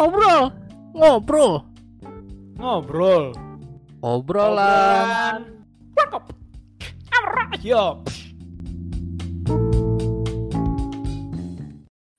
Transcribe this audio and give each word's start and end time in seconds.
ngobrol, 0.00 0.48
ngobrol, 0.96 1.52
Ngobrol. 2.56 3.24
obrolan. 4.00 5.44
Yo. 7.60 8.00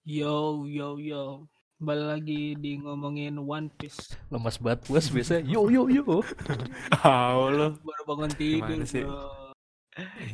Yo 0.05 0.69
yo 0.69 1.01
yo. 1.01 1.49
Balik 1.81 2.05
lagi 2.05 2.53
di 2.53 2.77
ngomongin 2.77 3.41
One 3.41 3.73
Piece. 3.73 4.13
Lemas 4.29 4.61
banget 4.61 4.85
bos 4.85 5.09
biasanya. 5.09 5.49
Yo 5.49 5.65
yo 5.73 5.89
yo. 5.89 6.21
Oh 7.01 7.49
lo 7.49 7.73
baru 7.81 8.01
bangun 8.05 8.29
tidur. 8.37 8.69
Gimana 8.69 8.85
sih? 8.85 9.01
bro. 9.01 9.57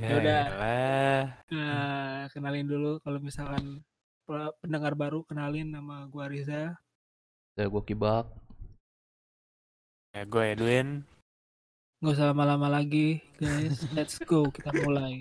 Ya 0.04 0.20
elah. 0.20 1.24
Nah, 1.48 2.28
kenalin 2.30 2.68
dulu 2.68 3.00
kalau 3.00 3.24
misalkan 3.24 3.80
pe- 4.28 4.56
pendengar 4.60 5.00
baru 5.00 5.24
kenalin 5.24 5.72
nama 5.72 6.04
gua 6.12 6.28
Riza. 6.28 6.76
Ya 7.58 7.66
gue 7.66 7.84
kibak. 7.84 8.30
Ya 10.14 10.24
gue 10.26 10.44
Edwin. 10.54 11.02
Nggak 11.98 12.14
usah 12.14 12.30
lama-lama 12.30 12.70
lagi, 12.70 13.26
guys. 13.42 13.82
Let's 13.98 14.22
go, 14.22 14.46
kita 14.54 14.70
mulai. 14.86 15.18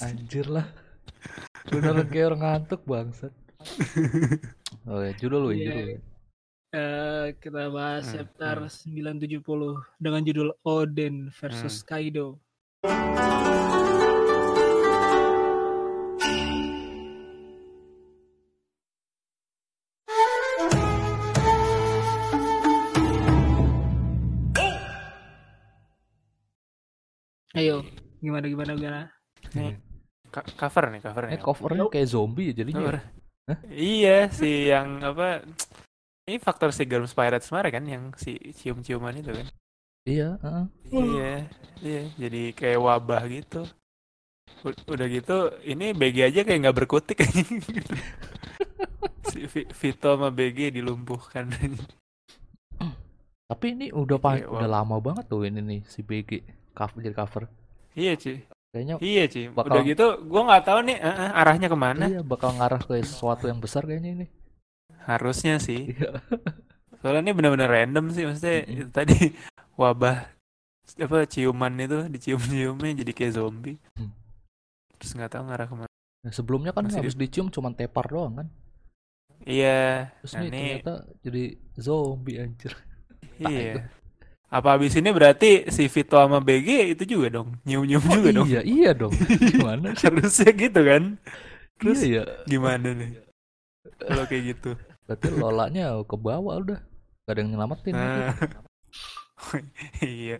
Anjir 0.00 0.48
lah. 0.48 0.64
Bener 1.68 2.04
kayak 2.08 2.32
orang 2.32 2.40
ngantuk 2.40 2.80
bangsat. 2.88 3.32
Oh 4.88 5.00
ya, 5.00 5.12
judul 5.16 5.48
lu, 5.48 5.50
Iya. 5.52 5.64
judul. 5.68 5.88
Eh, 6.74 7.26
kita 7.38 7.70
bahas 7.70 8.04
Hmm, 8.08 8.14
chapter 8.24 8.56
970 8.66 9.78
dengan 10.00 10.20
judul 10.24 10.48
Odin 10.64 11.28
versus 11.32 11.84
Kaido. 11.84 12.40
Ayo, 27.64 27.80
gimana 28.20 28.44
gimana 28.44 28.72
gimana? 28.76 29.02
Nih, 29.56 29.80
cover 30.60 30.84
nih 30.92 31.00
cover 31.00 31.24
nih. 31.32 31.40
covernya 31.40 31.88
kayak 31.88 32.08
zombie 32.12 32.52
ya 32.52 32.60
jadinya. 32.60 32.84
Cover. 32.84 32.96
Iya 33.72 34.28
si 34.28 34.68
yang 34.68 35.00
apa? 35.00 35.40
Ini 36.28 36.36
faktor 36.40 36.76
si 36.76 36.84
Girls 36.84 37.16
Pirates 37.16 37.48
kemarin 37.48 37.72
kan 37.72 37.84
yang 37.88 38.04
si 38.20 38.36
cium-ciuman 38.52 39.16
itu 39.16 39.32
kan. 39.32 39.48
Iya, 40.04 40.36
heeh. 40.44 40.64
Iya, 40.92 41.34
iya. 41.80 42.02
Jadi 42.20 42.52
kayak 42.52 42.84
wabah 42.84 43.24
gitu. 43.32 43.64
U- 44.60 44.84
Udah 44.92 45.08
gitu, 45.08 45.56
ini 45.64 45.96
BG 45.96 46.28
aja 46.28 46.40
kayak 46.44 46.68
nggak 46.68 46.78
berkutik 46.84 47.24
si 49.32 49.48
Vi- 49.48 49.72
Vito 49.72 50.10
sama 50.12 50.28
BG 50.28 50.68
dilumpuhkan. 50.76 51.48
Tapi 53.44 53.76
ini 53.76 53.86
udah 53.92 54.18
pa- 54.20 54.40
udah 54.40 54.68
lama 54.68 54.96
banget 55.00 55.24
tuh 55.28 55.44
ini 55.48 55.60
nih 55.60 55.80
si 55.88 56.00
BG 56.00 56.44
cover 56.74 56.98
jadi 57.00 57.16
cover. 57.16 57.42
iya 57.94 58.12
cuy, 58.18 58.42
Kayaknya 58.74 58.94
iya 58.98 59.24
cuy. 59.30 59.44
Bakal- 59.48 59.70
Udah 59.70 59.82
gitu, 59.86 60.06
gua 60.26 60.42
nggak 60.44 60.64
tahu 60.66 60.78
nih 60.82 60.96
eh, 60.98 61.30
arahnya 61.32 61.68
ke 61.70 61.78
mana. 61.78 62.04
iya 62.10 62.20
bakal 62.20 62.50
ngarah 62.52 62.82
ke 62.82 62.98
sesuatu 63.00 63.46
yang 63.46 63.62
besar 63.62 63.86
kayaknya 63.86 64.10
ini. 64.22 64.26
Harusnya 65.06 65.62
sih. 65.62 65.94
Iya. 65.94 66.18
Soalnya 67.00 67.20
ini 67.22 67.32
benar-benar 67.32 67.68
random 67.68 68.10
sih, 68.10 68.24
maksudnya 68.24 68.64
Mm-mm. 68.64 68.72
itu 68.74 68.90
tadi 68.98 69.16
wabah 69.76 70.26
apa 70.94 71.18
ciuman 71.24 71.72
itu 71.76 71.98
dicium-ciumnya 72.10 72.90
jadi 73.00 73.12
kayak 73.14 73.32
zombie. 73.34 73.78
Hmm. 73.94 74.10
Terus 74.98 75.12
nggak 75.14 75.30
tahu 75.32 75.42
ngarah 75.46 75.66
ke 75.66 75.74
mana. 75.76 75.92
Nah, 76.24 76.32
sebelumnya 76.32 76.72
kan 76.72 76.88
Masih 76.88 76.98
di- 76.98 77.00
habis 77.04 77.16
dicium 77.16 77.48
cuman 77.48 77.72
tepar 77.72 78.08
doang 78.08 78.34
kan. 78.42 78.48
Iya, 79.44 80.08
Terus 80.24 80.32
nah 80.32 80.40
nih 80.40 80.48
ini 80.48 80.60
ternyata 80.80 80.94
jadi 81.20 81.42
zombie 81.76 82.36
anjir. 82.40 82.72
Iya. 83.34 83.90
Apa 84.54 84.78
habis 84.78 84.94
ini 84.94 85.10
berarti 85.10 85.66
si 85.66 85.90
Vito 85.90 86.14
sama 86.14 86.38
BG 86.38 86.94
itu 86.94 87.18
juga 87.18 87.42
dong, 87.42 87.58
nyium-nyium 87.66 88.06
juga 88.06 88.30
dong. 88.30 88.46
Iya, 88.46 88.62
iya 88.62 88.90
dong. 88.94 89.10
Gimana 89.50 89.90
sih? 89.98 90.06
Harusnya 90.06 90.50
gitu 90.54 90.80
kan. 90.86 91.02
Terus 91.82 92.00
iya 92.06 92.22
ya. 92.22 92.46
gimana 92.46 92.94
nih? 92.94 93.18
Kalau 93.98 94.24
kayak 94.30 94.42
gitu. 94.54 94.70
Berarti 95.10 95.26
lolanya 95.34 95.98
ke 96.06 96.14
bawah 96.14 96.62
udah. 96.62 96.78
Gak 97.26 97.32
ada 97.34 97.38
yang 97.42 97.50
nyelamatin. 97.50 97.92
Nah. 97.98 98.30
iya. 100.06 100.38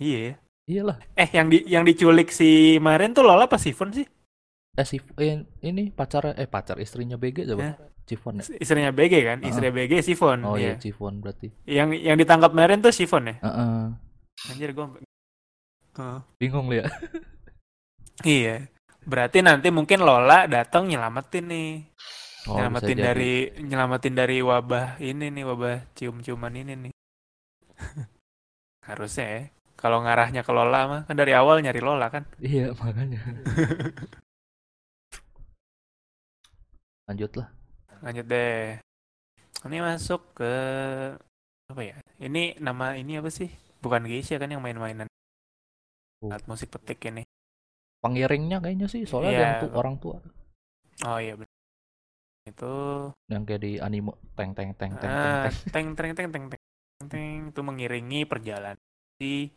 Iya. 0.00 0.40
Iyalah. 0.64 0.96
Eh 1.12 1.28
yang 1.36 1.52
di 1.52 1.58
yang 1.68 1.84
diculik 1.84 2.32
si 2.32 2.80
Maren 2.80 3.12
tuh 3.12 3.20
Lola 3.20 3.44
apa 3.44 3.60
Sifon 3.60 3.92
sih? 3.92 4.08
Eh 4.72 4.88
si 4.88 4.96
eh, 5.20 5.44
ini 5.68 5.92
pacar 5.92 6.32
eh 6.32 6.48
pacar 6.48 6.80
istrinya 6.80 7.20
BG 7.20 7.44
coba. 7.44 7.76
Cifon 8.08 8.40
ya? 8.40 8.44
Istrinya 8.56 8.90
BG 8.90 9.14
kan? 9.20 9.38
Istrinya 9.44 9.72
BG 9.72 9.92
Sifon. 10.00 10.42
Oh 10.48 10.56
iya, 10.56 10.74
iya. 10.74 10.80
Cifon 10.80 11.20
berarti. 11.20 11.52
Yang 11.68 12.00
yang 12.02 12.16
ditangkap 12.16 12.50
Maren 12.56 12.80
tuh 12.80 12.90
Sifon 12.90 13.30
ya? 13.30 13.36
Heeh. 13.44 13.92
Anjir 14.48 14.72
gua 14.72 14.96
Heeh. 16.00 16.18
Bingung 16.40 16.66
lu 16.72 16.80
ya. 16.80 16.88
Iya. 18.22 18.70
Berarti 19.02 19.42
nanti 19.42 19.74
mungkin 19.74 20.06
Lola 20.06 20.46
datang 20.46 20.86
nyelamatin 20.86 21.42
nih. 21.48 21.70
Oh, 22.46 22.54
nyelamatin 22.54 22.94
jadi. 22.94 23.02
dari 23.02 23.34
nyelamatin 23.58 24.14
dari 24.14 24.38
wabah 24.38 25.00
ini 25.02 25.26
nih, 25.32 25.42
wabah 25.42 25.90
cium-ciuman 25.98 26.54
ini 26.54 26.72
nih. 26.86 26.92
Harusnya 28.88 29.26
ya. 29.26 29.42
Kalau 29.74 30.06
ngarahnya 30.06 30.46
ke 30.46 30.52
Lola 30.54 30.80
mah 30.86 31.00
kan 31.02 31.18
dari 31.18 31.34
awal 31.34 31.58
nyari 31.66 31.82
Lola 31.82 32.14
kan. 32.14 32.22
Iya, 32.38 32.70
makanya. 32.78 33.18
Lanjut 37.12 37.32
lah. 37.36 37.48
Lanjut 38.00 38.24
deh. 38.24 38.80
Ini 39.62 39.76
masuk 39.78 40.32
ke 40.32 40.52
apa 41.68 41.82
ya? 41.84 41.96
Ini 42.16 42.56
nama 42.56 42.96
ini 42.96 43.20
apa 43.20 43.28
sih? 43.28 43.52
Bukan 43.78 44.08
Geisha 44.08 44.40
kan 44.40 44.48
yang 44.48 44.64
main-mainan 44.64 45.06
Oh. 46.22 46.30
alat 46.30 46.46
musik 46.48 46.72
petik 46.72 47.02
ini. 47.04 47.26
Pengiringnya 48.00 48.62
kayaknya 48.62 48.86
sih, 48.86 49.02
soalnya 49.04 49.28
ada 49.28 49.36
Iya. 49.36 49.44
yang 49.44 49.60
tu- 49.60 49.74
orang 49.74 49.94
tua 49.98 50.16
Oh 51.02 51.18
iya 51.18 51.34
benar. 51.34 51.50
Itu 52.46 52.72
yang 53.26 53.42
kayak 53.42 53.60
di 53.60 53.72
anime 53.76 54.14
teng 54.32 54.54
teng 54.54 54.70
teng 54.72 54.94
teng 54.96 55.02
teng. 55.02 55.10
ah, 55.10 55.50
teng. 55.70 55.70
teng 55.74 55.86
teng 55.92 56.10
teng 56.14 56.28
teng 56.30 56.44
teng 56.48 56.62
teng 57.10 57.38
itu 57.50 57.60
mengiringi 57.60 58.22
perjalanan 58.24 58.78
si 59.18 59.50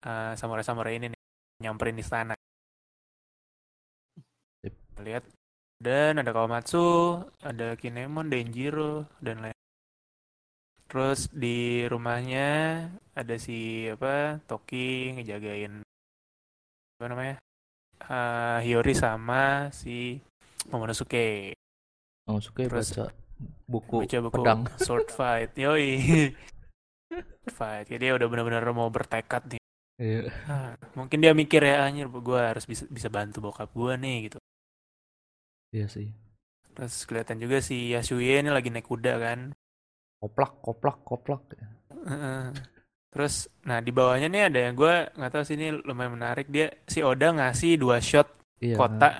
eh, 0.00 0.32
samurai-samurai 0.36 1.00
ini 1.00 1.08
nih 1.08 1.20
nyamperin 1.64 1.96
istana. 1.96 2.36
Sip. 4.60 4.74
Lihat 5.00 5.24
dan 5.80 6.20
ada 6.20 6.30
Kawamatsu, 6.30 7.16
ada 7.40 7.72
Kinemon, 7.74 8.28
Denjiro 8.28 9.08
dan 9.18 9.40
lain. 9.40 9.56
Terus 10.84 11.30
di 11.30 11.86
rumahnya 11.86 12.48
ada 13.14 13.34
si 13.38 13.86
apa 13.86 14.42
Toki 14.44 15.16
ngejagain 15.16 15.80
apa 16.98 17.06
namanya 17.06 17.36
Eh, 18.00 18.58
Hiyori 18.64 18.96
sama 18.96 19.68
si 19.70 20.16
Momonosuke 20.72 21.52
Oh, 22.26 22.40
ya 22.40 22.66
Terus- 22.66 22.96
baca 22.96 23.04
buku 23.68 23.96
baca 24.02 24.18
buku 24.24 24.34
pedang. 24.40 24.60
sword 24.84 25.08
fight 25.12 25.52
yoi 25.54 26.32
fight 27.48 27.86
jadi 27.86 28.10
dia 28.10 28.12
udah 28.16 28.26
benar-benar 28.28 28.64
mau 28.72 28.88
bertekad 28.88 29.46
nih 29.52 29.62
Iya. 30.00 30.32
Ah, 30.48 30.72
mungkin 30.96 31.20
dia 31.20 31.36
mikir 31.36 31.60
ya 31.60 31.84
anjir 31.84 32.08
gue 32.08 32.40
harus 32.40 32.64
bisa 32.64 32.88
bisa 32.88 33.12
bantu 33.12 33.44
bokap 33.44 33.68
gue 33.70 33.92
nih 34.00 34.32
gitu 34.32 34.40
Iya 35.70 35.86
sih. 35.86 36.08
terus 36.70 37.02
kelihatan 37.04 37.36
juga 37.36 37.58
si 37.60 37.90
Yasuye 37.90 38.40
ini 38.40 38.48
lagi 38.48 38.70
naik 38.70 38.86
kuda 38.86 39.14
kan 39.18 39.40
Koplak, 40.20 40.52
koplak, 40.60 40.96
koplak. 41.02 41.42
Heeh. 42.06 42.52
terus 43.10 43.50
nah 43.62 43.82
di 43.82 43.90
bawahnya 43.90 44.28
nih 44.28 44.42
ada 44.46 44.58
yang 44.70 44.74
gue 44.74 44.94
nggak 45.10 45.32
tahu 45.32 45.42
sih 45.42 45.58
ini 45.58 45.74
lumayan 45.82 46.14
menarik 46.14 46.46
dia 46.46 46.70
si 46.86 47.02
Oda 47.02 47.34
ngasih 47.34 47.74
dua 47.76 47.98
shot 47.98 48.28
Iya. 48.60 48.76
kota 48.76 49.10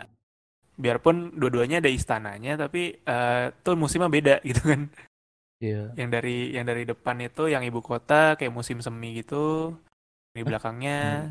biarpun 0.76 1.32
dua-duanya 1.34 1.80
ada 1.80 1.88
istananya 1.88 2.54
tapi 2.56 2.96
eh, 2.96 3.44
tuh 3.60 3.74
musimnya 3.74 4.08
beda 4.08 4.36
gitu 4.48 4.62
kan 4.62 4.86
Iya. 5.60 5.92
yang 5.98 6.08
dari 6.08 6.54
yang 6.54 6.64
dari 6.64 6.84
depan 6.84 7.20
itu 7.20 7.48
yang 7.48 7.60
ibu 7.60 7.80
kota 7.80 8.36
kayak 8.36 8.54
musim 8.54 8.80
semi 8.80 9.12
gitu 9.18 9.74
di 10.32 10.40
belakangnya 10.40 11.28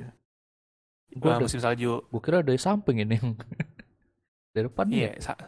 Gua 1.17 1.33
eh, 1.33 1.35
ada, 1.39 1.43
musim 1.47 1.57
salju 1.57 2.05
gua 2.11 2.21
kira 2.21 2.45
dari 2.45 2.59
samping 2.59 3.01
ini 3.01 3.17
dari 4.59 4.67
depan 4.67 4.85
iya 4.91 5.11
ya, 5.15 5.21
sa- 5.23 5.39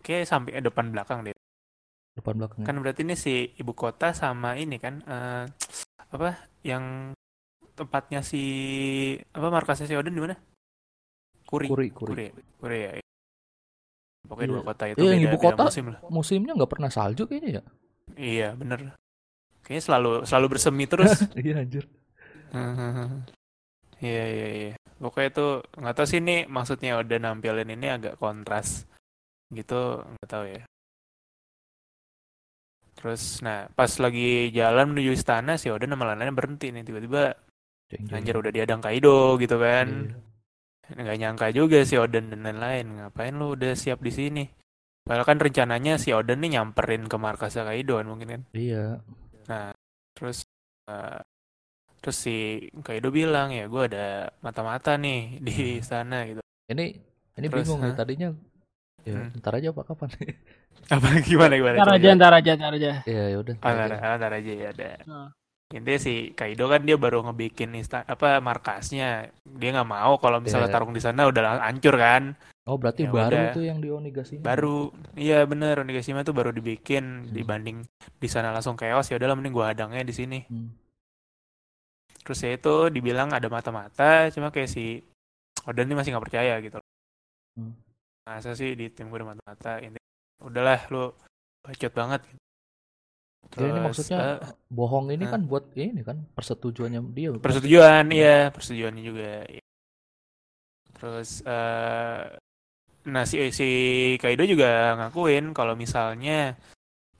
kayak 0.00 0.30
sampai 0.30 0.54
eh, 0.58 0.62
depan 0.62 0.94
belakang 0.94 1.26
deh 1.26 1.34
depan 2.14 2.34
belakang. 2.38 2.62
kan 2.62 2.76
berarti 2.78 3.02
ini 3.02 3.14
si 3.18 3.50
ibu 3.58 3.72
kota 3.74 4.14
sama 4.14 4.54
ini 4.54 4.76
kan 4.78 5.02
eh, 5.02 5.44
apa 6.12 6.28
yang 6.62 7.10
tempatnya 7.74 8.20
si 8.22 8.42
apa 9.32 9.48
markasnya 9.48 9.88
si 9.90 9.96
Odin 9.98 10.14
di 10.14 10.22
mana 10.22 10.36
Kuri 11.42 11.68
Kuri, 11.68 11.88
kuri. 11.92 12.08
Kuri? 12.12 12.26
Kuri 12.60 12.78
ya 12.78 12.90
iya. 12.96 13.04
pokoknya 14.28 14.46
Iya. 14.46 14.54
dua 14.54 14.62
kota 14.64 14.84
itu 14.88 15.00
Iya, 15.02 15.10
beda, 15.12 15.18
ibu 15.18 15.36
beda 15.36 15.44
kota 15.50 15.62
musim 15.68 15.84
lah 15.92 15.98
Musimnya 16.08 16.52
nggak 16.56 16.70
pernah 16.72 16.90
salju 16.92 17.22
kayaknya 17.28 17.50
ya. 17.58 17.62
iya 18.16 18.48
bener 18.56 18.80
kayaknya 19.64 19.82
selalu 19.88 20.10
selalu 20.28 20.46
bersemi 20.52 20.84
terus 20.84 21.12
iya 21.44 21.64
anjir. 21.64 21.84
Iya 24.02 24.24
iya 24.28 24.48
iya. 24.52 24.72
Pokoknya 25.02 25.28
itu 25.34 25.46
nggak 25.82 25.94
tahu 25.98 26.06
sih 26.06 26.18
ini 26.22 26.46
maksudnya 26.46 26.94
udah 27.02 27.18
nampilin 27.18 27.74
ini 27.74 27.90
agak 27.90 28.14
kontras 28.22 28.86
gitu 29.50 29.98
nggak 30.00 30.30
tahu 30.30 30.46
ya. 30.46 30.62
terus 32.92 33.40
nah 33.42 33.66
pas 33.72 33.88
lagi 33.98 34.52
jalan 34.54 34.94
menuju 34.94 35.10
istana 35.16 35.58
si 35.58 35.66
Oden 35.72 35.90
sama 35.90 36.12
lain-lainnya 36.12 36.36
berhenti 36.36 36.70
nih 36.70 36.84
tiba-tiba 36.86 37.34
anjir 38.14 38.36
udah 38.36 38.52
diadang 38.52 38.78
Kaido 38.78 39.36
gitu 39.42 39.58
kan 39.58 40.12
Iya. 40.86 41.00
nggak 41.02 41.18
nyangka 41.18 41.46
juga 41.50 41.82
si 41.88 41.96
Oden 41.96 42.30
dan 42.30 42.44
lain-lain 42.46 42.86
ngapain 43.00 43.34
lu 43.34 43.56
udah 43.56 43.72
siap 43.74 43.98
di 44.04 44.12
sini 44.12 44.44
padahal 45.02 45.24
kan 45.26 45.40
rencananya 45.40 45.98
si 45.98 46.12
Oden 46.14 46.44
nih 46.44 46.60
nyamperin 46.60 47.08
ke 47.10 47.16
markasnya 47.16 47.66
Kaido 47.66 47.98
kan 47.98 48.06
mungkin 48.06 48.28
kan 48.28 48.42
Iya. 48.54 49.02
terus 50.14 50.44
eh, 50.86 51.18
terus 52.02 52.18
si 52.18 52.36
Kaido 52.80 53.08
bilang 53.08 53.48
ya 53.48 53.64
gue 53.64 53.82
ada 53.86 54.06
mata-mata 54.40 54.98
nih 54.98 55.38
di 55.38 55.54
sana 55.80 56.26
gitu 56.26 56.42
Ini 56.66 56.84
ini 57.32 57.46
Terus, 57.46 57.64
bingung 57.64 57.80
nih 57.80 57.94
tadinya. 57.94 58.28
Ya, 59.02 59.18
Hmm. 59.18 59.34
ntar 59.34 59.56
aja 59.56 59.70
apa 59.70 59.82
kapan? 59.82 60.08
apa 60.94 61.08
gimana 61.20 61.54
gimana 61.54 61.74
Ntar 61.76 61.90
aja, 61.92 62.08
ntar 62.12 62.32
aja, 62.32 62.52
ntar 62.54 62.72
aja. 62.72 62.90
Iya, 63.02 63.24
ya 63.28 63.36
udah. 63.38 63.54
Ah, 63.58 63.70
ntar 63.72 63.86
ntar, 63.88 63.98
aja. 63.98 64.18
ntar 64.18 64.32
aja 64.34 64.52
ya 64.52 64.68
ada 64.70 64.90
Nah. 65.04 65.28
intinya 65.70 65.96
si 65.96 66.14
Kaido 66.32 66.66
kan 66.66 66.82
dia 66.82 66.94
baru 66.94 67.24
ngebikin 67.24 67.72
insta 67.72 68.04
apa 68.04 68.36
markasnya 68.38 69.26
dia 69.42 69.70
nggak 69.70 69.88
mau 69.88 70.18
kalau 70.18 70.36
misalnya 70.38 70.68
Iya. 70.68 70.74
tarung 70.76 70.92
di 70.92 71.00
sana 71.00 71.24
udah 71.24 71.62
hancur 71.62 71.96
kan 71.96 72.36
Oh, 72.62 72.76
berarti 72.76 73.02
Ya 73.02 73.10
baru 73.10 73.26
udah. 73.32 73.50
tuh 73.50 73.64
yang 73.64 73.78
di 73.78 73.88
Onigashima. 73.88 74.44
baru 74.44 74.92
iya 75.16 75.42
bener 75.42 75.80
Onigashima 75.80 76.22
tuh 76.22 76.30
baru 76.30 76.50
dibikin 76.50 77.24
Hmm. 77.24 77.32
dibanding 77.32 77.76
di 77.98 78.28
sana 78.28 78.50
langsung 78.50 78.76
chaos 78.76 79.08
ya 79.08 79.16
udahlah 79.16 79.34
mending 79.34 79.50
gua 79.50 79.72
hadangnya 79.72 80.02
di 80.02 80.12
sini 80.12 80.38
Hmm. 80.44 80.70
Terus 82.22 82.38
ya 82.40 82.54
itu 82.54 82.88
dibilang 82.88 83.30
ada 83.30 83.46
mata-mata 83.46 84.30
cuma 84.30 84.48
kayak 84.48 84.70
si 84.70 85.02
Oden 85.66 85.86
ini 85.86 85.94
masih 85.94 86.10
nggak 86.14 86.26
percaya 86.26 86.54
gitu 86.62 86.78
Hmm. 87.52 87.76
masa 88.24 88.56
sih 88.56 88.72
di 88.72 88.88
tim 88.88 89.12
gue 89.12 89.20
ada 89.20 89.28
mata-mata 89.36 89.76
ini 89.78 90.00
udahlah 90.40 90.80
lu 90.88 91.12
bacot 91.60 91.92
banget 91.92 92.22
Ya, 93.60 93.68
ini 93.68 93.80
maksudnya 93.84 94.16
eh, 94.16 94.38
bohong 94.72 95.12
ini 95.12 95.28
hah? 95.28 95.36
kan 95.36 95.44
buat 95.44 95.68
ini 95.76 96.00
kan 96.00 96.24
persetujuannya 96.32 97.00
dia. 97.12 97.36
persetujuan 97.36 98.08
iya 98.08 98.48
persetujuannya 98.48 99.02
juga 99.04 99.44
iya. 99.44 99.60
terus 100.96 101.44
eh 101.44 102.22
nah 103.04 103.26
si 103.26 103.36
si 103.52 103.68
Kaido 104.16 104.46
juga 104.46 104.94
ngakuin 104.96 105.52
kalau 105.52 105.74
misalnya 105.76 106.54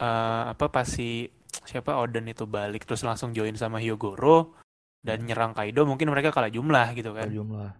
eh 0.00 0.42
apa 0.48 0.70
pas 0.72 0.88
si 0.88 1.28
siapa 1.68 2.00
Oden 2.00 2.30
itu 2.32 2.48
balik 2.48 2.88
terus 2.88 3.04
langsung 3.04 3.34
join 3.36 3.52
sama 3.58 3.76
Hyogoro 3.76 4.56
dan 5.02 5.26
nyerang 5.26 5.52
Kaido 5.52 5.82
mungkin 5.82 6.08
mereka 6.08 6.30
kalah 6.30 6.48
jumlah 6.48 6.94
gitu 6.94 7.10
kan 7.12 7.26
Kalau 7.26 7.38
jumlah. 7.42 7.70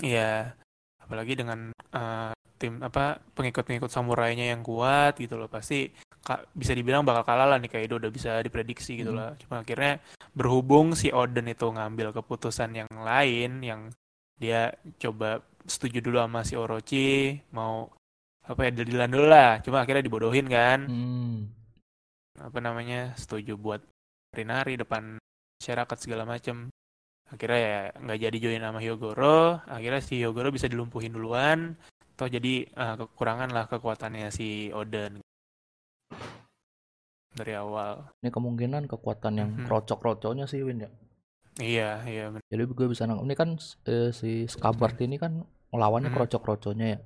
Iya, 0.00 0.52
apalagi 1.00 1.32
dengan 1.36 1.72
eh, 1.72 2.32
tim 2.56 2.78
apa 2.78 3.18
pengikut-pengikut 3.34 3.90
samurainya 3.90 4.54
yang 4.54 4.62
kuat 4.62 5.18
gitu 5.18 5.34
loh, 5.34 5.48
pasti 5.48 5.90
ka- 6.22 6.46
bisa 6.54 6.72
dibilang 6.72 7.02
bakal 7.02 7.26
kalah 7.26 7.48
lah 7.50 7.58
nih 7.58 7.72
Kaido 7.72 7.98
udah 7.98 8.12
bisa 8.12 8.38
diprediksi 8.40 9.00
gitu 9.00 9.10
Hmm. 9.10 9.18
lah. 9.20 9.30
Cuma 9.40 9.64
akhirnya 9.64 9.98
berhubung 10.32 10.94
si 10.94 11.10
Oden 11.10 11.50
itu 11.50 11.66
ngambil 11.66 12.14
keputusan 12.14 12.72
yang 12.72 12.90
lain, 12.94 13.60
yang 13.60 13.80
dia 14.38 14.72
coba 14.98 15.40
setuju 15.64 16.02
dulu 16.02 16.18
sama 16.18 16.42
si 16.42 16.54
Orochi, 16.54 17.38
mau 17.54 17.90
apa 18.42 18.66
ya 18.66 18.70
dealan 18.74 19.10
dulu 19.10 19.26
lah. 19.26 19.62
Cuma 19.62 19.82
akhirnya 19.82 20.02
dibodohin 20.02 20.46
kan, 20.46 20.86
Hmm. 20.86 21.46
apa 22.38 22.58
namanya 22.58 23.14
setuju 23.14 23.54
buat 23.54 23.82
nari-nari 24.32 24.74
depan 24.80 25.21
masyarakat 25.62 25.94
segala 25.94 26.26
macem 26.26 26.66
akhirnya 27.30 27.60
ya 27.62 27.76
nggak 28.02 28.18
jadi 28.18 28.36
join 28.42 28.60
sama 28.60 28.82
Hyogoro 28.82 29.62
akhirnya 29.64 30.02
si 30.02 30.18
Hyogoro 30.18 30.50
bisa 30.50 30.66
dilumpuhin 30.66 31.14
duluan 31.14 31.78
toh 32.18 32.26
jadi 32.26 32.66
eh, 32.66 32.94
kekurangan 32.98 33.54
lah 33.54 33.70
kekuatannya 33.70 34.28
si 34.28 34.74
Oden 34.74 35.22
dari 37.32 37.54
awal 37.56 38.10
Ini 38.20 38.28
kemungkinan 38.28 38.90
kekuatan 38.90 39.32
yang 39.38 39.50
Mhm. 39.56 39.64
krocok-krocoknya 39.64 40.44
sih 40.44 40.60
Win 40.60 40.84
ya. 40.84 40.90
iya 41.56 42.00
iya 42.04 42.24
bener. 42.28 42.44
Jadi 42.48 42.62
gue 42.64 42.86
bisa 42.88 43.04
nangkep. 43.04 43.24
Ini 43.24 43.36
kan 43.36 43.50
eh, 43.84 44.08
si 44.12 44.44
Skabart 44.44 45.00
ini 45.00 45.16
kan 45.16 45.40
melawannya 45.72 46.12
Mhm. 46.12 46.16
krocok-krocoknya 46.16 46.86
ya. 46.92 46.98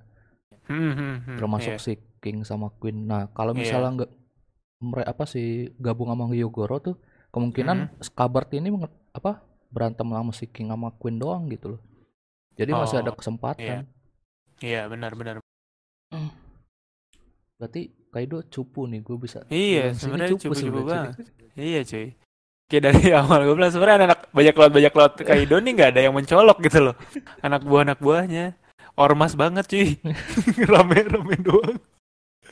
Hmm, 0.67 0.93
hmm, 0.95 1.17
hmm, 1.23 1.37
termasuk 1.39 1.75
iya. 1.75 1.83
si 1.83 1.93
King 2.19 2.43
sama 2.43 2.75
Queen. 2.75 3.07
Nah, 3.07 3.31
kalau 3.31 3.55
Iya. 3.55 3.61
misalnya 3.63 3.91
nggak 4.03 4.11
mereka 4.83 5.09
apa 5.09 5.25
sih 5.25 5.71
gabung 5.79 6.11
sama 6.11 6.27
Hyogoro 6.31 6.83
tuh 6.83 6.97
kemungkinan 7.37 7.77
Mhm. 7.87 8.01
Skabart 8.01 8.49
ini 8.51 8.73
apa 9.13 9.45
berantem 9.69 10.09
sama 10.09 10.33
si 10.33 10.47
King 10.47 10.73
sama 10.73 10.89
Queen 10.91 11.17
doang 11.17 11.45
gitu 11.47 11.77
loh. 11.77 11.81
Jadi 12.57 12.73
masih 12.73 12.97
ada 12.99 13.13
Oh, 13.13 13.15
kesempatan. 13.15 13.85
iya 14.59 14.89
benar-benar 14.89 15.45
Berarti 17.57 17.89
Kaido 18.09 18.41
cupu 18.43 18.85
nih, 18.87 19.01
gue 19.01 19.17
bisa. 19.19 19.45
iya 19.47 19.93
sebenarnya 19.93 20.33
cukup 20.35 20.57
sebenarnya, 20.57 20.73
cuy. 20.73 20.85
banget 20.87 21.15
iya 21.55 21.81
cuy 21.83 22.09
Kayak 22.67 22.83
dari 22.83 23.09
awal 23.19 23.41
gue 23.45 23.55
bilang 23.55 23.71
sebenarnya 23.71 23.97
anak 24.07 24.21
banyak 24.31 24.55
laut 24.55 24.73
banyak 24.73 24.95
laut 24.95 25.15
Kaido 25.19 25.57
nih 25.59 25.73
nggak 25.75 25.91
ada 25.93 26.01
yang 26.01 26.15
mencolok 26.15 26.59
gitu 26.63 26.79
loh 26.83 26.97
anak 27.39 27.61
buah 27.63 27.83
anak 27.85 27.99
buahnya 27.99 28.45
ormas 28.97 29.33
banget 29.33 29.65
cuy 29.67 29.89
rame 30.73 30.99
rame 31.03 31.37
doang 31.39 31.77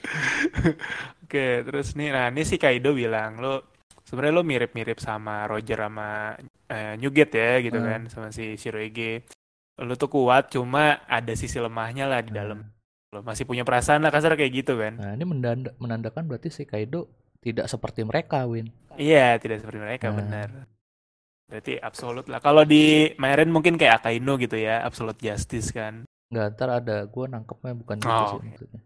oke 1.24 1.46
terus 1.64 1.92
nih 1.94 2.08
nah 2.10 2.28
ini 2.28 2.42
si 2.42 2.56
Kaido 2.56 2.92
bilang 2.92 3.40
lo 3.40 3.73
sebenarnya 4.04 4.34
lo 4.34 4.42
mirip 4.42 4.72
mirip 4.72 4.98
sama 4.98 5.44
Roger 5.44 5.80
sama 5.80 6.36
eh, 6.66 6.94
Newgate 6.96 7.34
ya 7.34 7.52
gitu 7.60 7.76
Hmm. 7.76 7.88
kan 7.88 8.00
sama 8.06 8.28
si 8.28 8.54
Shirohige 8.54 9.24
lo 9.76 9.94
tuh 9.94 10.06
kuat 10.06 10.48
cuma 10.48 11.02
ada 11.04 11.32
sisi 11.32 11.56
lemahnya 11.56 12.04
lah 12.04 12.20
di 12.20 12.30
dalam 12.30 12.62
lo 13.10 13.20
masih 13.20 13.42
punya 13.42 13.62
perasaan 13.62 14.00
lah 14.00 14.10
kasar 14.10 14.34
kayak 14.34 14.52
gitu 14.54 14.76
kan 14.76 14.94
Nah, 14.94 15.12
ini 15.12 15.24
menanda- 15.24 15.74
menandakan 15.76 16.24
berarti 16.24 16.48
si 16.48 16.62
Kaido 16.62 17.08
tidak 17.38 17.66
seperti 17.66 18.00
mereka, 18.02 18.44
Win. 18.44 18.72
Iya, 18.94 19.36
tidak 19.36 19.60
seperti 19.60 19.76
mereka 19.78 20.08
Nah. 20.08 20.16
benar. 20.16 20.48
Berarti 21.44 21.76
absolut 21.76 22.24
lah. 22.24 22.40
Kalau 22.40 22.64
di 22.64 23.12
Meren 23.14 23.52
mungkin 23.52 23.76
kayak 23.76 24.00
Akainu 24.00 24.40
gitu 24.40 24.56
ya, 24.56 24.80
absolute 24.80 25.20
justice 25.20 25.68
kan. 25.68 26.08
Nggak, 26.28 26.46
ntar 26.56 26.68
ada 26.74 27.04
gue 27.04 27.24
nangkepnya 27.26 27.76
bukan 27.76 27.96
gitu 27.98 28.08
Oh, 28.10 28.26
sih 28.26 28.38
oke. 28.38 28.46
maksudnya. 28.48 28.80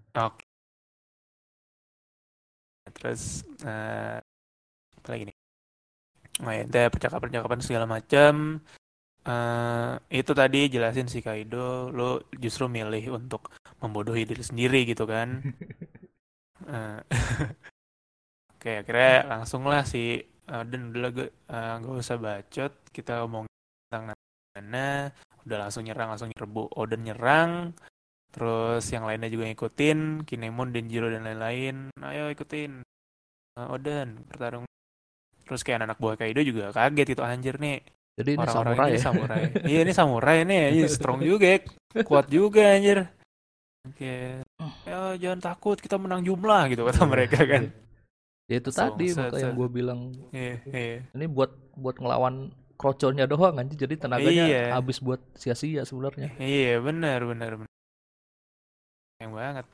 Terus 2.91 3.23
eh 3.63 4.19
apa 5.09 5.17
lagi 5.17 5.25
nih? 5.33 5.37
Oh 6.45 6.53
ya, 6.53 6.63
ada 6.69 6.83
percakapan-percakapan 6.93 7.61
segala 7.65 7.87
macam. 7.89 8.61
eh 9.29 9.93
itu 10.21 10.33
tadi 10.41 10.59
jelasin 10.75 11.09
si 11.09 11.19
Kaido, 11.27 11.89
lo 11.97 12.25
justru 12.45 12.65
milih 12.77 13.05
untuk 13.19 13.43
membodohi 13.81 14.23
diri 14.29 14.45
sendiri 14.45 14.79
gitu 14.91 15.05
kan. 15.09 15.29
Eh, 16.69 17.01
Oke, 18.55 18.71
akhirnya 18.83 19.13
langsung 19.33 19.63
lah 19.71 19.83
si 19.87 20.19
eh, 20.53 20.63
dan 20.71 20.81
udah 20.91 21.11
gue 21.17 21.29
eh, 21.31 21.73
nggak 21.79 21.95
usah 22.03 22.17
bacot, 22.19 22.73
kita 22.97 23.13
ngomong 23.23 23.45
tentang 23.87 24.05
mana, 24.59 24.89
udah 25.47 25.57
langsung 25.63 25.83
nyerang, 25.87 26.09
langsung 26.13 26.31
nyerbu 26.35 26.63
Oden 26.75 27.03
nyerang, 27.07 27.53
terus 28.35 28.85
yang 28.95 29.05
lainnya 29.09 29.31
juga 29.35 29.45
ngikutin, 29.49 29.99
Kinemon, 30.29 30.71
Denjiro 30.75 31.09
dan 31.15 31.25
lain-lain, 31.29 31.77
ayo 32.03 32.31
ikutin 32.35 32.83
Eh, 33.59 33.69
Oden 33.75 34.09
bertarung. 34.31 34.67
Terus 35.49 35.65
kayak 35.65 35.89
anak 35.89 35.97
buah 35.97 36.15
Kaido 36.15 36.45
juga 36.45 36.71
kaget 36.71 37.17
itu 37.17 37.23
anjir 37.25 37.57
nih 37.57 37.81
Jadi 38.19 38.31
ini 38.37 38.47
samurai 38.51 38.89
ini 38.91 38.99
ya. 38.99 39.01
samurai. 39.01 39.43
iya 39.65 39.79
ini 39.87 39.93
samurai 39.95 40.37
nih, 40.43 40.63
iya, 40.75 40.87
strong 40.91 41.23
juga, 41.23 41.47
ya. 41.55 41.59
kuat 42.03 42.27
juga 42.27 42.75
anjir. 42.75 43.07
Oke, 43.87 44.43
ya 44.85 45.15
jangan 45.17 45.41
takut 45.41 45.79
kita 45.79 45.97
menang 45.97 46.27
jumlah 46.27 46.67
gitu 46.69 46.83
kata 46.85 47.07
mereka 47.07 47.41
kan. 47.47 47.71
Ya 48.51 48.59
itu 48.59 48.75
Langsung, 48.75 48.99
tadi 48.99 49.07
set, 49.15 49.33
set. 49.39 49.55
gue 49.55 49.69
bilang 49.71 50.13
Iya, 50.35 50.59
iya. 50.67 50.99
ini 51.15 51.25
buat 51.31 51.55
buat 51.79 51.97
ngelawan 52.03 52.51
kroconya 52.75 53.31
doang 53.31 53.55
anjir 53.55 53.87
jadi 53.87 53.95
tenaganya 53.97 54.45
Iya. 54.51 54.63
habis 54.75 54.99
buat 54.99 55.23
sia-sia 55.39 55.87
sebenarnya. 55.87 56.35
Iya 56.43 56.83
benar 56.83 57.23
benar 57.23 57.51
benar. 57.55 57.71
Yang 59.23 59.33
banget. 59.35 59.65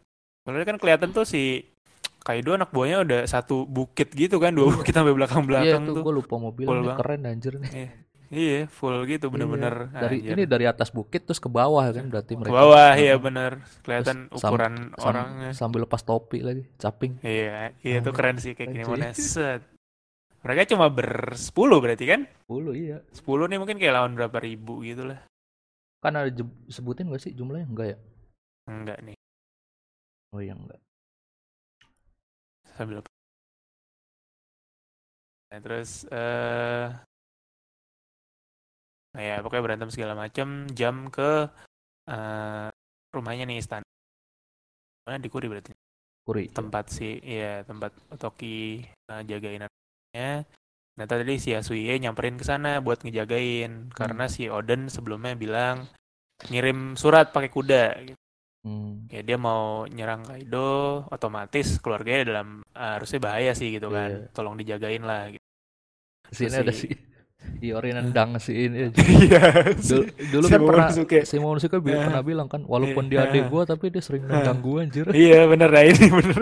Soalnya 0.45 0.67
kan 0.69 0.77
kelihatan 0.77 1.11
tuh 1.17 1.25
si 1.25 1.65
Kaido 2.25 2.57
anak 2.57 2.73
buahnya 2.73 3.05
udah 3.05 3.21
satu 3.25 3.63
bukit 3.63 4.09
gitu 4.11 4.41
kan, 4.41 4.51
dua 4.51 4.73
bukit 4.73 4.91
sampai 4.91 5.13
Iya 5.13 5.19
belakang-belakang 5.21 5.83
itu 5.85 5.93
tuh. 5.93 6.03
gue 6.03 6.15
lupa 6.17 6.35
banget. 6.41 6.97
keren 6.97 7.23
anjir 7.25 7.55
nih. 7.55 7.71
Iya, 8.35 8.67
full 8.67 9.05
gitu 9.05 9.29
bener-bener. 9.29 9.87
Iya. 9.87 10.01
Dari 10.01 10.17
anjir. 10.19 10.33
ini 10.33 10.43
dari 10.45 10.65
atas 10.65 10.89
bukit 10.89 11.23
terus 11.23 11.37
ke 11.37 11.47
bawah 11.47 11.85
kan 11.87 12.09
berarti 12.09 12.33
ke 12.33 12.41
mereka. 12.41 12.57
bawah 12.57 12.91
iya 12.97 13.15
bener. 13.15 13.61
Kelihatan 13.85 14.17
Terus 14.27 14.41
sam- 14.41 14.51
ukuran 14.51 14.75
Sam- 14.91 15.07
orangnya. 15.07 15.51
sambil 15.53 15.81
lepas 15.85 16.01
topi 16.01 16.41
lagi, 16.41 16.65
caping. 16.75 17.21
Iya, 17.21 17.77
iya 17.79 17.95
itu 18.01 18.09
Oh, 18.09 18.17
keren 18.17 18.41
sih 18.41 18.57
kayak 18.57 18.73
gini 18.73 18.83
mana 18.83 19.13
set. 19.13 19.61
Mereka 20.41 20.65
cuma 20.67 20.89
bersepuluh 20.89 21.79
berarti 21.79 22.05
kan? 22.05 22.21
10 22.43 22.73
iya. 22.75 22.99
10 23.13 23.25
nih 23.47 23.57
mungkin 23.57 23.77
kayak 23.77 23.95
lawan 23.95 24.13
berapa 24.13 24.41
ribu 24.41 24.81
gitu 24.81 25.05
lah. 25.05 25.21
Kan 26.01 26.17
ada 26.17 26.29
sebutin 26.67 27.09
gak 27.09 27.21
sih 27.21 27.33
jumlahnya? 27.33 27.65
Enggak 27.65 27.87
ya? 27.87 27.99
Enggak 28.67 28.99
nih. 29.01 29.17
Oh 30.33 30.41
iya 30.41 30.53
enggak. 30.53 30.81
Sambil 32.75 32.99
nah, 35.51 35.59
terus 35.63 36.05
eh 36.11 36.87
nah 39.15 39.23
ya 39.23 39.39
pokoknya 39.47 39.63
berantem 39.63 39.91
segala 39.95 40.19
macam 40.19 40.67
jam 40.75 41.07
ke 41.15 41.47
eh 42.11 42.69
rumahnya 43.15 43.47
nih 43.47 43.63
istana 43.63 43.87
mana 45.07 45.21
di 45.21 45.29
Kuri 45.31 45.47
berarti 45.47 45.73
Kuri. 46.25 46.49
tempat 46.49 46.89
si 46.89 47.21
ya 47.21 47.61
tempat 47.69 47.93
Otoki 48.09 48.81
uh, 49.13 49.21
jagain 49.29 49.69
anaknya. 49.69 50.49
Nah 50.97 51.05
tadi 51.05 51.37
si 51.37 51.53
Yasuye 51.53 52.01
nyamperin 52.01 52.41
ke 52.41 52.45
sana 52.49 52.81
buat 52.81 53.05
ngejagain 53.05 53.93
karena 53.93 54.25
si 54.25 54.49
Oden 54.49 54.89
sebelumnya 54.89 55.37
bilang 55.37 55.85
ngirim 56.49 56.97
surat 56.97 57.29
pakai 57.29 57.53
kuda. 57.53 57.85
gitu. 58.09 58.24
Hmm. 58.65 59.05
Ya 59.13 59.21
dia 59.21 59.37
mau 59.37 59.85
nyerang 59.85 60.25
Kaido, 60.25 61.05
otomatis 61.07 61.77
keluarganya 61.79 62.25
dalam 62.25 62.49
uh, 62.73 62.97
harusnya 62.97 63.21
bahaya 63.21 63.53
sih 63.53 63.69
gitu 63.71 63.89
kan. 63.89 64.09
Iya. 64.09 64.33
Tolong 64.33 64.57
dijagain 64.57 65.05
lah. 65.05 65.29
Gitu. 65.29 65.45
Sini 66.33 66.49
Terus 66.49 66.57
ada 66.59 66.73
si- 66.73 66.97
si 67.61 67.65
Iori 67.69 67.93
nendang 67.93 68.41
si 68.41 68.57
ini. 68.57 68.89
Iya. 68.89 69.69
Dulu, 69.77 70.03
dulu 70.33 70.45
Si 70.45 70.51
kan 70.51 70.61
pernah 70.65 70.89
Momonosuke. 70.89 71.19
si 71.23 71.35
Momonosuke 71.37 71.77
bi- 71.79 71.93
Ah. 71.93 72.09
pernah 72.09 72.25
bilang 72.25 72.49
kan 72.49 72.65
walaupun 72.65 73.05
Iya. 73.07 73.11
dia 73.13 73.21
adik 73.29 73.45
gua 73.47 73.63
tapi 73.65 73.93
dia 73.93 74.01
sering 74.01 74.25
nendang 74.25 74.59
gua 74.59 74.81
anjir. 74.81 75.05
Iya 75.07 75.45
bener 75.45 75.69
nah 75.69 75.85
ini 75.85 76.07
bener. 76.09 76.41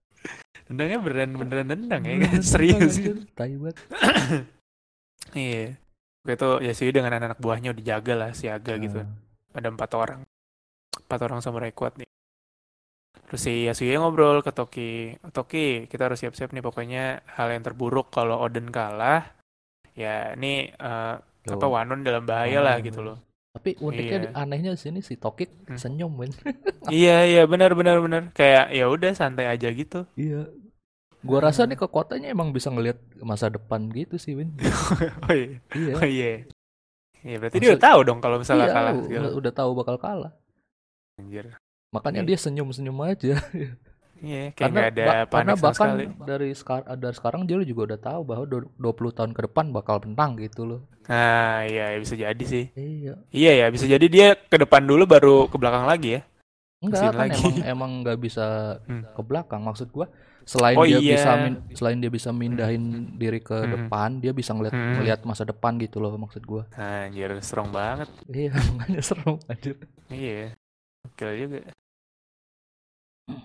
Tendangnya 0.68 0.98
beneran 1.00 1.30
beneran 1.34 1.66
nendang 1.66 2.02
ya 2.04 2.14
kan 2.22 2.38
serius. 2.38 3.02
Tai 3.34 3.50
banget. 3.50 3.76
Iya. 5.34 5.74
Waktu 6.22 6.34
itu 6.34 6.48
Yasuye 6.62 6.92
dengan 6.92 7.10
anak-anak 7.10 7.40
buahnya 7.40 7.72
udah 7.72 7.84
jaga 7.84 8.14
lah 8.14 8.30
siaga 8.30 8.76
gitu. 8.76 9.02
Ah. 9.02 9.08
Ada 9.56 9.72
empat 9.72 9.90
orang. 9.92 10.20
Empat 11.08 11.20
orang 11.24 11.40
samurai 11.40 11.72
kuat 11.72 11.96
nih. 11.96 12.04
Terus 13.24 13.40
si 13.40 13.64
Yasuye 13.64 13.96
ngobrol 13.96 14.40
ke 14.40 14.52
Toki. 14.52 14.92
Toki, 15.26 15.66
kita 15.84 16.04
harus 16.04 16.20
siap-siap 16.20 16.48
nih 16.48 16.60
pokoknya 16.60 17.04
hal 17.30 17.48
yang 17.48 17.60
terburuk 17.60 18.08
kalau 18.08 18.36
Oden 18.38 18.68
kalah. 18.68 19.24
Ya 19.92 20.32
ini 20.32 20.68
eh, 20.68 21.14
apa. 21.48 21.64
Wanon 21.66 22.04
dalam 22.04 22.24
bahaya 22.24 22.60
lah 22.60 22.76
gitu 22.78 23.00
loh. 23.00 23.16
Tapi 23.48 23.74
uniknya 23.78 24.28
Iya. 24.28 24.30
anehnya 24.34 24.70
di 24.70 24.80
sini 24.80 25.00
si 25.00 25.16
Tokik 25.16 25.64
Hmm. 25.64 25.80
senyum 25.80 26.12
men. 26.14 26.28
iya 26.92 27.24
iya 27.24 27.42
benar 27.44 27.72
benar 27.72 27.98
benar. 27.98 28.28
Kayak 28.30 28.68
ya 28.70 28.84
udah 28.86 29.12
santai 29.12 29.48
aja 29.48 29.68
gitu. 29.68 30.04
iya. 30.14 30.44
Gua 31.18 31.42
rasa 31.42 31.64
nih 31.64 31.74
kekuatannya 31.74 32.30
emang 32.30 32.52
bisa 32.52 32.68
ngelihat 32.68 32.94
masa 33.18 33.48
depan 33.48 33.90
gitu 33.90 34.14
sih 34.16 34.36
Win. 34.36 34.54
oh 35.24 35.34
iya. 35.34 35.56
iya. 35.74 35.92
Oh 35.96 36.04
iya. 36.06 36.32
Iya 37.18 37.36
berarti 37.38 37.56
dia 37.56 37.64
Maksud- 37.66 37.74
udah 37.74 37.82
tahu 37.82 38.00
dong 38.04 38.18
kalau 38.20 38.36
misalnya 38.38 38.66
Iya, 38.66 38.74
kalah. 38.74 38.92
u- 38.92 39.02
gitu. 39.02 39.18
udah, 39.18 39.32
udah 39.34 39.52
tahu 39.52 39.70
bakal 39.74 39.96
kalah. 39.98 40.32
Anjir. 41.18 41.46
Makanya 41.90 42.22
Iya. 42.22 42.28
dia 42.28 42.38
senyum-senyum 42.38 42.98
aja. 43.02 43.34
Iya, 44.18 44.50
kayak 44.50 44.58
karena 44.58 44.80
ada 44.84 45.02
ba- 45.06 45.30
karena 45.30 45.54
bahkan 45.54 45.88
sekali. 45.94 46.04
dari 46.26 46.50
sekarang 46.50 46.86
dari 46.92 47.14
sekarang 47.14 47.40
dia 47.46 47.54
juga 47.62 47.80
udah 47.86 48.00
tahu 48.02 48.20
bahwa 48.26 48.44
du- 48.44 48.70
20 48.76 49.14
tahun 49.14 49.30
ke 49.30 49.46
depan 49.46 49.70
bakal 49.70 50.02
menang 50.02 50.34
gitu 50.36 50.66
loh. 50.66 50.80
Nah, 51.06 51.62
iya 51.62 51.94
ya 51.94 51.98
bisa 52.02 52.18
jadi 52.18 52.44
sih. 52.44 52.66
Iya. 52.74 53.14
Iya 53.30 53.52
ya, 53.54 53.66
bisa 53.70 53.86
jadi 53.86 54.02
dia 54.04 54.34
ke 54.34 54.58
depan 54.58 54.82
dulu 54.82 55.06
baru 55.06 55.46
ke 55.46 55.54
belakang 55.54 55.86
lagi 55.86 56.18
ya. 56.18 56.22
Enggak 56.78 56.98
Mesin 57.00 57.06
kan 57.08 57.18
lagi. 57.20 57.38
emang 57.38 57.54
emang 57.72 57.90
nggak 58.02 58.18
bisa 58.18 58.46
Hmm. 58.84 59.06
ke 59.06 59.22
belakang 59.22 59.62
maksud 59.62 59.86
gua 59.88 60.10
selain 60.42 60.74
Oh, 60.74 60.82
dia 60.82 60.98
iya. 60.98 61.14
bisa 61.14 61.30
min- 61.36 61.62
selain 61.70 61.98
dia 61.98 62.10
bisa 62.10 62.30
mindahin 62.32 62.84
diri 63.14 63.38
ke 63.38 63.54
Hmm. 63.54 63.70
depan 63.70 64.18
dia 64.18 64.30
bisa 64.32 64.50
ngeliat 64.50 64.74
Hmm. 64.74 64.94
ngeliat 64.96 65.20
masa 65.22 65.42
depan 65.44 65.78
gitu 65.78 65.98
loh 65.98 66.10
maksud 66.16 66.42
gua 66.42 66.66
anjir, 66.72 67.30
strong 67.38 67.70
banget. 67.70 68.10
iya 68.28 68.50
makanya 68.74 68.98
seru 69.00 69.38
anjir 69.44 69.78
Iya. 70.08 70.58
Oke 71.06 71.26
juga. 71.38 71.58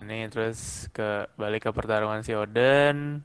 Nih 0.08 0.28
terus 0.32 0.88
ke 0.96 1.28
balik 1.40 1.68
ke 1.68 1.72
pertarungan 1.76 2.22
si 2.24 2.32
Oden. 2.36 3.24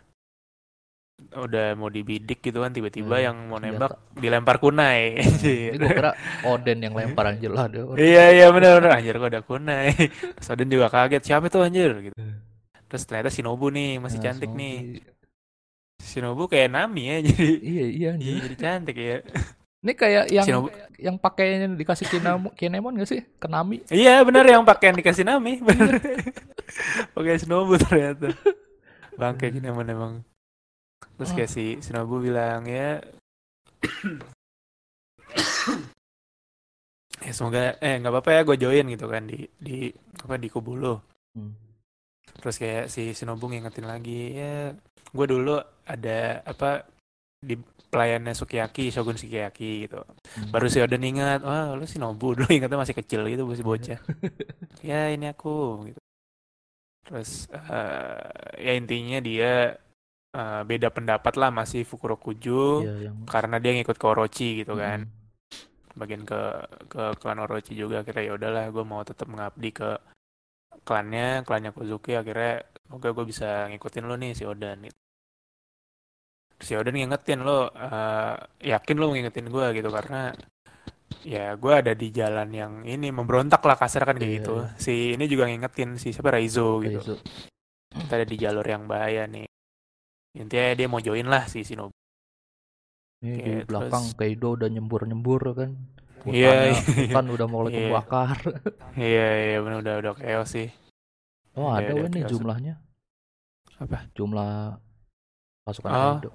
Udah 1.35 1.75
mau 1.75 1.91
dibidik 1.91 2.39
gitu 2.47 2.63
kan 2.63 2.71
tiba-tiba 2.71 3.19
Hmm, 3.19 3.27
yang 3.27 3.37
mau 3.51 3.59
nembak 3.59 3.93
dilempar 4.15 4.63
kunai. 4.63 5.19
ini 5.19 5.75
gua 5.83 5.91
kira 5.91 6.11
Oden 6.47 6.79
yang 6.79 6.95
lempar 6.95 7.25
anjir 7.35 7.51
lah 7.51 7.67
dia 7.67 7.83
Iya 7.99 8.25
iya 8.39 8.47
benar 8.55 8.79
benar 8.79 8.93
anjir 9.03 9.15
kok 9.19 9.29
ada 9.35 9.43
kunai. 9.43 9.91
Terus 10.39 10.49
Oden 10.55 10.69
juga 10.71 10.87
kaget 10.95 11.23
siapa 11.27 11.51
itu 11.51 11.59
anjir 11.59 11.91
gitu. 12.07 12.17
Terus 12.89 13.03
ternyata 13.05 13.31
Shinobu 13.35 13.67
nih 13.75 13.99
masih 13.99 14.19
Nah, 14.19 14.25
cantik 14.31 14.51
Shinobu. 14.51 14.61
nih. 14.63 14.75
Shinobu 15.99 16.43
kayak 16.47 16.71
Nami 16.71 17.03
ya 17.11 17.17
jadi 17.27 17.47
iya 17.67 17.87
iya 17.99 18.09
anjir 18.15 18.31
iya, 18.33 18.43
jadi 18.47 18.57
cantik 18.57 18.97
ya. 18.97 19.19
Ini 19.79 19.95
kayak 19.95 20.27
yang 20.35 20.47
Shinobu. 20.47 20.69
yang 20.99 21.15
pakainya 21.15 21.71
dikasih 21.71 22.11
Kinamo, 22.11 22.51
Kinemon 22.59 22.99
gak 22.99 23.15
sih 23.15 23.23
Kenami 23.39 23.87
Iya 23.87 24.27
benar 24.27 24.43
yang 24.43 24.67
pakaian 24.67 24.99
dikasih 24.99 25.23
Nami 25.23 25.63
benar. 25.63 26.03
Pakai 27.15 27.39
Shinobu 27.39 27.79
ternyata. 27.79 28.35
Bangke 29.15 29.55
gini 29.55 29.71
emang 29.71 29.87
emang. 29.87 30.15
Terus 31.15 31.31
kayak 31.31 31.51
si 31.51 31.79
Shinobu 31.79 32.19
bilang 32.19 32.67
ya 32.67 32.99
ya 37.27 37.33
semoga 37.35 37.79
eh 37.79 38.03
nggak 38.03 38.11
apa-apa 38.11 38.31
ya 38.35 38.41
gue 38.43 38.57
join 38.59 38.87
gitu 38.91 39.07
kan 39.07 39.31
di 39.31 39.47
di 39.63 39.95
apa 40.19 40.35
di 40.43 40.51
kubu 40.51 40.75
lo. 40.75 41.07
Hmm. 41.39 41.55
Terus 42.43 42.59
kayak 42.59 42.91
si 42.91 43.15
Shinobu 43.15 43.47
ngingetin 43.47 43.87
lagi 43.87 44.35
ya 44.35 44.75
gue 45.09 45.27
dulu 45.31 45.63
ada 45.87 46.43
apa 46.43 46.98
di 47.39 47.55
pelayannya 47.89 48.37
Sukiyaki 48.37 48.93
Shogun 48.93 49.17
Sukiyaki 49.17 49.89
gitu. 49.89 50.05
Hmm. 50.05 50.51
Baru 50.53 50.69
si 50.69 50.79
Oden 50.83 51.05
ingat, 51.05 51.41
wah 51.41 51.73
lu 51.73 51.89
Shinobu 51.89 52.33
dulu 52.37 52.51
ingatnya 52.53 52.79
masih 52.79 52.97
kecil 52.97 53.25
gitu 53.27 53.49
masih 53.49 53.65
bocah. 53.65 53.99
ya 54.89 55.09
ini 55.09 55.31
aku 55.33 55.89
gitu. 55.93 56.01
Terus 57.09 57.49
eh, 57.49 58.61
ya 58.61 58.73
intinya 58.77 59.19
dia 59.25 59.81
eh, 60.37 60.63
beda 60.69 60.93
pendapat 60.93 61.35
lah 61.41 61.49
masih 61.49 61.89
Fukurokuju 61.89 62.85
Iya, 62.85 62.95
yang 63.09 63.17
karena 63.25 63.57
dia 63.57 63.73
ngikut 63.73 63.97
ke 63.97 64.07
Orochi 64.07 64.49
gitu 64.65 64.77
kan. 64.77 65.09
Hmm. 65.09 65.17
Bagian 65.97 66.23
ke 66.29 66.41
ke 66.93 67.03
klan 67.19 67.41
Orochi 67.41 67.73
juga 67.75 68.05
akhirnya 68.05 68.25
ya 68.29 68.33
udahlah 68.37 68.65
gue 68.69 68.85
mau 68.85 69.03
tetap 69.03 69.27
mengabdi 69.27 69.73
ke 69.73 69.99
klannya, 70.85 71.43
klannya 71.43 71.73
Kozuki 71.75 72.15
akhirnya 72.15 72.65
semoga 72.87 73.09
gue 73.13 73.25
bisa 73.29 73.67
ngikutin 73.73 74.05
lo 74.05 74.15
nih 74.21 74.33
si 74.37 74.45
Oden 74.45 74.89
gitu. 74.89 75.08
Terus 76.59 76.67
si 76.67 76.75
Oden 76.75 76.95
ngingetin 76.95 77.41
lo 77.41 77.71
eh, 77.71 78.35
yakin 78.67 78.97
lo 78.99 79.15
ngingetin 79.15 79.47
gue 79.47 79.67
gitu 79.73 79.89
karena 79.89 80.35
ya 81.23 81.55
gue 81.55 81.73
ada 81.73 81.95
di 81.95 82.11
jalan 82.11 82.51
yang 82.51 82.73
ini 82.83 83.09
memberontak 83.09 83.63
lah 83.63 83.75
kasar 83.75 84.03
kan 84.05 84.19
kayak 84.19 84.27
Iya, 84.27 84.37
gitu. 84.43 84.55
iya. 84.59 84.67
Si 84.77 84.95
ini 85.15 85.25
juga 85.25 85.47
ngingetin 85.47 85.95
si 85.97 86.11
siapa 86.11 86.35
Raizo 86.35 86.83
gitu. 86.83 87.15
Kita 87.89 88.13
ada 88.15 88.27
di 88.27 88.37
jalur 88.37 88.63
yang 88.63 88.85
bahaya 88.85 89.25
nih. 89.25 89.47
Intinya 90.37 90.75
dia 90.75 90.87
mau 90.87 90.99
join 90.99 91.25
lah 91.25 91.47
si 91.47 91.63
Shinobu. 91.63 91.95
Ini 93.19 93.35
di 93.35 93.53
Oke, 93.59 93.67
belakang 93.67 94.05
terus- 94.05 94.19
Kaido 94.19 94.55
udah 94.55 94.69
nyembur-nyembur 94.69 95.43
kan. 95.57 95.71
Iya, 96.27 96.51
Hutannya- 96.51 96.75
iya. 96.75 97.07
hutan 97.09 97.27
udah 97.31 97.47
mulai 97.49 97.71
Iya. 97.71 97.81
kebakar. 97.89 98.37
Iya 98.95 99.27
iya 99.41 99.59
benar 99.63 99.79
udah 99.81 99.95
udah 99.99 100.13
chaos 100.19 100.51
sih. 100.51 100.69
Oh, 101.55 101.71
Iya, 101.73 101.91
ada 101.91 101.93
weh 101.97 102.09
nih 102.09 102.23
jumlahnya. 102.27 102.75
Apa? 103.79 103.99
Jumlah 104.13 104.79
pasukan 105.65 105.91
Oh. 105.91 106.15
Kaido. 106.19 106.31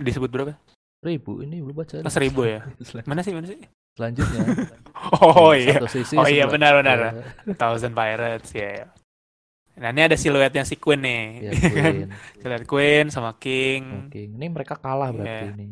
Disebut 0.00 0.28
berapa? 0.28 0.56
Seribu 1.00 1.40
ini 1.40 1.60
belum 1.60 1.76
baca. 1.76 2.00
Oh, 2.04 2.12
seribu 2.12 2.44
ya? 2.44 2.60
Mana 3.08 3.20
sih 3.24 3.32
mana 3.32 3.48
sih? 3.48 3.60
Selanjutnya. 3.96 4.40
Oh 5.20 5.56
iya. 5.56 5.80
Satu 5.80 5.88
sisi 5.88 6.12
Oh 6.14 6.28
iya 6.28 6.44
benar 6.44 6.76
benar. 6.76 6.98
Iya, 7.00 7.56
Thousand 7.56 7.96
Pirates 7.96 8.52
ya. 8.52 8.84
Nah 9.80 9.90
ini 9.90 10.04
ada 10.04 10.12
siluetnya 10.12 10.60
si 10.62 10.76
Queen 10.76 11.00
nih. 11.00 11.24
Iya, 11.40 11.50
Queen. 11.72 11.96
Siluet 12.36 12.64
Queen 12.68 13.04
sama 13.08 13.32
King. 13.40 14.12
Oke, 14.12 14.28
ini 14.28 14.46
mereka 14.46 14.76
kalah 14.76 15.08
berarti 15.08 15.48
Iya. 15.48 15.52
ini. 15.56 15.66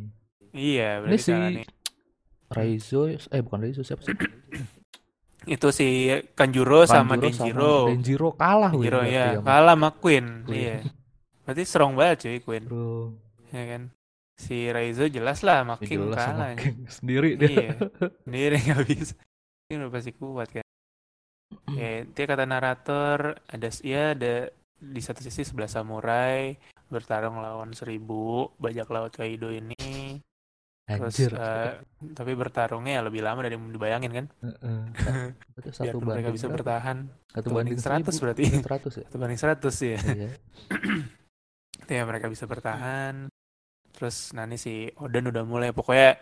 Iya 0.49 0.89
Ini 0.91 1.01
berarti 1.05 1.19
si 1.21 1.29
salah 1.29 1.51
nih. 1.53 1.67
Raizo, 2.49 3.01
eh 3.05 3.41
bukan 3.45 3.59
Raizo 3.61 3.85
siapa 3.85 4.01
sih? 4.01 4.17
Itu 5.55 5.69
si 5.71 6.09
Kanjuro, 6.33 6.89
sama 6.89 7.21
Denjiro. 7.21 7.93
Denjiro 7.93 8.33
kalah 8.33 8.73
Denjiro 8.73 9.05
berarti 9.05 9.13
ya 9.13 9.27
sama 9.35 9.45
kalah 9.45 9.75
sama 9.77 9.89
Queen. 9.93 10.27
Queen. 10.45 10.57
Iya. 10.57 10.77
Berarti 11.45 11.63
strong 11.65 11.93
banget 11.95 12.17
cuy 12.25 12.39
Queen. 12.41 12.65
Bro. 12.65 13.17
Ya 13.53 13.63
kan. 13.65 13.83
Si 14.39 14.71
Raizo 14.71 15.05
jelas 15.11 15.43
lah 15.43 15.67
Ya 15.67 15.75
King 15.83 16.09
jelas 16.09 16.23
kalah. 16.23 16.55
King 16.55 16.79
sendiri 16.97 17.31
dia. 17.35 17.51
Iya. 17.51 17.71
Sendiri 18.23 18.57
nggak 18.65 18.83
bisa. 18.87 19.15
Ini 19.67 19.75
udah 19.77 19.91
pasti 19.91 20.13
kuat 20.15 20.49
kan. 20.51 20.65
Ya, 21.69 22.01
dia 22.03 22.25
kata 22.25 22.45
narator 22.45 23.45
ada 23.45 23.69
ya 23.85 24.17
ada 24.17 24.49
di 24.79 25.01
satu 25.01 25.21
sisi 25.21 25.45
sebelah 25.45 25.69
samurai 25.69 26.57
bertarung 26.89 27.45
lawan 27.45 27.77
seribu 27.77 28.49
bajak 28.57 28.89
laut 28.89 29.13
Kaido 29.13 29.53
ini. 29.53 30.17
Terus 30.89 31.13
Anjir. 31.13 31.33
eh, 31.37 31.73
tapi 32.17 32.33
bertarungnya 32.33 32.97
ya 32.97 33.03
lebih 33.05 33.21
lama 33.21 33.45
dari 33.45 33.61
yang 33.61 33.69
dibayangin 33.69 34.13
kan. 34.15 34.27
Heeh. 34.41 34.81
Berarti 35.53 35.69
Biar 35.69 35.77
satu 35.77 35.97
mereka 36.01 36.09
banding 36.09 36.33
bisa 36.33 36.47
berapa? 36.47 36.57
bertahan. 36.57 36.97
Satu 37.29 37.49
banding 37.53 37.77
banding 37.77 37.79
100 37.85 38.09
seribu. 38.09 38.23
berarti. 38.25 38.45
100 38.49 38.65
ya? 38.89 39.05
Satu 39.05 39.17
banding 39.21 39.41
100 39.41 39.75
ya. 39.85 39.99
Iya. 40.17 40.31
Ya 41.89 42.03
mereka 42.05 42.29
bisa 42.29 42.45
bertahan. 42.45 43.33
Terus 43.99 44.31
nanti 44.31 44.55
si 44.55 44.75
Oden 44.95 45.27
udah 45.27 45.43
mulai 45.43 45.75
pokoknya 45.75 46.15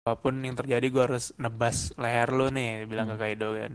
apa 0.00 0.14
pun 0.14 0.38
yang 0.38 0.54
terjadi 0.54 0.86
gue 0.86 1.02
harus 1.04 1.34
nebas 1.36 1.90
leher 1.98 2.30
lu 2.30 2.46
nih 2.48 2.86
bilang 2.86 3.10
ke 3.10 3.14
Hmm. 3.14 3.22
Kaido 3.24 3.48
kan. 3.52 3.72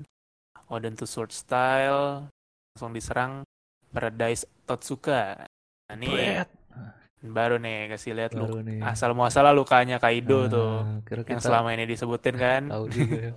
Oden 0.67 0.95
to 0.95 1.03
sword 1.03 1.29
style 1.29 2.31
langsung 2.71 2.95
diserang 2.95 3.43
Paradise 3.91 4.47
Totsuka. 4.63 5.43
Nah 5.91 5.99
Bret. 5.99 6.47
baru 7.21 7.59
nih 7.59 7.91
kasih 7.91 8.15
lihat 8.15 8.31
lu 8.33 8.63
nih. 8.63 8.79
asal 8.81 9.11
muasal 9.11 9.45
lukanya 9.51 9.99
Kaido 9.99 10.47
tuh 10.47 10.81
Ah, 10.81 10.97
Kira 11.05 11.21
yang 11.21 11.37
selama 11.37 11.69
ini 11.69 11.85
disebutin 11.85 12.33
kan. 12.47 12.61
tahu 12.65 12.87
juga 12.87 13.19
ya. 13.19 13.33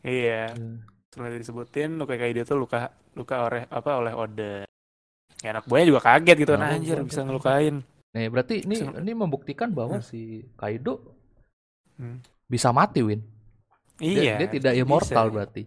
iya, 0.22 0.42
Hmm. 0.54 0.80
selama 1.10 1.26
ini 1.28 1.38
disebutin 1.42 1.90
luka 1.98 2.14
Kaido 2.14 2.46
tuh 2.46 2.56
luka 2.56 2.88
luka 3.12 3.44
oleh 3.44 3.66
apa 3.66 3.90
oleh 3.98 4.14
Oden. 4.14 4.64
ya 5.36 5.50
anak 5.50 5.66
buahnya 5.66 5.86
juga 5.90 6.00
kaget 6.00 6.36
gitu 6.38 6.52
Oh, 6.54 6.62
anjir 6.62 6.96
bisa 7.02 7.20
ngelukain 7.20 7.82
Nih, 8.10 8.26
berarti 8.26 8.64
ini 8.64 8.74
Bisa- 8.74 8.96
ini 8.96 9.12
membuktikan 9.12 9.70
bahwa 9.70 9.98
Hmm. 9.98 10.04
si 10.04 10.42
Kaido 10.54 10.98
Hmm. 11.94 12.18
bisa 12.44 12.70
mati, 12.70 13.00
Win. 13.00 13.22
Dia, 13.96 14.08
iya 14.10 14.34
dia 14.36 14.48
tidak 14.48 14.72
bisa. 14.72 14.80
immortal 14.80 15.26
berarti. 15.28 15.64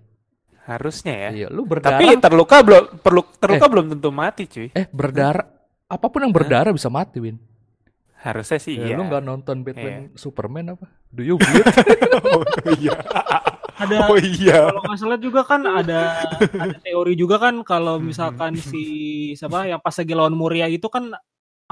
harusnya 0.64 1.12
ya 1.12 1.30
Iya, 1.36 1.48
lu 1.52 1.68
tapi 1.68 1.76
berdarah 2.08 2.24
terluka 2.24 2.58
belum 2.64 2.84
perlu 2.98 3.22
terluka 3.36 3.66
belum 3.68 3.86
tentu 3.92 4.10
mati 4.10 4.48
cuy 4.48 4.72
eh 4.72 4.88
berdarah 4.88 5.44
apa 5.86 6.06
pun 6.08 6.24
yang 6.24 6.32
berdarah 6.32 6.72
bisa 6.72 6.88
mati, 6.88 7.20
Win. 7.20 7.36
harusnya 8.16 8.56
sih 8.58 8.80
Ya, 8.80 8.88
iya 8.88 8.96
lu 8.96 9.04
nggak 9.04 9.22
nonton 9.22 9.60
Batman 9.60 10.16
Superman 10.16 10.72
apa? 10.72 10.88
Do 11.10 11.20
you 11.20 11.36
bleed? 11.36 11.68
oh 12.32 12.44
iya 12.74 12.96
Ada 13.76 14.08
oh 14.08 14.16
iya 14.16 14.60
kalau 14.70 14.82
nggak 14.82 14.98
salah 14.98 15.20
juga 15.20 15.42
kan 15.44 15.62
ada 15.62 16.00
ada 16.64 16.78
teori 16.80 17.14
juga 17.14 17.36
kan 17.38 17.60
kalau 17.62 18.00
Hmm. 18.00 18.08
misalkan 18.08 18.56
si 18.56 18.84
siapa 19.36 19.68
yang 19.68 19.78
pas 19.78 19.92
lagi 19.92 20.14
lawan 20.14 20.32
Muria 20.32 20.66
itu 20.66 20.88
kan 20.88 21.12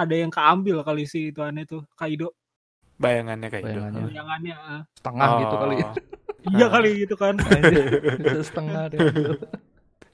ada 0.01 0.15
yang 0.15 0.29
keambil 0.29 0.81
kali 0.81 1.03
si 1.03 1.29
itu 1.29 1.39
aneh 1.39 1.63
tuh 1.63 1.85
Kaido 1.93 2.33
bayangannya 2.95 3.47
kayak 3.47 3.63
gitu 3.63 3.77
Bayangannya. 3.77 4.03
bayangannya 4.07 4.55
ah. 4.57 4.81
Setengah 4.93 5.29
gitu 5.39 5.55
kali. 5.57 5.75
Oh. 5.79 5.93
iya 6.51 6.65
Ah. 6.65 6.69
kali 6.71 6.89
gitu 6.99 7.15
kan 7.15 7.33
Bisa 8.17 8.41
setengah 8.43 8.83
deh. 8.89 8.99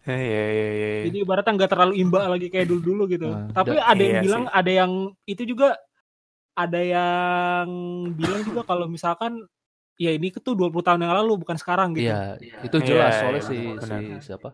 Iya, 0.08 0.15
iya, 0.15 0.46
iya, 0.48 0.67
iya. 0.72 1.03
jadi 1.06 1.17
ibaratnya 1.20 1.51
nggak 1.53 1.67
terlalu 1.67 1.94
imba 2.00 2.32
lagi 2.32 2.48
kayak 2.48 2.63
dulu 2.65 2.79
dulu 2.82 3.03
gitu 3.12 3.27
Ah, 3.27 3.51
tapi 3.53 3.75
da- 3.75 3.88
ada 3.88 4.00
yang 4.00 4.13
iya 4.13 4.22
bilang 4.24 4.44
sih. 4.46 4.56
ada 4.56 4.72
yang 4.74 4.91
itu 5.25 5.44
juga 5.44 5.67
ada 6.56 6.79
yang 6.79 7.67
bilang 8.15 8.41
juga 8.41 8.63
kalau 8.63 8.88
misalkan 8.88 9.44
ya 9.96 10.15
ini 10.15 10.32
tuh 10.32 10.56
20 10.56 10.79
tahun 10.79 11.03
yang 11.03 11.12
lalu 11.13 11.44
bukan 11.44 11.60
sekarang 11.60 11.91
gitu 11.91 12.08
Iya, 12.08 12.39
itu 12.39 12.77
Iya, 12.77 12.88
jelas 12.88 13.12
iya, 13.12 13.20
soalnya 13.20 13.44
si 13.44 13.58
benar. 13.67 14.00
si 14.00 14.06
siapa? 14.24 14.50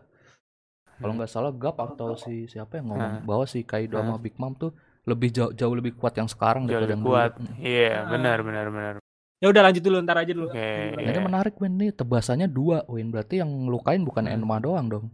Kalau 0.94 1.12
nggak 1.14 1.30
salah 1.30 1.52
Gap 1.52 1.76
atau 1.78 2.08
si 2.14 2.34
siapa 2.46 2.72
yang 2.74 2.86
ngomong 2.90 3.12
Ah. 3.12 3.22
bahwa 3.22 3.44
si 3.46 3.62
Kaido 3.62 3.94
Ah. 3.94 4.02
sama 4.02 4.18
Big 4.18 4.34
Mom 4.34 4.54
tuh 4.54 4.74
lebih 5.04 5.28
jauh 5.30 5.52
jauh 5.52 5.72
lebih 5.72 5.92
kuat 5.94 6.12
yang 6.12 6.26
sekarang 6.26 6.64
Jauh 6.64 6.80
lebih 6.80 6.96
yang 6.96 7.02
kuat. 7.02 7.32
dulu. 7.34 7.48
Iya, 7.58 7.92
Ah. 7.94 8.08
benar, 8.08 8.38
benar, 8.40 8.66
benar. 8.68 8.94
ya 9.36 9.46
udah 9.46 9.62
lanjut 9.62 9.82
dulu 9.82 9.96
ntar 10.00 10.16
aja 10.18 10.32
dulu 10.32 10.48
Oke. 10.48 10.70
Ini 10.96 11.20
menarik 11.20 11.54
Win 11.58 11.76
nih 11.76 11.92
tebasannya 11.92 12.48
dua 12.48 12.80
Win 12.86 13.08
berarti 13.08 13.38
yang 13.38 13.68
ngelukain 13.68 14.00
bukan 14.00 14.24
Hmm. 14.24 14.34
Enma 14.34 14.56
doang 14.56 14.88
dong. 14.88 15.06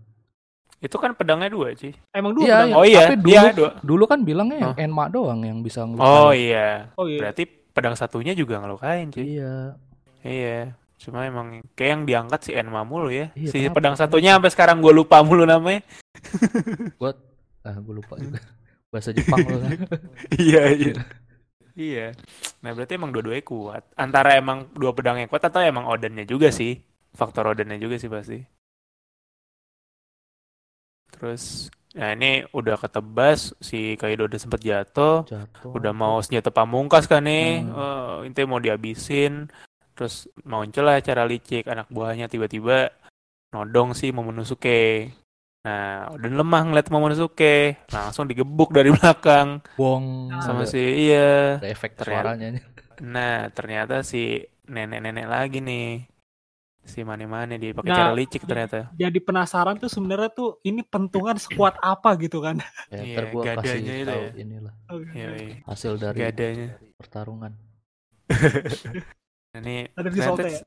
Itu 0.79 0.97
kan 0.97 1.13
pedangnya 1.13 1.51
dua, 1.51 1.75
sih. 1.75 1.91
emang 2.11 2.33
dulu 2.33 2.47
Iya, 2.47 2.57
pedang- 2.63 2.73
Oh 2.73 2.85
iya, 2.85 3.03
tapi 3.05 3.17
dulu 3.19 3.29
iya, 3.29 3.43
dua. 3.51 3.71
dulu 3.81 4.05
kan 4.07 4.19
bilangnya 4.23 4.59
yang 4.61 4.73
Oh. 4.73 4.81
Enma 4.81 5.05
doang 5.09 5.41
yang 5.43 5.59
bisa 5.61 5.83
ngelukain. 5.83 6.07
Oh 6.17 6.31
iya. 6.31 6.69
oh 6.95 7.05
iya 7.05 7.21
Berarti 7.21 7.43
pedang 7.45 7.95
satunya 7.95 8.33
juga 8.33 8.59
ngelukain, 8.59 9.11
cuy. 9.11 9.25
Iya. 9.35 9.55
Iya. 10.23 10.59
Cuma 10.97 11.25
emang 11.25 11.65
kayak 11.75 11.91
yang 11.91 12.03
diangkat 12.05 12.41
si 12.43 12.51
Enma 12.53 12.81
mulu 12.81 13.09
ya. 13.09 13.33
Iya, 13.35 13.49
si 13.49 13.59
kenapa? 13.59 13.75
pedang 13.75 13.97
satunya 13.97 14.31
sampai 14.33 14.51
sekarang 14.51 14.79
gue 14.79 14.93
lupa 14.95 15.21
mulu 15.21 15.43
namanya. 15.45 15.81
Gua 16.97 17.17
ah 17.61 17.75
gue 17.75 17.95
lupa 17.95 18.15
juga. 18.17 18.39
Bahasa 18.91 19.15
Jepang 19.15 19.39
loh. 19.47 19.63
iya, 20.43 20.75
iya. 20.75 20.95
Iya. 21.79 22.07
Nah, 22.61 22.71
berarti 22.75 22.99
emang 22.99 23.15
dua-duanya 23.15 23.47
kuat. 23.47 23.83
Antara 23.95 24.35
emang 24.37 24.67
dua 24.75 24.91
pedangnya 24.91 25.31
kuat 25.31 25.47
atau 25.47 25.63
emang 25.63 25.87
Odennya 25.87 26.27
juga 26.27 26.51
sih. 26.51 26.77
Faktor 27.15 27.55
Odennya 27.55 27.79
juga 27.79 27.97
sih 27.97 28.11
pasti. 28.11 28.39
Terus 31.15 31.71
Nah 31.91 32.15
ini 32.15 32.47
udah 32.55 32.79
ketebas 32.79 33.51
si 33.59 33.99
Kaido 33.99 34.31
udah 34.31 34.39
sempet 34.39 34.63
jatuh, 34.63 35.27
Jatuh. 35.27 35.75
udah 35.75 35.91
mau 35.91 36.23
senjata 36.23 36.55
pamungkas 36.55 37.11
kan 37.11 37.27
nih, 37.27 37.67
Hmm. 37.67 37.75
oh, 37.75 38.11
intinya 38.23 38.55
mau 38.55 38.63
dihabisin, 38.63 39.51
terus 39.99 40.31
muncul 40.47 40.87
lah 40.87 41.03
cara 41.03 41.27
licik 41.27 41.67
anak 41.67 41.91
buahnya 41.91 42.31
tiba-tiba 42.31 42.95
nodong 43.51 43.99
si 43.99 44.15
Momonosuke. 44.15 45.11
Nah, 45.61 46.09
udah 46.17 46.31
lemah 46.33 46.63
ngeliat 46.65 46.89
Momonosuke, 46.89 47.77
langsung 47.93 48.25
digebuk 48.25 48.73
dari 48.73 48.89
belakang 48.97 49.61
Bong 49.77 50.33
sama 50.41 50.65
si 50.65 50.81
iya. 50.81 51.61
ada 51.61 51.69
efek 51.69 52.01
Ternyata- 52.01 52.33
suaranya. 52.33 52.49
Nah, 53.01 53.49
ternyata 53.53 54.01
si 54.01 54.41
nenek-nenek 54.65 55.27
lagi 55.27 55.61
nih. 55.61 56.09
Si 56.81 57.05
Mane-Mane 57.05 57.61
dia 57.61 57.77
pakai 57.77 57.93
Nah, 57.93 57.99
cara 58.01 58.13
licik 58.17 58.49
ternyata. 58.49 58.89
jadi 58.97 59.19
penasaran 59.21 59.77
tuh 59.77 59.93
sebenarnya 59.93 60.33
tuh 60.33 60.65
ini 60.65 60.81
pentungan 60.81 61.37
sekuat 61.37 61.77
apa 61.77 62.17
gitu 62.17 62.41
kan 62.41 62.57
Ya, 62.89 63.05
Iya, 63.05 63.29
gadanya 63.31 63.95
itu 63.95 64.09
tahu 64.09 64.23
ya. 64.25 64.31
inilah 64.35 64.75
Iya, 65.13 65.29
iya. 65.37 65.57
hasil 65.69 66.01
dari 66.01 66.19
Gadanya. 66.19 66.81
pertarungan. 66.97 67.53
Ini 69.61 69.93
ada 69.93 70.09
di 70.09 70.19
ternyata, 70.19 70.47
ya 70.47 70.61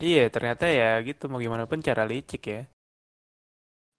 iya 0.00 0.24
ternyata 0.30 0.64
ya 0.64 0.96
gitu 1.02 1.26
mau 1.26 1.36
gimana 1.36 1.66
pun 1.66 1.82
cara 1.82 2.06
licik 2.06 2.42
ya. 2.46 2.62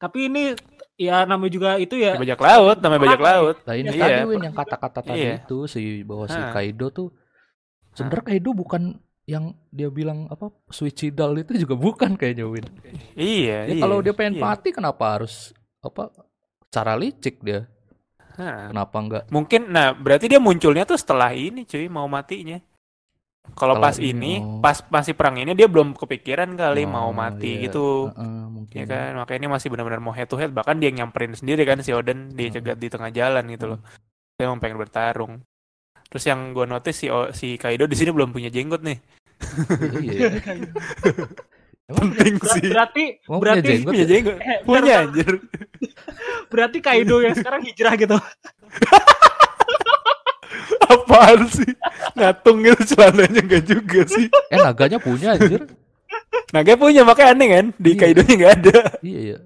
Tapi 0.01 0.33
ini 0.33 0.57
ya 0.97 1.29
namanya 1.29 1.53
juga 1.53 1.69
itu 1.77 1.93
ya 1.93 2.17
Bajak 2.17 2.41
laut, 2.41 2.77
namanya 2.81 3.01
bajak 3.05 3.21
laut. 3.21 3.55
Nah 3.69 3.73
ini 3.77 3.87
Iya. 3.93 4.01
tadi 4.01 4.21
Win 4.25 4.41
yang 4.49 4.55
kata-kata 4.57 4.99
tadi 5.05 5.21
Iya. 5.21 5.33
itu 5.45 5.57
si 5.69 6.01
bahwa 6.01 6.25
si. 6.25 6.41
Kaido 6.53 6.89
tuh 6.89 7.13
sebenarnya 7.93 8.25
Kaido 8.33 8.49
bukan 8.57 8.97
yang 9.29 9.53
dia 9.69 9.87
bilang 9.93 10.25
apa 10.27 10.49
suicidal 10.73 11.37
itu 11.37 11.53
juga 11.61 11.77
bukan 11.77 12.17
kayaknya 12.17 12.49
Win. 12.49 12.65
Iya, 13.13 13.69
Ya 13.69 13.77
iya. 13.77 13.81
kalau 13.81 14.01
dia 14.01 14.17
pengen 14.17 14.41
iya. 14.41 14.43
mati 14.43 14.73
kenapa 14.73 15.21
harus 15.21 15.53
apa 15.85 16.09
cara 16.73 16.97
licik 16.97 17.45
dia? 17.45 17.69
Hah. 18.41 18.71
Kenapa 18.73 18.97
enggak? 18.97 19.23
Mungkin 19.29 19.69
nah 19.69 19.93
berarti 19.93 20.25
dia 20.31 20.41
munculnya 20.41 20.87
tuh 20.87 20.97
setelah 20.97 21.29
ini 21.35 21.61
cuy 21.67 21.85
mau 21.91 22.09
matinya. 22.09 22.57
Kalau 23.51 23.77
pas 23.77 23.93
ini, 23.95 24.09
ini, 24.11 24.33
oh. 24.39 24.57
pas 24.57 24.79
masih 24.87 25.11
perang 25.11 25.35
ini 25.35 25.51
dia 25.51 25.65
belum 25.65 25.93
kepikiran 25.93 26.53
kali 26.53 26.83
Oh, 26.83 26.89
mau 26.89 27.09
mati 27.11 27.57
iya. 27.57 27.67
gitu. 27.67 28.09
Heeh, 28.09 28.43
mungkin. 28.47 28.75
Ya 28.75 28.85
kan, 28.85 29.11
makanya 29.15 29.39
ini 29.39 29.49
masih 29.49 29.67
benar-benar 29.67 29.99
mau 29.99 30.11
head 30.11 30.25
to 30.25 30.35
head. 30.35 30.49
Bahkan 30.49 30.77
dia 30.77 30.87
yang 30.87 31.03
nyamperin 31.03 31.33
sendiri 31.33 31.61
kan 31.61 31.77
si 31.79 31.91
Oden 31.91 32.31
dia 32.31 32.47
Hmm. 32.47 32.55
cegat 32.55 32.77
di 32.77 32.87
tengah 32.87 33.09
jalan 33.09 33.43
gitu 33.47 33.65
loh. 33.67 33.79
Dia 34.35 34.45
emang 34.45 34.57
pengen 34.57 34.77
bertarung. 34.77 35.41
Terus 36.07 36.23
yang 36.23 36.51
gue 36.51 36.65
notice 36.65 36.97
si 36.97 37.07
O- 37.07 37.31
si 37.31 37.55
Kaido 37.55 37.85
di 37.85 37.93
sini 37.93 38.09
belum 38.09 38.29
punya 38.29 38.47
jenggot 38.47 38.81
nih. 38.81 38.97
iya. 39.99 40.29
Penting 41.91 42.35
Ber- 42.37 42.51
sih. 42.51 42.67
berarti 42.67 43.03
Mau 43.25 43.37
punya 43.37 43.43
berarti 43.57 43.67
jenggot 43.67 43.91
Punya 43.91 43.99
ya? 43.99 44.07
jenggot. 44.07 44.37
Eh, 44.39 44.59
Punya 44.63 44.93
anjir. 45.01 45.31
berarti 46.51 46.77
Kaido 46.79 47.19
yang 47.19 47.33
sekarang 47.33 47.61
hijrah 47.63 47.93
gitu 47.95 48.15
Apaan 50.91 51.39
sih? 51.47 51.71
Ngatung 52.13 52.57
gitu 52.61 52.81
celananya 52.91 53.39
enggak 53.39 53.63
juga 53.63 53.99
sih. 54.05 54.27
Eh 54.47 54.57
naganya 54.57 54.97
punya 54.97 55.33
anjir. 55.33 55.63
Naga 56.51 56.75
punya 56.75 57.01
makanya 57.01 57.29
aneh 57.31 57.47
kan. 57.49 57.65
Di 57.75 57.89
Iya. 57.89 57.99
Kaido-nya 58.01 58.33
nggak 58.35 58.53
ada. 58.57 58.77
iya 59.01 59.19
iya. 59.23 59.37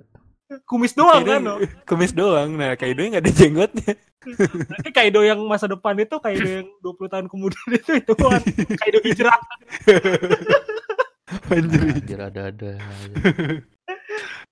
kumis 0.66 0.94
doang 0.94 1.22
Kaido- 1.22 1.32
kan 1.32 1.42
no? 1.42 1.54
Kumis 1.84 2.12
doang. 2.12 2.50
Nah, 2.54 2.74
Kaido-nya 2.74 3.18
nggak 3.18 3.24
ada 3.24 3.34
jenggotnya. 3.34 3.92
Berarti 4.70 4.90
Kaido 4.90 5.22
yang 5.22 5.38
masa 5.46 5.66
depan 5.66 5.94
itu 5.98 6.18
Kaido 6.18 6.46
yang 6.46 6.68
20 6.82 7.06
tahun 7.08 7.26
kemudian 7.28 7.68
itu 7.72 7.92
itu 7.96 8.14
kan 8.14 8.42
Kaido 8.74 9.00
hijrah 9.02 9.38
Anjir. 11.54 11.82
Anjir 11.84 12.20
ada-ada. 12.20 12.72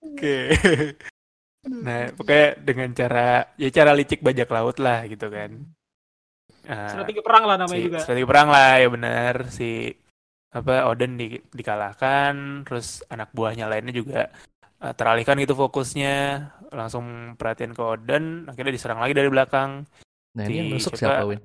Oke. 0.04 0.38
Nah, 1.64 2.12
pokoknya 2.12 2.48
dengan 2.60 2.90
cara 2.92 3.28
ya 3.56 3.70
cara 3.70 3.94
licik 3.94 4.20
bajak 4.20 4.50
laut 4.50 4.78
lah 4.78 5.06
gitu 5.06 5.30
kan. 5.30 5.64
Ah, 6.64 6.88
strategi 6.88 7.20
perang 7.20 7.44
lah 7.44 7.56
namanya 7.60 7.80
si, 7.80 7.88
juga 7.88 8.00
strategi 8.00 8.24
perang 8.24 8.48
lah 8.48 8.80
ya 8.80 8.88
benar 8.88 9.36
si 9.50 9.92
apa 10.50 10.86
Oden 10.86 11.18
di, 11.18 11.28
dikalahkan 11.50 12.64
terus 12.64 13.02
anak 13.08 13.34
buahnya 13.34 13.68
lainnya 13.68 13.92
juga 13.92 14.32
eh, 14.80 14.94
teralihkan 14.94 15.36
gitu 15.38 15.54
fokusnya 15.54 16.16
langsung 16.72 17.36
perhatian 17.36 17.72
ke 17.72 17.82
Oden 17.82 18.48
akhirnya 18.48 18.72
diserang 18.72 19.00
lagi 19.00 19.12
dari 19.12 19.28
belakang 19.28 19.84
Nah 20.34 20.50
ini 20.50 20.56
yang 20.56 20.68
Si 20.68 20.74
nusuk 20.74 20.94
siapa? 20.96 21.22
siapa 21.22 21.30
Win? 21.30 21.42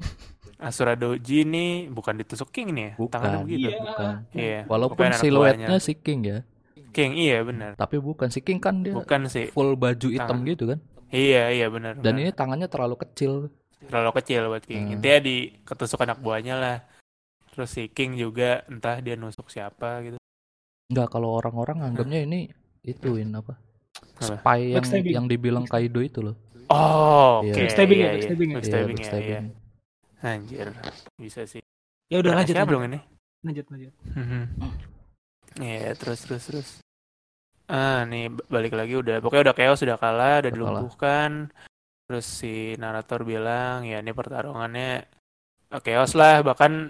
Asura 0.59 0.95
Doji 0.95 1.45
ini 1.45 1.67
bukan 1.87 2.17
ditusuk 2.17 2.49
King 2.49 2.73
nih 2.73 2.85
ya 2.85 2.93
tangannya 3.07 3.37
Bukan. 3.37 3.45
begitu 3.45 3.69
Iya. 3.69 3.79
Bukan. 3.79 4.13
iya 4.33 4.61
Walaupun 4.65 5.07
siluetnya 5.13 5.69
si 5.79 5.93
King 5.95 6.21
ya, 6.25 6.39
King 6.89 7.13
iya 7.15 7.39
benar 7.43 7.75
tapi 7.75 7.99
bukan 7.99 8.27
si 8.27 8.41
King 8.41 8.59
kan 8.59 8.81
dia 8.81 8.91
bukan 8.91 9.27
sih 9.27 9.49
full 9.49 9.75
baju 9.75 10.09
hitam 10.09 10.41
Tangan. 10.41 10.49
gitu 10.49 10.65
kan. 10.67 10.79
iya 11.09 11.49
iya 11.49 11.67
benar 11.69 11.95
Dan 11.97 12.17
benar. 12.17 12.23
ini 12.23 12.31
tangannya 12.33 12.67
terlalu 12.67 12.97
kecil. 12.99 13.53
Terlalu 13.81 14.11
kecil 14.19 14.49
buat 14.49 14.63
King 14.63 14.85
Hmm. 14.85 14.95
intinya 14.95 15.21
di 15.21 15.37
ketusuk 15.63 16.01
anak 16.01 16.19
buahnya 16.19 16.55
lah 16.55 16.77
terus 17.49 17.71
si 17.71 17.87
King 17.87 18.15
juga 18.15 18.63
entah 18.67 18.99
dia 18.99 19.15
nusuk 19.15 19.47
siapa 19.47 20.03
gitu 20.03 20.19
Enggak 20.89 21.09
kalau 21.11 21.37
orang-orang 21.37 21.85
anggapnya 21.85 22.25
ini 22.25 22.49
itu 22.81 23.13
Win 23.15 23.31
apa? 23.33 23.55
Spy 24.19 24.73
yang 24.73 24.81
Backstabbing. 24.81 25.13
yang 25.13 25.27
dibilang 25.27 25.65
Kaido 25.65 26.01
itu 26.01 26.25
loh. 26.25 26.35
Oh, 26.67 27.45
Iya. 27.45 27.53
oke. 27.53 27.61
Backstabbing 27.61 27.99
ya, 27.99 28.01
Iya, 28.01 28.09
iya. 28.09 28.15
backstabbing 28.17 28.49
ya. 28.49 28.57
Backstabbing 28.57 28.89
Iya, 28.89 28.89
ya, 28.89 28.97
backstabbing. 28.97 29.45
iya. 29.45 30.27
Anjir, 30.27 30.67
bisa 31.15 31.41
sih. 31.45 31.63
ya 32.09 32.17
udah 32.19 32.33
lanjut 32.35 32.57
belum 32.57 32.83
ini? 32.89 32.99
lanjut 33.45 33.67
lanjut 33.69 33.93
Iya, 35.59 35.93
terus 35.95 36.19
terus 36.23 36.43
terus. 36.45 36.69
Ah, 37.69 38.03
nih 38.03 38.33
balik 38.49 38.73
lagi 38.73 38.97
udah 38.97 39.21
pokoknya 39.21 39.51
udah 39.51 39.57
chaos 39.57 39.79
sudah 39.79 40.01
kalah, 40.01 40.41
udah 40.41 40.51
dilumpuhkan. 40.51 41.53
Terus 42.09 42.25
si 42.25 42.73
narator 42.81 43.21
bilang, 43.21 43.85
ya 43.85 44.01
ini 44.01 44.17
pertarungannya 44.17 45.05
chaos 45.85 46.17
lah, 46.17 46.41
bahkan 46.41 46.89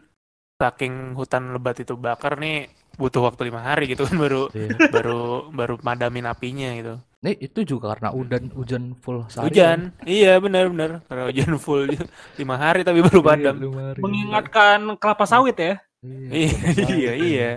saking 0.62 1.18
hutan 1.18 1.50
lebat 1.58 1.82
itu 1.82 1.98
bakar 1.98 2.38
nih 2.38 2.70
butuh 2.98 3.26
waktu 3.26 3.50
lima 3.50 3.62
hari 3.62 3.90
gitu 3.90 4.06
kan 4.06 4.14
baru 4.18 4.50
Iya. 4.54 4.90
baru 4.90 5.50
baru 5.50 5.74
madamin 5.82 6.26
apinya 6.30 6.70
gitu. 6.78 7.02
Nih 7.22 7.34
itu 7.38 7.66
juga 7.66 7.98
karena 7.98 8.14
udan 8.14 8.50
hujan 8.54 8.94
full 8.98 9.26
sehari. 9.26 9.50
Hujan, 9.50 9.90
iya 10.06 10.38
benar-benar 10.38 11.02
karena 11.10 11.24
hujan 11.30 11.52
full 11.58 11.90
lima 12.38 12.54
hari 12.58 12.86
tapi 12.86 13.02
baru 13.02 13.18
padam. 13.22 13.54
Mengingat 13.58 13.98
Mengingatkan 14.02 14.78
kelapa 15.02 15.26
sawit 15.26 15.58
ya. 15.58 15.82
Iya, 16.06 16.58
iya, 16.94 17.12
iya. 17.18 17.50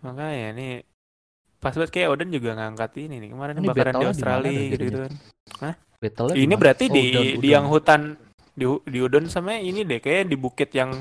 Makanya 0.00 0.56
nih 0.56 0.72
pas 1.60 1.76
banget 1.76 1.92
kayak 1.92 2.08
Odin 2.08 2.32
juga 2.32 2.56
ngangkat 2.56 2.90
ini 3.04 3.20
nih 3.20 3.30
kemarin 3.36 3.60
Ini 3.60 3.68
bakaran 3.68 3.94
di 4.00 4.06
Australia 4.08 4.60
gitu, 4.72 4.84
gitu 4.88 4.98
kan. 5.04 5.12
Battle 6.06 6.32
Ini 6.32 6.54
berarti 6.54 6.84
di 6.86 7.04
di 7.36 7.48
yang 7.50 7.66
hut 7.66 7.82
hutan 7.82 8.14
di 8.54 8.64
di 8.86 8.98
Udon 9.02 9.26
sama 9.26 9.58
ini 9.58 9.82
deh 9.82 9.98
kayak 9.98 10.30
di 10.30 10.36
bukit 10.38 10.72
yang 10.72 10.94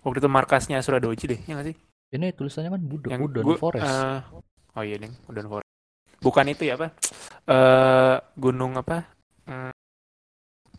waktu 0.00 0.18
itu 0.18 0.28
markasnya 0.28 0.78
Suradoji 0.78 1.24
deh, 1.26 1.40
ya 1.42 1.56
nggak 1.56 1.66
sih? 1.72 1.76
Ini 2.10 2.30
tulisannya 2.32 2.70
kan 2.70 2.82
Budon, 2.82 3.10
Yang 3.10 3.20
Udon 3.26 3.44
gua- 3.44 3.58
Forest. 3.58 3.86
eh, 3.86 4.18
oh 4.74 4.82
iya 4.82 4.96
deh, 4.96 5.10
Udon 5.26 5.46
Forest. 5.48 5.68
Bukan 6.20 6.44
itu 6.46 6.62
ya 6.64 6.74
apa? 6.76 6.92
Eh 7.44 8.16
gunung 8.36 8.76
apa? 8.76 9.08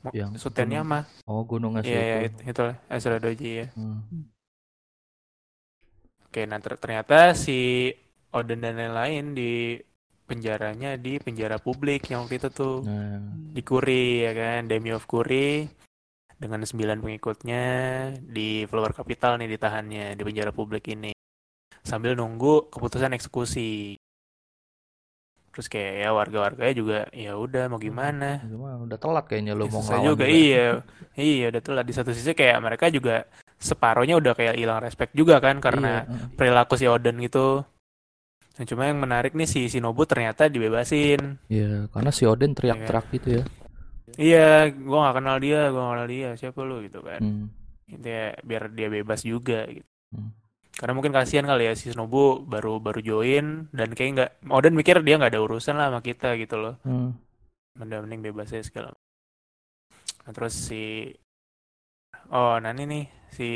Mo- 0.02 0.13
Yang 0.13 0.39
Sutenyama. 0.39 1.06
oh 1.26 1.44
gunungnya 1.44 1.84
Iya, 1.84 1.94
iya, 1.94 2.15
situ. 2.17 2.26
itu, 2.26 2.39
itu 2.50 2.62
lah, 2.63 2.76
eh, 2.88 3.00
Suradoji 3.00 3.50
ya. 3.54 3.67
Hmm. 3.76 4.02
Oke, 6.26 6.48
nah 6.48 6.58
ter- 6.58 6.80
ternyata 6.80 7.36
si 7.36 7.91
Odin 8.32 8.63
dan 8.63 8.80
lain-lain 8.80 9.36
di 9.36 9.76
penjaranya 10.23 10.95
di 10.95 11.17
penjara 11.17 11.57
publik 11.57 12.07
yang 12.07 12.23
waktu 12.23 12.38
itu 12.38 12.49
tuh. 12.49 12.81
Nah, 12.81 13.19
di 13.51 13.62
Kuri 13.62 14.21
ya 14.21 14.31
kan, 14.31 14.65
Demi 14.65 14.89
of 14.89 15.05
Kuri. 15.05 15.67
Dengan 16.34 16.65
sembilan 16.65 16.97
pengikutnya 16.97 17.63
di 18.19 18.65
Flower 18.65 18.91
Capital 18.91 19.38
nih 19.38 19.49
ditahannya 19.51 20.05
di 20.13 20.21
penjara 20.21 20.49
publik 20.49 20.89
ini. 20.89 21.13
Sambil 21.81 22.17
nunggu 22.17 22.69
keputusan 22.69 23.13
eksekusi. 23.13 23.93
Terus 25.51 25.67
kayak 25.67 25.93
ya 25.99 26.10
warga-warganya 26.12 26.73
juga 26.73 26.99
ya 27.12 27.36
udah 27.36 27.67
mau 27.67 27.77
gimana. 27.77 28.39
gimana? 28.41 28.79
Udah 28.79 28.97
telat 28.97 29.27
kayaknya 29.27 29.53
lo 29.53 29.67
Ya, 29.67 29.69
mau 29.69 29.81
ngelawan 29.84 30.07
juga. 30.07 30.25
iya. 30.25 30.67
Iya 31.13 31.45
udah 31.51 31.62
telat. 31.62 31.86
Di 31.86 31.93
satu 31.93 32.10
sisi 32.10 32.31
kayak 32.31 32.57
mereka 32.57 32.88
juga 32.88 33.27
separohnya 33.62 34.17
udah 34.17 34.34
kayak 34.34 34.55
hilang 34.57 34.79
respect 34.79 35.13
juga 35.13 35.38
kan 35.38 35.60
karena 35.60 36.07
Iya, 36.07 36.34
perilaku 36.34 36.73
si 36.73 36.88
Odin 36.88 37.19
gitu. 37.19 37.62
Nah, 38.51 38.65
cuma 38.67 38.83
yang 38.83 38.99
menarik 38.99 39.31
nih 39.31 39.47
si 39.47 39.71
Shinobu 39.71 40.03
ternyata 40.03 40.51
dibebasin. 40.51 41.39
Iya, 41.47 41.87
karena 41.87 42.11
si 42.11 42.27
Odin 42.27 42.51
teriak-teriak 42.51 43.05
gitu 43.15 43.29
ya. 43.39 43.43
Iya, 44.19 44.75
gua 44.75 45.07
nggak 45.07 45.15
kenal 45.23 45.37
dia, 45.39 45.61
gua 45.71 45.81
nggak 45.87 45.93
kenal 45.95 46.09
dia, 46.11 46.29
siapa 46.35 46.59
lu 46.67 46.83
gitu 46.83 46.99
kan. 46.99 47.21
Hmm. 47.23 47.45
Ya, 47.87 48.35
biar 48.43 48.71
dia 48.75 48.87
bebas 48.91 49.23
juga 49.23 49.63
gitu. 49.71 49.87
Hmm. 50.11 50.35
Karena 50.75 50.93
mungkin 50.97 51.13
kasihan 51.15 51.47
kali 51.47 51.71
ya 51.71 51.73
si 51.79 51.91
Shinobu 51.91 52.43
baru 52.43 52.83
baru 52.83 52.99
join 52.99 53.71
dan 53.71 53.95
kayak 53.95 54.11
nggak 54.15 54.31
Odin 54.51 54.75
mikir 54.75 54.99
dia 55.03 55.15
nggak 55.15 55.31
ada 55.31 55.43
urusan 55.43 55.79
lah 55.79 55.87
sama 55.87 56.03
kita 56.03 56.35
gitu 56.35 56.59
loh. 56.59 56.75
Hmm. 56.83 57.15
Mending 57.79 58.03
mending 58.03 58.21
bebas 58.31 58.51
aja 58.51 58.67
segala. 58.67 58.91
Nah, 60.27 60.31
terus 60.35 60.53
si 60.53 61.07
Oh, 62.31 62.55
nah 62.63 62.71
ini 62.71 62.83
nih 62.87 63.03
si 63.31 63.47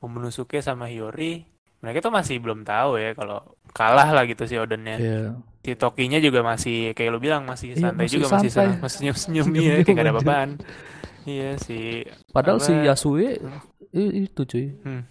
Momonosuke 0.00 0.60
sama 0.60 0.88
Hiyori 0.88 1.44
mereka 1.80 2.04
tuh 2.04 2.12
masih 2.12 2.36
belum 2.40 2.64
tahu 2.64 3.00
ya 3.00 3.16
kalau 3.16 3.55
kalah 3.76 4.08
lah 4.08 4.24
gitu 4.24 4.42
si 4.42 4.56
Odinnya. 4.56 4.96
Iya. 4.96 5.22
si 5.60 5.74
Tokinya 5.74 6.16
juga 6.16 6.40
masih 6.40 6.90
kayak 6.92 7.10
lu 7.10 7.18
bilang 7.18 7.42
masih 7.42 7.74
Iya, 7.74 7.82
santai 7.84 8.06
masih 8.06 8.14
juga 8.16 8.26
masih 8.30 8.48
santai. 8.48 8.54
senang 8.64 8.78
masih 8.80 8.96
senyum 8.96 9.16
senyum 9.16 9.44
Senyum 9.44 9.58
iya 9.58 9.68
kayak 9.68 9.82
senyum 9.82 9.92
gak 9.92 10.02
ada 10.02 10.12
apa-apaan 10.12 10.50
iya 11.26 11.50
si 11.58 11.78
Padahal 12.30 12.58
si 12.58 12.72
Apa? 12.72 12.86
Yasue 12.86 13.28
i- 13.92 14.14
itu 14.22 14.40
cuy. 14.42 14.66
Hmm. 14.80 15.02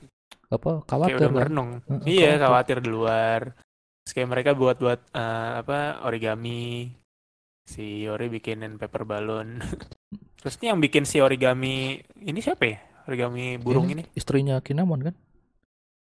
Apa 0.48 0.70
kayak 0.72 0.88
khawatir 0.88 1.16
udah 1.18 1.28
kan? 1.28 1.36
merenung 1.36 1.70
iya 2.04 2.32
khawatir. 2.32 2.42
khawatir 2.42 2.78
di 2.80 2.90
luar 2.90 3.42
Terus 4.00 4.14
kayak 4.14 4.30
mereka 4.32 4.50
buat 4.54 4.78
buat 4.78 5.00
eh, 5.12 5.52
apa 5.60 5.78
origami 6.02 6.94
si 7.64 8.02
Yori 8.02 8.30
bikinin 8.30 8.78
paper 8.78 9.04
balloon 9.04 9.60
terus 10.40 10.56
ini 10.58 10.70
yang 10.70 10.80
bikin 10.80 11.04
si 11.04 11.18
origami 11.18 11.98
ini 12.16 12.40
siapa 12.40 12.64
ya 12.64 12.78
origami 13.06 13.58
burung 13.58 13.86
ini, 13.88 14.06
istrinya 14.14 14.58
Kinemon 14.58 15.02
kan? 15.04 15.16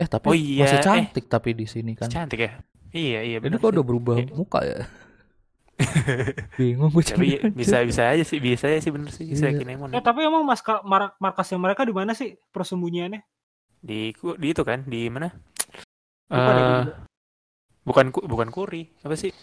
Eh 0.02 0.08
tapi 0.08 0.26
Oh 0.26 0.34
iya, 0.34 0.66
masih 0.66 0.78
eh. 0.78 0.82
cantik 0.82 1.24
tapi 1.26 1.54
di 1.54 1.64
sini 1.64 1.94
kan. 1.94 2.10
cantik 2.10 2.40
ya 2.40 2.52
iya 2.90 3.20
iya 3.22 3.36
Ini 3.38 3.44
benar 3.46 3.56
kok 3.56 3.70
udah 3.70 3.84
berubah 3.84 4.16
Iya. 4.18 4.34
muka 4.34 4.60
ya? 4.60 4.82
Bingung 6.58 6.90
gue 6.90 7.02
tapi 7.02 7.26
bisa 7.50 7.80
bisa 7.80 8.02
aja 8.08 8.22
sih 8.22 8.38
bisa 8.38 8.66
aja 8.66 8.78
sih 8.78 8.90
bener 8.90 9.08
sih 9.08 9.24
bisa 9.24 9.48
Iya. 9.48 9.56
Kinemon 9.56 9.90
Eh 9.90 10.00
tapi 10.00 10.22
emang 10.22 10.42
maska, 10.42 10.82
mar- 10.82 11.14
markasnya 11.16 11.56
mereka 11.56 11.82
di 11.82 11.90
mana 11.90 12.12
sih 12.12 12.34
persembunyiannya? 12.50 13.22
di 13.78 14.10
di 14.14 14.46
itu 14.48 14.62
kan 14.62 14.82
di 14.84 15.06
mana 15.06 15.26
Eh, 16.28 16.82
bukan 17.82 18.08
ku- 18.08 18.22
bukan 18.22 18.48
kuri 18.48 18.86
apa 19.00 19.12
sih 19.12 19.34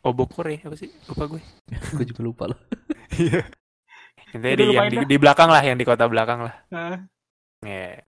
obokure 0.00 0.62
apa 0.62 0.72
sih 0.74 0.86
lupa 1.04 1.26
gue 1.26 1.42
gue 1.94 2.04
juga 2.06 2.22
lupa 2.22 2.44
loh. 2.46 2.58
intinya 4.28 4.54
Udah 4.54 4.54
di 4.54 4.66
yang 4.70 4.86
di, 4.88 4.96
di 5.04 5.16
belakang 5.16 5.48
lah 5.48 5.60
yang 5.60 5.74
di 5.74 5.82
kota 5.82 6.06
belakang 6.06 6.40
lah 6.40 6.54
Nah, 6.68 6.96
Ya. 7.60 8.06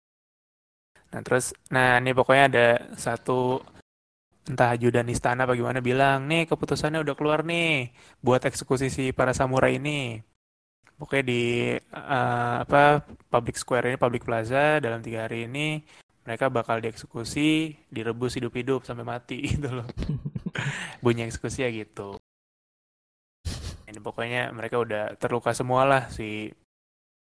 Nah 1.16 1.24
terus 1.24 1.56
nah 1.72 1.96
ini 2.04 2.12
pokoknya 2.12 2.44
ada 2.52 2.68
satu 3.00 3.64
entah 4.46 4.78
ajudan 4.78 5.08
istana 5.10 5.50
apa 5.50 5.58
gimana 5.58 5.82
bilang 5.82 6.30
nih 6.30 6.46
keputusannya 6.46 7.02
udah 7.02 7.16
keluar 7.18 7.42
nih 7.42 7.90
buat 8.22 8.46
eksekusi 8.46 8.88
si 8.94 9.04
para 9.10 9.34
samurai 9.34 9.82
ini. 9.82 10.22
Pokoknya 10.96 11.26
di 11.28 11.44
eh, 11.76 12.56
apa 12.64 13.04
public 13.28 13.58
square 13.60 13.92
ini 13.92 13.98
public 14.00 14.24
plaza 14.24 14.80
dalam 14.80 15.02
tiga 15.04 15.28
hari 15.28 15.50
ini 15.50 15.82
mereka 16.26 16.50
bakal 16.50 16.82
dieksekusi 16.82 17.76
direbus 17.90 18.38
hidup-hidup 18.38 18.86
sampai 18.86 19.06
mati 19.06 19.38
gitu 19.58 19.70
loh. 19.82 19.88
Bunyi 21.04 21.26
eksekusi 21.28 21.66
ya 21.66 21.70
gitu. 21.74 22.18
Ini 23.90 24.00
pokoknya 24.02 24.54
mereka 24.54 24.82
udah 24.82 25.04
terluka 25.18 25.54
semua 25.54 25.86
lah 25.86 26.04
si 26.10 26.50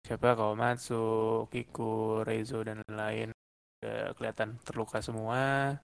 siapa 0.06 0.38
Kawamatsu, 0.38 1.46
Kiku, 1.52 2.24
Reizo 2.24 2.62
dan 2.64 2.80
lain-lain 2.88 3.37
kelihatan 3.80 4.58
terluka 4.60 4.98
semua 4.98 5.74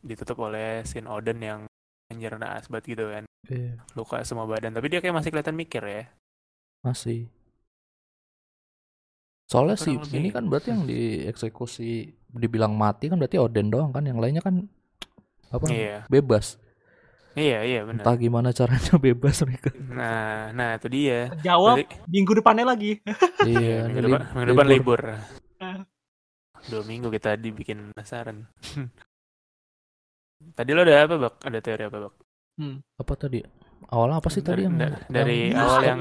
ditutup 0.00 0.40
oleh 0.42 0.82
Shin 0.82 1.04
Oden 1.04 1.38
yang 1.38 1.60
anjir 2.08 2.34
naas 2.36 2.66
banget 2.66 2.96
gitu 2.96 3.06
kan 3.08 3.24
Iya, 3.42 3.74
luka 3.92 4.22
semua 4.22 4.46
badan 4.46 4.70
tapi 4.70 4.86
dia 4.86 4.98
kayak 4.98 5.12
masih 5.12 5.30
kelihatan 5.30 5.54
mikir 5.54 5.82
ya 5.82 6.04
masih. 6.82 7.26
Soalnya 9.44 9.76
sih 9.76 9.92
lebih. 9.92 10.16
ini 10.16 10.28
kan 10.30 10.46
berarti 10.46 10.70
yang 10.70 10.82
dieksekusi 10.82 11.90
dibilang 12.32 12.72
mati 12.72 13.06
kan 13.06 13.18
berarti 13.18 13.36
Oden 13.36 13.68
doang 13.68 13.90
kan, 13.90 14.02
yang 14.02 14.16
lainnya 14.16 14.40
kan 14.40 14.64
apa? 15.48 15.66
iya 15.68 16.06
Bebas. 16.08 16.56
iya 17.34 17.60
iya 17.60 17.80
benar 17.82 18.00
Entah 18.02 18.16
gimana 18.16 18.48
caranya 18.50 18.94
bebas 19.02 19.42
mereka. 19.42 19.68
nah 19.90 20.48
nah 20.52 20.76
itu 20.76 20.88
dia 20.88 21.28
jawab 21.40 21.76
Berarti- 21.78 21.98
minggu 22.06 22.32
depannya 22.34 22.64
lagi. 22.64 22.92
iya, 23.44 23.76
minggu 23.86 24.00
depan, 24.06 24.20
minggu 24.32 24.48
depan 24.48 24.66
libur 24.66 25.00
Ah. 25.58 25.82
Dua 26.70 26.82
minggu 26.86 27.08
kita 27.10 27.34
dibikin 27.36 27.90
penasaran 27.92 28.46
tadi 30.58 30.70
lo 30.74 30.82
ada 30.82 31.06
apa 31.06 31.14
bak 31.18 31.34
ada 31.42 31.58
teori 31.62 31.82
apa 31.86 31.98
bak 32.08 32.14
Apa 33.00 33.12
tadi? 33.18 33.42
Awalnya 33.90 34.22
apa 34.22 34.28
sih 34.30 34.42
tadi 34.44 34.62
dari, 34.62 34.66
yang, 34.68 34.74
da- 34.78 35.00
dari 35.10 35.38
yang- 35.50 35.58
awal 35.58 35.80
yang 35.82 36.00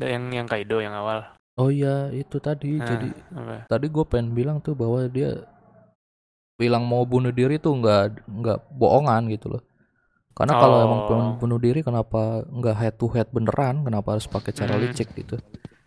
da- 0.00 0.10
yang 0.10 0.24
yang 0.34 0.46
Kaido 0.50 0.82
yang 0.82 0.94
awal 0.96 1.22
Oh 1.54 1.70
iya, 1.70 2.10
itu 2.10 2.42
tadi. 2.42 2.82
Nah, 2.82 2.88
Jadi 2.90 3.08
apa? 3.30 3.56
tadi 3.70 3.86
gue 3.86 4.02
pengen 4.10 4.34
bilang 4.34 4.58
tuh 4.58 4.74
bahwa 4.74 5.06
dia 5.06 5.46
bilang 6.58 6.82
mau 6.82 7.06
bunuh 7.06 7.30
diri 7.30 7.62
tuh 7.62 7.78
nggak 7.78 8.26
nggak 8.26 8.58
bohongan 8.74 9.30
gitu 9.30 9.54
loh. 9.54 9.62
Karena 10.34 10.58
kalau 10.58 10.82
emang 10.82 11.00
Oh. 11.02 11.06
pengen 11.06 11.28
bunuh 11.38 11.58
diri 11.62 11.86
kenapa 11.86 12.42
nggak 12.50 12.74
head 12.74 12.94
to 12.98 13.06
head 13.14 13.30
beneran? 13.30 13.86
Kenapa 13.86 14.18
harus 14.18 14.26
pakai 14.26 14.50
cara 14.50 14.74
Hmm. 14.74 14.82
licik 14.82 15.14
gitu? 15.14 15.38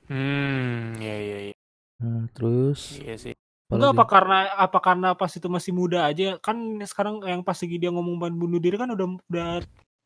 hmm 0.07 1.03
iya 1.03 1.15
iya 1.19 1.37
iya 1.51 1.55
Nah, 1.99 2.31
terus 2.31 2.95
iya 2.95 3.19
sih 3.19 3.35
Enggak 3.67 3.91
apa 3.93 4.05
karena 4.07 4.37
apa 4.55 4.79
karena 4.79 5.09
pas 5.11 5.27
itu 5.29 5.47
masih 5.47 5.75
muda 5.75 6.07
aja 6.07 6.39
kan 6.39 6.55
sekarang 6.81 7.19
yang 7.21 7.43
pas 7.43 7.59
lagi 7.59 7.75
dia 7.75 7.91
ngomong 7.91 8.15
ban 8.15 8.31
bunuh 8.31 8.57
diri 8.57 8.79
kan 8.79 8.87
udah 8.87 9.07
udah 9.27 9.49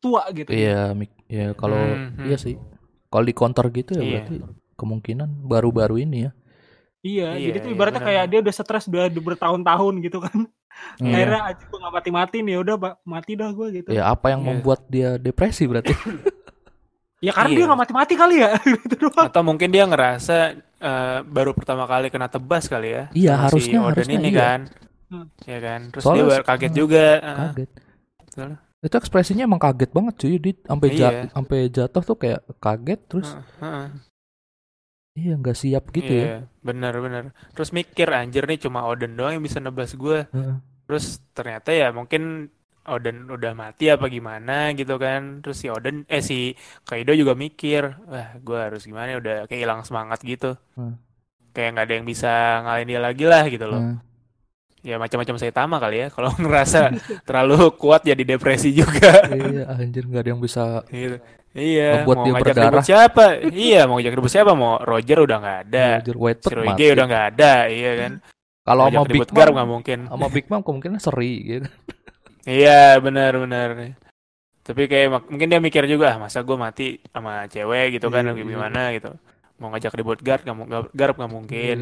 tua 0.02 0.26
gitu. 0.34 0.50
Iya, 0.50 0.98
mik- 0.98 1.30
ya 1.30 1.54
kalau 1.54 1.78
Hmm, 1.78 2.18
hmm. 2.18 2.26
iya 2.26 2.38
sih. 2.38 2.58
Kalau 3.08 3.22
di 3.22 3.36
counter 3.38 3.66
gitu 3.70 3.92
ya 3.94 4.02
Iya. 4.02 4.10
berarti 4.18 4.36
kemungkinan 4.74 5.30
baru-baru 5.46 6.02
ini 6.02 6.26
ya. 6.26 6.32
Iya, 7.02 7.28
Iya, 7.34 7.46
jadi 7.50 7.58
tuh 7.62 7.70
iya, 7.70 7.76
ibaratnya 7.78 8.02
benar. 8.02 8.10
kayak 8.14 8.26
dia 8.30 8.40
udah 8.42 8.54
stres 8.54 8.86
udah 8.86 9.04
bertahun-tahun 9.10 9.94
gitu 10.02 10.18
kan. 10.18 10.38
Iya. 10.98 11.14
Akhirnya 11.14 11.42
aja 11.46 11.64
gue 11.64 11.78
gak 11.78 11.94
mati-mati 11.94 12.38
nih, 12.42 12.56
udah 12.58 12.76
Pak, 12.78 12.94
mati 13.04 13.32
dah 13.36 13.50
gue 13.52 13.68
gitu. 13.76 13.90
Ya 13.92 14.04
apa 14.08 14.34
yang 14.34 14.42
Iya. 14.42 14.48
membuat 14.50 14.80
dia 14.88 15.10
depresi 15.18 15.70
berarti? 15.70 15.94
Ya 17.22 17.30
karena 17.30 17.54
Iya. 17.54 17.58
dia 17.62 17.70
gak 17.70 17.82
mati-mati 17.86 18.14
kali 18.18 18.42
ya. 18.42 18.58
gitu 18.82 18.96
doang. 19.06 19.30
atau 19.30 19.42
mungkin 19.46 19.70
dia 19.70 19.86
ngerasa 19.86 20.58
eh, 20.82 21.20
baru 21.24 21.54
pertama 21.54 21.86
kali 21.86 22.10
kena 22.10 22.26
tebas 22.26 22.66
kali 22.66 22.90
ya 22.90 23.04
Iya, 23.14 23.34
harusnya- 23.40 23.80
si 23.82 23.88
harusnya 23.88 24.18
ini 24.18 24.30
iya. 24.30 24.42
kan 24.42 24.62
Hmm. 25.08 25.28
ya 25.44 25.60
kan 25.60 25.82
terus 25.92 26.04
Soalnya 26.08 26.24
dia 26.26 26.40
kaget 26.42 26.72
hmm, 26.72 26.80
juga 26.80 27.06
kaget. 27.20 27.70
betul. 28.18 28.50
Itu 28.82 28.96
ekspresinya 28.98 29.44
emang 29.44 29.60
kaget 29.60 29.92
banget 29.92 30.14
cuy. 30.18 30.36
Di 30.38 30.52
sampai 30.58 30.88
Iya. 30.90 31.10
sampai 31.30 31.60
jatuh 31.68 32.02
tuh 32.02 32.18
kayak 32.18 32.40
kaget 32.58 33.00
terus 33.06 33.30
Heeh, 33.30 33.46
heeh. 33.62 33.88
iya 35.14 35.34
nggak 35.36 35.54
siap 35.54 35.84
gitu 35.92 36.08
ya. 36.10 36.24
Iya, 36.24 36.38
benar-benar 36.62 37.24
terus 37.52 37.70
mikir 37.70 38.08
anjir 38.08 38.48
nih 38.48 38.58
cuma 38.58 38.88
Oden 38.88 39.14
doang 39.14 39.36
yang 39.36 39.44
bisa 39.44 39.60
nebas 39.60 39.92
gue 39.94 40.24
Heeh. 40.26 40.56
terus 40.88 41.20
ternyata 41.32 41.70
ya 41.70 41.92
mungkin 41.92 42.48
Oden 42.90 43.30
udah 43.30 43.54
mati 43.54 43.94
apa 43.94 44.10
gimana 44.10 44.74
gitu 44.74 44.98
kan. 44.98 45.46
Terus 45.46 45.58
si 45.62 45.68
Oden 45.70 46.06
eh 46.10 46.24
si 46.26 46.58
Kaido 46.88 47.14
juga 47.14 47.38
mikir 47.38 47.94
wah 48.10 48.34
gue 48.42 48.58
harus 48.58 48.82
gimana 48.88 49.14
ya, 49.14 49.18
udah 49.22 49.36
kayak 49.46 49.62
hilang 49.62 49.82
semangat 49.86 50.20
gitu. 50.26 50.58
Hmm. 50.74 50.98
kayak 51.52 51.76
nggak 51.76 51.86
ada 51.86 51.94
yang 52.00 52.08
bisa 52.08 52.32
ngalahin 52.64 52.88
dia 52.88 53.02
lagi 53.04 53.26
lah 53.28 53.44
gitu 53.52 53.66
loh. 53.68 53.82
Nah, 53.84 54.00
ya 54.82 54.96
macam-macam 54.98 55.36
Saitama 55.36 55.78
kali 55.84 55.98
ya 56.00 56.08
kalau 56.10 56.32
ngerasa 56.42 56.96
terlalu 57.28 57.76
kuat 57.76 58.02
jadi 58.08 58.24
depresi 58.24 58.72
juga. 58.72 59.28
Iya 59.30 59.68
anjir 59.68 60.08
nggak 60.08 60.22
ada 60.24 60.30
yang 60.32 60.42
bisa 60.42 60.82
gitu. 60.88 61.20
Iya 61.52 62.08
mau 62.08 62.24
dia 62.24 62.32
ngajak 62.32 62.46
berdarah. 62.56 62.72
ribut 62.72 62.88
siapa? 62.88 63.26
Iya 63.52 63.82
mau 63.84 64.00
ngajak 64.00 64.14
ribut 64.16 64.32
siapa? 64.32 64.52
Mau 64.56 64.80
Roger 64.80 65.18
udah 65.20 65.38
nggak 65.44 65.60
ada. 65.68 65.88
Roger 66.00 66.18
White 66.18 66.42
si 66.48 66.56
J 66.56 66.82
udah 66.96 67.06
nggak 67.12 67.26
ada 67.36 67.54
iya 67.68 67.92
kan? 68.00 68.12
Kalau 68.62 68.84
sama 68.88 69.04
Big 69.10 69.28
Mom, 69.28 69.52
nggak 69.58 69.70
mungkin. 69.70 70.00
sama 70.08 70.28
Big 70.32 70.46
Mom 70.48 70.62
kemungkinan 70.64 71.00
seri 71.04 71.34
gitu. 71.44 71.68
Iya 72.46 72.98
benar-benar. 72.98 73.98
Tapi 74.62 74.86
kayak 74.86 75.26
mungkin 75.30 75.50
dia 75.50 75.58
mikir 75.62 75.84
juga, 75.90 76.14
ah, 76.14 76.18
masa 76.22 76.46
gue 76.46 76.58
mati 76.58 77.02
sama 77.10 77.50
cewek 77.50 77.98
gitu 77.98 78.14
kan, 78.14 78.22
Iya, 78.26 78.30
lagi 78.34 78.44
iya. 78.46 78.50
gimana 78.54 78.82
gitu. 78.94 79.10
Mau 79.58 79.70
ngajak 79.74 79.94
ribut 79.98 80.20
guard, 80.22 80.42
nggak 80.46 80.58
mau 80.58 80.66
garp 80.94 81.16
nggak 81.18 81.34
mungkin. 81.34 81.78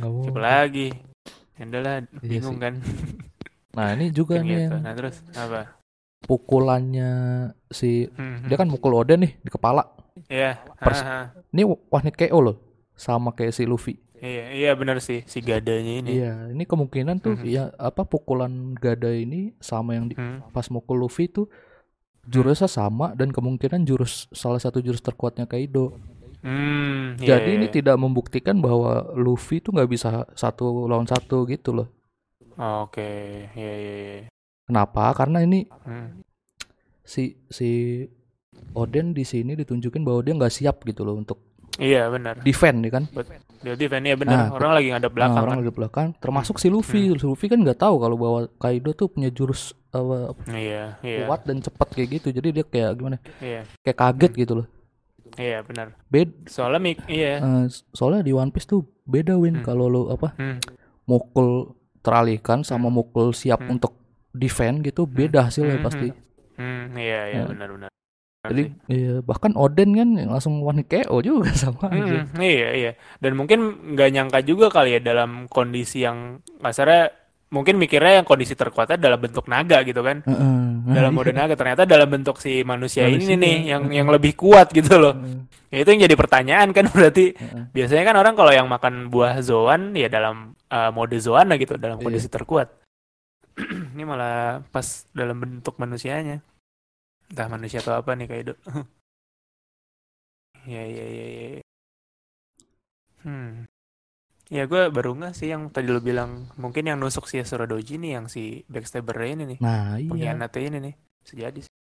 Mau. 0.00 0.20
Siapa 0.24 0.40
lagi? 0.40 0.88
Ya 1.60 1.64
udahlah, 1.68 1.94
Iya 2.00 2.28
bingung 2.28 2.58
kan. 2.60 2.74
Nah 3.72 3.88
ini 3.96 4.12
juga 4.12 4.40
nih 4.40 4.68
gitu. 4.68 4.74
yang 4.76 4.84
Nah 4.84 4.92
terus 4.96 5.16
apa? 5.32 5.80
pukulannya 6.22 7.10
si 7.72 8.06
Hmm, 8.14 8.46
dia 8.46 8.54
kan 8.54 8.68
mukul 8.70 8.94
Oden 8.94 9.26
nih 9.26 9.32
di 9.42 9.50
kepala. 9.50 9.82
Iya. 10.28 10.60
Pers- 10.78 11.02
ah, 11.04 11.26
ah. 11.32 11.44
Ini 11.50 11.62
hit 12.04 12.16
KO 12.16 12.38
loh, 12.40 12.56
sama 12.94 13.32
kayak 13.32 13.52
si 13.56 13.64
Luffy. 13.64 13.96
Iya, 14.22 14.44
iya 14.54 14.70
benar 14.78 15.02
sih 15.02 15.26
si 15.26 15.42
gadanya 15.42 15.98
ini. 15.98 16.22
Iya, 16.22 16.54
ini 16.54 16.62
kemungkinan 16.62 17.18
tuh 17.18 17.34
Mhm. 17.42 17.46
ya 17.50 17.64
apa 17.74 18.06
pukulan 18.06 18.70
Gada 18.78 19.10
ini 19.10 19.50
sama 19.58 19.98
yang 19.98 20.06
di, 20.06 20.14
Hmm, 20.14 20.46
pas 20.54 20.70
mukul 20.70 21.02
Luffy 21.02 21.26
tuh 21.26 21.50
jurusnya 22.22 22.70
sama 22.70 23.18
dan 23.18 23.34
kemungkinan 23.34 23.82
jurus 23.82 24.30
salah 24.30 24.62
satu 24.62 24.78
jurus 24.78 25.02
terkuatnya 25.02 25.50
Kaido. 25.50 25.98
Hmm, 26.38 27.18
iya, 27.18 27.34
Jadi 27.38 27.50
iya, 27.50 27.58
ini 27.58 27.66
iya. 27.66 27.74
tidak 27.74 27.96
membuktikan 27.98 28.62
bahwa 28.62 29.10
Luffy 29.18 29.58
tuh 29.58 29.74
nggak 29.74 29.90
bisa 29.90 30.30
satu 30.38 30.86
lawan 30.86 31.10
satu 31.10 31.42
gitu 31.50 31.74
loh. 31.74 31.90
Oke, 32.54 33.10
iya 33.58 33.72
iya 33.74 33.94
iya. 33.98 34.22
Kenapa? 34.70 35.10
Karena 35.18 35.42
ini 35.42 35.66
Hmm. 35.82 36.22
si 37.02 37.34
si 37.50 37.70
Oden 38.72 39.12
di 39.12 39.26
sini 39.26 39.58
ditunjukin 39.58 40.06
bahwa 40.06 40.22
dia 40.22 40.38
nggak 40.38 40.54
siap 40.54 40.86
gitu 40.86 41.02
loh 41.02 41.18
untuk 41.18 41.42
Iya 41.74 42.08
benar. 42.08 42.34
defend 42.40 42.84
ya 42.84 42.90
kan. 42.92 43.04
Dia 43.60 43.74
defend 43.74 44.04
ya 44.04 44.14
benar. 44.14 44.36
Nah, 44.38 44.48
Orang 44.52 44.72
lagi 44.74 44.90
ngadep 44.90 45.06
Nah, 45.06 45.14
belakang 45.14 45.42
orang 45.42 45.54
kan. 45.54 45.64
di 45.64 45.72
belakang, 45.72 46.06
termasuk 46.18 46.56
si 46.56 46.68
Luffy. 46.68 47.08
Si 47.10 47.24
Luffy 47.24 47.46
kan 47.46 47.58
nggak 47.58 47.78
tahu 47.78 47.96
kalau 47.96 48.16
bahwa 48.16 48.40
Kaido 48.56 48.92
tuh 48.92 49.08
punya 49.08 49.28
jurus 49.28 49.72
apa, 49.88 50.36
Iya, 50.48 50.96
iya. 51.00 51.24
kuat 51.24 51.44
dan 51.44 51.58
cepat 51.58 51.88
kayak 51.90 52.08
gitu. 52.18 52.28
Jadi 52.30 52.48
dia 52.50 52.64
kayak 52.64 52.90
gimana? 52.94 53.16
Iya, 53.38 53.64
Kayak 53.80 53.98
kaget 53.98 54.32
gitu 54.36 54.52
loh. 54.54 54.66
iya 55.32 55.62
benar. 55.62 55.96
Bed, 56.06 56.44
Soalnya 56.44 56.80
mik 56.82 56.98
iya. 57.06 57.40
eh, 57.40 57.64
soalnya 57.90 58.20
di 58.20 58.32
One 58.32 58.50
Piece 58.50 58.66
tuh 58.66 58.84
beda 59.02 59.32
win 59.34 59.60
Hmm. 59.60 59.64
kalau 59.64 59.86
lo 59.86 60.02
apa 60.08 60.36
Hmm. 60.36 60.60
mukul 61.02 61.72
teralihkan 61.98 62.60
sama 62.60 62.88
mukul 62.88 63.32
siap 63.32 63.58
Hmm. 63.58 63.72
untuk 63.72 63.96
defend 64.30 64.82
gitu 64.82 65.04
beda 65.04 65.46
hasilnya 65.46 65.78
Hmm, 65.78 65.86
pasti. 65.86 66.08
Hmm, 66.54 66.92
iya 66.94 67.20
iya 67.28 67.38
Nah, 67.38 67.48
benar-benar. 67.48 67.90
Jadi 68.42 68.74
iya, 68.90 69.22
bahkan 69.22 69.54
Oden 69.54 69.94
kan 69.94 70.08
langsung 70.26 70.66
one 70.66 70.82
KO 70.82 71.22
juga 71.22 71.54
sama 71.62 71.86
aja. 71.94 72.26
Hmm, 72.26 72.42
iya 72.42 72.68
iya. 72.74 72.92
Dan 73.22 73.38
mungkin 73.38 73.58
nggak 73.94 74.08
nyangka 74.10 74.38
juga 74.42 74.66
kali 74.66 74.98
ya 74.98 75.00
dalam 75.00 75.46
kondisi 75.46 76.02
yang 76.02 76.42
kasarnya 76.58 77.14
mungkin 77.54 77.78
mikirnya 77.78 78.18
yang 78.18 78.26
kondisi 78.26 78.58
terkuatnya 78.58 78.98
dalam 78.98 79.22
bentuk 79.22 79.46
naga 79.46 79.86
gitu 79.86 80.02
kan. 80.02 80.26
Heeh. 80.26 80.58
Nah, 80.82 80.90
Dalam 80.90 81.14
iya. 81.14 81.18
mode 81.22 81.30
naga 81.38 81.54
ternyata 81.54 81.86
dalam 81.86 82.10
bentuk 82.10 82.42
si 82.42 82.66
manusia, 82.66 83.06
ini 83.06 83.22
Manusia. 83.22 83.38
nih 83.38 83.56
yang 83.70 83.82
yang 83.94 84.08
lebih 84.10 84.34
kuat 84.34 84.74
gitu 84.74 84.98
loh. 84.98 85.14
Heeh. 85.14 85.46
Ya, 85.70 85.78
itu 85.86 85.88
yang 85.94 86.02
jadi 86.10 86.16
pertanyaan 86.18 86.68
kan 86.74 86.90
berarti 86.98 87.38
Heeh. 87.38 87.70
biasanya 87.70 88.02
kan 88.10 88.16
orang 88.18 88.34
kalau 88.34 88.50
yang 88.50 88.66
makan 88.66 89.06
buah 89.06 89.38
zoan 89.38 89.94
ya 89.94 90.10
dalam 90.10 90.58
uh, 90.66 90.90
mode 90.90 91.14
zoana 91.22 91.54
gitu 91.62 91.78
dalam 91.78 92.02
Iya. 92.02 92.10
kondisi 92.10 92.26
terkuat. 92.26 92.74
Ini 93.94 94.02
malah 94.02 94.66
pas 94.74 95.06
dalam 95.14 95.38
bentuk 95.38 95.78
manusianya. 95.78 96.42
Entah 97.32 97.48
manusia 97.48 97.80
atau 97.80 97.96
apa 97.96 98.12
nih 98.12 98.28
Kaido. 98.28 98.54
ya 100.68 100.82
ya 100.84 101.04
ya 101.04 101.26
ya. 101.26 101.46
ya. 101.58 101.62
Hmm. 103.22 103.66
Ya 104.52 104.68
gue 104.68 104.92
baru 104.92 105.16
nggak 105.16 105.32
sih 105.32 105.48
yang 105.48 105.72
tadi 105.72 105.88
lo 105.88 105.98
bilang 105.98 106.52
mungkin 106.60 106.84
yang 106.84 107.00
nusuk 107.00 107.24
si 107.24 107.40
Yasura 107.40 107.64
Doji 107.64 107.96
nih 107.96 108.10
yang 108.14 108.26
si 108.28 108.62
backstabber 108.68 109.16
ini 109.24 109.48
nih 109.48 109.58
Nah, 109.64 109.96
iya. 109.96 110.12
pengkhianatnya 110.12 110.60
ini 110.68 110.78
nih 110.90 110.94
sejadi 111.24 111.60
sih. 111.64 111.72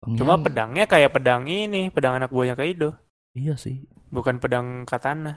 Pengkhianat. 0.00 0.16
Cuma 0.16 0.34
pedangnya 0.40 0.84
kayak 0.88 1.12
pedang 1.12 1.44
ini 1.44 1.92
pedang 1.92 2.16
anak 2.16 2.32
buahnya 2.32 2.56
Kaido 2.56 2.96
Iya 3.36 3.54
sih. 3.54 3.84
bukan 4.08 4.40
pedang 4.40 4.88
katana. 4.88 5.36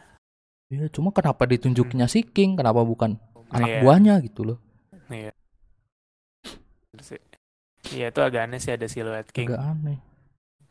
Iya, 0.65 0.89
cuma 0.89 1.11
kenapa 1.11 1.43
ditunjuknya 1.45 2.07
si 2.07 2.23
King? 2.23 2.55
Kenapa 2.57 2.81
bukan 2.81 3.19
anak 3.51 3.69
Iya. 3.69 3.79
buahnya 3.83 4.13
gitu 4.23 4.41
loh? 4.47 4.57
Terus 4.89 5.29
ya- 5.29 5.37
Iya 7.91 8.09
itu 8.09 8.21
agak 8.21 8.49
aneh 8.49 8.57
sih 8.57 8.73
ada 8.73 8.87
siluet 8.87 9.27
King. 9.29 9.51
Agak 9.51 9.61
aneh. 9.63 9.97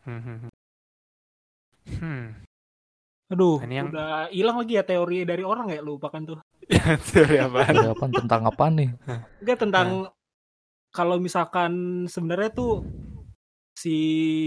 Hmm, 0.04 0.20
hmm, 0.20 0.38
hmm. 0.40 0.52
Hmm. 2.00 2.24
Aduh, 3.28 3.56
Ini 3.60 3.74
yang- 3.76 3.88
udah 3.90 4.28
hilang 4.28 4.56
lagi 4.58 4.74
ya 4.74 4.84
teori 4.84 5.24
dari 5.24 5.42
orang 5.42 5.68
ya 5.68 5.80
lupakan 5.80 6.22
tuh. 6.24 6.38
Teori 7.12 7.36
apaan? 7.38 7.72
Ada 7.72 7.90
apa 7.92 8.04
tentang 8.10 8.42
apa 8.44 8.64
nih? 8.68 8.88
Enggak 9.40 9.58
tentang 9.60 9.88
Nah. 10.04 10.12
kalau 10.90 11.16
misalkan 11.18 11.72
sebenarnya 12.06 12.50
tuh 12.50 12.84
si 13.74 13.96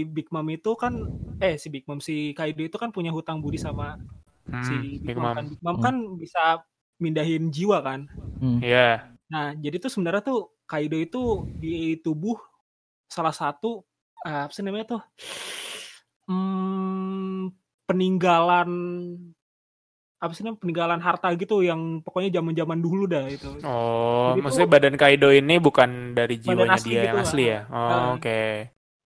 Big 0.08 0.30
Mom 0.30 0.46
itu 0.48 0.72
kan 0.74 0.94
eh 1.38 1.54
si 1.54 1.68
Big 1.68 1.84
Mom 1.84 2.00
si 2.00 2.32
Kaido 2.32 2.64
itu 2.64 2.74
kan 2.74 2.88
punya 2.88 3.12
hutang 3.12 3.38
budi 3.38 3.60
sama 3.60 4.00
Hmm, 4.46 4.64
si 4.64 4.74
Big 4.98 5.04
Big 5.04 5.16
Mom 5.16 5.26
Mom. 5.26 5.36
kan. 5.36 5.44
Big 5.46 5.60
Mom 5.60 5.74
Hmm. 5.74 5.84
kan 5.84 5.94
bisa 6.16 6.42
mindahin 6.96 7.50
jiwa 7.50 7.78
kan. 7.80 8.08
Hmm. 8.38 8.58
Iya. 8.58 9.14
Nah, 9.28 9.52
jadi 9.54 9.76
tuh 9.78 9.90
sebenarnya 9.92 10.22
tuh 10.24 10.40
Kaido 10.64 10.96
itu 10.96 11.22
di 11.54 11.74
tubuh 11.98 12.38
salah 13.08 13.32
satu 13.32 13.82
eh, 14.20 14.44
apa 14.44 14.52
sih 14.52 14.62
namanya 14.62 14.94
tuh? 14.94 15.02
Hmm, 16.28 17.48
peninggalan 17.84 18.70
apa 20.18 20.32
sih 20.34 20.42
namanya 20.42 20.60
peninggalan 20.60 21.00
harta 21.00 21.30
gitu 21.34 21.62
yang 21.62 22.02
pokoknya 22.02 22.42
zaman-zaman 22.42 22.78
dulu 22.78 23.06
dah 23.06 23.24
itu. 23.26 23.48
Oh, 23.62 24.34
Jadi 24.34 24.40
maksudnya 24.42 24.66
tuh- 24.66 24.74
badan 24.74 24.94
Kaido 24.98 25.28
ini 25.30 25.54
bukan 25.56 25.90
dari 26.12 26.36
jiwanya 26.36 26.74
asli 26.74 26.90
dia 26.90 26.98
gitu 26.98 27.06
yang 27.06 27.16
lah. 27.16 27.24
asli 27.24 27.44
ya? 27.46 27.60
Oh, 27.64 27.78
Nah. 27.78 28.06
oke. 28.14 28.40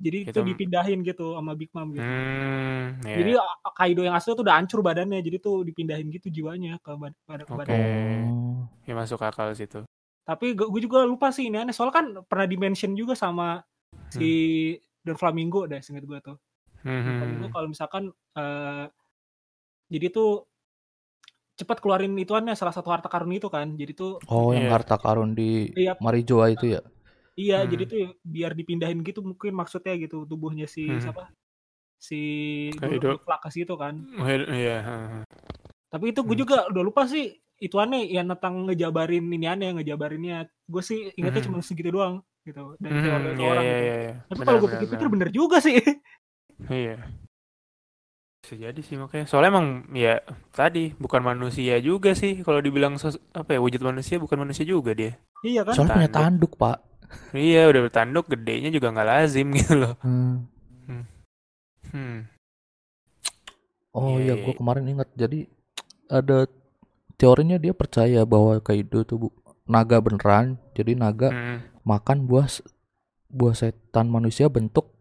Jadi 0.02 0.18
itu 0.18 0.30
Gitu. 0.34 0.40
dipindahin 0.42 0.98
gitu 1.06 1.36
sama 1.36 1.52
Big 1.54 1.70
Mom 1.70 1.94
gitu. 1.94 2.02
Hmm, 2.02 2.98
iya. 3.06 3.16
Jadi 3.22 3.30
a- 3.38 3.70
Kaido 3.70 4.02
yang 4.02 4.16
asli 4.16 4.34
tuh 4.34 4.42
udah 4.42 4.56
hancur 4.58 4.82
badannya, 4.82 5.20
jadi 5.20 5.36
tuh 5.38 5.62
dipindahin 5.62 6.10
gitu 6.10 6.26
jiwanya 6.26 6.80
ke 6.80 6.90
bad- 6.96 7.14
bad- 7.22 7.46
ke 7.46 7.52
Oke. 7.54 7.58
badan. 7.60 7.78
Oh. 8.26 8.60
Ya 8.82 8.94
masuk 8.96 9.22
akal 9.22 9.54
situ. 9.54 9.84
Tapi 10.24 10.54
gue 10.54 10.80
juga 10.80 11.04
lupa 11.04 11.30
sih 11.30 11.46
ini 11.46 11.60
aneh, 11.60 11.70
soalnya 11.70 11.94
kan 11.94 12.06
pernah 12.24 12.46
di-mention 12.46 12.94
juga 12.94 13.12
sama 13.12 13.62
si 14.18 14.30
Don 15.02 15.16
Flamingo 15.16 15.64
dah, 15.64 15.80
singkat 15.80 16.04
gue 16.04 16.18
tuh. 16.20 16.36
Hmm, 16.82 17.00
hmm, 17.00 17.16
Flamingo 17.22 17.46
hmm. 17.48 17.54
kalau 17.54 17.68
misalkan 17.70 18.04
eh, 18.36 18.86
jadi 19.88 20.06
tuh 20.08 20.46
cepat 21.52 21.78
keluarin 21.84 22.16
ituannya 22.16 22.56
salah 22.56 22.72
satu 22.74 22.88
harta 22.90 23.06
karun 23.06 23.32
itu 23.36 23.46
kan. 23.52 23.76
Jadi 23.76 23.92
tuh 23.92 24.18
Oh, 24.26 24.50
yang 24.50 24.66
Iya. 24.66 24.72
harta 24.74 24.96
karun 24.98 25.36
di 25.36 25.68
Iya. 25.76 25.94
Marijoa 26.00 26.48
itu 26.50 26.78
ya? 26.78 26.80
iya, 27.32 27.64
Hmm. 27.64 27.70
jadi 27.70 27.84
tuh 27.88 27.96
biar 28.24 28.52
dipindahin 28.52 29.00
gitu 29.04 29.24
mungkin 29.24 29.56
maksudnya 29.56 29.96
gitu 29.96 30.24
tubuhnya 30.28 30.64
si 30.68 30.84
Hmm. 30.88 31.00
siapa? 31.00 31.28
Si. 32.00 32.20
Flakas 33.22 33.54
itu 33.56 33.74
kan. 33.78 33.94
Oh, 34.18 34.26
Iya. 34.26 34.78
hmm, 34.82 35.06
hmm. 35.12 35.24
Tapi 35.92 36.04
itu 36.10 36.20
gue 36.24 36.34
Hmm. 36.34 36.42
juga 36.48 36.56
udah 36.72 36.82
lupa 36.82 37.04
sih 37.04 37.36
itu 37.62 37.78
aneh 37.78 38.10
yang 38.10 38.26
tentang 38.26 38.66
ngejabarin 38.66 39.22
ini 39.22 39.46
aneh 39.46 39.70
ngejabarinnya 39.78 40.50
gue 40.66 40.82
sih 40.82 41.14
ingatnya 41.14 41.46
Mhm. 41.46 41.48
cuma 41.52 41.58
segitu 41.62 41.94
doang 41.94 42.18
gitu 42.42 42.74
dan 42.76 42.90
Hmm, 42.90 43.02
teori 43.02 43.28
iya, 43.32 43.46
orang 43.46 43.62
iya, 43.62 43.72
gitu. 43.72 43.82
iya, 43.82 43.96
iya. 43.96 44.14
tapi 44.20 44.34
Benar, 44.34 44.46
kalau 44.46 44.58
gue 44.58 44.70
pikir-pikir 44.72 44.98
benar. 45.00 45.14
bener 45.14 45.28
juga 45.30 45.56
sih 45.58 45.76
Iya. 46.64 46.96
Bisa 48.38 48.54
jadi 48.56 48.80
sih 48.80 48.94
makanya. 48.94 49.24
Soalnya 49.24 49.50
emang 49.50 49.66
ya 49.92 50.18
tadi 50.50 50.90
bukan 50.92 51.22
manusia 51.22 51.78
juga 51.78 52.10
sih 52.12 52.38
kalau 52.40 52.58
dibilang 52.58 52.94
sos- 52.96 53.22
apa 53.30 53.50
ya 53.52 53.60
wujud 53.60 53.78
manusia 53.80 54.18
bukan 54.18 54.38
manusia 54.40 54.62
juga 54.64 54.90
dia. 54.92 55.14
iya 55.40 55.62
kan 55.62 55.74
Soalnya 55.74 55.94
punya 55.96 56.10
Tanduk. 56.10 56.50
tanduk, 56.50 56.52
Pak. 56.56 56.78
Iya 57.32 57.62
udah 57.66 57.80
bertanduk 57.82 58.26
gedenya 58.26 58.68
juga 58.68 58.90
nggak 58.90 59.06
lazim 59.06 59.46
gitu 59.58 59.74
loh. 59.76 59.94
Hmm. 60.00 60.46
Hmm. 61.88 62.18
Oh 63.92 64.16
Iya, 64.16 64.18
iya, 64.18 64.34
iya, 64.34 64.34
gue 64.40 64.50
iya. 64.50 64.58
kemarin 64.58 64.84
ingat. 64.88 65.08
Jadi 65.12 65.38
ada 66.08 66.48
teorinya 67.14 67.56
dia 67.56 67.70
percaya 67.72 68.24
bahwa 68.24 68.58
Kaido 68.58 69.02
tuh 69.02 69.18
bu- 69.20 69.34
naga 69.64 69.98
beneran. 69.98 70.58
Jadi 70.72 70.94
naga 70.94 71.28
Hmm. 71.28 71.58
Makan 71.82 72.24
buah 72.24 72.46
buah 73.28 73.54
setan 73.54 74.06
manusia 74.06 74.46
bentuk 74.46 74.92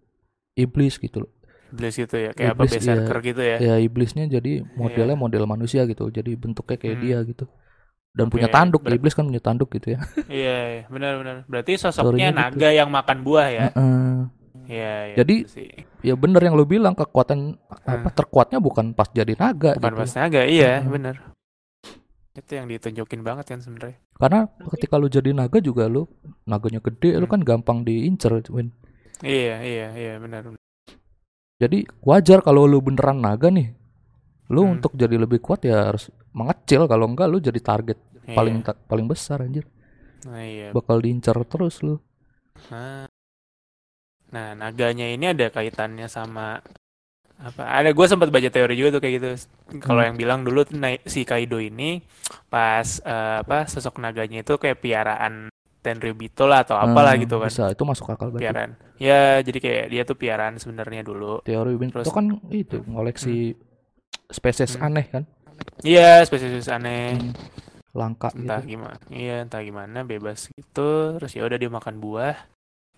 iblis 0.54 0.96
gitu 0.96 1.26
loh. 1.26 1.32
Iblis 1.72 1.96
gitu 1.96 2.15
ya 2.15 2.32
kayak 2.32 2.52
apa 2.52 2.63
Iblis, 2.63 2.74
berserker 2.78 3.17
gitu 3.24 3.41
ya. 3.41 3.58
Ya 3.58 3.76
iblisnya 3.78 4.28
jadi 4.28 4.63
modelnya 4.76 5.15
model 5.15 5.44
manusia 5.46 5.84
gitu. 5.86 6.08
Jadi 6.08 6.36
bentuknya 6.36 6.76
kayak 6.76 6.98
Hmm. 6.98 7.04
dia 7.04 7.20
gitu. 7.24 7.46
dan 8.12 8.28
punya 8.28 8.52
Oke, 8.52 8.56
tanduk 8.60 8.84
ber- 8.84 8.91
iblis 8.91 9.15
kan 9.15 9.24
punya 9.24 9.39
tanduk 9.39 9.72
gitu 9.72 9.96
ya 9.96 10.04
Iya, 10.28 10.58
iya, 10.67 10.84
benar-benar. 10.86 11.48
Berarti 11.48 11.80
Story-nya 11.80 11.96
sosoknya 11.96 12.28
gitu. 12.28 12.39
naga 12.44 12.70
yang 12.70 12.89
makan 12.91 13.17
buah 13.24 13.48
ya. 13.48 13.63
Heeh. 13.72 14.12
Iya, 14.67 14.94
iya. 15.08 15.15
Jadi- 15.15 15.41
itu 15.41 15.52
sih. 15.56 15.70
ya 16.04 16.20
bener 16.20 16.44
yang 16.44 16.60
lu 16.60 16.67
bilang 16.67 16.91
kekuatan 16.91 17.56
apa 17.82 18.12
terkuatnya 18.12 18.60
bukan 18.60 18.91
pas 18.91 19.08
jadi 19.08 19.32
naga 19.34 19.80
bukan 19.80 19.96
gitu 19.96 20.02
pas 20.04 20.12
naga, 20.13 20.44
iya, 20.44 20.84
Heeh. 20.84 20.91
benar. 20.91 21.15
Itu 22.32 22.52
yang 22.56 22.67
ditunjukin 22.67 23.22
banget 23.22 23.46
kan 23.52 23.60
sebenarnya. 23.60 24.00
karena 24.15 24.46
ketika 24.72 24.96
lu 24.96 25.10
jadi 25.10 25.34
naga 25.34 25.58
juga 25.60 25.89
lu 25.89 26.06
naganya 26.46 26.78
gede 26.80 27.17
lu 27.17 27.26
Hmm. 27.26 27.34
kan 27.34 27.41
gampang 27.41 27.82
diincer 27.82 28.38
Win. 28.48 28.70
Iya, 29.20 29.56
iya, 29.62 29.88
iya, 29.94 30.13
benar. 30.17 30.54
jadi 31.58 31.86
wajar 32.02 32.41
kalau 32.41 32.65
lu 32.65 32.82
beneran 32.82 33.17
naga 33.17 33.50
nih 33.50 33.74
lu 34.48 34.62
Hmm. 34.63 34.78
untuk 34.78 34.94
jadi 34.94 35.13
lebih 35.17 35.38
kuat 35.39 35.62
ya 35.62 35.89
harus 35.89 36.10
mengecil 36.32 36.86
kalau 36.86 37.06
enggak 37.06 37.28
lu 37.28 37.38
jadi 37.38 37.58
target 37.58 37.98
Iya. 38.26 38.34
paling 38.34 38.56
ta- 38.62 38.78
paling 38.80 39.06
besar 39.06 39.41
anjir 39.41 39.65
Nah, 40.26 40.41
iya. 40.41 40.70
bakal 40.72 41.02
diincar 41.02 41.38
terus 41.46 41.82
lu 41.82 41.98
Nah, 42.70 43.10
nah, 44.30 44.54
naganya 44.54 45.10
ini 45.10 45.26
ada 45.28 45.50
kaitannya 45.50 46.06
sama 46.06 46.62
apa? 47.41 47.63
Ada 47.65 47.89
gue 47.89 48.06
sempat 48.06 48.30
baca 48.30 48.47
teori 48.47 48.73
juga 48.73 48.93
tuh 48.93 49.01
kayak 49.01 49.13
gitu. 49.17 49.30
Kalau 49.80 49.99
Hmm. 49.99 50.08
yang 50.08 50.17
bilang 50.17 50.39
dulu 50.41 50.62
si 51.04 51.25
Kaido 51.25 51.58
ini 51.58 51.99
pas 52.47 52.86
eh, 52.99 53.36
apa 53.41 53.65
sosok 53.65 53.97
naganya 53.97 54.41
itu 54.41 54.56
kayak 54.56 54.77
piaraan 54.77 55.49
Tenryubito 55.82 56.45
lah 56.45 56.62
atau 56.62 56.77
apalah 56.77 57.17
Nah, 57.17 57.25
gitu 57.25 57.41
kan. 57.41 57.49
bisa 57.49 57.65
itu 57.67 57.82
masuk 57.82 58.06
akal 58.08 58.30
banget 58.30 58.45
Piaraan. 58.45 58.71
Ya, 58.95 59.41
jadi 59.41 59.58
kayak 59.58 59.86
dia 59.89 60.01
tuh 60.06 60.13
piaraan 60.13 60.56
sebenarnya 60.56 61.01
dulu. 61.01 61.41
teori 61.41 61.73
Terus- 61.73 62.06
itu 62.06 62.13
kan 62.13 62.25
itu 62.47 62.77
ngoleksi 62.86 63.58
spesies 64.30 64.77
Hmm. 64.77 64.86
aneh 64.88 65.06
kan 65.08 65.23
Iya, 65.82 66.21
spesies 66.21 66.69
aneh. 66.69 67.17
Hmm. 67.17 67.34
langka 67.91 68.30
Entah 68.32 68.62
gitu 68.62 68.77
gimana. 68.77 68.97
Iya, 69.10 69.43
entah 69.43 69.60
gimana 69.60 70.06
bebas 70.06 70.47
gitu. 70.47 71.17
Terus 71.17 71.32
ya 71.34 71.43
udah 71.43 71.58
dia 71.58 71.67
makan 71.67 71.97
buah. 71.97 72.38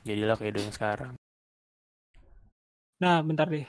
Jadilah 0.03 0.35
Kaido 0.35 0.59
yang 0.59 0.69
sekarang. 0.69 1.15
Nah, 2.99 3.19
bentar 3.19 3.47
deh. 3.47 3.63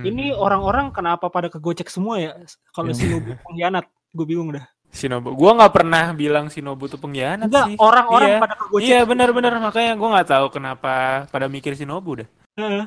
Hmm. 0.00 0.08
Ini 0.08 0.32
orang-orang 0.32 0.90
kenapa 0.90 1.28
pada 1.28 1.46
kegocek 1.46 1.86
semua 1.86 2.16
ya? 2.16 2.32
Kalau 2.70 2.88
Yang- 2.90 3.04
Shinobu 3.04 3.30
pengkhianat, 3.38 3.84
gue 4.10 4.24
bingung 4.24 4.50
dah. 4.50 4.64
Shinobu. 4.90 5.30
Gua 5.32 5.54
nggak 5.54 5.70
pernah 5.70 6.10
bilang 6.10 6.50
Shinobu 6.50 6.88
tuh 6.88 6.98
pengkhianat 6.98 7.46
Enggak, 7.46 7.66
sih. 7.70 7.76
orang-orang 7.78 8.28
Iya. 8.28 8.40
pada 8.40 8.54
kegocek. 8.56 8.86
Iya 8.88 9.00
benar-benar 9.04 9.52
makanya 9.56 9.92
gua 9.94 10.08
nggak 10.18 10.28
tahu 10.28 10.46
kenapa 10.50 10.92
pada 11.28 11.46
mikir 11.46 11.78
Shinobu 11.78 12.24
dah. 12.24 12.28
Heeh. 12.56 12.86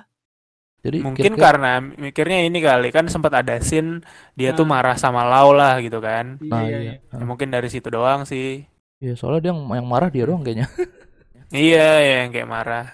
jadi 0.83 0.99
Mungkin 0.99 1.23
kira-kira- 1.23 1.39
karena 1.47 1.71
mikirnya 1.79 2.39
ini 2.43 2.59
kali 2.59 2.91
kan 2.91 3.07
sempat 3.07 3.31
ada 3.31 3.55
scene 3.57 4.03
dia 4.35 4.51
tuh 4.51 4.67
Nah. 4.67 4.83
marah 4.83 4.99
sama 4.99 5.23
Lau 5.23 5.55
lah 5.55 5.79
gitu 5.79 6.03
kan. 6.03 6.35
Iya, 6.43 6.51
nah, 6.51 6.61
iya, 6.61 6.75
iya. 6.75 6.93
iya. 6.99 7.15
Ya, 7.15 7.23
mungkin 7.23 7.47
dari 7.47 7.71
situ 7.71 7.87
doang 7.87 8.27
sih. 8.27 8.67
Iya, 8.99 9.15
soalnya 9.15 9.39
dia 9.39 9.51
yang, 9.55 9.63
yang 9.63 9.87
marah 9.87 10.11
dia 10.11 10.27
doang 10.27 10.43
kayaknya. 10.43 10.67
Iya, 11.53 11.87
ya, 12.01 12.15
yang 12.27 12.31
kayak 12.33 12.49
marah. 12.49 12.85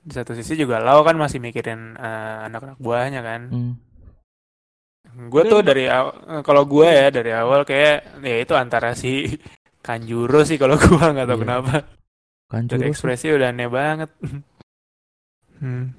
Di 0.00 0.12
satu 0.12 0.32
sisi 0.32 0.56
juga 0.56 0.80
Lau 0.80 1.04
kan 1.04 1.14
masih 1.14 1.38
mikirin 1.38 1.94
eh, 1.94 2.36
anak-anak 2.48 2.78
buahnya 2.78 3.20
kan. 3.20 3.42
Hmm. 3.48 3.72
Gue 5.26 5.42
tuh 5.44 5.60
dari 5.60 5.84
eh, 5.84 6.04
kalau 6.40 6.64
gue 6.64 6.86
ya 6.86 7.08
dari 7.10 7.30
awal 7.30 7.64
kayak 7.64 8.22
ya 8.22 8.36
itu 8.38 8.54
antara 8.54 8.94
si 8.94 9.26
Kanjuro 9.86 10.44
sih 10.44 10.60
kalau 10.60 10.76
gua 10.76 11.08
nggak 11.16 11.24
tahu 11.26 11.38
Iya. 11.38 11.44
kenapa. 11.44 11.74
Kanjuro 12.46 12.76
Dari 12.76 12.84
sih. 12.84 12.92
ekspresi 12.92 13.26
udah 13.30 13.48
aneh 13.48 13.68
banget. 13.68 14.10
Hmm. 15.60 15.92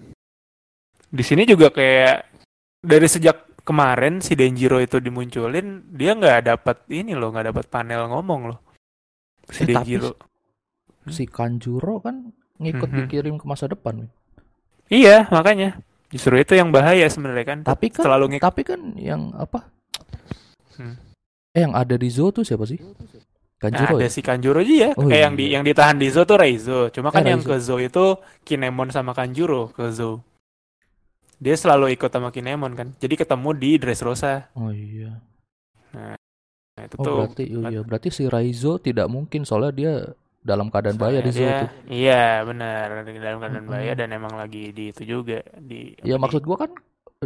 Di 1.05 1.21
sini 1.21 1.45
juga 1.45 1.69
kayak 1.69 2.33
dari 2.81 3.05
sejak 3.05 3.61
kemarin 3.61 4.17
si 4.17 4.33
Denjiro 4.33 4.81
itu 4.81 4.97
dimunculin, 4.97 5.85
dia 5.93 6.17
nggak 6.17 6.49
dapat 6.49 6.81
ini 6.89 7.13
loh, 7.13 7.29
nggak 7.29 7.53
dapat 7.53 7.65
panel 7.69 8.09
ngomong 8.09 8.49
loh. 8.49 8.59
Si 9.45 9.61
Eh, 9.61 9.69
tapi 9.69 10.01
Denjiro. 10.01 10.17
si 11.05 11.29
Kanjuro 11.29 12.01
kan 12.01 12.33
ngikut 12.61 12.87
Mhm. 12.87 12.97
dikirim 13.01 13.35
ke 13.35 13.45
masa 13.45 13.65
depan. 13.65 14.05
Iya, 14.87 15.25
makanya. 15.27 15.81
Justru 16.07 16.35
itu 16.35 16.53
yang 16.53 16.69
bahaya 16.69 17.07
sebenarnya 17.07 17.45
kan. 17.47 17.59
Tapi 17.63 17.89
kan 17.89 18.03
Selalu 18.03 18.35
ngik- 18.35 18.43
tapi 18.43 18.61
kan 18.61 18.79
yang 18.95 19.31
apa? 19.33 19.65
Hmm. 20.75 20.95
Eh 21.51 21.61
yang 21.61 21.73
ada 21.73 21.95
di 21.95 22.07
Zo 22.07 22.29
tuh 22.29 22.43
siapa 22.43 22.63
sih? 22.63 22.79
Kanjuro 23.57 23.95
ada 23.95 24.05
ya? 24.05 24.09
si 24.09 24.19
Kanjuro 24.19 24.59
aja 24.59 24.73
ya. 24.73 24.89
Oh, 24.93 25.05
Kayak 25.05 25.13
iya. 25.13 25.21
yang 25.21 25.33
di 25.33 25.45
yang 25.49 25.63
ditahan 25.63 25.95
di 25.95 26.07
Zo 26.07 26.21
tuh 26.23 26.35
Reizo. 26.35 26.89
Cuma 26.89 27.09
kan 27.09 27.21
Eh, 27.21 27.29
yang 27.29 27.39
Reizo. 27.39 27.51
ke 27.51 27.61
Zo 27.61 27.75
itu 27.77 28.05
Kinemon 28.41 28.89
sama 28.89 29.13
Kanjuro 29.13 29.69
ke 29.69 29.87
Zo. 29.89 30.19
Dia 31.37 31.55
selalu 31.55 31.93
ikut 31.93 32.09
sama 32.09 32.29
Kinemon 32.29 32.73
kan. 32.73 32.87
Jadi 32.97 33.15
ketemu 33.15 33.49
di 33.53 33.71
Dressrosa. 33.77 34.49
Oh 34.53 34.69
iya. 34.69 35.17
Nah, 35.91 36.17
itu 36.79 36.95
Oh 36.97 37.03
tuh 37.03 37.15
berarti 37.19 37.43
oh, 37.51 37.61
iya 37.67 37.81
berarti 37.81 38.09
si 38.09 38.25
Raizo 38.25 38.77
tidak 38.77 39.07
mungkin 39.07 39.43
soalnya 39.43 39.71
dia 39.71 39.93
dalam 40.41 40.67
keadaan 40.67 40.97
bahaya 40.97 41.21
di 41.21 41.31
Zo 41.31 41.41
Dia- 41.41 41.61
tuh. 41.63 41.69
Iya 41.85 42.23
benar 42.43 42.85
dalam 43.05 43.37
keadaan 43.37 43.37
Mm-mm. 43.61 43.69
bahaya 43.69 43.93
dan 43.93 44.09
emang 44.09 44.33
lagi 44.33 44.73
di 44.73 44.89
itu 44.89 45.05
juga 45.05 45.39
di. 45.55 45.93
Ya 46.01 46.17
maksud 46.17 46.41
gua 46.41 46.65
kan 46.65 46.71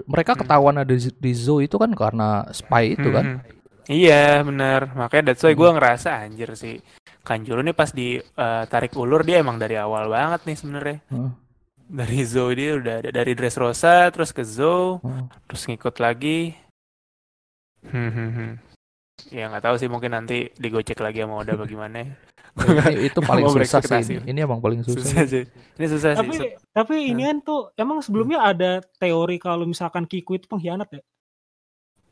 mereka 0.03 0.35
Hmm. 0.35 0.41
ketahuan 0.43 0.75
ada 0.75 0.91
di, 0.91 1.07
di 1.07 1.31
Zo 1.31 1.63
itu 1.63 1.79
kan 1.79 1.95
karena 1.95 2.43
spy 2.51 2.93
itu 2.93 3.07
kan. 3.09 3.25
Mhm. 3.25 3.39
Iya 3.85 4.41
benar 4.41 4.91
makanya 4.93 5.31
that's 5.31 5.45
why 5.45 5.53
Hmm. 5.53 5.61
gue 5.61 5.69
ngerasa 5.77 6.09
anjir 6.25 6.49
sih 6.57 6.81
Kanjuro 7.21 7.61
nih 7.61 7.73
pas 7.73 7.89
di 7.89 8.17
eh, 8.17 8.63
tarik 8.65 8.97
ulur 8.97 9.21
dia 9.21 9.39
emang 9.39 9.57
dari 9.57 9.77
awal 9.77 10.09
banget 10.09 10.41
nih 10.45 10.57
sebenarnya 10.57 10.97
Heeh. 11.05 11.31
dari 11.85 12.19
Zo 12.25 12.49
dia 12.49 12.75
udah 12.75 12.97
dari 13.05 13.31
Dressrosa 13.33 14.09
terus 14.09 14.33
ke 14.33 14.41
Zo 14.41 14.99
Heeh. 14.99 15.25
terus 15.45 15.69
ngikut 15.69 15.95
lagi. 16.01 16.57
Hmm, 17.85 18.09
hmm, 18.09 18.29
hmm. 18.33 18.51
Ya 19.31 19.47
nggak 19.49 19.63
tahu 19.63 19.75
sih 19.79 19.89
mungkin 19.89 20.11
nanti 20.13 20.51
digocek 20.59 20.99
lagi 20.99 21.23
sama 21.23 21.41
Oda 21.41 21.55
bagaimana. 21.55 21.97
ya. 22.03 22.13
Ini- 22.91 23.11
itu 23.11 23.19
paling 23.19 23.47
susah 23.47 23.81
sih. 24.03 24.19
Ini, 24.19 24.31
ini 24.31 24.39
emang 24.43 24.59
paling 24.59 24.83
susah. 24.83 25.01
susah 25.01 25.23
sih. 25.27 25.43
Ini 25.79 25.85
susah 25.91 26.09
sih. 26.13 26.19
Tapi 26.19 26.35
tapi 26.71 26.95
ini 27.11 27.23
kan 27.27 27.37
tuh 27.43 27.71
emang 27.75 28.03
sebelumnya 28.03 28.43
ada 28.43 28.83
teori 28.99 29.39
kalau 29.39 29.63
misalkan 29.67 30.03
Kiku 30.07 30.35
itu 30.35 30.47
pengkhianat 30.47 30.87
ya. 30.99 31.01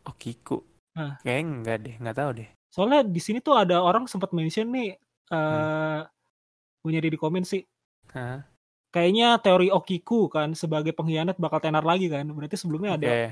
Oh 0.07 0.15
Kiku. 0.15 0.63
Nah. 0.95 1.19
Kayaknya 1.23 1.43
enggak 1.47 1.77
deh, 1.83 1.95
nggak 1.99 2.17
tahu 2.17 2.29
deh. 2.43 2.49
Soalnya 2.73 2.99
di 3.05 3.21
sini 3.21 3.39
tuh 3.39 3.55
ada 3.55 3.79
orang 3.79 4.07
sempat 4.09 4.33
mention 4.33 4.67
nih 4.71 4.95
eh 4.95 4.97
Hmm. 5.33 6.03
gue 6.83 6.91
nyari 6.91 7.09
di 7.15 7.19
komen 7.19 7.47
sih. 7.47 7.63
Hah? 8.11 8.43
Kayaknya 8.93 9.39
teori 9.39 9.71
Okiku 9.71 10.27
kan 10.27 10.51
sebagai 10.53 10.91
pengkhianat 10.91 11.39
bakal 11.39 11.63
tenar 11.63 11.81
lagi 11.87 12.11
kan. 12.11 12.27
Berarti 12.29 12.59
sebelumnya 12.59 12.99
ada 12.99 13.07
Oke. 13.07 13.27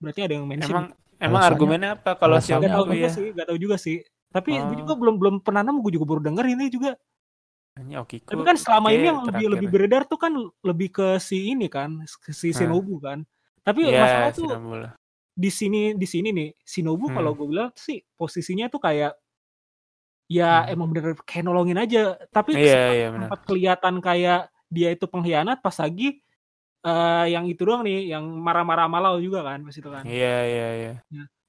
berarti 0.00 0.20
ada 0.24 0.32
yang 0.32 0.46
mention. 0.48 0.72
Emang 0.72 0.86
emang 1.18 1.42
argumennya 1.42 1.90
apa 1.94 2.14
kalau 2.14 2.38
si 2.38 2.50
Gak 2.50 2.62
tahu 2.64 2.94
ya? 2.94 3.10
sih, 3.10 3.30
gak 3.30 3.46
tahu 3.46 3.58
juga 3.58 3.76
sih. 3.76 4.00
Tapi 4.28 4.54
gue 4.54 4.74
Oh. 4.74 4.78
juga 4.78 4.92
belum 4.94 5.14
belum 5.16 5.34
pernah 5.40 5.62
nemu, 5.62 5.78
gue 5.80 5.92
juga 5.94 6.06
baru 6.06 6.20
denger 6.22 6.44
ini 6.48 6.64
juga. 6.68 6.92
Ini 7.78 7.94
Okiku. 7.96 8.28
Tapi 8.28 8.42
kan 8.42 8.56
selama 8.56 8.88
ini 8.90 9.04
yang 9.06 9.18
lebih 9.20 9.30
terakhir. 9.30 9.50
lebih 9.54 9.68
beredar 9.70 10.02
tuh 10.04 10.18
kan 10.18 10.32
lebih 10.60 10.88
ke 10.90 11.06
si 11.18 11.52
ini 11.52 11.66
kan, 11.66 12.02
ke 12.18 12.30
si. 12.30 12.50
Shinobu 12.50 12.98
kan. 12.98 13.22
Tapi 13.62 13.86
Iya, 13.86 14.02
masalah 14.02 14.30
tuh 14.32 14.46
Sinambul. 14.50 14.80
di 15.32 15.50
sini 15.50 15.82
di 15.94 16.06
sini 16.06 16.28
nih 16.30 16.48
Shinobu 16.60 17.06
Hmm. 17.06 17.14
kalau 17.14 17.30
gue 17.32 17.46
bilang 17.46 17.70
sih 17.74 18.02
posisinya 18.14 18.66
tuh 18.66 18.82
kayak 18.82 19.14
ya 20.28 20.66
Hmm. 20.66 20.72
emang 20.74 20.88
bener 20.92 21.16
kayak 21.22 21.44
nolongin 21.44 21.78
aja. 21.78 22.18
Tapi 22.28 22.52
Iya, 22.52 22.68
sempat, 22.68 22.92
iya 22.92 23.06
benar. 23.08 23.20
sempat 23.24 23.40
kelihatan 23.46 23.94
kayak 23.98 24.40
dia 24.68 24.88
itu 24.90 25.04
pengkhianat 25.06 25.58
pas 25.58 25.76
lagi 25.78 26.20
eh 26.78 27.26
yang 27.34 27.44
itu 27.46 27.62
doang 27.66 27.82
nih, 27.82 28.14
yang 28.14 28.22
marah-marah 28.24 28.86
sama 28.86 28.98
Lau 29.02 29.18
juga 29.18 29.42
kan 29.42 29.58
pas 29.62 29.74
itu 29.74 29.88
kan. 29.90 30.04
Iya, 30.06 30.36
iya, 30.46 30.68
iya. 30.78 30.94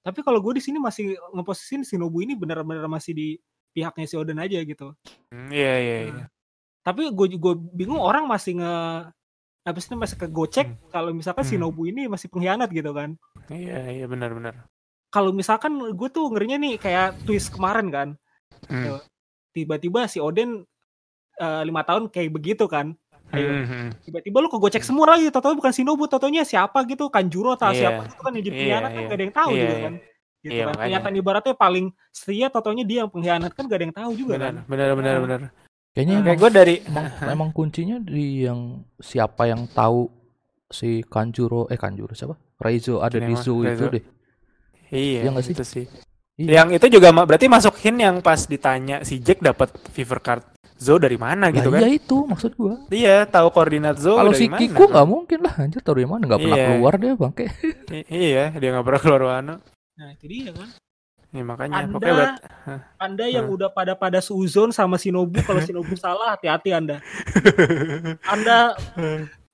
Tapi 0.02 0.26
kalau 0.26 0.42
gue 0.42 0.58
di 0.58 0.64
sini 0.64 0.82
masih 0.82 1.14
ngeposisin 1.36 1.86
Shinobu 1.86 2.24
ini 2.24 2.34
benar-benar 2.34 2.90
masih 2.90 3.14
di 3.14 3.28
pihaknya 3.70 4.06
si 4.10 4.16
Oden 4.18 4.42
aja 4.42 4.58
gitu. 4.64 4.96
Hmm, 5.30 5.54
Iya, 5.54 5.74
iya, 5.78 5.98
iya. 6.10 6.26
Tapi 6.82 7.14
gue 7.14 7.28
gue 7.38 7.54
bingung 7.76 8.02
orang 8.02 8.26
masih 8.26 8.58
nge 8.58 8.74
apa 9.60 9.78
sih 9.78 9.94
masih 9.94 10.18
kegocek 10.18 10.66
Hmm. 10.66 10.80
kalau 10.90 11.12
misalkan 11.14 11.46
Hmm. 11.46 11.52
Shinobu 11.54 11.86
ini 11.86 12.10
masih 12.10 12.26
pengkhianat 12.32 12.74
gitu 12.74 12.90
kan. 12.90 13.14
Iya, 13.52 14.02
iya 14.02 14.06
benar, 14.10 14.34
benar. 14.34 14.66
Kalau 15.14 15.30
misalkan 15.30 15.78
gue 15.78 16.10
tuh 16.10 16.26
ngerinya 16.34 16.58
nih 16.58 16.82
kayak 16.82 17.22
twist 17.28 17.54
kemarin 17.54 17.94
kan. 17.94 18.08
Hmm. 18.66 18.98
Tiba-tiba 19.54 20.10
si 20.10 20.18
Oden 20.18 20.66
eh, 21.38 21.62
lima 21.64 21.86
tahun 21.86 22.10
kayak 22.10 22.34
begitu 22.34 22.66
kan. 22.66 22.98
Ayo. 23.30 23.46
Hmm, 23.46 23.66
hmm. 23.66 23.88
Tiba-tiba 24.02 24.38
lu 24.42 24.50
kegocek 24.50 24.82
semua 24.82 25.14
lagi, 25.14 25.30
tau 25.30 25.54
bukan 25.54 25.70
Shinobu, 25.70 26.10
tau-taunya 26.10 26.42
siapa 26.42 26.82
gitu, 26.84 27.14
Kanjuro 27.14 27.54
atau 27.54 27.70
Iya. 27.70 27.78
siapa 27.78 28.02
gitu 28.10 28.22
kan 28.22 28.32
yang 28.34 28.42
jadi 28.42 28.50
Iya, 28.50 28.58
pengkhianat 28.58 28.90
kan 28.90 28.98
iya. 28.98 29.06
gak 29.06 29.14
ada 29.14 29.24
yang 29.24 29.36
tahu 29.36 29.50
Iya, 29.50 29.60
juga 29.60 29.70
iya. 29.70 29.84
kan. 29.86 29.94
Gitu 30.40 30.50
Iya, 30.50 30.58
kan. 30.58 30.68
makanya. 30.68 30.86
Kelihatan 30.90 31.14
ibaratnya 31.16 31.54
paling 31.54 31.86
setia, 32.10 32.48
tau-taunya 32.50 32.84
dia 32.84 32.98
yang 33.04 33.12
pengkhianat 33.12 33.52
kan 33.54 33.64
gak 33.64 33.78
ada 33.78 33.86
yang 33.86 33.96
tahu 33.96 34.12
juga 34.16 34.32
Benar, 34.34 34.48
kan. 34.50 34.56
benar, 34.66 34.90
benar, 34.96 35.14
Ah. 35.14 35.22
benar. 35.22 35.40
Kayaknya 35.90 36.16
Nah, 36.16 36.24
Kayak 36.24 36.38
gue 36.38 36.50
dari 36.54 36.76
emang, 36.86 37.06
emang 37.28 37.50
kuncinya 37.52 37.98
di 38.00 38.26
yang 38.46 38.60
siapa 38.98 39.44
yang 39.46 39.66
tahu 39.68 40.10
si 40.66 41.02
Kanjuro 41.04 41.66
eh 41.68 41.78
Kanjuro 41.78 42.14
siapa? 42.14 42.38
Raizo 42.58 43.02
ada 43.02 43.18
di 43.18 43.26
Kinemon, 43.26 43.42
Zoo 43.42 43.62
itu 43.64 43.86
deh. 43.90 44.04
Iya, 44.90 45.26
Iya 45.26 45.30
nggak 45.30 45.46
sih? 45.46 45.54
itu 45.54 45.66
sih. 45.66 45.86
Iya. 46.40 46.64
Yang 46.64 46.70
itu 46.80 46.86
juga 46.98 47.10
berarti 47.12 47.46
masuk 47.46 47.76
hint 47.78 48.00
yang 48.00 48.16
pas 48.22 48.40
ditanya 48.42 49.04
si 49.04 49.20
Jack 49.20 49.38
dapat 49.40 49.70
fever 49.92 50.18
card 50.18 50.44
Zo 50.80 50.96
dari 50.96 51.20
mana 51.20 51.52
gitu 51.52 51.68
Lah, 51.68 51.76
kan? 51.76 51.82
iya 51.84 51.90
itu 51.94 52.18
maksud 52.24 52.52
gua. 52.56 52.80
Iya, 52.88 53.28
tahu 53.28 53.52
koordinat 53.52 54.00
Zo 54.00 54.16
Kalau 54.16 54.32
dari 54.32 54.40
si 54.40 54.46
mana? 54.48 54.58
Kiku 54.58 54.84
nggak 54.88 55.08
mungkin 55.08 55.40
lah, 55.44 55.54
anjir 55.60 55.84
tahu 55.84 55.94
dari 55.94 56.08
mana 56.08 56.24
nggak 56.24 56.40
pernah 56.40 56.56
Iya. 56.56 56.68
keluar 56.72 56.94
dia 56.96 57.14
bangke. 57.14 57.46
I- 57.92 58.08
iya, 58.10 58.44
dia 58.54 58.70
nggak 58.72 58.86
pernah 58.88 59.02
keluar 59.02 59.22
Wano. 59.22 59.56
Nah 59.94 60.08
itu 60.10 60.26
dia 60.26 60.50
kan. 60.50 60.70
Ya 61.30 61.44
makanya 61.44 61.76
Anda- 61.78 61.94
pokoknya 61.94 62.16
berat. 62.16 62.36
Anda 62.98 63.26
yang 63.28 63.46
Hmm. 63.46 63.56
udah 63.60 63.70
pada 63.70 63.94
pada 63.94 64.18
suzon 64.18 64.72
sama 64.72 64.96
Shinobu 64.96 65.38
kalau 65.44 65.62
Shinobu 65.62 65.94
salah 65.94 66.34
hati-hati 66.34 66.74
Anda. 66.74 66.98
Anda 68.34 68.74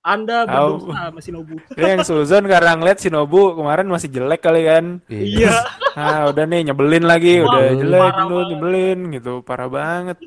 Anda 0.05 0.45
Tahu. 0.45 0.85
berdosa 0.85 1.01
sama 1.03 1.19
Shinobu. 1.19 1.53
Dia 1.73 1.87
yang 1.91 2.05
Suzon 2.05 2.45
karena 2.45 2.77
ngeliat 2.77 3.01
Shinobu 3.01 3.57
kemarin 3.57 3.89
masih 3.89 4.05
jelek 4.07 4.37
kali 4.39 4.61
kan. 4.63 4.85
Iya. 5.07 5.53
Ah 5.95 6.27
udah 6.27 6.43
nih 6.43 6.67
nyebelin 6.67 7.07
lagi, 7.07 7.39
Wah, 7.39 7.47
udah 7.47 7.63
jelek 7.73 8.15
lu 8.27 8.37
nyebelin 8.45 8.99
gitu, 9.11 9.39
parah 9.41 9.71
banget. 9.71 10.19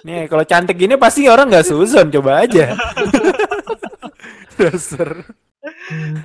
Nih 0.00 0.24
kalau 0.24 0.46
cantik 0.46 0.78
gini 0.78 0.94
pasti 0.94 1.26
orang 1.26 1.50
nggak 1.50 1.66
Suzon, 1.66 2.08
coba 2.08 2.40
aja. 2.40 2.78
Dasar. 4.56 5.26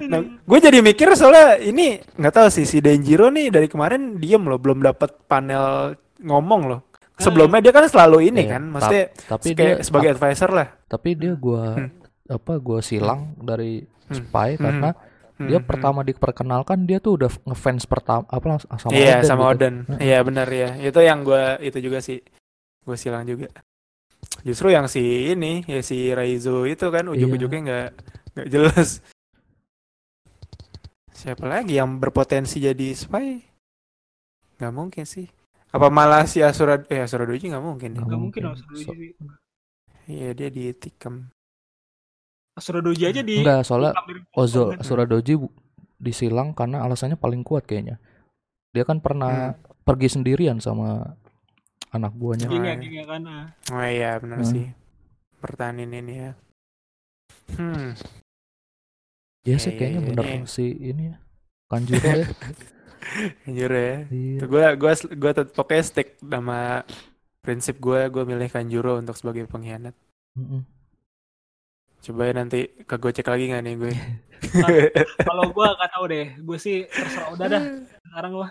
Nah, 0.01 0.22
gue 0.22 0.59
jadi 0.62 0.80
mikir 0.80 1.09
soalnya 1.12 1.57
ini 1.57 1.97
nggak 1.97 2.30
tahu 2.32 2.47
sih 2.47 2.64
si 2.64 2.78
Denjiro 2.78 3.28
nih 3.28 3.49
dari 3.49 3.66
kemarin 3.66 4.16
diem 4.16 4.41
loh, 4.41 4.55
belum 4.55 4.80
dapat 4.84 5.26
panel 5.26 5.97
ngomong 6.20 6.62
loh. 6.68 6.80
Sebelumnya 7.18 7.57
dia 7.59 7.70
kan 7.72 7.86
selalu 7.86 8.30
ini 8.30 8.45
Iya, 8.45 8.51
kan, 8.51 8.64
maksudnya 8.68 9.05
tapi 9.28 9.47
kayak 9.51 9.78
dia 9.78 9.84
sebagai 9.84 10.09
advisor 10.12 10.49
lah. 10.51 10.68
tapi 10.86 11.09
dia 11.14 11.34
gua 11.34 11.74
Hmm. 11.74 11.89
Apa 12.32 12.53
gua 12.57 12.79
silang 12.79 13.36
dari 13.38 13.84
Hmm. 13.84 14.15
spy 14.17 14.55
Hmm. 14.55 14.61
karena 14.61 14.89
Hmm, 15.34 15.47
dia 15.47 15.57
hmm. 15.57 15.67
pertama 15.67 15.99
diperkenalkan 16.01 16.84
dia 16.84 16.97
tuh 16.97 17.15
udah 17.15 17.32
ngefans 17.45 17.84
pertama 17.84 18.23
apa 18.25 18.45
lang- 18.45 18.61
sama 18.77 18.91
Iya 18.91 19.15
Oden 19.15 19.25
sama 19.25 19.41
gitu. 19.41 19.51
Oden. 19.51 19.75
Heeh. 19.88 19.99
Iya 20.03 20.17
benar 20.21 20.47
ya. 20.47 20.69
Itu 20.77 20.99
yang 20.99 21.19
gua 21.21 21.41
itu 21.59 21.77
juga 21.77 21.99
sih. 21.99 22.19
Gue 22.82 22.93
silang 22.95 23.23
juga. 23.23 23.49
Justru 24.41 24.69
yang 24.69 24.86
si 24.86 25.01
ini 25.29 25.65
ya 25.65 25.82
si 25.82 26.09
Raizo 26.09 26.63
itu 26.63 26.86
kan 26.88 27.05
Iya. 27.05 27.13
ujung-ujungnya 27.15 27.59
nggak 27.61 27.89
nggak 28.32 28.47
jelas. 28.49 28.89
Siapa 31.11 31.45
lagi 31.45 31.77
yang 31.77 31.97
berpotensi 31.97 32.57
jadi 32.57 32.93
spy? 32.93 33.41
Nggak 34.57 34.73
mungkin 34.73 35.05
sih. 35.05 35.25
Apa 35.69 35.88
malah 35.88 36.25
si 36.25 36.41
Asura 36.41 36.82
eh 36.86 36.99
Asura 36.99 37.23
Doji 37.23 37.47
nggak 37.47 37.63
mungkin. 37.63 37.89
ya? 37.91 38.01
Nggak 38.01 38.09
Gak 38.09 38.19
mungkin. 38.19 38.41
Asura 38.49 38.69
Doji. 38.69 39.07
Iya 40.05 40.29
dia 40.34 40.49
ditikam. 40.49 41.29
Asura 42.51 42.79
Doji 42.79 43.03
aja 43.07 43.21
di 43.21 43.39
enggak 43.39 43.63
soalnya 43.63 43.95
Ozo. 44.35 44.75
Suradoji 44.79 45.39
bu- 45.39 45.53
disilang 45.95 46.51
karena 46.51 46.81
alasannya 46.81 47.15
paling 47.15 47.41
kuat 47.41 47.63
kayaknya 47.63 48.01
dia 48.71 48.83
kan 48.83 48.99
pernah 48.99 49.53
pergi 49.83 50.07
sendirian 50.09 50.57
sama 50.57 51.15
anak 51.91 52.11
buahnya 52.11 52.47
Hmm. 52.47 52.55
Ya, 52.57 52.59
Oh, 52.59 52.79
geng 52.79 52.93
ya 52.93 53.05
kan. 53.05 53.21
ah. 53.25 53.45
Oh 53.69 53.83
iya 53.83 54.11
benar 54.17 54.39
Hmm. 54.41 54.49
sih. 54.49 54.65
Pertahanin 55.37 55.91
ini 55.91 56.13
ya. 56.19 56.31
Hmm. 57.51 57.95
ya 59.41 59.47
Iya, 59.47 59.57
sih 59.57 59.71
iya, 59.71 59.77
kayaknya 59.77 59.99
iya, 59.99 60.07
bener 60.07 60.25
iya. 60.25 60.39
si 60.45 60.65
ini 60.69 61.03
ya 61.09 61.15
Kanjuro 61.67 62.03
ya 62.05 62.25
Anjir 63.47 63.71
ya. 63.71 63.95
iya. 64.07 64.39
Gue 64.45 64.65
gua 64.77 64.93
gua 64.93 65.31
tetep 65.33 65.51
pokoknya 65.51 65.83
stick 65.83 66.09
sama 66.21 66.85
prinsip 67.41 67.75
gue 67.77 68.07
gue 68.07 68.23
milih 68.23 68.47
Kanjuro 68.47 68.95
untuk 68.95 69.17
sebagai 69.17 69.43
pengkhianat. 69.45 69.95
Mm-mm. 70.35 70.61
Coba 72.01 72.21
ya 72.23 72.33
nanti 72.33 72.59
ke 72.79 72.95
gue 72.95 73.11
cek 73.11 73.27
lagi 73.27 73.45
nggak 73.47 73.61
nih 73.61 73.75
gue. 73.77 73.93
Kalau 75.21 75.53
gua 75.53 75.77
gak 75.77 75.91
tahu 75.91 76.05
deh, 76.07 76.33
gue 76.35 76.57
sih 76.57 76.81
terserah 76.83 77.29
udah 77.29 77.45
dah. 77.47 77.63
Sekarang 78.01 78.31
Udah 78.33 78.49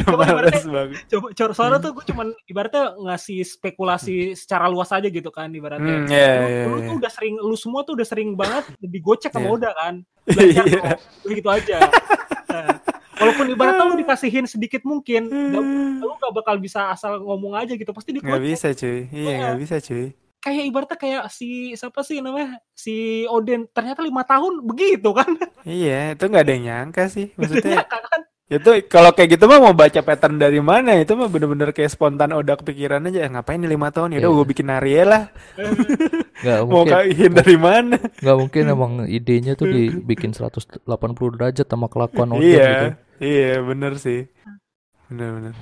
Coba 0.02 0.22
ibaratnya- 0.26 0.64
coba 1.06 1.26
coba 1.30 1.50
soalnya 1.52 1.78
tuh 1.78 1.92
gue 1.92 2.04
cuman 2.04 2.26
ibaratnya 2.44 2.84
ngasih 2.98 3.44
spekulasi 3.44 4.14
secara 4.34 4.66
luas 4.66 4.90
aja 4.90 5.06
gitu 5.06 5.28
kan 5.28 5.48
ibaratnya. 5.50 5.94
Hmm, 6.00 6.08
iya, 6.08 6.30
lu, 6.34 6.48
iya, 6.48 6.62
lu 6.64 6.74
iya. 6.74 6.86
tuh 6.86 6.94
udah 6.98 7.12
sering 7.12 7.34
lu 7.36 7.54
semua 7.54 7.80
tuh 7.82 7.94
udah 7.94 8.06
sering 8.06 8.32
banget 8.32 8.64
digocek 8.78 9.30
sama 9.30 9.46
Iya. 9.46 9.54
Oda 9.54 9.70
kan. 9.70 9.94
Belajar 10.26 10.64
Iya. 10.64 10.82
Udah 11.20 11.34
gitu 11.36 11.48
aja. 11.50 11.76
Nah, 12.50 12.66
walaupun 13.14 13.46
ibaratnya 13.46 13.84
lu 13.86 13.96
dikasihin 13.98 14.44
sedikit 14.44 14.82
mungkin, 14.82 15.22
nggak- 15.28 15.66
lu 16.00 16.12
gak 16.16 16.32
bakal 16.34 16.56
bisa 16.56 16.88
asal 16.88 17.20
ngomong 17.20 17.54
aja 17.54 17.72
gitu. 17.72 17.92
Pasti 17.92 18.16
digocek. 18.16 18.40
bisa 18.40 18.68
cuy. 18.72 18.98
Iya 19.06 19.20
Iya. 19.22 19.36
nggak 19.38 19.58
bisa 19.60 19.76
cuy. 19.78 20.06
Kayak 20.40 20.64
ibaratnya 20.66 20.96
kayak 20.96 21.22
si 21.28 21.76
siapa 21.76 22.00
sih 22.00 22.24
namanya? 22.24 22.56
Si 22.72 23.22
Oden 23.28 23.68
ternyata 23.68 24.00
lima 24.00 24.24
tahun 24.24 24.64
begitu 24.64 25.12
kan. 25.12 25.28
Iya 25.62 26.16
itu 26.16 26.24
nggak 26.24 26.44
ada 26.44 26.52
yang 26.52 26.64
nyangka 26.64 27.02
sih. 27.06 27.28
Maksudnya 27.36 27.84
kan 27.84 28.24
itu 28.50 28.66
kalau 28.90 29.14
kayak 29.14 29.38
gitu 29.38 29.46
mah 29.46 29.62
mau 29.62 29.70
baca 29.70 30.00
pattern 30.02 30.34
dari 30.34 30.58
mana? 30.58 30.98
Itu 30.98 31.14
mah 31.14 31.30
bener-bener 31.30 31.70
kayak 31.70 31.92
spontan 31.92 32.32
udah 32.32 32.58
kepikiran 32.58 33.06
aja. 33.06 33.22
"Eh, 33.22 33.30
Ngapain 33.30 33.60
nih 33.60 33.70
lima 33.70 33.92
tahun? 33.94 34.16
Ya 34.16 34.24
udah 34.24 34.30
Iya. 34.32 34.38
gue 34.40 34.46
bikin 34.50 34.68
Ariel 34.72 35.06
lah. 35.06 35.22
nggak 36.42 36.58
Mau 36.64 36.82
mungkin 36.82 36.92
kaihin 36.96 37.32
dari 37.36 37.56
mana? 37.60 37.96
nggak 38.00 38.36
mungkin 38.40 38.62
emang 38.66 38.92
idenya 39.06 39.52
tuh 39.54 39.68
dibikin 39.68 40.32
180 40.32 40.82
derajat 41.36 41.68
sama 41.68 41.86
kelakuan 41.86 42.32
Oden 42.32 42.48
iya. 42.48 42.66
gitu 42.66 42.86
Iya 43.20 43.52
bener 43.60 43.92
sih. 44.00 44.24
Bener-bener. 45.06 45.52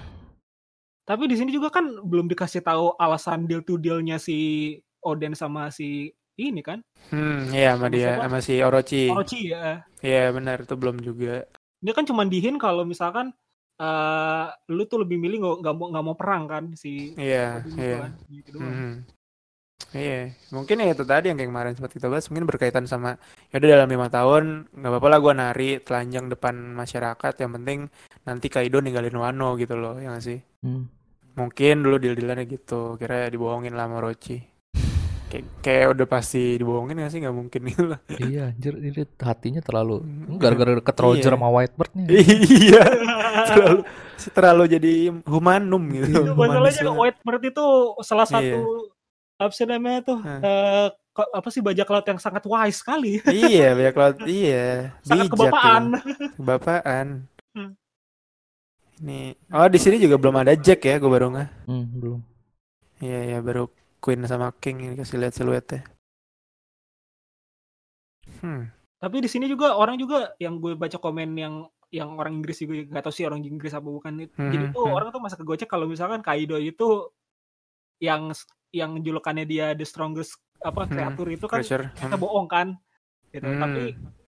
Tapi 1.08 1.24
di 1.24 1.40
sini 1.40 1.48
juga 1.48 1.72
kan 1.72 1.88
belum 2.04 2.28
dikasih 2.28 2.60
tahu 2.60 2.92
alasan 3.00 3.48
deal 3.48 3.64
to 3.64 3.80
dealnya 3.80 4.20
si 4.20 4.76
Oden 5.00 5.32
sama 5.32 5.72
si 5.72 6.12
ini 6.36 6.60
kan, 6.60 6.84
Hmm, 7.08 7.48
iya 7.56 7.72
sama 7.72 7.88
Sama 7.88 7.94
dia, 7.96 8.04
siapa? 8.04 8.22
sama 8.28 8.38
si 8.44 8.54
Orochi. 8.60 9.04
Orochi 9.08 9.40
ya. 9.48 9.80
Iya 10.04 10.24
benar 10.36 10.68
itu 10.68 10.74
belum 10.76 11.00
juga. 11.00 11.48
Dia 11.80 11.92
kan 11.96 12.04
cuma 12.04 12.28
dihin 12.28 12.60
kalau 12.60 12.84
misalkan 12.84 13.32
eh 13.80 14.46
lu 14.68 14.84
tuh 14.84 15.06
lebih 15.06 15.16
milih 15.16 15.64
nggak 15.64 15.74
mau 15.74 15.86
nggak 15.88 16.04
mau 16.04 16.16
perang 16.18 16.44
kan 16.44 16.64
si 16.76 17.14
Iya, 17.16 17.64
iya. 17.78 17.96
kan, 18.04 18.12
gitu. 18.28 18.58
Mhm. 18.60 18.92
Iya, 19.94 20.36
mungkin 20.52 20.84
ya 20.84 20.92
itu 20.92 21.04
tadi 21.06 21.32
yang 21.32 21.38
kayak 21.40 21.48
kemarin 21.48 21.72
sempat 21.72 21.92
kita 21.96 22.12
bahas 22.12 22.28
mungkin 22.28 22.44
berkaitan 22.44 22.84
sama 22.84 23.16
ya 23.48 23.56
udah 23.56 23.70
dalam 23.72 23.88
lima 23.88 24.12
tahun 24.12 24.68
nggak 24.68 24.90
apa-apa 24.92 25.08
lah 25.08 25.18
gua 25.24 25.32
nari 25.32 25.80
telanjang 25.80 26.28
depan 26.28 26.54
masyarakat 26.76 27.32
yang 27.40 27.50
penting 27.56 27.78
nanti 28.28 28.46
Kaido 28.52 28.84
ninggalin 28.84 29.16
Wano 29.16 29.56
gitu 29.56 29.80
loh 29.80 29.96
ya 29.96 30.12
nggak 30.12 30.24
sih 30.28 30.38
Hmm. 30.60 30.90
Mungkin 31.38 31.74
dulu 31.80 31.96
deal-dealannya 31.96 32.44
gitu 32.46 32.80
kira 32.96 33.26
dibohongin 33.26 33.72
lah 33.72 33.86
sama 33.86 33.96
Orochi 33.98 34.42
kayak, 35.28 35.44
kayak 35.60 35.86
udah 35.92 36.06
pasti 36.06 36.56
dibohongin 36.56 36.96
nggak 36.96 37.10
sih 37.10 37.20
nggak 37.20 37.36
mungkin 37.36 37.60
gitu 37.64 37.84
lah 37.86 38.00
iya 38.18 38.50
anjir 38.50 38.74
ini 38.74 38.90
hatinya 39.16 39.60
terlalu 39.60 40.00
Hmm. 40.00 40.36
gara-gara 40.36 40.72
deket 40.74 40.96
Roger 40.98 41.30
Iya. 41.30 41.36
sama 41.36 41.48
Whitebird 41.50 41.92
nih 41.94 42.06
iya 42.58 42.82
terlalu 43.48 43.80
terlalu 44.28 44.64
jadi 44.68 44.92
humanum 45.24 45.82
gitu 45.90 46.10
Iya, 46.18 46.32
Masalahnya. 46.32 46.90
Whitebird 46.92 47.42
itu 47.46 47.66
salah 48.00 48.26
Iya. 48.26 48.34
satu 48.34 48.60
apa 49.38 49.52
sih 49.52 49.64
namanya 49.64 50.00
tuh 50.02 50.18
Hah. 50.18 50.40
eh, 50.40 50.86
ko- 51.12 51.30
apa 51.30 51.48
sih 51.48 51.60
bajak 51.60 51.86
laut 51.86 52.02
yang 52.04 52.18
sangat 52.18 52.42
wise 52.42 52.78
sekali, 52.78 53.22
iya 53.28 53.70
banyak 53.70 53.94
laut 53.94 54.18
iya 54.24 54.90
sangat 55.06 55.26
bijak 55.26 55.34
kebapaan. 55.46 55.82
ya. 55.86 56.00
kebapaan. 56.34 57.06
Ini 59.00 59.34
oh 59.50 59.68
di 59.68 59.78
sini 59.78 59.96
juga 59.98 60.18
belum 60.18 60.36
ada 60.42 60.52
Jack 60.54 60.82
ya 60.84 60.98
gue 60.98 61.10
baru 61.10 61.30
nggak 61.30 61.48
Hmm, 61.66 61.84
belum 61.98 62.20
iya 63.00 63.20
iya 63.34 63.38
baru 63.38 63.70
Queen 63.98 64.22
sama 64.26 64.50
King 64.58 64.82
ini 64.84 64.94
kasih 64.98 65.18
lihat 65.18 65.34
siluetnya 65.34 65.82
hmm 68.42 68.62
Tapi 68.98 69.22
di 69.22 69.30
sini 69.30 69.46
juga 69.46 69.78
orang 69.78 69.94
juga 69.94 70.34
yang 70.42 70.58
gue 70.58 70.74
baca 70.74 70.98
komen 70.98 71.30
yang 71.38 71.62
yang 71.94 72.18
orang 72.18 72.42
Inggris 72.42 72.58
juga 72.58 72.82
nggak 72.82 73.04
tahu 73.06 73.14
sih 73.14 73.24
orang 73.30 73.46
Inggris 73.46 73.70
apa 73.70 73.86
bukan. 73.86 74.26
Hmm, 74.34 74.50
Jadi 74.50 74.74
tuh 74.74 74.84
hmm. 74.90 74.96
orang 74.98 75.08
tuh 75.14 75.22
masa 75.22 75.38
kegocek 75.38 75.70
kalau 75.70 75.86
misalkan 75.86 76.18
Kaido 76.18 76.58
itu 76.58 77.06
yang 78.02 78.34
yang 78.74 78.98
julukannya 78.98 79.46
dia 79.46 79.70
the 79.78 79.86
strongest 79.86 80.36
apa 80.58 80.84
Hmm, 80.84 80.90
kreatur 80.90 81.30
itu 81.30 81.46
kan 81.46 81.62
pressure 81.62 81.86
kita 81.94 82.18
Hmm. 82.18 82.22
bohong 82.26 82.50
kan. 82.50 82.74
Gitu. 83.30 83.46
Hmm. 83.46 83.62
Tapi 83.62 83.82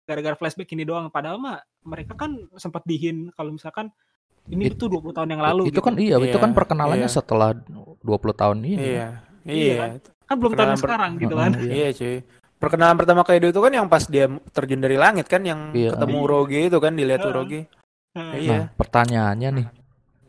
gara-gara 0.07 0.35
flashback 0.39 0.71
ini 0.71 0.87
doang 0.87 1.11
padahal 1.11 1.43
mah 1.43 1.59
mereka 1.83 2.15
kan 2.15 2.31
sempat 2.55 2.87
dihin 2.87 3.35
kalau 3.35 3.51
misalkan 3.51 3.91
ini 4.45 4.63
It- 4.67 4.75
tuh 4.75 4.91
20 4.91 5.15
tahun 5.15 5.29
yang 5.31 5.41
lalu 5.41 5.61
itu 5.67 5.79
gitu. 5.79 5.81
kan 5.81 5.93
iya, 5.95 6.15
itu 6.19 6.35
Iya, 6.35 6.43
kan 6.43 6.51
perkenalannya 6.51 7.07
iya. 7.07 7.15
setelah 7.15 7.49
20 8.03 8.35
tahun 8.35 8.57
ini 8.59 8.75
iya 8.75 9.07
Iya 9.43 9.55
iya 9.55 9.75
kan 10.23 10.35
belum 10.35 10.53
tahun 10.53 10.69
per- 10.73 10.81
sekarang 10.81 11.11
gitu 11.17 11.35
kan. 11.35 11.51
iya. 11.59 11.71
iya 11.71 11.87
cuy 11.91 12.15
perkenalan 12.57 12.95
pertama 12.95 13.21
Kaido 13.23 13.47
itu 13.47 13.59
kan 13.59 13.71
yang 13.71 13.87
pas 13.87 14.03
dia 14.07 14.25
terjun 14.51 14.79
dari 14.79 14.95
langit 14.95 15.27
kan 15.27 15.43
yang 15.43 15.71
Iya. 15.71 15.95
ketemu 15.95 16.15
Iya. 16.15 16.23
Uroge 16.23 16.59
itu 16.63 16.77
kan 16.79 16.93
dilihat 16.95 17.21
Heeh. 17.21 17.31
Uroge 17.31 17.61
Heeh. 18.13 18.33
Iya. 18.39 18.51
Nah, 18.53 18.65
pertanyaannya 18.77 19.49
nih, 19.51 19.67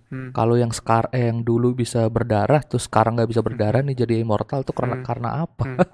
hmm. 0.08 0.28
kalau 0.32 0.56
yang 0.56 0.72
sekarang 0.72 1.12
eh, 1.12 1.28
yang 1.28 1.44
dulu 1.44 1.76
bisa 1.76 2.08
berdarah, 2.08 2.64
terus 2.64 2.88
sekarang 2.88 3.14
nggak 3.14 3.28
bisa 3.28 3.44
berdarah 3.44 3.84
nih 3.84 3.92
jadi 3.94 4.14
immortal 4.18 4.64
tuh 4.64 4.72
karena 4.72 4.96
Hmm. 4.98 5.04
karena 5.04 5.28
apa? 5.44 5.64
Hmm. 5.68 5.78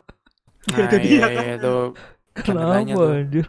Iya, 0.71 0.85
nah 0.87 1.01
iya, 1.01 1.17
ya 1.17 1.21
kan. 1.25 1.33
iya 1.35 1.55
itu 1.57 1.77
Kenapa 2.31 2.75
anjir? 3.11 3.47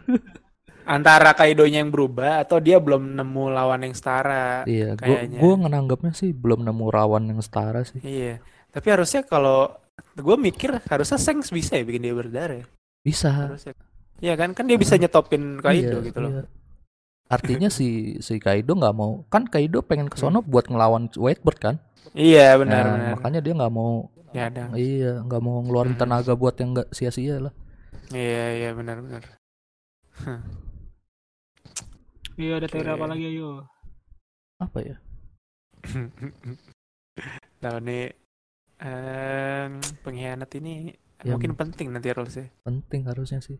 Antara 0.84 1.30
Kaidonya 1.32 1.80
yang 1.80 1.90
berubah 1.90 2.42
atau 2.42 2.58
dia 2.58 2.78
belum 2.78 3.14
nemu 3.14 3.44
lawan 3.50 3.82
yang 3.82 3.94
setara 3.94 4.62
Iya, 4.64 4.94
gua 4.98 5.16
Kayaknya. 5.22 5.38
gua 5.38 5.52
nganggapnya 5.62 6.12
sih 6.12 6.30
belum 6.32 6.60
nemu 6.62 6.86
rawan 6.88 7.24
yang 7.28 7.40
setara 7.40 7.82
sih. 7.82 8.00
Iya, 8.02 8.42
tapi 8.70 8.86
harusnya 8.90 9.22
kalau 9.22 9.72
gue 10.12 10.36
mikir 10.36 10.72
harusnya 10.88 11.20
Sengs 11.20 11.48
bisa 11.48 11.76
ya 11.76 11.84
bikin 11.84 12.02
dia 12.02 12.16
berdarah. 12.16 12.60
ya. 12.60 12.66
Bisa. 13.00 13.30
Harusnya. 13.30 13.74
Iya 14.22 14.34
kan, 14.38 14.54
kan 14.54 14.64
dia 14.64 14.78
bisa 14.78 14.94
nyetopin 14.94 15.58
Kaido 15.58 15.98
Iya, 15.98 16.06
gitu 16.06 16.18
loh. 16.22 16.30
iya. 16.32 16.44
Artinya 17.26 17.68
si 17.72 18.16
si 18.20 18.36
Kaido 18.36 18.72
nggak 18.72 18.94
mau 18.94 19.24
kan 19.26 19.44
Kaido 19.44 19.80
pengen 19.80 20.06
ke 20.06 20.16
sono 20.16 20.40
buat 20.40 20.68
ngelawan 20.68 21.08
Whitebird 21.12 21.58
kan? 21.58 21.76
Iya 22.12 22.54
benar 22.56 22.82
Nah, 22.82 22.92
benar. 22.92 23.10
makanya 23.16 23.40
dia 23.40 23.54
nggak 23.56 23.72
mau 23.72 24.12
Ya 24.32 24.48
ada. 24.48 24.68
iya 24.76 25.20
nggak 25.20 25.40
mau 25.40 25.60
ngeluarin 25.60 25.96
Hmm. 25.96 26.02
tenaga 26.02 26.32
buat 26.32 26.54
yang 26.56 26.76
nggak 26.76 26.88
sia-sia 26.92 27.40
lah. 27.40 27.52
Iya 28.12 28.44
iya 28.52 28.70
benar 28.72 29.00
benar. 29.00 29.22
Iya 32.40 32.52
ada 32.58 32.68
teori 32.68 32.88
Oke. 32.88 32.96
apa 32.96 33.06
lagi 33.08 33.24
ayo. 33.28 33.48
apa 34.58 34.78
ya? 34.80 34.96
Tahu 37.62 37.76
nih 37.82 38.04
em, 38.80 39.70
pengkhianat 40.06 40.50
ini 40.58 40.94
Ya, 41.22 41.38
mungkin 41.38 41.54
penting 41.54 41.94
nanti 41.94 42.10
harusnya. 42.10 42.50
penting 42.66 43.06
harusnya 43.06 43.38
sih. 43.38 43.54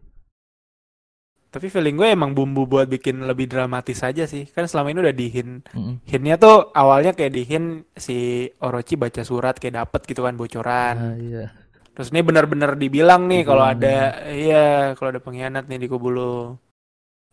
Tapi 1.53 1.71
feeling 1.71 1.95
gue 1.95 2.11
emang 2.11 2.35
bumbu 2.35 2.67
buat 2.67 2.91
bikin 2.91 3.23
lebih 3.23 3.47
dramatis 3.47 4.03
aja 4.03 4.27
sih. 4.27 4.51
Kan 4.51 4.67
selama 4.67 4.91
ini 4.91 4.99
udah 4.99 5.15
dihin. 5.15 5.63
Mm-mm. 5.71 6.03
Hintnya 6.03 6.43
tuh 6.43 6.75
awalnya 6.75 7.15
kayak 7.15 7.39
dihin 7.39 7.87
si 7.95 8.49
Orochi 8.59 8.99
baca 8.99 9.23
surat 9.23 9.61
kayak 9.63 9.79
dapet 9.79 10.01
gitu 10.11 10.27
kan 10.27 10.35
bocoran. 10.35 10.95
Ah, 10.99 11.15
iya. 11.15 11.55
Terus 11.95 12.11
ini 12.11 12.25
benar-benar 12.27 12.75
dibilang 12.75 13.31
nih 13.31 13.47
kalau 13.47 13.63
ada 13.63 14.27
iya 14.33 14.97
kalau 14.99 15.15
ada 15.15 15.23
pengkhianat 15.23 15.71
nih 15.71 15.87
di 15.87 15.87
kubu 15.87 16.09
lu. 16.11 16.57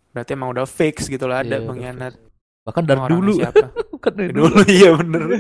Berarti 0.09 0.31
emang 0.33 0.49
udah 0.49 0.65
fix 0.65 1.05
gitu 1.05 1.25
lah 1.25 1.41
ada 1.41 1.47
Iya, 1.47 1.55
udah 1.55 1.67
pengkhianat. 1.67 2.13
Bahkan 2.65 2.83
dari 2.83 3.01
dulu. 3.07 3.31
siapa? 3.37 3.65
Bukan 3.93 4.11
dari 4.13 4.31
dulu. 4.31 4.45
dulu 4.49 4.61
iya 4.67 4.89
bener. 4.93 5.21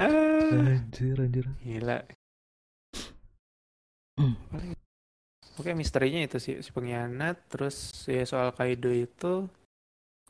Ah, 0.00 0.80
Anjir, 0.80 1.20
anjir. 1.20 1.44
Gila. 1.60 2.00
Hmm. 4.16 4.32
Oke 5.56 5.76
misterinya 5.76 6.24
itu 6.24 6.40
sih 6.40 6.64
si 6.64 6.72
pengkhianat 6.72 7.36
terus 7.52 7.76
ya 8.08 8.24
soal 8.24 8.56
Kaido 8.56 8.88
itu 8.88 9.44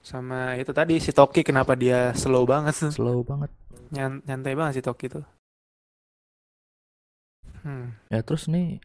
sama 0.03 0.59
itu 0.59 0.75
tadi 0.75 0.99
si 0.99 1.15
Toki 1.15 1.47
kenapa 1.47 1.79
dia 1.79 2.11
slow 2.15 2.43
banget 2.43 2.75
Slow 2.91 3.23
banget. 3.23 3.55
Nyan- 3.95 4.27
nyantai 4.27 4.59
banget 4.59 4.81
si 4.81 4.83
Toki 4.83 5.07
tuh. 5.07 5.23
Hmm. 7.63 7.95
Ya 8.09 8.25
terus 8.25 8.49
nih 8.49 8.81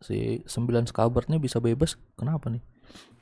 si 0.00 0.42
sembilan 0.42 0.88
skabernya 0.88 1.38
bisa 1.38 1.60
bebas 1.60 1.94
kenapa 2.16 2.50
nih? 2.50 2.62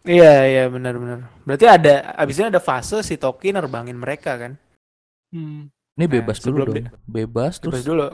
Iya 0.04 0.34
iya 0.44 0.64
benar-benar. 0.68 1.32
Berarti 1.48 1.64
ada 1.64 2.12
abisnya 2.12 2.52
ada 2.52 2.60
fase 2.60 3.00
si 3.00 3.16
Toki 3.16 3.50
nerbangin 3.50 3.96
mereka 3.96 4.36
kan. 4.36 4.52
Hmm. 5.32 5.72
Ini 5.96 6.04
Nah, 6.04 6.10
bebas 6.10 6.38
dulu 6.42 6.66
sebelum 6.66 6.74
dong. 6.74 6.86
Bebas 7.06 7.52
Terus 7.62 7.80
terus 7.80 7.84
dulu. 7.86 8.06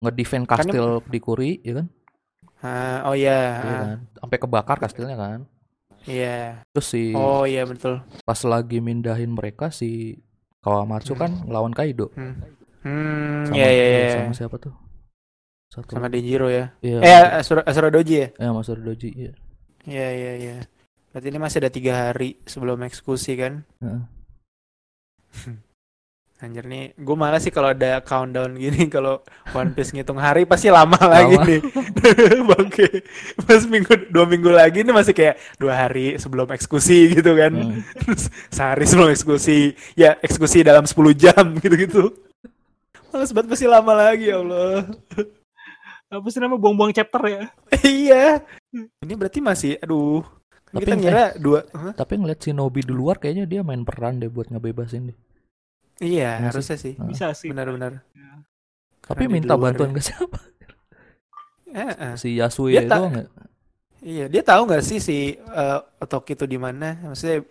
ngedefend 0.00 0.48
Kan- 0.48 0.64
kastil 0.64 1.04
di 1.04 1.18
Kuri, 1.20 1.50
ya 1.60 1.82
kan? 1.82 1.86
Ah, 2.62 2.98
oh 3.04 3.14
iya. 3.14 3.36
Iya 3.60 3.74
ah, 3.76 3.80
kan? 3.84 3.98
Sampai 4.16 4.38
kebakar 4.40 4.76
kastilnya 4.80 5.16
kan. 5.18 5.44
Iya. 6.08 6.64
Terus 6.72 6.86
si 6.88 7.12
Oh 7.12 7.44
iya 7.44 7.68
betul. 7.68 8.00
pas 8.24 8.40
lagi 8.48 8.80
mindahin 8.80 9.36
mereka 9.36 9.68
si 9.68 10.16
Kawamatsu 10.64 11.12
Hmm. 11.16 11.20
kan 11.20 11.30
ngelawan 11.44 11.76
Kaido. 11.76 12.08
Hmm. 12.16 12.36
Hmm, 12.80 13.44
Sama, 13.44 13.56
iya 13.60 13.68
iya 13.68 13.84
iya. 13.84 14.08
sama 14.24 14.32
siapa 14.32 14.56
tuh? 14.56 14.72
Satu. 15.68 15.92
Sama 16.00 16.08
Denjiro 16.08 16.48
ya. 16.48 16.72
Iya. 16.80 16.98
Eh 17.04 17.44
Asura, 17.44 17.60
Asura 17.68 17.92
Doji 17.92 18.24
ya? 18.24 18.28
Ya 18.40 18.56
Mas 18.56 18.72
Doji, 18.72 19.12
iya. 19.12 19.32
Iya 19.88 20.08
iya 20.12 20.32
iya. 20.36 20.56
Berarti 21.10 21.26
ini 21.32 21.38
masih 21.42 21.58
ada 21.64 21.70
tiga 21.72 21.92
hari 22.08 22.38
sebelum 22.46 22.80
eksekusi 22.86 23.32
kan? 23.38 23.64
Heeh. 23.80 24.02
Anjir 26.40 26.64
nih, 26.64 26.96
gue 26.96 27.16
malah 27.20 27.36
sih 27.36 27.52
kalau 27.52 27.76
ada 27.76 28.00
countdown 28.00 28.56
gini 28.56 28.88
kalau 28.94 29.20
One 29.52 29.76
Piece 29.76 29.92
ngitung 29.92 30.16
hari 30.16 30.48
pasti 30.48 30.72
lama 30.72 30.96
lagi 30.96 31.36
nih. 31.36 31.60
Bangke. 32.48 33.04
Pas 33.44 33.60
minggu 33.68 34.08
dua 34.08 34.24
minggu 34.24 34.48
lagi 34.48 34.80
nih 34.80 34.94
masih 34.96 35.12
kayak 35.12 35.36
dua 35.60 35.76
hari 35.76 36.16
sebelum 36.16 36.48
eksekusi 36.48 37.12
gitu 37.12 37.36
kan. 37.36 37.52
Hmm. 37.52 37.84
Terus 37.92 38.32
sehari 38.48 38.88
sebelum 38.88 39.12
eksekusi, 39.12 39.76
ya 39.92 40.16
eksekusi 40.24 40.64
dalam 40.64 40.88
10 40.88 40.96
jam 41.12 41.44
gitu-gitu. 41.60 42.08
Males 43.12 43.36
banget 43.36 43.48
pasti 43.52 43.66
lama 43.68 43.92
lagi 43.92 44.32
ya 44.32 44.40
Allah. 44.40 44.88
Apa 46.10 46.26
sih 46.26 46.42
namanya 46.42 46.58
buang-buang 46.58 46.90
chapter 46.90 47.22
ya? 47.22 47.42
iya. 47.86 48.42
Ini 48.74 49.14
berarti 49.14 49.38
masih 49.38 49.78
aduh. 49.78 50.26
Tapi 50.70 50.82
kita 50.82 50.90
eh, 50.90 50.98
ngira 50.98 51.24
dua 51.38 51.66
Hah? 51.70 51.94
Tapi 51.94 52.14
ngeliat 52.14 52.38
Shinobi 52.38 52.82
di 52.82 52.90
luar 52.90 53.18
kayaknya 53.18 53.46
dia 53.46 53.60
main 53.62 53.82
peran 53.82 54.18
deh 54.18 54.26
buat 54.26 54.50
ngebebasin 54.50 55.14
deh. 55.14 55.18
Iya, 56.02 56.02
Iya 56.02 56.30
sih. 56.34 56.44
harusnya 56.46 56.76
sih. 56.76 56.94
Heeh. 56.94 57.08
Bisa 57.08 57.26
sih. 57.32 57.50
Benar-benar. 57.50 58.02
Tapi 59.00 59.06
Karena 59.06 59.22
di 59.22 59.26
minta 59.30 59.54
bantuan 59.54 59.90
ya. 59.90 59.96
ke 59.96 60.02
siapa? 60.02 60.38
Eh, 61.70 61.94
eh. 61.94 62.14
Si 62.18 62.34
Yasue 62.34 62.70
Dia 62.70 62.82
itu 62.82 62.90
tak- 62.90 63.02
nggak? 63.06 63.26
Iya, 64.00 64.24
dia 64.26 64.42
tahu 64.42 64.62
nggak 64.66 64.82
sih 64.82 64.98
si 64.98 65.18
eh, 65.36 65.78
Otoki 65.98 66.34
itu 66.34 66.46
di 66.46 66.58
mana? 66.58 66.98
Maksudnya 67.04 67.42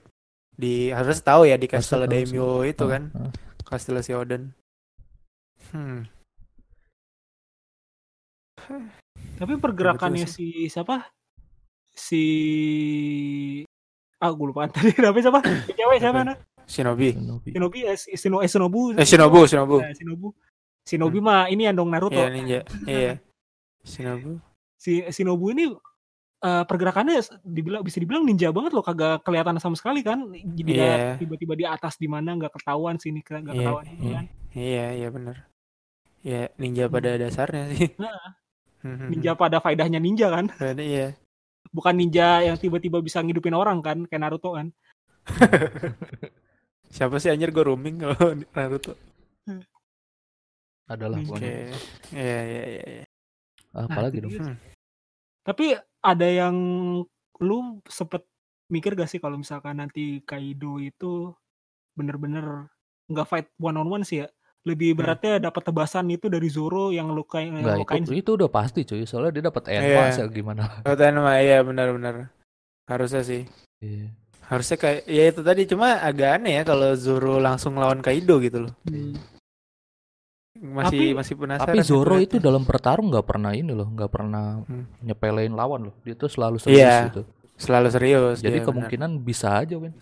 di 0.51 0.91
harus 0.91 1.19
tahu 1.19 1.47
ya 1.47 1.55
di 1.55 1.67
Castle. 1.67 2.03
Daimyo 2.03 2.67
itu 2.67 2.83
Heeh, 2.83 2.91
kan, 2.91 3.03
heeh. 3.15 3.31
Castle 3.63 3.99
si 4.01 4.11
Oden. 4.11 4.51
Hmm. 5.71 6.03
Tapi 9.39 9.53
pergerakannya 9.55 10.27
si 10.27 10.67
siapa? 10.67 11.07
Si 11.91 12.23
ah 14.19 14.31
gue 14.35 14.45
lupa 14.51 14.67
tadi 14.73 14.91
namanya 14.99 15.23
siapa? 15.23 15.39
Si 15.65 15.71
Cewek 15.73 15.97
siapa 15.99 16.19
Apa? 16.19 16.27
nah? 16.33 16.37
Shinobi. 16.69 17.15
Shinobi. 17.15 17.49
Shinobi 17.55 17.79
eh, 17.87 17.97
si- 17.97 18.13
Shino, 18.13 18.37
eh, 18.39 18.49
Shinobu. 18.51 18.93
Eh 18.93 19.07
Shinobu, 19.07 19.39
Shinobu. 19.47 19.77
Nah, 19.81 19.95
Shinobu. 19.95 20.27
Shinobi 20.85 21.19
mah 21.19 21.47
ini 21.47 21.65
yang 21.65 21.75
dong 21.75 21.89
Naruto. 21.89 22.17
Iya, 22.17 22.29
ninja. 22.29 22.59
Iya. 22.85 23.13
Shinobu. 23.81 24.37
Si 24.75 25.01
Shinobu 25.09 25.49
ini 25.49 25.71
eh, 26.39 26.63
pergerakannya 26.67 27.19
dibilang 27.41 27.81
bisa 27.81 27.97
dibilang 27.97 28.23
ninja 28.23 28.51
banget 28.51 28.71
loh 28.71 28.83
kagak 28.83 29.23
kelihatan 29.23 29.57
sama 29.57 29.75
sekali 29.75 29.99
kan 30.03 30.23
jadi 30.29 30.71
Iya. 30.71 30.93
dia 31.15 31.19
tiba-tiba 31.19 31.53
di 31.55 31.65
atas 31.65 31.95
di 31.95 32.07
mana 32.07 32.31
nggak 32.35 32.53
ketahuan 32.53 32.95
sini 32.95 33.19
nggak 33.19 33.43
Iya, 33.43 33.51
ketahuan 33.55 33.85
ini 33.87 33.99
iya. 33.99 34.13
kan 34.15 34.25
Iya, 34.49 34.85
iya 34.93 35.07
benar. 35.09 35.35
Ya, 36.19 36.41
ninja 36.59 36.91
pada 36.91 37.15
dasarnya 37.15 37.63
sih. 37.71 37.95
Nah. 37.95 38.35
Hmm, 38.79 39.11
ninja 39.11 39.35
pada 39.35 39.59
faedahnya 39.59 39.99
ninja 39.99 40.31
kan 40.31 40.47
Pada- 40.55 40.79
iya. 40.79 41.11
bukan 41.69 41.93
ninja 41.93 42.39
yang 42.41 42.55
tiba-tiba 42.55 42.99
bisa 42.99 43.19
ngidupin 43.19 43.51
orang 43.51 43.83
kan 43.83 44.07
kayak 44.07 44.21
Naruto 44.23 44.55
kan 44.55 44.71
Siapa 46.89 47.21
sih 47.21 47.29
anjir 47.29 47.53
gue 47.53 47.61
roaming 47.61 48.01
kalau 48.01 48.17
Naruto? 48.55 48.97
Adalah 50.89 51.21
pokoknya. 51.21 51.69
Iya, 52.09 52.39
iya, 52.41 52.63
iya, 52.65 52.83
iya. 52.89 53.03
Apalagi 53.69 54.17
Nah, 54.17 54.23
dong? 54.25 54.31
itu 54.33 54.41
dia. 54.41 54.49
Hmm. 54.49 54.57
tapi 55.39 55.65
ada 55.99 56.27
yang 56.27 56.55
lu 57.39 57.57
sempet 57.85 58.25
mikir 58.67 58.93
gak 58.93 59.05
sih 59.05 59.17
kalau 59.17 59.37
misalkan 59.37 59.77
nanti 59.77 60.21
Kaido 60.23 60.77
itu 60.77 61.29
bener-bener 61.93 62.69
nggak 63.05 63.25
fight 63.25 63.47
one 63.57 63.75
on 63.75 63.89
one 63.89 64.05
sih 64.05 64.21
ya 64.21 64.27
lebih 64.67 64.91
Hmm. 64.91 64.99
beratnya 64.99 65.33
dapat 65.39 65.63
tebasan 65.63 66.11
itu 66.11 66.27
dari 66.27 66.51
Zoro 66.51 66.91
yang 66.91 67.09
lukain 67.11 67.55
yang 67.55 67.63
Enggak, 67.63 67.79
lukain 67.79 68.03
itu, 68.03 68.11
itu 68.19 68.29
udah 68.35 68.49
pasti 68.51 68.83
cuy. 68.83 69.07
Soalnya 69.07 69.31
dia 69.39 69.43
dapat 69.47 69.63
Iya. 69.67 69.79
advance 69.79 70.17
ya 70.19 70.25
gimana. 70.27 70.63
Kata 70.87 71.05
mah 71.15 71.37
iya 71.39 71.63
benar-benar. 71.63 72.27
Harusnya 72.85 73.23
sih. 73.23 73.47
Iya. 73.79 74.11
Harusnya 74.49 74.77
kayak 74.77 75.01
ya 75.05 75.23
itu 75.29 75.41
tadi 75.45 75.61
cuma 75.63 76.01
agak 76.01 76.41
aneh 76.41 76.59
ya 76.59 76.63
kalau 76.65 76.91
Zoro 76.97 77.37
langsung 77.37 77.77
lawan 77.77 78.01
Kaido 78.01 78.41
gitu 78.41 78.67
loh. 78.67 78.73
Hmm. 78.83 79.15
Masih 80.59 81.13
Tapi- 81.13 81.15
masih 81.15 81.33
penasaran. 81.39 81.71
Tapi 81.71 81.79
Zoro 81.87 82.15
itu 82.19 82.35
dalam 82.35 82.67
bertarung 82.67 83.07
nggak 83.07 83.23
pernah 83.23 83.55
ini 83.55 83.71
loh, 83.71 83.87
nggak 83.87 84.11
pernah 84.11 84.59
Hmm. 84.67 84.91
nyepelein 84.99 85.55
lawan 85.55 85.87
loh. 85.87 85.95
Dia 86.03 86.19
tuh 86.19 86.27
selalu 86.27 86.59
serius 86.59 86.83
Iya, 86.83 86.95
gitu. 87.07 87.21
selalu 87.55 87.87
serius. 87.87 88.37
Jadi 88.43 88.59
dia, 88.59 88.65
kemungkinan 88.67 89.23
bisa 89.23 89.63
aja, 89.63 89.79
Win. 89.79 89.95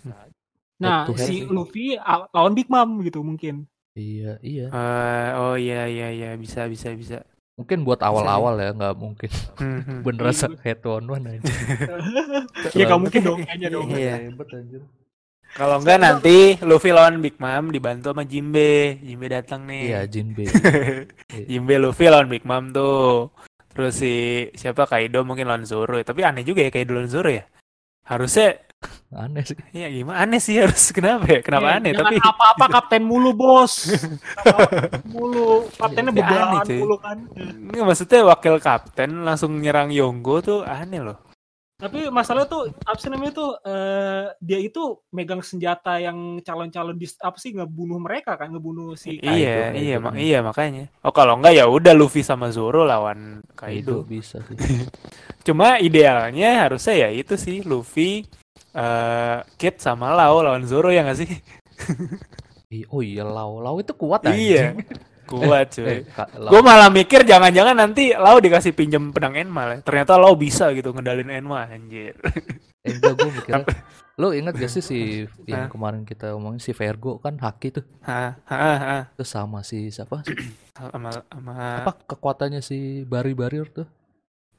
nah 0.82 1.06
si. 1.14 1.46
Luffy 1.46 1.98
lawan 2.34 2.54
Big 2.58 2.70
Mom 2.70 3.02
gitu 3.02 3.22
mungkin 3.22 3.66
Iya, 3.98 4.32
iya. 4.46 4.66
Eh, 4.70 5.28
oh 5.42 5.56
iya 5.58 5.90
iya 5.90 6.08
iya 6.14 6.30
bisa 6.38 6.70
bisa 6.70 6.94
bisa. 6.94 7.18
Mungkin 7.58 7.82
buat 7.82 8.06
awal-awal 8.06 8.54
ya, 8.62 8.70
nggak 8.70 8.96
mungkin 9.02 9.30
Hmm, 9.58 9.82
hmm. 9.82 10.00
bener 10.06 10.30
rasa 10.30 10.46
head 10.62 10.78
to 10.86 11.02
one 11.02 11.26
aja. 11.26 11.42
ya 12.78 12.86
nggak 12.86 13.02
mungkin 13.02 13.22
dong 13.26 13.40
kayaknya 13.42 13.70
dong 13.74 13.90
Iya. 13.90 14.16
Hebat 14.30 14.50
anjir. 14.54 14.82
Kalau 15.58 15.82
enggak 15.82 15.98
nanti 15.98 16.38
Luffy 16.62 16.94
lawan 16.94 17.18
Big 17.18 17.42
Mom 17.42 17.74
dibantu 17.74 18.14
sama 18.14 18.22
Jimbe. 18.30 19.02
Jimbe 19.02 19.26
datang 19.26 19.66
nih. 19.66 19.84
Iya, 19.90 20.00
Jinbe. 20.06 20.46
Jimbe 21.50 21.76
Luffy 21.82 22.06
lawan 22.06 22.30
Big 22.30 22.46
Mom 22.46 22.70
tuh. 22.70 23.34
Terus 23.74 23.98
si 23.98 24.46
siapa 24.54 24.86
Kaido 24.86 25.26
mungkin 25.26 25.50
lawan 25.50 25.66
Zoro. 25.66 25.98
Tapi 25.98 26.22
aneh 26.22 26.46
juga 26.46 26.62
ya 26.62 26.70
Kaido 26.70 26.94
lawan 26.94 27.10
Zoro 27.10 27.34
ya. 27.34 27.50
Harusnya 28.06 28.54
Aneh 29.18 29.42
sih. 29.42 29.58
ya 29.74 29.88
gimana 29.88 30.22
aneh 30.22 30.38
sih 30.38 30.60
harus 30.60 30.92
kenapa 30.96 31.26
ya? 31.28 31.40
Kenapa 31.42 31.68
Eh, 31.72 31.78
aneh? 31.80 31.92
Tapi 31.92 32.16
apa-apa 32.20 32.66
kapten 32.70 33.02
mulu 33.02 33.34
bos 33.34 33.90
mulu 35.14 35.66
kaptennya 35.74 36.12
Iya, 36.12 36.18
begalan 36.18 36.48
aneh, 36.62 36.78
mulu 36.78 36.96
kan 36.98 37.18
Nggak, 37.68 37.86
maksudnya 37.86 38.20
wakil 38.24 38.56
kapten 38.60 39.24
langsung 39.24 39.58
nyerang 39.58 39.90
Yonggo 39.90 40.36
tuh 40.40 40.60
aneh 40.62 41.02
loh. 41.02 41.18
tapi 41.78 42.10
masalah 42.10 42.44
tuh 42.44 42.74
apa 42.82 42.98
sih 42.98 43.06
namanya 43.06 43.38
tuh 43.38 43.54
eh, 43.62 44.34
dia 44.42 44.58
itu 44.58 44.82
megang 45.08 45.40
senjata 45.40 46.02
yang 46.02 46.18
calon-calon 46.42 46.98
dis 46.98 47.14
apa 47.22 47.38
sih 47.38 47.54
ngebunuh 47.54 48.02
mereka 48.02 48.34
kan 48.34 48.50
ngebunuh 48.50 48.98
si 48.98 49.14
Kaido. 49.16 49.30
iya, 49.30 49.54
Kaido. 49.70 49.78
iya, 49.78 49.96
mak- 50.02 50.18
iya 50.18 50.40
makanya. 50.42 50.84
Oh 51.06 51.14
kalau 51.14 51.38
enggak 51.38 51.54
ya 51.54 51.70
udah 51.70 51.94
Luffy 51.94 52.26
sama 52.26 52.50
Zoro 52.50 52.82
lawan 52.82 53.46
Kaido 53.54 54.02
Kaido. 54.02 54.10
bisa 54.10 54.42
sih. 54.44 54.58
Cuma 55.46 55.78
idealnya 55.78 56.66
harusnya 56.66 56.98
ya 56.98 57.10
itu 57.14 57.38
sih 57.38 57.62
Luffy 57.62 58.26
eh 58.78 59.38
Kid 59.56 59.82
sama 59.82 60.14
Lau 60.14 60.40
lawan 60.40 60.64
Zoro 60.64 60.94
ya 60.94 61.02
nggak 61.02 61.18
sih? 61.18 61.30
Ih, 62.68 62.84
Oh 62.88 63.00
iya, 63.00 63.24
Lau. 63.24 63.58
Lau 63.58 63.80
itu 63.80 63.92
kuat 63.92 64.28
Iya. 64.28 64.76
anjing. 64.76 64.86
Kuat 65.24 65.68
Eh, 65.82 66.04
cuy. 66.04 66.38
Lau. 66.38 66.52
Gue 66.52 66.62
malah 66.62 66.88
mikir 66.88 67.24
jangan-jangan 67.24 67.76
nanti 67.76 68.12
Lau 68.12 68.38
dikasih 68.38 68.72
pinjem 68.72 69.10
pedang 69.10 69.34
Enma 69.34 69.64
lah. 69.66 69.78
Ternyata 69.82 70.16
Lau 70.16 70.36
bisa 70.36 70.70
gitu 70.72 70.92
ngendalin 70.92 71.32
Enma 71.32 71.66
anjir. 71.66 72.14
Eh, 72.84 72.92
enggak, 72.92 73.14
gue 73.16 73.30
mikirnya 73.34 73.66
Lo 74.18 74.34
ingat 74.34 74.58
gak 74.58 74.68
sih 74.68 74.82
si 74.82 75.00
yang 75.46 75.70
kemarin 75.70 76.02
kita 76.02 76.34
omongin 76.34 76.58
si 76.58 76.74
Vergo 76.74 77.22
kan 77.22 77.38
Haki 77.38 77.70
tuh. 77.70 77.86
Hah, 78.02 78.34
hah, 78.44 78.78
hah. 78.78 79.04
Terus 79.14 79.30
sama 79.30 79.62
si 79.62 79.88
siapa? 79.90 80.22
Sama, 80.78 81.10
sama 81.26 81.54
Apa 81.82 81.92
kekuatannya 82.06 82.62
si 82.62 83.02
Bari 83.02 83.34
Barir 83.34 83.66
tuh? 83.68 83.90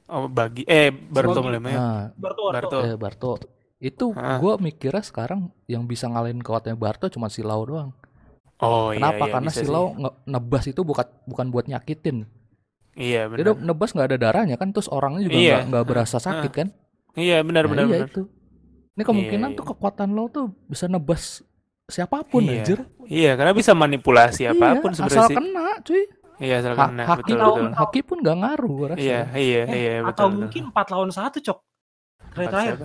oh 0.09 0.25
bagi 0.27 0.65
eh 0.65 0.89
Barto 0.91 1.39
mulai 1.39 1.61
Nah, 1.61 2.11
Barto, 2.11 2.49
Barto. 2.49 2.51
Barto. 2.51 2.77
eh, 2.81 2.95
Barto. 2.97 3.31
Itu 3.79 4.11
gua 4.11 4.55
mikirnya 4.57 4.99
sekarang 4.99 5.55
yang 5.65 5.83
bisa 5.83 6.05
ngalahin 6.05 6.37
kekuatannya 6.37 6.75
Barto 6.75 7.07
cuma 7.07 7.27
si 7.27 7.39
Lau 7.39 7.63
doang. 7.63 7.95
Oh 8.59 8.91
iya 8.91 8.99
Kenapa? 8.99 9.23
iya 9.23 9.33
Karena 9.33 9.49
bisa 9.49 9.55
si 9.55 9.63
sih. 9.63 9.71
Lau 9.71 9.85
nge- 9.93 10.17
nebas 10.25 10.65
itu 10.67 10.81
bukan 10.83 11.07
bukan 11.23 11.47
buat 11.47 11.65
nyakitin. 11.65 12.27
Iya 12.93 13.25
Dia 13.25 13.31
benar. 13.31 13.39
udah 13.39 13.63
nebas 13.63 13.89
nggak 13.89 14.07
ada 14.09 14.17
darahnya 14.19 14.55
kan, 14.55 14.69
terus 14.69 14.91
orangnya 14.91 15.23
juga 15.23 15.39
Iya. 15.39 15.47
nggak 15.55 15.63
nggak 15.71 15.85
berasa 15.85 16.17
sakit 16.19 16.51
kan? 16.51 16.67
Iya 17.15 17.39
benar 17.39 17.63
Nah, 17.63 17.69
benar 17.69 17.85
iya 17.85 17.91
benar. 17.95 18.09
itu. 18.09 18.23
Ini 18.91 19.03
kemungkinan 19.05 19.49
Iya, 19.49 19.57
tuh 19.57 19.65
kekuatan 19.65 20.09
lo 20.11 20.27
tuh 20.27 20.45
bisa 20.67 20.85
nebas 20.85 21.39
siapa 21.87 22.19
pun 22.21 22.43
Iya. 22.43 22.59
anjir. 22.59 22.79
Iya, 23.07 23.31
karena 23.33 23.55
bisa 23.55 23.71
manipulasi 23.73 24.43
apa 24.45 24.75
pun 24.77 24.91
iya, 24.91 24.97
sebenarnya 24.99 25.15
asal 25.17 25.31
sih. 25.31 25.37
kena 25.39 25.67
cuy. 25.81 26.03
Iya, 26.39 26.55
asal 26.57 26.73
Ha- 26.73 26.79
kena. 26.85 27.03
haki, 27.05 27.21
Betul 27.25 27.37
betul. 27.39 27.67
haki 27.73 27.99
pun 28.01 28.17
gak 28.19 28.37
ngaruh 28.37 28.71
gua 28.73 28.87
rasa. 28.89 28.99
Iya, 29.01 29.19
iya, 29.33 29.61
Eh, 29.65 29.77
iya, 29.77 29.93
betul. 29.97 30.09
Atau 30.09 30.25
betul. 30.27 30.37
mungkin 30.37 30.63
4 30.69 30.87
lawan 30.89 31.09
1, 31.09 31.37
Cok. 31.39 31.59
Terakhir. 32.29 32.75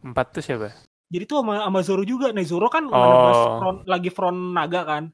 Empat 0.00 0.32
tuh 0.32 0.40
siapa? 0.40 0.72
Jadi 1.10 1.24
tuh 1.26 1.42
sama, 1.42 1.60
sama 1.60 1.80
Zoro 1.82 2.02
juga. 2.02 2.30
Nih 2.30 2.44
Zoro 2.44 2.66
kan 2.66 2.86
Oh. 2.86 3.58
front, 3.58 3.78
lagi 3.84 4.08
front 4.08 4.54
naga 4.54 4.82
kan. 4.82 5.04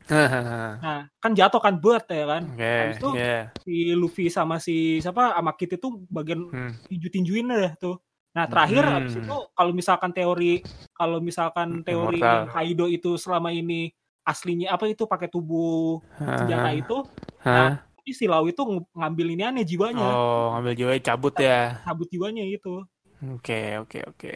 Nah, 0.82 1.06
kan 1.16 1.32
jatuh 1.32 1.60
kan 1.60 1.78
bird 1.78 2.02
ya 2.04 2.24
kan. 2.26 2.42
Oke, 2.50 2.66
Habis 2.66 2.98
itu 2.98 3.08
iya. 3.14 3.38
si 3.62 3.74
Luffy 3.92 4.26
sama 4.26 4.58
si 4.58 4.98
siapa 4.98 5.32
sama 5.32 5.54
Kit 5.54 5.70
itu 5.72 5.88
bagian 6.06 6.50
Hmm. 6.50 6.72
tinju-tinjuin 6.86 7.46
dah 7.46 7.74
tuh. 7.76 7.96
Nah, 8.30 8.46
terakhir 8.46 8.82
Hmm. 8.84 8.94
habis 8.96 9.14
itu 9.16 9.36
kalau 9.50 9.72
misalkan 9.72 10.10
teori 10.10 10.62
kalau 10.92 11.18
misalkan 11.18 11.82
teori 11.82 12.18
Immortal. 12.18 12.46
Kaido 12.48 12.86
itu 12.86 13.14
selama 13.16 13.50
ini 13.50 13.90
aslinya 14.20 14.70
apa 14.70 14.86
itu 14.86 15.02
pakai 15.04 15.26
tubuh 15.26 15.98
senjata 16.12 16.70
itu, 16.72 16.96
Hah? 17.40 17.50
nah, 17.50 17.72
tapi 17.90 18.10
si 18.10 18.26
Lau 18.26 18.46
itu 18.46 18.60
ng- 18.60 18.86
ngambil 18.92 19.26
ini 19.28 19.42
aneh 19.42 19.64
jiwanya, 19.64 20.06
Oh, 20.06 20.54
ngambil 20.54 20.72
jiwa 20.76 20.92
cabut 21.00 21.34
ya. 21.36 21.82
cabut 21.82 22.06
jiwanya 22.06 22.44
itu. 22.44 22.82
Oke, 23.20 23.76
oke, 23.76 23.98
oke. 24.06 24.32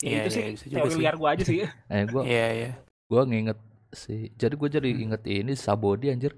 Ya, 0.00 0.04
Iya, 0.04 0.20
itu 0.24 0.28
iya, 0.28 0.44
sih 0.56 0.68
teori 0.68 0.92
sih. 0.92 1.00
liar 1.00 1.16
gua 1.16 1.28
aja 1.32 1.44
sih. 1.44 1.64
Eh 1.92 2.04
gua 2.06 2.22
Iya, 2.24 2.46
iya. 2.52 2.70
gua 3.06 3.22
nginget 3.24 3.58
sih. 3.92 4.32
Jadi 4.34 4.54
gua 4.56 4.68
jadi 4.68 4.88
Hmm. 4.88 5.02
inget 5.08 5.22
ini 5.24 5.52
Sabodi 5.52 6.08
anjir. 6.08 6.32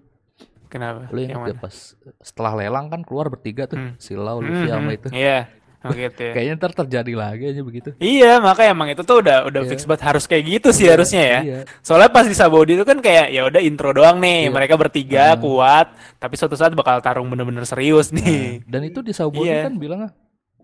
Kenapa? 0.68 1.08
Lu 1.10 1.18
Yang 1.18 1.32
inget 1.32 1.54
gak 1.54 1.58
pas 1.58 1.76
setelah 2.20 2.52
lelang 2.54 2.86
kan 2.86 3.00
keluar 3.02 3.26
bertiga 3.26 3.64
tuh. 3.64 3.78
Hmm. 3.78 3.94
Si 3.96 4.12
Lau, 4.12 4.38
Luffy 4.38 4.66
Hmm, 4.66 4.70
sama 4.70 4.90
hmm. 4.90 4.96
itu. 5.00 5.08
Iya, 5.10 5.38
oh 5.88 5.90
gitu 5.90 6.20
ya. 6.20 6.32
Kayaknya 6.36 6.54
ntar 6.54 6.72
terjadi 6.76 7.12
lagi 7.16 7.44
aja 7.48 7.62
begitu. 7.64 7.88
Iya, 7.96 8.32
makanya 8.38 8.70
emang 8.76 8.88
itu 8.92 9.02
tuh 9.02 9.16
udah 9.18 9.48
udah 9.48 9.62
Iya. 9.64 9.70
fix 9.72 9.80
banget 9.88 10.02
harus 10.04 10.24
kayak 10.28 10.44
gitu 10.44 10.68
sih 10.70 10.86
harusnya 10.86 11.22
ya. 11.24 11.40
Iya. 11.40 11.60
Soalnya 11.80 12.10
pas 12.12 12.26
di 12.26 12.36
Sabodi 12.36 12.76
itu 12.76 12.84
kan 12.84 13.00
kayak 13.00 13.32
ya 13.32 13.42
udah 13.42 13.58
intro 13.58 13.90
doang 13.90 14.20
nih, 14.20 14.46
Iya. 14.46 14.52
mereka 14.52 14.74
bertiga 14.76 15.24
Hmm. 15.34 15.40
kuat, 15.40 15.86
tapi 16.20 16.34
suatu 16.36 16.54
saat 16.54 16.74
bakal 16.74 17.00
tarung 17.00 17.26
bener-bener 17.26 17.64
serius 17.64 18.12
nih. 18.12 18.60
Nah, 18.60 18.68
dan 18.68 18.82
itu 18.84 19.00
di 19.00 19.10
Sabodi 19.10 19.48
Iya. 19.48 19.66
kan 19.66 19.80
bilang 19.80 20.12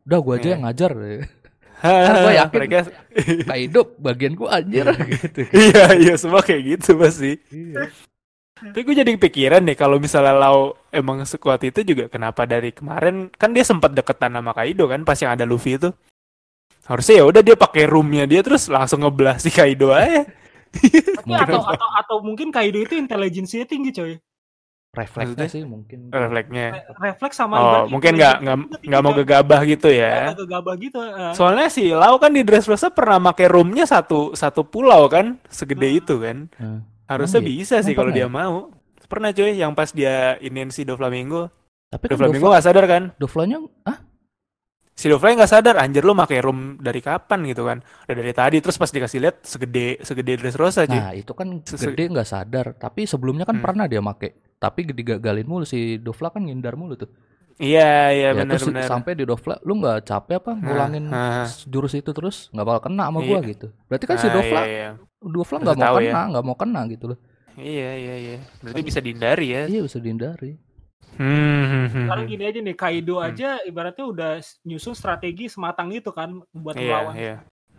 udah 0.05 0.19
gua 0.21 0.35
aja 0.37 0.45
Iya. 0.45 0.53
yang 0.55 0.63
ngajar. 0.69 0.91
gua 2.25 2.33
yakin. 2.33 2.57
mereka 2.57 2.79
Kaido 3.51 3.81
bagian 4.01 4.33
gua 4.33 4.49
anjir 4.61 4.87
gitu. 4.89 5.41
iya 5.53 5.85
iya 5.97 6.15
semua 6.17 6.41
kayak 6.41 6.63
gitu 6.79 6.97
pasti. 6.97 7.37
Iya. 7.51 7.93
Tapi 8.55 8.81
gue 8.81 8.95
jadi 8.97 9.11
kepikiran 9.19 9.67
nih 9.67 9.77
kalau 9.77 9.99
misalnya 9.99 10.33
Lau 10.33 10.79
emang 10.89 11.21
sekuat 11.27 11.61
itu 11.67 11.83
juga 11.85 12.07
kenapa 12.07 12.47
dari 12.47 12.71
kemarin 12.71 13.29
kan 13.35 13.51
dia 13.51 13.67
sempat 13.67 13.93
deketan 13.93 14.33
sama 14.33 14.55
Kaido 14.55 14.87
kan 14.89 15.03
pas 15.03 15.19
yang 15.19 15.35
ada 15.35 15.45
Luffy 15.45 15.77
itu. 15.77 15.91
Harusnya 16.87 17.21
ya 17.21 17.25
udah 17.29 17.43
dia 17.43 17.59
pakai 17.59 17.85
roomnya 17.85 18.25
dia 18.25 18.41
terus 18.41 18.71
langsung 18.71 19.03
ngebelah 19.05 19.37
si 19.43 19.51
Kaido 19.51 19.91
aja. 19.93 20.25
Tapi 20.71 21.31
atau, 21.35 21.61
atau 21.67 21.89
atau 21.99 22.17
mungkin 22.23 22.55
Kaido 22.55 22.79
itu 22.81 22.95
intelijensinya 22.97 23.67
tinggi 23.67 23.91
coy. 23.91 24.13
Refleksnya 24.95 25.47
sih 25.47 25.63
mungkin. 25.63 26.09
Refleksnya. 26.09 26.67
Re- 26.71 26.87
Refleks 27.05 27.35
sama 27.35 27.55
Oh, 27.55 27.61
ibaratnya 27.61 27.91
mungkin 27.91 28.13
nggak 28.13 28.33
intelijensinya 28.33 28.55
nggak 28.57 28.59
tinggi, 28.73 28.89
nggak 28.89 29.03
mau 29.03 29.13
gegabah 29.15 29.61
gitu 29.65 29.89
ya. 29.91 30.17
gegabah 30.33 30.75
gitu. 30.77 30.99
eh. 31.01 31.33
Soalnya 31.33 31.67
si 31.69 31.85
Lau 31.89 32.17
kan 32.17 32.31
di 32.31 32.41
Dressrosa 32.41 32.89
pernah 32.89 33.19
pakai 33.21 33.47
roomnya 33.47 33.85
satu 33.85 34.33
satu 34.33 34.63
pulau 34.63 35.05
kan, 35.07 35.37
segede 35.47 35.87
Hmm. 35.87 35.99
itu 35.99 36.15
kan. 36.17 36.37
Nah, 36.55 36.81
Harusnya 37.07 37.39
iya? 37.39 37.49
bisa 37.51 37.77
sih 37.81 37.93
kalau 37.93 38.09
dia 38.09 38.25
mau. 38.27 38.71
Pernah 39.05 39.31
cuy, 39.31 39.53
yang 39.53 39.73
pas 39.73 39.91
dia 39.91 40.39
iniin 40.39 40.69
si 40.69 40.83
Doflamingo. 40.83 41.53
tapi 41.87 42.07
kan 42.07 42.17
Doflamingo 42.17 42.41
Dofla, 42.43 42.53
nggak 42.53 42.65
sadar 42.65 42.85
kan? 42.85 43.03
Doflanya 43.15 43.59
ah 43.85 43.99
Si 44.93 45.07
Dofla 45.07 45.35
nggak 45.35 45.51
sadar, 45.53 45.75
anjir 45.77 46.01
lu 46.01 46.11
pakai 46.13 46.39
room 46.39 46.79
dari 46.79 46.99
kapan 46.99 47.43
gitu 47.45 47.63
kan? 47.63 47.79
Udah 48.05 48.15
dari 48.15 48.31
tadi, 48.33 48.57
terus 48.59 48.75
pas 48.75 48.87
dikasih 48.89 49.19
lihat 49.21 49.37
segede 49.43 49.99
segede 50.01 50.33
Dressrosa 50.37 50.87
cuy. 50.87 50.95
Nah, 50.95 51.11
itu 51.13 51.31
kan 51.31 51.61
Sesu- 51.61 51.91
gede 51.91 52.09
nggak 52.09 52.25
sadar. 52.25 52.67
Tapi 52.73 53.03
sebelumnya 53.05 53.43
kan 53.43 53.59
Hmm. 53.59 53.65
pernah 53.65 53.85
dia 53.85 53.99
make. 53.99 54.54
Tapi 54.65 54.81
digagalin 54.89 55.45
mulu 55.45 55.69
si 55.69 56.01
Dofla 56.01 56.33
kan 56.33 56.41
ngindar 56.41 56.73
mulu 56.75 56.97
tuh. 56.97 57.13
Iya 57.55 58.11
iya 58.11 58.29
ya 58.35 58.43
terus 58.43 58.67
benar-benar. 58.67 58.91
sampai 58.91 59.13
di 59.15 59.23
Dofla, 59.23 59.55
lu 59.63 59.79
nggak 59.79 59.99
capek 60.03 60.43
apa 60.43 60.53
ngulangin 60.57 61.05
nah. 61.07 61.47
s- 61.47 61.69
jurus 61.69 61.95
itu 61.95 62.11
terus 62.11 62.51
nggak 62.51 62.67
bakal 62.67 62.81
kena 62.89 63.07
sama 63.07 63.21
gua 63.21 63.39
Iya. 63.39 63.51
gitu. 63.53 63.67
Berarti 63.87 64.05
kan 64.09 64.17
si 64.19 64.27
Ah, 64.27 64.33
Dofla, 64.33 64.61
Iya 64.61 64.73
iya. 64.73 64.91
Dofla 65.23 65.55
Harus 65.55 65.63
nggak 65.63 65.77
mau 65.77 65.85
tahu 65.87 65.97
ya. 65.97 66.11
kena, 66.11 66.23
nggak 66.33 66.45
mau 66.45 66.57
kena 66.57 66.81
gitu 66.89 67.05
loh. 67.15 67.19
Iya 67.55 67.91
iya 67.95 68.15
iya. 68.19 68.37
Berarti 68.59 68.81
bisa 68.83 68.99
dihindari 68.99 69.47
ya. 69.47 69.63
Iya 69.69 69.81
bisa 69.87 69.99
dihindari. 70.03 70.51
Hmm, 71.15 71.31
hmm, 71.31 71.87
hmm, 71.87 72.05
Sekarang 72.11 72.25
hmm. 72.27 72.33
gini 72.35 72.43
aja 72.43 72.59
nih, 72.59 72.75
Kaido 72.75 73.15
Hmm. 73.15 73.29
aja 73.31 73.49
ibaratnya 73.63 74.05
udah 74.05 74.31
nyusun 74.67 74.95
strategi 74.99 75.47
sematang 75.47 75.95
itu 75.95 76.11
kan 76.11 76.43
buat 76.51 76.75
Iya 76.75 76.83
melawan 76.91 77.15
iya. 77.15 77.37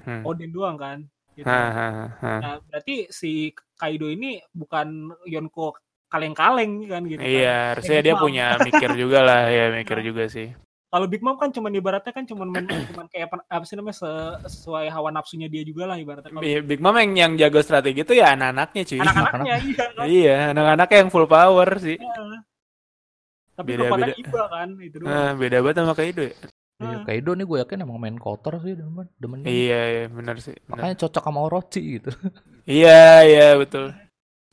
Hmm. 0.08 0.24
Odin 0.24 0.56
doang 0.56 0.80
kan. 0.80 1.04
Gitu. 1.36 1.44
Ha, 1.44 1.62
ha, 1.68 1.88
ha. 2.16 2.34
Nah, 2.40 2.56
berarti 2.64 3.12
si 3.12 3.52
Kaido 3.76 4.08
ini 4.08 4.40
bukan 4.56 4.88
Yonko 5.28 5.76
kaleng-kaleng 6.08 6.72
kan 6.86 7.02
gitu. 7.04 7.20
kan. 7.20 7.28
Iya, 7.28 7.58
harusnya 7.72 7.98
Big 7.98 8.06
dia 8.06 8.14
Mom. 8.14 8.24
punya 8.24 8.46
mikir 8.60 8.90
juga 8.94 9.20
lah, 9.20 9.42
ya 9.48 9.66
mikir 9.78 9.98
juga 10.02 10.26
sih. 10.28 10.50
Kalau 10.86 11.08
Big 11.08 11.20
Mom 11.20 11.36
kan 11.36 11.50
cuman 11.50 11.72
ibaratnya 11.72 12.10
kan 12.10 12.24
cuman 12.24 12.48
main, 12.48 12.66
cuman 12.90 13.06
kayak 13.08 13.28
apa, 13.28 13.36
apa 13.46 13.64
sih 13.64 13.76
namanya 13.76 13.98
se- 13.98 14.38
sesuai 14.48 14.88
hawa 14.88 15.10
nafsunya 15.12 15.46
dia 15.46 15.62
juga 15.62 15.84
lah 15.86 15.98
ibaratnya. 15.98 16.30
Kalau 16.30 16.40
Bi- 16.40 16.64
Big 16.64 16.80
Mom 16.80 16.96
yang 16.96 17.12
yang 17.14 17.32
jago 17.36 17.60
strategi 17.60 18.00
itu 18.02 18.14
ya 18.14 18.32
anak-anaknya 18.32 18.84
cuy. 18.86 19.00
anak-anaknya 19.00 19.56
iya 19.60 19.76
kan. 19.92 20.06
Iya, 20.08 20.36
anak-anaknya 20.52 20.98
yang 20.98 21.10
full 21.10 21.28
power 21.28 21.68
sih. 21.78 21.98
Tapi 23.56 23.68
Beda- 23.72 23.88
kepada 23.88 24.04
beda. 24.06 24.14
Iba 24.16 24.44
kan 24.46 24.68
itu 24.78 24.96
doang. 25.00 25.10
Nah, 25.10 25.32
beda 25.34 25.58
banget 25.60 25.76
sama 25.80 25.94
Kaido 25.94 26.24
ya. 26.24 26.36
Iya, 26.76 26.92
Ah. 26.92 27.04
Kaido 27.08 27.32
nih 27.32 27.46
gue 27.46 27.58
yakin 27.64 27.80
emang 27.82 27.98
main 27.98 28.20
kotor 28.20 28.60
sih 28.60 28.76
demen, 28.76 29.08
demennya. 29.16 29.48
Iya, 29.48 29.82
iya, 29.88 30.04
benar 30.08 30.36
sih. 30.38 30.52
benar. 30.60 30.70
Makanya 30.76 30.96
cocok 31.02 31.24
sama 31.24 31.40
Orochi 31.42 31.82
gitu. 31.96 32.12
Iya, 32.68 33.00
iya, 33.24 33.48
betul. 33.56 33.96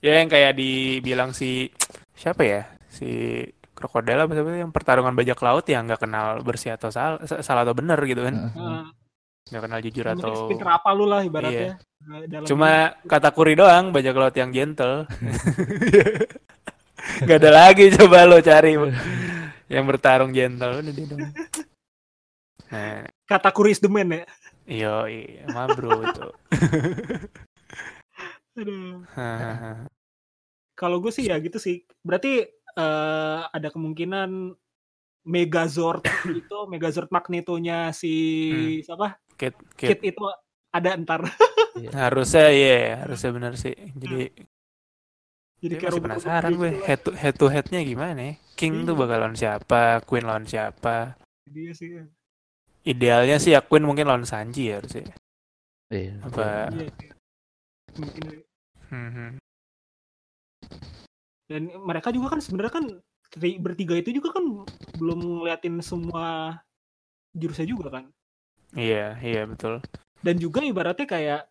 Ya 0.03 0.18
yang 0.18 0.26
kayak 0.26 0.59
dibilang 0.59 1.30
si 1.30 1.70
siapa 2.18 2.42
ya? 2.42 2.62
Si 2.90 3.38
krokodil 3.72 4.18
apa 4.18 4.34
siapa 4.34 4.50
yang 4.50 4.74
pertarungan 4.74 5.14
bajak 5.14 5.38
laut 5.38 5.62
yang 5.70 5.86
nggak 5.86 6.03
kenal 6.03 6.42
bersih 6.42 6.74
atau 6.74 6.90
salah, 6.90 7.22
salah 7.22 7.62
atau 7.62 7.74
benar 7.78 8.03
gitu 8.03 8.26
kan. 8.26 8.50
Nggak 9.46 9.62
kenal 9.62 9.78
jujur 9.78 10.07
atau 10.11 10.34
sepinter 10.46 10.68
apa 10.74 10.90
lu 10.90 11.07
lah 11.07 11.22
ibaratnya. 11.22 11.78
Eh, 11.78 12.26
dalam 12.26 12.46
Cuma 12.50 12.98
kata 13.07 13.30
kuri 13.30 13.55
doang 13.55 13.94
bajak 13.94 14.18
laut 14.18 14.34
yang 14.34 14.50
gentle. 14.50 15.07
Gak 17.26 17.38
ada 17.42 17.50
lagi 17.50 17.90
coba 17.98 18.26
lo 18.26 18.38
cari 18.38 18.78
yang 19.66 19.84
bertarung 19.86 20.30
gentle 20.30 20.82
udah 20.82 20.92
dia 20.94 21.07
dong. 21.07 21.22
Nah, 22.70 23.05
kata 23.26 23.50
kuris 23.50 23.82
the 23.82 23.90
man 23.90 24.22
ya. 24.22 24.24
iyo, 24.64 24.96
iya, 25.11 25.44
mah 25.50 25.66
bro 25.74 25.98
itu. 25.98 26.28
Aduh. 28.59 29.05
Kalau 30.80 30.96
gue 30.98 31.12
sih 31.12 31.28
ya 31.28 31.36
gitu 31.38 31.57
sih. 31.61 31.84
Berarti 32.03 32.44
eh, 32.50 33.40
ada 33.46 33.68
kemungkinan 33.68 34.57
Megazord 35.22 36.03
itu 36.40 36.59
Megazord 36.66 37.09
Magnetonya 37.14 37.94
si 37.94 38.14
siapa? 38.82 39.16
Kit, 39.38 39.55
Kit 39.78 39.98
kit. 40.03 40.14
itu 40.14 40.24
ada 40.72 40.96
entar. 40.96 41.22
Harusnya 41.92 42.53
iya, 42.53 43.05
harusnya 43.07 43.30
benar 43.32 43.53
sih. 43.57 43.72
Jadi 43.96 44.28
Jadi 45.62 45.78
Gue 45.78 45.80
kayak 45.80 45.92
masih 45.94 46.03
penasaran 46.03 46.50
gitu 46.50 46.59
gue 46.59 46.70
head 46.82 47.00
to 47.07 47.11
head 47.14 47.34
to 47.38 47.46
headnya 47.46 47.80
gimana 47.86 48.18
ya? 48.18 48.34
King 48.59 48.82
tuh 48.82 48.98
Iya. 48.98 49.00
bakal 49.07 49.18
lawan 49.22 49.36
siapa? 49.38 49.82
Queen 50.03 50.26
lawan 50.26 50.42
siapa? 50.42 51.14
Dia 51.46 51.70
sih. 51.70 52.03
Idealnya 52.82 53.38
sih 53.38 53.55
ya 53.55 53.62
Queen 53.62 53.86
mungkin 53.86 54.11
lawan 54.11 54.26
Sanji 54.26 54.74
ya 54.74 54.82
harusnya. 54.82 55.14
Iya. 55.86 56.18
Apa? 56.26 56.74
Iya. 56.74 57.11
Mungkin 57.95 58.24
Hmm. 58.88 59.40
dan 61.49 61.62
mereka 61.78 62.09
juga 62.09 62.32
kan 62.32 62.40
sebenarnya 62.40 62.72
kan 62.72 62.84
bertiga 63.59 63.97
itu 63.97 64.12
juga 64.12 64.32
kan 64.32 64.45
belum 64.95 65.40
ngeliatin 65.40 65.80
semua 65.80 66.61
jurusnya 67.32 67.64
juga 67.64 67.88
kan 67.90 68.05
Iya, 68.72 69.16
iya 69.18 69.43
betul. 69.45 69.80
dan 70.20 70.36
juga 70.36 70.61
ibaratnya 70.61 71.05
kayak 71.05 71.43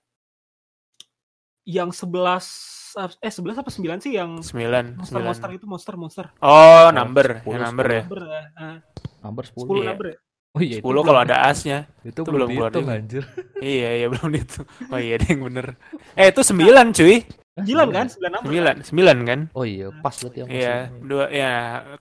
yang 1.64 1.89
11 1.89 2.94
eh 3.22 3.34
11 3.34 3.58
apa 3.58 3.70
9 3.70 3.98
sih 4.00 4.14
yang 4.14 4.42
Sembilan, 4.42 4.98
monster 4.98 5.06
sembilan. 5.08 5.26
monster 5.28 5.50
itu 5.52 5.66
monster 5.66 5.96
monster 5.96 6.26
Oh, 6.42 6.89
number, 6.89 7.26
sepuluh, 7.38 7.54
yang 7.54 7.64
number 7.64 7.88
ya. 7.88 8.02
number 8.02 8.22
eh, 8.30 8.78
Number 9.22 9.44
10. 9.48 9.66
10 9.66 9.82
Iya. 9.82 9.89
number 9.94 10.08
ya 10.10 10.18
Oh 10.52 10.60
iya 10.60 10.84
10 10.84 10.84
itu 10.84 11.02
kalau 11.08 11.20
ada 11.24 11.38
asnya. 11.47 11.88
itu 12.08 12.12
itu 12.12 12.22
belum 12.28 12.36
belum 12.36 12.49
keluar 12.52 12.72
dihitung 12.76 12.91
anjir. 12.91 13.24
Iya, 13.62 13.89
iya 14.04 14.08
belum 14.12 14.32
itu. 14.36 14.60
Oh 14.93 14.99
iya, 14.99 15.16
deh 15.16 15.32
bener. 15.38 15.80
Eh, 16.20 16.28
itu 16.28 16.41
9 16.43 16.91
cuy. 16.91 17.16
Sembilan 17.52 17.88
kan? 17.91 18.06
Sembilan 18.08 18.32
nama. 18.32 18.43
9, 18.47 18.76
9 18.84 19.18
kan? 19.28 19.39
Oh 19.56 19.66
iya, 19.68 19.88
pas 20.02 20.16
berarti 20.16 20.38
yang 20.39 20.49
Iya, 20.49 20.76
dua 21.04 21.26
ya 21.30 21.52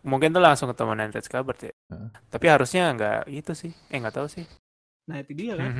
mungkin 0.06 0.30
tuh 0.30 0.42
langsung 0.42 0.70
ketemu 0.70 0.92
Nantes 0.94 1.26
Kabert 1.26 1.58
ya. 1.68 1.72
Heeh. 1.90 2.08
Tapi 2.30 2.46
harusnya 2.46 2.82
nggak 2.94 3.18
itu 3.30 3.52
sih. 3.54 3.72
Eh 3.90 3.98
nggak 3.98 4.14
tahu 4.14 4.26
sih. 4.30 4.46
Nah 5.10 5.18
itu 5.22 5.34
dia 5.34 5.58
kan. 5.58 5.70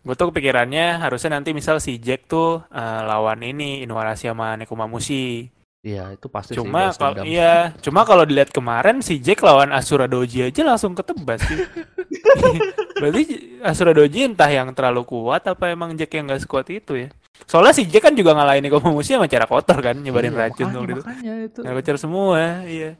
Gue 0.00 0.14
tuh 0.16 0.32
kepikirannya 0.32 1.00
harusnya 1.04 1.36
nanti 1.36 1.52
misal 1.52 1.76
si 1.76 2.00
Jack 2.00 2.24
tuh 2.28 2.64
eh, 2.72 3.00
lawan 3.04 3.40
ini 3.44 3.84
Inuarashi 3.84 4.32
sama 4.32 4.56
Nekomamushi. 4.56 5.52
Iya, 5.80 6.12
itu 6.12 6.28
pasti 6.28 6.52
sih 6.52 6.60
Cuma 6.60 6.92
balas 6.92 7.00
kalau 7.00 7.24
iya, 7.24 7.72
cuma 7.80 8.04
kalau 8.04 8.28
dilihat 8.28 8.52
kemarin 8.52 9.00
si 9.00 9.16
Jack 9.16 9.40
lawan 9.40 9.72
Asura 9.72 10.04
Doji 10.04 10.44
aja 10.44 10.60
langsung 10.60 10.92
ketebas 10.92 11.40
sih. 11.40 11.56
Berarti 13.00 13.22
Asura 13.64 13.96
Doji 13.96 14.28
entah 14.28 14.52
yang 14.52 14.76
terlalu 14.76 15.08
kuat 15.08 15.40
apa 15.48 15.72
emang 15.72 15.96
Jack 15.96 16.12
yang 16.12 16.28
nggak 16.28 16.44
sekuat 16.44 16.68
itu 16.68 17.00
ya. 17.00 17.08
Soalnya 17.48 17.72
si 17.72 17.88
Jack 17.88 18.04
kan 18.04 18.12
juga 18.12 18.36
ngalahin 18.36 18.60
Nekomamushi 18.60 19.16
sama 19.16 19.24
cara 19.24 19.48
kotor 19.48 19.80
kan, 19.80 19.96
nyebarin 19.96 20.36
Iya, 20.36 20.40
racun 20.52 20.68
makanya, 20.68 20.76
tuh 20.76 20.82
gitu. 20.84 21.00
Makanya 21.00 21.34
itu. 21.48 21.58
Nah, 21.64 21.72
bocor 21.72 21.96
semua, 21.96 22.40
iya. 22.68 22.90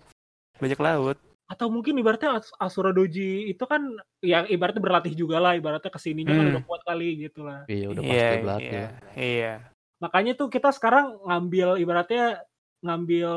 Bajak 0.57 0.81
laut. 0.81 1.16
Atau 1.53 1.66
mungkin 1.68 2.01
ibaratnya 2.01 2.41
As- 2.41 2.57
Asura 2.57 2.97
Doji 2.97 3.53
itu 3.53 3.64
kan 3.68 3.85
yang 4.24 4.49
ibaratnya 4.49 4.81
berlatih 4.81 5.12
juga 5.12 5.37
lah. 5.37 5.53
Ibaratnya 5.53 5.93
ke 5.93 6.01
sininya 6.01 6.33
kan 6.33 6.49
Hmm. 6.49 6.53
udah 6.57 6.62
kuat 6.64 6.81
kali 6.89 7.28
gitu 7.28 7.45
lah. 7.45 7.68
Iya, 7.68 7.93
udah 7.93 8.01
Iya, 8.01 8.09
pasti 8.09 8.37
berarti. 8.41 8.64
iya, 8.64 8.87
iya. 9.20 9.55
Makanya 10.01 10.33
tuh 10.33 10.49
kita 10.49 10.72
sekarang 10.72 11.12
ngambil 11.28 11.76
ibaratnya 11.76 12.41
ngambil 12.81 13.31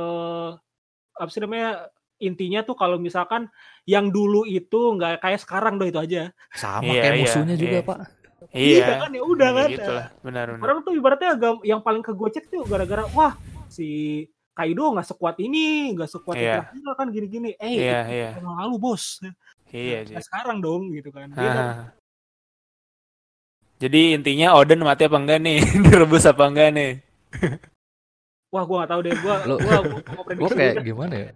apa 1.14 1.30
sih 1.30 1.42
namanya 1.44 1.88
intinya 2.18 2.64
tuh 2.64 2.74
kalau 2.74 2.96
misalkan 2.96 3.52
yang 3.84 4.08
dulu 4.08 4.48
itu 4.48 4.96
nggak 4.96 5.20
kayak 5.20 5.40
sekarang 5.44 5.76
doh 5.76 5.88
itu 5.88 6.00
aja. 6.00 6.32
Sama 6.56 6.88
Iya, 6.88 7.02
kayak 7.04 7.16
iya, 7.16 7.22
musuhnya 7.22 7.56
juga, 7.60 7.78
iya. 7.78 7.84
Pak. 7.84 7.98
Iya. 8.54 8.86
kan 9.02 9.12
ya 9.12 9.24
udah 9.24 9.50
kan. 9.56 9.68
Gitu 9.72 9.92
lah, 9.92 10.08
benar 10.24 10.46
benar. 10.56 10.64
Orang 10.64 10.78
tuh 10.84 10.94
ibaratnya 10.96 11.30
agak 11.36 11.54
yang 11.64 11.82
paling 11.84 12.04
kegocek 12.04 12.48
tuh 12.48 12.64
gara-gara 12.64 13.04
wah 13.12 13.34
si 13.68 13.88
Kaido 14.54 14.86
nggak 14.94 15.08
sekuat 15.10 15.36
ini, 15.42 15.92
nggak 15.98 16.10
sekuat 16.14 16.38
Iya. 16.38 16.70
itu 16.72 16.92
kan 16.94 17.08
gini-gini. 17.10 17.58
Eh, 17.58 17.82
Iya, 17.82 18.00
itu 18.06 18.14
iya. 18.14 18.30
tahun 18.38 18.56
lalu 18.62 18.76
bos. 18.78 19.04
Iya, 19.74 20.06
Nah, 20.06 20.22
Jack. 20.22 20.24
sekarang 20.30 20.58
dong 20.62 20.94
gitu 20.94 21.10
kan. 21.10 21.28
Dia 21.34 21.52
kan. 21.52 21.68
Jadi 23.82 24.16
intinya 24.16 24.54
Odin 24.56 24.80
mati 24.80 25.10
apa 25.10 25.18
enggak 25.18 25.42
nih? 25.42 25.60
Direbus 25.84 26.24
apa 26.30 26.46
enggak 26.48 26.70
nih? 26.78 26.92
wah 28.54 28.64
gua 28.64 28.76
nggak 28.86 28.92
tahu 28.94 29.02
deh 29.02 29.14
gua 29.20 29.36
Lo- 29.50 29.58
gua, 29.60 29.78
gua 29.82 30.00
mau 30.14 30.24
Gue 30.24 30.26
prediksi 30.30 30.54
kayak 30.54 30.76
gimana 30.86 31.16
ya? 31.18 31.32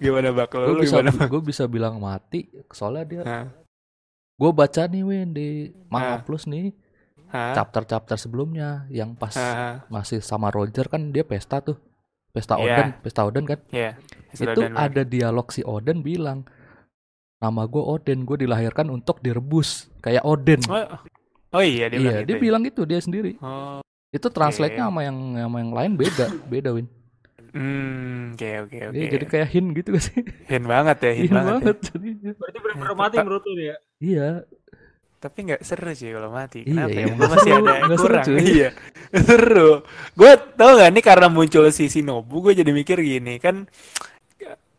Gimana 0.00 0.28
bakal 0.32 0.60
Gue 0.68 0.74
lu 0.76 0.82
bisa 0.84 1.00
gimana? 1.00 1.10
Gue 1.28 1.42
bisa 1.42 1.64
bilang 1.64 1.94
mati 1.98 2.48
soalnya 2.72 3.04
dia 3.04 3.22
gue 4.38 4.50
baca 4.54 4.82
nih 4.86 5.02
Win 5.02 5.34
di 5.34 5.48
Manga. 5.90 6.22
Plus 6.22 6.46
nih 6.46 6.70
chapter-chapter 7.28 8.16
sebelumnya 8.16 8.86
yang 8.88 9.12
pas 9.12 9.34
Hah? 9.34 9.84
masih 9.90 10.22
sama 10.22 10.48
Roger 10.48 10.86
kan 10.86 11.10
dia 11.10 11.26
pesta 11.26 11.58
tuh. 11.60 11.76
Pesta 12.30 12.54
Iya. 12.56 12.64
Odin, 12.64 12.88
pesta 13.02 13.20
Odin 13.26 13.44
kan. 13.44 13.58
Iya. 13.72 13.96
itu 14.30 14.44
Odin 14.46 14.72
lah. 14.76 14.86
ada 14.86 15.02
dialog 15.02 15.48
si 15.50 15.64
Odin 15.64 16.04
bilang 16.04 16.44
nama 17.40 17.66
gue 17.66 17.82
Odin, 17.82 18.22
gue 18.22 18.46
dilahirkan 18.46 18.88
untuk 18.88 19.18
direbus 19.20 19.88
kayak 20.00 20.22
Odin. 20.22 20.60
Oh, 20.70 20.86
oh 21.58 21.62
iya 21.64 21.88
dia 21.90 21.98
iya, 21.98 22.00
bilang 22.00 22.14
gitu. 22.22 22.28
dia 22.28 22.36
ya? 22.36 22.40
bilang 22.40 22.62
gitu 22.62 22.82
dia 22.86 23.00
sendiri. 23.02 23.32
Oh. 23.42 23.82
Itu 24.08 24.28
translate-nya 24.28 24.88
sama 24.88 25.04
yang 25.04 25.16
sama 25.36 25.56
yang 25.60 25.72
lain 25.72 25.92
beda, 25.94 26.26
beda 26.46 26.70
Win. 26.72 26.88
Hmm, 27.48 28.36
oke 28.36 28.50
oke 28.68 28.78
oke. 28.92 28.96
Iya, 28.96 29.08
jadi 29.08 29.24
kayak 29.24 29.48
hint 29.48 29.68
gitu 29.72 29.88
gak 29.90 30.04
sih? 30.04 30.20
Hin 30.46 30.64
banget 30.64 30.96
ya, 31.00 31.12
hin 31.16 31.32
banget. 31.32 31.52
banget 31.64 31.76
ya. 31.76 31.86
jadinya. 31.88 32.30
Berarti 32.36 32.58
benar-benar 32.60 32.94
mati 32.94 33.16
menurut 33.18 33.44
lu 33.44 33.60
ya. 33.60 33.76
Iya, 33.98 34.28
Tapi 35.18 35.38
nggak 35.50 35.60
seru 35.66 35.90
sih 35.92 36.14
kalau 36.14 36.30
mati. 36.30 36.62
Iya, 36.62 36.86
Kenapa 36.86 36.94
iya, 36.94 37.02
ya? 37.02 37.06
nggak 37.08 37.18
Gua 37.18 37.28
masih 37.34 37.50
seru, 37.50 37.64
ada 37.66 37.74
seru, 37.88 37.98
kurang. 38.06 38.24
cuy. 38.28 38.38
Iya. 38.44 38.68
Seru. 39.18 39.70
Gue 40.14 40.30
tau 40.54 40.70
gak 40.76 40.90
nih 40.92 41.02
karena 41.02 41.26
muncul 41.26 41.64
si 41.68 41.84
Shinobu 41.88 42.36
gue 42.44 42.52
jadi 42.54 42.70
mikir 42.70 42.98
gini 43.00 43.34
kan 43.42 43.66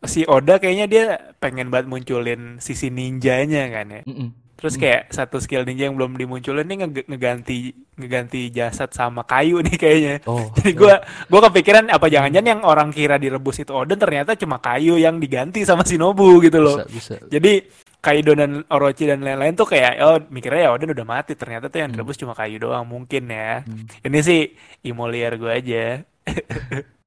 si 0.00 0.24
Oda 0.24 0.56
kayaknya 0.56 0.86
dia 0.88 1.04
pengen 1.36 1.68
banget 1.68 1.92
munculin 1.92 2.56
sisi 2.56 2.88
ninjanya 2.88 3.68
kan 3.68 3.86
ya. 3.90 4.02
Mm-mm. 4.08 4.28
Terus 4.60 4.76
Hmm. 4.76 4.82
kayak 4.82 5.02
satu 5.08 5.40
skill 5.40 5.64
ninja 5.64 5.88
yang 5.88 5.96
belum 5.96 6.14
dimunculin 6.14 6.62
nih 6.62 6.76
nge- 6.78 7.06
ngeganti 7.08 7.56
ngeganti 7.96 8.40
jasad 8.50 8.92
sama 8.92 9.24
kayu 9.24 9.58
nih 9.60 9.74
kayaknya. 9.74 10.14
Oh, 10.24 10.52
Jadi 10.56 10.72
gue 10.72 10.94
gua 11.26 11.40
kepikiran 11.48 11.88
apa 11.88 12.06
jangan-jangan 12.06 12.44
yang 12.46 12.62
orang 12.62 12.88
kira 12.90 13.16
direbus 13.16 13.58
itu 13.58 13.72
Oden 13.72 13.96
ternyata 13.96 14.36
cuma 14.36 14.56
kayu 14.56 14.94
yang 14.94 15.16
diganti 15.16 15.64
sama 15.64 15.80
Shinobu 15.80 16.38
gitu 16.40 16.60
loh. 16.60 16.84
bisa 16.84 17.16
bisa. 17.16 17.26
Jadi 17.26 17.64
Kaido 18.00 18.32
dan 18.32 18.64
Orochi 18.66 19.04
dan 19.04 19.20
lain-lain 19.20 19.52
tuh 19.52 19.64
kayak 19.66 19.92
oh 20.00 20.16
mikirnya 20.28 20.68
ya 20.68 20.72
Oden 20.72 20.92
udah 20.92 21.04
mati 21.04 21.32
ternyata 21.32 21.68
tuh 21.68 21.80
yang 21.80 21.92
Hmm. 21.92 21.96
direbus 21.96 22.16
cuma 22.16 22.32
kayu 22.32 22.56
doang 22.56 22.84
mungkin 22.84 23.28
ya. 23.28 23.60
Hmm. 23.60 23.84
Ini 24.00 24.18
sih 24.20 24.40
imoliar 24.82 25.36
gue 25.36 25.48
aja. 25.50 25.84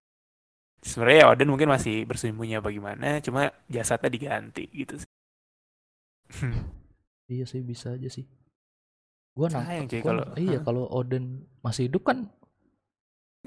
Sebenarnya 0.83 1.17
ya 1.17 1.27
Oden 1.31 1.47
mungkin 1.47 1.65
masih 1.65 2.03
bersembunyi 2.03 2.59
apa 2.59 2.67
gimana, 2.67 3.23
cuma 3.23 3.49
jasadnya 3.65 4.09
diganti 4.09 4.67
gitu 4.69 4.99
sih. 4.99 5.09
Iya 7.33 7.45
sih 7.45 7.61
bisa 7.61 7.87
aja 7.91 8.05
sih. 8.07 8.25
Gua 9.33 9.49
nang 9.49 9.65
Sayang 9.65 9.85
cuy 9.87 9.97
gua- 9.97 10.07
kalau- 10.07 10.29
iya 10.37 10.57
kalau 10.61 10.83
Odin 10.87 11.25
masih 11.59 11.89
hidup 11.89 12.05
kan 12.05 12.29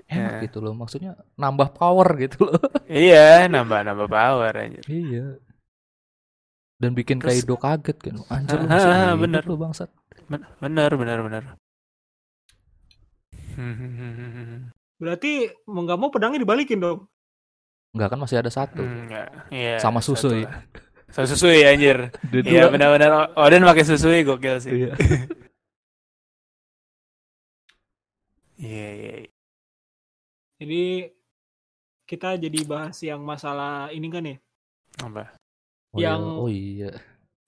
enak 0.06 0.32
Ya. 0.36 0.44
gitu 0.44 0.58
loh. 0.58 0.74
Maksudnya 0.74 1.14
nambah 1.34 1.70
power 1.72 2.08
gitu 2.18 2.42
loh. 2.42 2.58
iya, 2.90 3.46
nambah-nambah 3.46 4.08
power 4.08 4.52
aja. 4.52 4.80
iya. 4.86 5.38
Dan 6.76 6.92
bikin 6.92 7.16
Terus- 7.16 7.40
Kaido 7.40 7.56
kaget 7.56 7.96
kan. 7.96 8.14
Anjir 8.28 8.58
lu 8.58 8.66
masih 8.68 8.84
ah, 8.84 8.98
hidup 9.08 9.20
bener. 9.22 9.42
lu 9.44 9.56
bangsat. 9.56 9.90
Ben- 10.26 10.44
Bener, 10.58 10.90
bener, 10.92 11.18
bener. 11.22 11.44
Berarti 15.00 15.32
mau 15.66 15.82
nggak 15.82 15.98
mau 15.98 16.10
pedangnya 16.10 16.40
dibalikin 16.40 16.80
dong. 16.80 16.98
Enggak 17.92 18.12
kan 18.12 18.20
masih 18.20 18.36
ada 18.40 18.50
satu. 18.50 18.84
Hmm, 18.84 19.08
nggak. 19.08 19.28
Iya, 19.48 19.74
Sama 19.80 20.00
satu 20.00 20.16
susui. 20.18 20.44
Sama 21.16 21.24
susui 21.32 21.64
anjir. 21.64 22.12
Iya 22.28 22.68
benar-benar 22.68 23.32
Odin 23.40 23.64
pakai 23.64 23.88
susui 23.88 24.20
gokil 24.20 24.60
sih. 24.60 24.72
Iya. 24.84 24.92
Iya 28.56 28.88
iya. 28.96 29.12
iya. 29.20 29.30
Jadi 30.56 30.84
kita 32.08 32.40
jadi 32.40 32.58
bahas 32.64 32.96
yang 33.04 33.20
masalah 33.20 33.92
ini 33.92 34.08
kan 34.08 34.24
ya. 34.24 34.36
Apa? 35.04 35.36
Oh, 35.92 36.00
iya. 36.00 36.08
Yang- 36.08 36.24
oh 36.40 36.48
iya, 36.48 36.90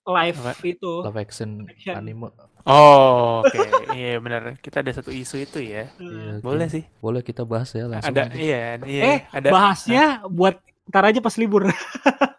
Live 0.09 0.37
Apa? 0.41 0.53
itu. 0.65 0.93
live 1.05 1.17
action 1.21 1.49
Action. 1.65 1.93
anime. 1.97 2.29
Oh 2.65 3.41
oke 3.41 3.57
iya 3.97 4.17
benar. 4.21 4.53
Kita 4.61 4.85
ada 4.85 4.93
satu 4.93 5.09
isu 5.09 5.41
itu 5.41 5.61
ya. 5.61 5.89
Iya, 5.97 6.37
oke. 6.37 6.45
Boleh 6.45 6.69
sih. 6.69 6.85
Boleh 7.01 7.21
kita 7.25 7.41
bahas 7.41 7.73
ya 7.73 7.89
langsung. 7.89 8.13
Ada 8.13 8.29
aja. 8.29 8.37
iya 8.37 8.61
iya. 8.85 9.03
Eh, 9.05 9.19
ada. 9.33 9.49
bahasnya 9.49 10.03
buat 10.29 10.61
ntar 10.89 11.09
aja 11.09 11.21
pas 11.21 11.33
libur. 11.37 11.65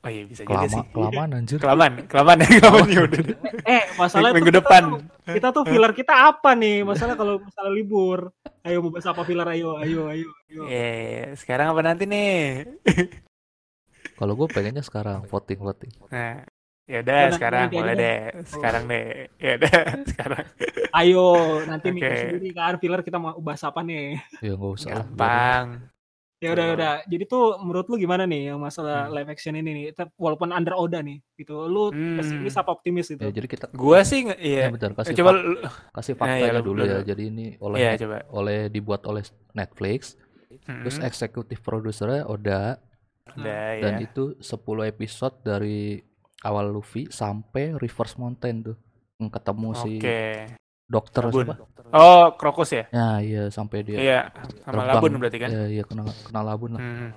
Oh 0.00 0.08
iya 0.08 0.24
bisa 0.24 0.42
juga 0.42 0.64
Kelama, 0.64 0.72
sih. 0.72 0.84
kelamaan 0.90 1.30
anjir. 1.34 1.58
Kelamaan, 1.58 1.92
kelamaan 2.08 2.38
ya 2.38 2.48
kelamaan 2.56 2.88
ya 2.88 3.00
udah. 3.04 3.20
eh, 3.66 3.82
masalah 3.94 4.28
Minggu 4.30 4.40
tuh 4.40 4.48
kita 4.48 4.58
depan. 4.58 4.82
tuh- 4.86 5.02
Kita 5.30 5.48
tuh 5.50 5.62
filler 5.62 5.92
kita 5.92 6.14
apa 6.26 6.50
nih? 6.54 6.76
Masalah 6.82 7.14
kalau 7.14 7.34
masalah 7.38 7.68
libur. 7.70 8.32
Ayo 8.60 8.80
mau 8.80 8.90
bahas 8.90 9.06
apa 9.06 9.22
filler 9.22 9.44
ayo, 9.50 9.76
ayo, 9.76 10.08
ayo, 10.08 10.28
ayo. 10.48 10.62
Iya, 10.64 10.88
iya. 10.96 11.24
sekarang 11.34 11.70
apa 11.70 11.80
nanti 11.82 12.04
nih? 12.04 12.64
Kalau 14.14 14.32
gue 14.34 14.48
pengennya 14.48 14.80
sekarang 14.80 15.24
voting 15.24 15.60
voting. 15.60 15.92
Nah, 16.08 16.44
ya 16.84 16.98
udah 17.00 17.20
sekarang 17.30 17.60
nanti 17.66 17.76
boleh 17.76 17.92
aja 17.92 18.00
deh. 18.00 18.20
Sekarang 18.46 18.82
deh. 18.84 19.06
Ya 19.36 19.52
udah 19.56 19.72
sekarang. 20.10 20.44
Ayo, 20.92 21.26
nanti 21.66 21.86
mikir 21.88 22.08
Oke. 22.08 22.20
sendiri 22.26 22.50
kan 22.50 22.74
filler 22.76 23.00
kita 23.00 23.16
mau 23.16 23.36
bahas 23.38 23.60
apa 23.62 23.80
nih. 23.80 24.16
Ya 24.40 24.56
nggak 24.56 24.72
usah. 24.74 24.88
lah, 24.88 24.96
Gampang. 24.98 25.66
Ya 26.40 26.50
udah, 26.50 26.66
Hmm. 26.66 26.74
udah. 26.74 26.92
Jadi 27.04 27.24
tuh 27.26 27.44
menurut 27.60 27.86
lu 27.86 27.96
gimana 27.96 28.24
nih 28.24 28.48
yang 28.48 28.56
masalah 28.58 29.06
Hmm. 29.06 29.12
live 29.12 29.28
action 29.28 29.52
ini 29.52 29.70
nih? 29.70 29.84
Tetap- 29.92 30.16
Walaupun 30.16 30.48
under 30.48 30.72
Oda 30.72 30.98
nih, 30.98 31.20
gitu. 31.34 31.68
Lu 31.68 31.92
Hmm. 31.92 32.16
pesimis 32.16 32.56
apa 32.56 32.72
optimis 32.72 33.06
gitu? 33.06 33.20
Ya, 33.20 33.28
jadi 33.30 33.44
kita 33.44 33.68
Gua 33.70 34.00
sih 34.00 34.24
nge- 34.24 34.40
ya, 34.40 34.48
iya. 34.58 34.66
bentar 34.66 34.96
kasih 34.96 35.12
Coba 35.14 35.30
fak- 35.30 35.44
kasih 35.94 36.12
Nah, 36.12 36.18
faktanya 36.18 36.40
iya, 36.42 36.56
lu 36.56 36.62
dulu 36.64 36.80
dulu. 36.80 36.88
ya. 36.90 36.98
Jadi 37.04 37.22
ini 37.28 37.46
oleh 37.58 37.78
Iya, 37.78 37.92
coba. 37.98 38.16
oleh 38.32 38.58
dibuat 38.66 39.02
oleh 39.04 39.20
Netflix. 39.52 40.16
Terus 40.50 40.96
Mm-mm. 40.96 41.06
eksekutif 41.06 41.60
produsernya 41.60 42.24
Oda 42.24 42.80
Udah 43.30 43.68
ya. 43.70 43.82
dan 43.82 43.92
itu 44.00 44.34
10 44.40 44.56
episode 44.82 45.44
dari 45.44 46.00
awal 46.40 46.72
Luffy 46.72 47.06
sampai 47.06 47.76
Reverse 47.76 48.16
Mountain 48.16 48.56
tuh. 48.64 48.76
Yang 49.14 49.30
ketemu 49.30 49.68
si 49.76 49.92
Oke. 49.94 50.18
dokter 50.82 51.22
Labun. 51.22 51.44
siapa? 51.44 51.54
Oh, 51.92 52.34
Krokus 52.34 52.70
ya? 52.70 52.84
Ya 52.90 53.08
iya 53.18 53.42
sampai 53.48 53.82
dia 53.82 53.98
Iya, 53.98 54.20
sama 54.62 54.82
terbang. 54.82 54.86
Labun 54.94 55.12
berarti 55.18 55.38
kan? 55.38 55.50
Iya 55.50 55.64
iya 55.68 55.82
kena 55.82 56.02
kena 56.22 56.40
labun 56.40 56.70
lah. 56.74 56.80
Hmm. 56.80 57.10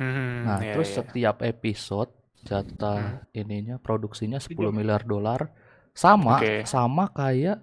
Hmm, 0.00 0.36
Nah, 0.46 0.58
iya, 0.58 0.72
terus 0.72 0.88
iya. 0.88 0.96
setiap 0.98 1.36
episode 1.42 2.10
jatah 2.40 3.20
Hmm. 3.20 3.36
ininya 3.36 3.76
produksinya 3.76 4.38
10 4.38 4.48
Video. 4.48 4.72
miliar 4.72 5.04
dolar 5.04 5.52
sama 5.92 6.40
Oke. 6.40 6.64
sama 6.64 7.10
kayak 7.10 7.60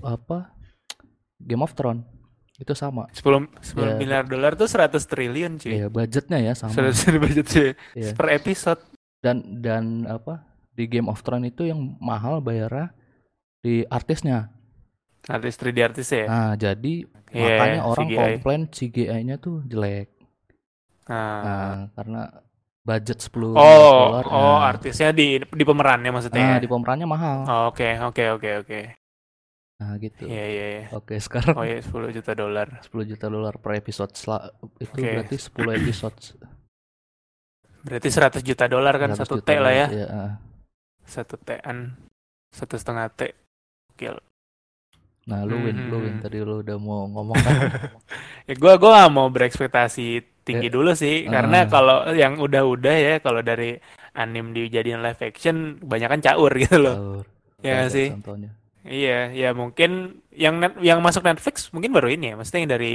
apa 0.00 0.54
Game 1.36 1.62
of 1.62 1.74
Thrones. 1.74 2.06
Itu 2.54 2.74
sama. 2.74 3.06
10 3.10 3.46
10 3.62 3.86
Ya. 3.86 3.94
miliar 3.96 4.24
dolar 4.24 4.54
tuh 4.54 4.66
100 4.66 5.06
triliun 5.06 5.58
cuy. 5.58 5.72
Iya, 5.72 5.86
budgetnya 5.88 6.38
ya 6.38 6.52
sama. 6.52 6.74
100 6.74 6.94
triliun 7.00 7.22
budget 7.22 7.46
cuy. 7.46 7.70
Iya. 7.94 8.10
Per 8.14 8.28
episode. 8.32 8.82
Dan 9.18 9.58
dan 9.58 9.84
apa? 10.04 10.46
Di 10.70 10.86
Game 10.86 11.06
of 11.06 11.22
Thrones 11.22 11.48
itu 11.48 11.66
yang 11.66 11.98
mahal 11.98 12.38
bayarnya 12.38 12.94
di 13.58 13.82
artisnya. 13.84 14.50
Artis 15.26 15.58
3D 15.58 15.78
artis 15.82 16.08
ya. 16.08 16.24
Nah, 16.24 16.52
jadi 16.54 16.94
Iya, 17.28 17.44
makanya 17.52 17.80
orang 17.84 18.06
CGI. 18.06 18.16
komplain 18.16 18.60
CGI-nya 18.72 19.36
tuh 19.36 19.60
jelek. 19.64 20.08
Nah. 21.06 21.40
Nah, 21.44 21.76
karena 21.92 22.22
budget 22.80 23.18
10 23.20 23.52
Oh, 23.52 23.52
dolar. 23.52 24.24
oh 24.24 24.40
nah, 24.56 24.64
artisnya 24.64 25.12
di 25.12 25.36
di 25.36 25.64
pemerannya 25.64 26.08
maksudnya. 26.08 26.40
nah, 26.40 26.56
ya? 26.56 26.62
di 26.62 26.68
pemerannya 26.68 27.04
mahal. 27.04 27.38
Oh, 27.44 27.62
Oke, 27.68 28.00
oke, 28.00 28.24
oke, 28.32 28.50
oke. 28.64 28.80
Nah, 29.78 29.94
gitu. 30.00 30.24
Iya, 30.24 30.44
iya, 30.48 30.66
iya. 30.72 30.84
Oke, 30.90 31.20
sekarang 31.20 31.54
Oh 31.54 31.62
iya, 31.62 31.78
10 31.78 32.10
juta 32.10 32.32
dolar. 32.32 32.80
10 32.82 33.04
juta 33.06 33.26
dolar 33.28 33.54
per 33.60 33.76
episode 33.76 34.10
itu 34.10 34.90
Oke. 34.90 35.06
berarti 35.06 35.36
10 35.38 35.78
episode 35.78 36.18
Berarti 37.78 38.08
100 38.10 38.42
juta 38.42 38.64
dolar 38.66 38.94
kan 38.98 39.14
100 39.14 39.22
satu 39.22 39.36
T 39.38 39.48
lah 39.54 39.70
ya. 39.70 39.86
iya, 39.88 40.06
ah. 40.10 40.32
Satu 41.06 41.38
T-an. 41.38 41.94
Satu 42.50 42.74
setengah 42.74 43.06
T. 43.14 43.32
Gil. 43.94 44.18
Nah, 45.28 45.44
lu 45.44 45.60
win, 45.60 45.76
lu 45.86 45.96
win 46.00 46.14
Hmm. 46.16 46.22
tadi 46.24 46.40
lu 46.40 46.54
udah 46.58 46.76
mau 46.76 47.04
ngomong 47.06 47.36
kan. 47.36 47.52
Ya 48.48 48.54
gua 48.56 48.74
gua 48.74 48.90
gak 48.98 49.12
mau 49.12 49.28
berekspektasi 49.28 50.06
tinggi 50.42 50.68
Ya. 50.68 50.72
dulu 50.72 50.96
sih 50.96 51.28
karena 51.28 51.62
Ah. 51.62 51.68
kalau 51.68 51.98
yang 52.10 52.40
udah-udah 52.40 52.96
ya 52.96 53.14
kalau 53.20 53.40
dari 53.40 53.76
anim 54.14 54.50
dijadiin 54.50 54.98
live 54.98 55.20
action 55.20 55.56
kebanyakan 55.78 56.18
caur 56.18 56.52
gitu 56.56 56.76
loh. 56.78 56.96
Sahur. 56.96 57.24
Ya 57.60 57.74
Ada 57.78 57.92
sih? 57.92 58.08
Contohnya. 58.10 58.50
Iya, 58.82 59.18
ya 59.30 59.50
mungkin 59.52 59.90
yang 60.32 60.56
net, 60.56 60.80
yang 60.80 60.98
masuk 60.98 61.20
Netflix 61.22 61.68
mungkin 61.68 61.92
baru 61.92 62.08
ini 62.08 62.32
ya, 62.32 62.34
maksudnya 62.34 62.60
yang 62.62 62.72
dari 62.72 62.92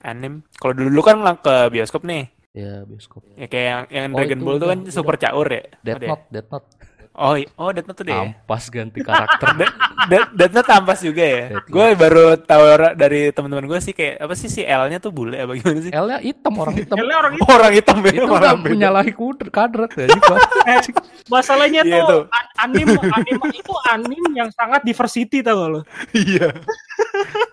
anim. 0.00 0.46
Kalau 0.54 0.70
dulu 0.72 1.00
kan 1.00 1.18
lang- 1.18 1.40
ke 1.40 1.66
bioskop 1.68 2.06
nih, 2.06 2.30
Ya, 2.52 2.84
bioskop. 2.84 3.26
ya 3.34 3.46
kayak 3.46 3.66
yang, 3.66 3.82
yang 3.90 4.06
Oh, 4.06 4.16
Dragon 4.16 4.38
itu 4.38 4.44
Ball 4.44 4.54
tuh 4.54 4.60
udah- 4.62 4.78
kan 4.78 4.94
super 4.94 5.16
caur 5.16 5.48
ya. 5.48 5.64
Death 5.82 5.98
ya? 5.98 6.08
Note, 6.14 6.24
Death 6.30 6.48
Note. 6.48 6.66
Oh, 7.12 7.36
oh 7.36 7.68
Death 7.70 7.84
Note 7.84 7.98
tuh 8.00 8.04
deh. 8.04 8.16
ya? 8.16 8.24
Ampas 8.24 8.64
ganti 8.66 8.98
karakter. 8.98 9.46
Death 10.32 10.50
Note 10.50 10.70
ampas 10.72 10.98
juga 10.98 11.20
ya. 11.20 11.60
Gue 11.68 11.92
baru 11.92 12.40
tahu 12.40 12.62
dari 12.96 13.28
teman-teman 13.30 13.68
gue 13.68 13.78
sih 13.78 13.92
kayak 13.92 14.16
apa 14.18 14.32
sih 14.32 14.48
si 14.48 14.64
L-nya 14.64 14.96
tuh 14.96 15.12
bule 15.12 15.36
apa 15.36 15.52
gimana 15.52 15.78
sih? 15.78 15.92
L-nya 15.92 16.18
hitam 16.18 16.56
orang 16.56 16.72
hitam. 16.74 16.96
L-nya 16.96 17.16
orang 17.20 17.32
itu. 17.36 17.42
Orang 17.44 17.72
hitam 17.72 17.96
ya, 18.00 18.10
itu 18.10 18.24
udah 18.24 18.52
beda. 18.56 18.72
menyalahi 18.72 19.12
kuder 19.12 19.48
kadret 19.48 19.92
ya 19.92 20.08
juga. 20.08 20.36
Eh, 20.64 20.80
masalahnya 21.28 21.84
Iya 21.84 22.00
tuh, 22.00 22.08
tuh. 22.08 22.22
an- 22.32 22.50
anim 22.64 22.86
anim 22.96 23.38
itu 23.52 23.72
anim 23.86 24.24
yang 24.32 24.48
sangat 24.48 24.80
diversity 24.80 25.44
tau 25.44 25.54
gak 25.58 25.68
lo? 25.68 25.80
Iya. 26.12 26.48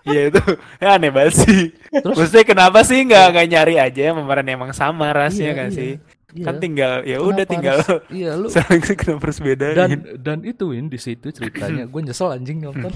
Iya 0.02 0.22
itu 0.32 0.42
ya 0.80 0.96
aneh 0.96 1.12
banget 1.12 1.34
sih. 1.36 1.60
Terus 1.92 2.16
Maksudnya 2.16 2.44
kenapa 2.44 2.80
sih 2.80 3.04
nggak 3.04 3.26
nggak 3.28 3.46
nyari 3.46 3.74
aja 3.76 4.00
yang 4.08 4.16
pemeran 4.16 4.48
emang 4.48 4.72
sama 4.72 5.12
rasnya 5.12 5.52
Iya, 5.52 5.58
kan 5.58 5.68
iya. 5.68 5.76
sih? 5.76 5.90
Iya, 6.32 6.44
Kan 6.44 6.56
tinggal 6.56 6.92
ya 7.02 7.18
udah 7.18 7.44
tinggal 7.44 7.76
harus- 7.78 8.04
iya 8.08 8.34
lu 8.34 8.46
saling 8.52 8.82
kenapa 8.82 9.22
harus 9.22 9.38
bedain. 9.38 9.74
dan 9.74 9.90
dan 10.16 10.38
itu 10.42 10.64
Win 10.66 10.86
di 10.86 10.96
situ 10.96 11.28
ceritanya. 11.28 11.84
Gue 11.84 12.00
nyesel 12.00 12.30
anjing 12.30 12.60
nonton. 12.60 12.90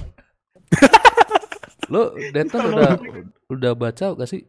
Lu 1.85 2.01
Denton 2.29 2.61
udah 2.67 2.91
udah 3.47 3.71
baca 3.73 4.05
gak 4.15 4.25
sih? 4.25 4.41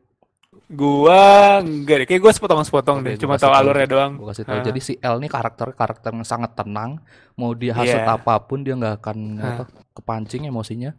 Gua 0.66 1.20
enggak 1.60 2.02
deh, 2.02 2.06
kayak 2.06 2.18
gua 2.18 2.32
sepotong-sepotong 2.32 2.98
deh, 3.00 3.14
gua 3.14 3.22
cuma 3.22 3.34
tahu 3.36 3.52
tahu. 3.52 3.60
alurnya 3.60 3.86
doang. 3.86 4.12
gue 4.16 4.26
kasih 4.26 4.42
tahu. 4.42 4.56
Ah. 4.56 4.64
jadi 4.64 4.80
si 4.80 4.94
L 4.96 5.20
nih 5.20 5.28
karakter 5.28 5.68
karakter 5.70 6.10
yang 6.10 6.24
sangat 6.24 6.56
tenang. 6.56 6.98
Mau 7.34 7.52
dia 7.52 7.70
hasut 7.70 7.94
Iya. 7.94 8.16
apa 8.16 8.40
pun 8.40 8.64
dia 8.64 8.72
nggak 8.72 8.94
akan 8.98 9.18
apa, 9.36 9.62
kepancing 9.92 10.42
emosinya. 10.44 10.90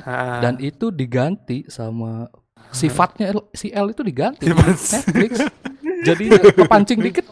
Ah. 0.00 0.40
dan 0.40 0.58
itu 0.58 0.88
diganti 0.88 1.68
sama 1.68 2.26
sifatnya 2.72 3.30
L- 3.30 3.52
si 3.52 3.68
L 3.68 3.92
itu 3.92 4.00
diganti. 4.00 4.42
Sifat- 4.42 4.66
Netflix 5.06 5.32
jadi 6.02 6.24
kepancing 6.52 6.98
dikit 7.00 7.26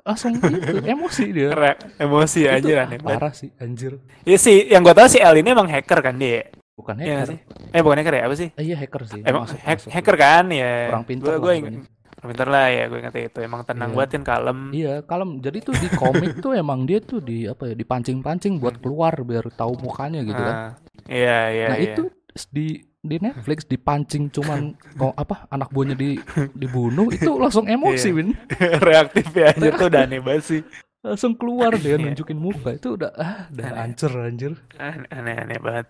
langsung 0.00 0.32
itu 0.32 0.48
emosi 0.82 1.24
dia 1.28 1.52
Re- 1.52 1.80
emosi 1.98 2.40
Itu 2.42 2.50
anjir 2.50 2.76
aneh 2.78 2.96
parah 2.98 3.28
sih 3.30 3.52
anjir 3.56 4.00
Iya 4.24 4.38
sih, 4.38 4.64
yang 4.66 4.80
gua 4.80 4.96
tahu 4.96 5.04
si 5.06 5.20
L 5.20 5.36
ini 5.36 5.48
emang 5.48 5.68
hacker 5.68 6.00
kan 6.00 6.16
dia. 6.16 6.48
bukan 6.72 6.96
Iya 6.96 7.20
hacker 7.20 7.28
sih? 7.28 7.38
Eh 7.70 7.80
bukan 7.80 7.96
hacker 7.98 8.14
ya, 8.14 8.22
apa 8.24 8.34
sih? 8.34 8.48
Eh, 8.50 8.64
iya 8.64 8.76
hacker 8.76 9.02
sih 9.04 9.20
Emang 9.20 9.44
Masuk- 9.44 9.60
hack- 9.60 9.82
masuk. 9.82 9.90
hacker 9.90 10.16
kan 10.16 10.44
ya. 10.48 10.72
Orang 10.88 11.04
pintar 11.04 11.36
orang 11.36 11.84
pintar 12.24 12.48
lah 12.48 12.66
ya, 12.66 12.84
gue 12.86 12.98
ingat 12.98 13.14
itu. 13.14 13.38
Emang 13.38 13.62
tenang 13.62 13.90
banget 13.92 14.10
kan, 14.14 14.22
kalem. 14.24 14.58
Iya, 14.70 14.94
kalem. 15.02 15.38
Jadi 15.38 15.58
tuh 15.60 15.74
di 15.74 15.88
komik 15.92 16.32
tuh 16.38 16.50
emang 16.52 16.82
dia 16.82 16.98
tuh 16.98 17.20
di 17.20 17.44
apa 17.44 17.68
ya, 17.68 17.74
dipancing-pancing 17.74 18.58
buat 18.58 18.78
keluar 18.78 19.14
biar 19.22 19.50
tahu 19.52 19.76
mukanya 19.76 20.22
gitu 20.22 20.38
kan. 20.38 20.54
Ah, 20.56 20.72
Iya, 21.06 21.38
iya, 21.48 21.66
Nah, 21.68 21.78
iya. 21.78 21.92
itu 21.94 22.02
di 22.48 22.66
di 23.08 23.16
Netflix 23.18 23.64
dipancing 23.64 24.28
cuman 24.28 24.60
kok 24.94 25.14
apa 25.14 25.48
anak 25.48 25.68
buahnya 25.68 25.96
di 25.96 26.20
dibunuh 26.52 27.08
itu 27.08 27.32
langsung 27.34 27.64
emosi, 27.64 28.08
Iya. 28.08 28.16
Win. 28.16 28.28
reaktif 28.86 29.26
ya 29.32 29.50
anjir 29.50 29.72
tuh 29.74 29.88
udah 29.88 30.00
aneh 30.04 30.20
banget 30.20 30.44
sih. 30.44 30.60
Langsung 30.98 31.32
keluar 31.32 31.72
dia 31.74 31.94
Iya. 31.94 32.04
nunjukin 32.04 32.36
muka. 32.36 32.74
Itu 32.74 32.94
udah 32.94 33.10
ah, 33.14 33.48
udah 33.48 33.64
Aneh. 33.66 33.82
anjir 33.82 34.12
anjir. 34.12 34.52
Aneh- 34.76 35.08
Aneh-aneh 35.08 35.58
banget. 35.58 35.86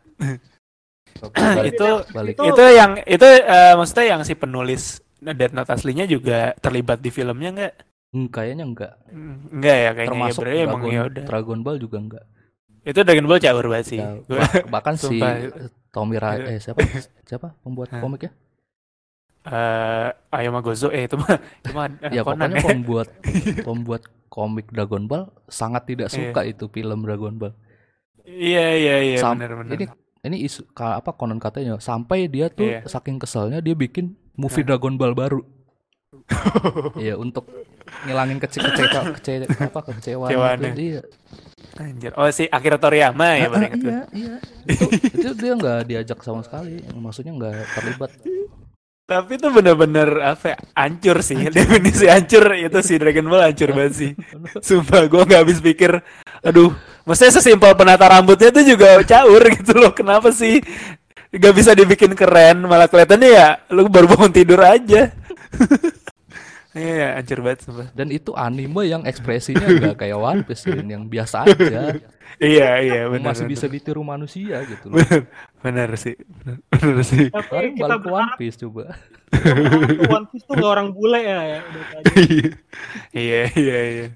Balik, 1.18 1.72
itu 1.74 1.88
balik. 2.12 2.34
Itu- 2.36 2.46
itu 2.46 2.64
yang 2.70 2.90
itu 3.02 3.26
eh, 3.26 3.74
maksudnya 3.74 4.06
yang 4.06 4.20
si 4.22 4.32
penulis 4.32 4.82
Death 5.18 5.50
Note 5.50 5.72
aslinya 5.72 6.04
juga 6.04 6.54
terlibat 6.56 7.00
di 7.00 7.10
filmnya 7.10 7.50
enggak? 7.50 7.74
Hmm, 8.08 8.28
kayaknya 8.28 8.64
enggak. 8.64 8.92
Enggak 9.50 9.76
ya 9.76 9.90
kayaknya 9.90 10.00
ya 10.00 10.08
Termasuk 10.08 10.40
berarti 10.40 10.58
emang 10.62 10.78
Dragon, 10.78 10.94
ya 10.94 11.02
udah. 11.04 11.24
Dragon 11.26 11.58
Ball 11.60 11.76
juga 11.76 11.98
enggak. 11.98 12.24
Itu 12.80 13.00
Dragon 13.02 13.26
Ball 13.26 13.40
caur 13.42 13.64
banget 13.66 13.86
sih. 13.86 13.98
Ya, 13.98 14.08
bah- 14.30 14.64
bahkan 14.70 14.94
si. 14.94 15.18
Tommy 15.98 16.14
Ra 16.16 16.38
Iya. 16.38 16.46
eh 16.48 16.58
siapa? 16.62 16.78
Siapa 17.28 17.58
pembuat 17.58 17.90
Hah? 17.90 17.98
komiknya? 17.98 18.30
eh 19.48 20.08
Ayoma 20.30 20.60
Gozo 20.60 20.92
eh 20.92 21.08
itu 21.08 21.16
mah 21.16 21.34
itu 21.34 21.70
mah 21.72 21.88
eh, 22.04 22.10
ya 22.14 22.22
Conan 22.22 22.52
pokoknya 22.52 22.60
ya. 22.60 22.64
pembuat 22.68 23.08
pembuat 23.64 24.02
komik 24.28 24.66
Dragon 24.68 25.08
Ball 25.08 25.26
sangat 25.48 25.88
tidak 25.88 26.12
Iya. 26.12 26.30
suka 26.30 26.40
itu 26.44 26.64
film 26.68 27.02
Dragon 27.02 27.34
Ball. 27.34 27.54
Iya 28.22 28.66
iya 28.76 28.96
iya 29.00 29.18
benar 29.24 29.50
benar. 29.56 29.72
Ini 29.74 29.84
ini 30.20 30.36
isu 30.44 30.68
apa 30.76 31.16
konon 31.16 31.40
katanya 31.40 31.80
sampai 31.80 32.28
dia 32.28 32.52
tuh 32.52 32.68
Iya. 32.68 32.84
saking 32.84 33.16
keselnya 33.16 33.58
dia 33.58 33.72
bikin 33.72 34.14
movie 34.36 34.62
Dragon 34.62 34.94
Ball 34.94 35.16
baru. 35.16 35.40
Iya 36.96 37.20
untuk 37.20 37.44
ngilangin 38.08 38.40
kece 38.40 38.64
kece 38.64 38.82
kece 39.20 39.32
apa 39.60 39.80
kekecewaan 39.84 40.30
Kecewaannya. 40.32 40.70
itu. 40.72 40.80
Iya. 40.96 41.02
Anjir. 41.78 42.10
Oh 42.16 42.26
si 42.32 42.48
Akira 42.48 42.80
Toriyama 42.80 43.38
ya 43.38 43.46
Ah, 43.48 43.60
ah, 43.60 43.70
iya, 43.70 44.00
iya. 44.10 44.34
Itu, 44.66 44.84
itu 44.90 45.30
dia 45.36 45.52
nggak 45.54 45.80
diajak 45.86 46.18
sama 46.24 46.40
sekali. 46.42 46.80
Maksudnya 46.90 47.32
nggak 47.36 47.54
terlibat. 47.76 48.10
Tapi 49.08 49.40
itu 49.40 49.48
bener-bener 49.48 50.08
apa 50.20 50.52
ya, 50.52 50.58
hancur 50.76 51.16
sih. 51.24 51.38
Definisi 51.48 52.04
hancur 52.08 52.44
itu 52.56 52.78
si 52.84 53.00
Dragon 53.00 53.24
Ball 53.24 53.52
hancur 53.52 53.72
banget 53.72 53.94
sih. 53.96 54.10
Sumpah 54.60 55.08
gue 55.08 55.22
nggak 55.24 55.40
habis 55.44 55.60
pikir. 55.64 55.96
Aduh, 56.44 56.76
maksudnya 57.08 57.40
sesimpel 57.40 57.72
penata 57.72 58.04
rambutnya 58.04 58.52
itu 58.52 58.76
juga 58.76 59.00
caur 59.04 59.42
gitu 59.48 59.72
loh. 59.76 59.92
Kenapa 59.96 60.28
sih? 60.28 60.60
Gak 61.28 61.52
bisa 61.52 61.76
dibikin 61.76 62.16
keren, 62.16 62.64
malah 62.64 62.88
kelihatannya 62.88 63.28
ya 63.28 63.48
lu 63.68 63.84
baru 63.92 64.08
bangun 64.08 64.32
tidur 64.32 64.60
aja. 64.64 65.12
Iya, 66.76 67.16
hancur 67.18 67.40
banget 67.42 67.60
sumpah. 67.64 67.88
Dan 67.96 68.12
itu 68.12 68.30
anime 68.36 68.86
yang 68.86 69.02
ekspresinya 69.08 69.66
nggak 69.66 70.04
kayak 70.04 70.18
One 70.20 70.44
Piece 70.44 70.68
Rin, 70.68 70.86
yang 70.86 71.04
biasa 71.08 71.48
aja. 71.48 71.82
Iya, 72.38 72.70
iya, 72.86 73.02
benar. 73.10 73.34
masih 73.34 73.50
benar. 73.50 73.54
bisa 73.56 73.66
ditiru 73.66 74.04
manusia 74.06 74.62
gitu 74.62 74.92
loh. 74.92 75.02
Bener, 75.02 75.26
bener 75.58 75.90
sih, 75.98 76.14
bener, 76.14 76.62
bener 76.70 77.02
sih. 77.02 77.26
Tapi 77.34 77.74
kita 77.74 77.82
balik 77.82 77.98
ke 78.04 78.08
One 78.14 78.32
Piece 78.38 78.56
coba. 78.62 78.94
One 80.06 80.26
Piece 80.30 80.44
tuh 80.46 80.54
gak 80.54 80.70
orang 80.70 80.94
bule 80.94 81.18
ya. 81.18 81.40
ya. 81.56 81.58
Udah 81.66 81.84
tadi. 81.98 82.26
iya, 83.26 83.42
iya, 83.58 83.78
iya. 83.90 84.06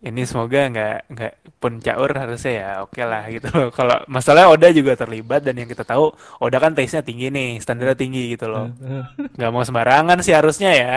Ini 0.00 0.24
semoga 0.24 0.64
nggak 0.64 0.96
nggak 1.12 1.32
pun 1.56 1.76
caur 1.76 2.08
harusnya 2.10 2.52
ya 2.52 2.70
oke 2.80 3.00
lah 3.00 3.28
gitu 3.28 3.52
loh. 3.52 3.68
Kalau 3.76 4.00
masalah 4.06 4.48
Oda 4.48 4.72
juga 4.72 4.96
terlibat 4.96 5.44
dan 5.44 5.54
yang 5.54 5.68
kita 5.68 5.84
tahu 5.84 6.08
Oda 6.40 6.56
kan 6.56 6.72
taste-nya 6.72 7.04
tinggi 7.04 7.28
nih, 7.28 7.60
standarnya 7.60 7.94
tinggi 7.94 8.32
gitu 8.32 8.48
loh. 8.48 8.72
Nggak 9.36 9.50
mau 9.50 9.60
sembarangan 9.60 10.18
sih 10.20 10.32
harusnya 10.32 10.70
ya. 10.72 10.96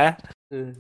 Dan 0.54 0.78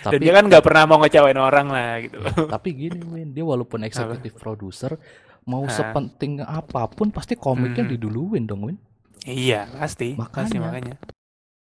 tapi 0.00 0.22
dia 0.22 0.30
kan 0.30 0.46
nggak 0.46 0.62
pernah 0.62 0.86
mau 0.86 1.02
ngecewain 1.02 1.34
orang 1.36 1.66
lah 1.68 1.98
gitu 1.98 2.16
loh. 2.16 2.46
tapi 2.46 2.70
gini 2.70 3.02
Win, 3.02 3.34
dia 3.34 3.42
walaupun 3.42 3.82
eksekutif 3.82 4.38
produser 4.38 4.94
mau 5.42 5.62
Ah. 5.62 5.70
sepenting 5.70 6.38
apa 6.40 6.86
pun 6.86 7.10
pasti 7.10 7.34
komiknya 7.34 7.82
Hmm. 7.82 7.92
diduluin 7.92 8.46
dong 8.46 8.62
Win. 8.62 8.78
Iya, 9.22 9.66
pasti. 9.74 10.14
Pasti 10.14 10.56
Makanya. 10.56 10.60
makanya. 10.62 10.94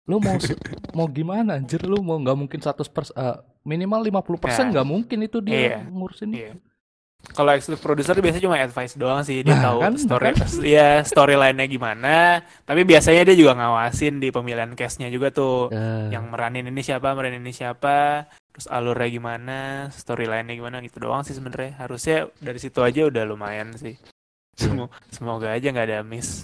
Lu 0.04 0.20
mau 0.20 0.36
mau 0.94 1.08
gimana 1.08 1.56
anjir 1.56 1.80
lu 1.82 2.04
mau 2.04 2.20
nggak 2.20 2.36
mungkin 2.36 2.60
100 2.60 2.92
pers 2.92 3.16
eh, 3.16 3.40
minimal 3.64 4.00
50% 4.04 4.68
Ya. 4.68 4.72
nggak 4.72 4.88
mungkin 4.88 5.20
itu 5.22 5.38
dia 5.40 5.56
Iya. 5.56 5.78
ngurusin 5.86 6.30
Iya. 6.32 6.54
Kalau 7.24 7.56
eksekutif 7.56 7.80
produser 7.80 8.20
biasanya 8.20 8.44
cuma 8.44 8.60
advice 8.60 9.00
doang 9.00 9.24
sih, 9.24 9.40
dia 9.42 9.56
Nah, 9.56 9.64
tahu 9.66 9.78
kan, 9.80 9.94
story 9.96 10.36
ya 10.62 11.00
storyline-nya 11.08 11.72
gimana. 11.72 12.44
Tapi 12.62 12.84
biasanya 12.84 13.24
dia 13.24 13.32
juga 13.34 13.56
ngawasin 13.56 14.20
di 14.20 14.28
pemilihan 14.28 14.68
cast-nya 14.74 15.08
juga 15.08 15.32
tuh. 15.32 15.72
Eh, 15.72 16.12
yang 16.12 16.28
meranin 16.28 16.68
ini 16.68 16.84
siapa, 16.84 17.16
meranin 17.16 17.40
ini 17.40 17.56
siapa, 17.56 18.28
terus 18.52 18.68
alurnya 18.68 19.08
gimana, 19.08 19.60
storyline-nya 19.90 20.52
gimana 20.54 20.84
gitu 20.84 21.00
doang 21.00 21.24
sih 21.24 21.32
sebenarnya. 21.32 21.80
Harusnya 21.80 22.28
dari 22.38 22.60
situ 22.60 22.84
aja 22.84 23.08
udah 23.08 23.24
lumayan 23.24 23.72
sih. 23.74 23.96
Semo- 24.54 24.92
Semoga 25.08 25.48
aja 25.50 25.64
nggak 25.66 25.88
ada 25.90 26.00
miss. 26.04 26.44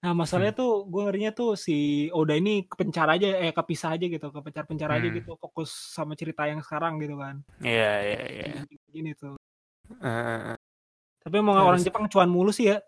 Nah 0.00 0.16
masalahnya 0.16 0.56
tuh 0.56 0.88
gue 0.88 1.02
ngerinya 1.04 1.30
tuh 1.30 1.60
si 1.60 2.08
Oda 2.08 2.32
ini 2.32 2.64
kepencar 2.64 3.04
aja, 3.12 3.36
eh 3.36 3.52
kepisah 3.52 4.00
aja 4.00 4.06
gitu, 4.08 4.32
kepencar-pencar 4.32 4.88
aja 4.96 5.08
Hmm. 5.08 5.16
gitu, 5.20 5.36
fokus 5.36 5.68
sama 5.92 6.16
cerita 6.16 6.48
yang 6.48 6.64
sekarang 6.64 6.96
gitu 6.96 7.20
kan. 7.20 7.44
Iya, 7.60 7.92
iya, 8.00 8.20
iya. 8.32 8.44
Gini 8.88 9.12
tuh. 9.12 9.36
Eh, 10.00 10.56
Tapi 11.20 11.34
emang 11.36 11.60
Harus- 11.60 11.68
orang 11.68 11.82
Jepang 11.84 12.04
cuan 12.08 12.32
mulu 12.32 12.48
sih 12.48 12.72
ya. 12.72 12.80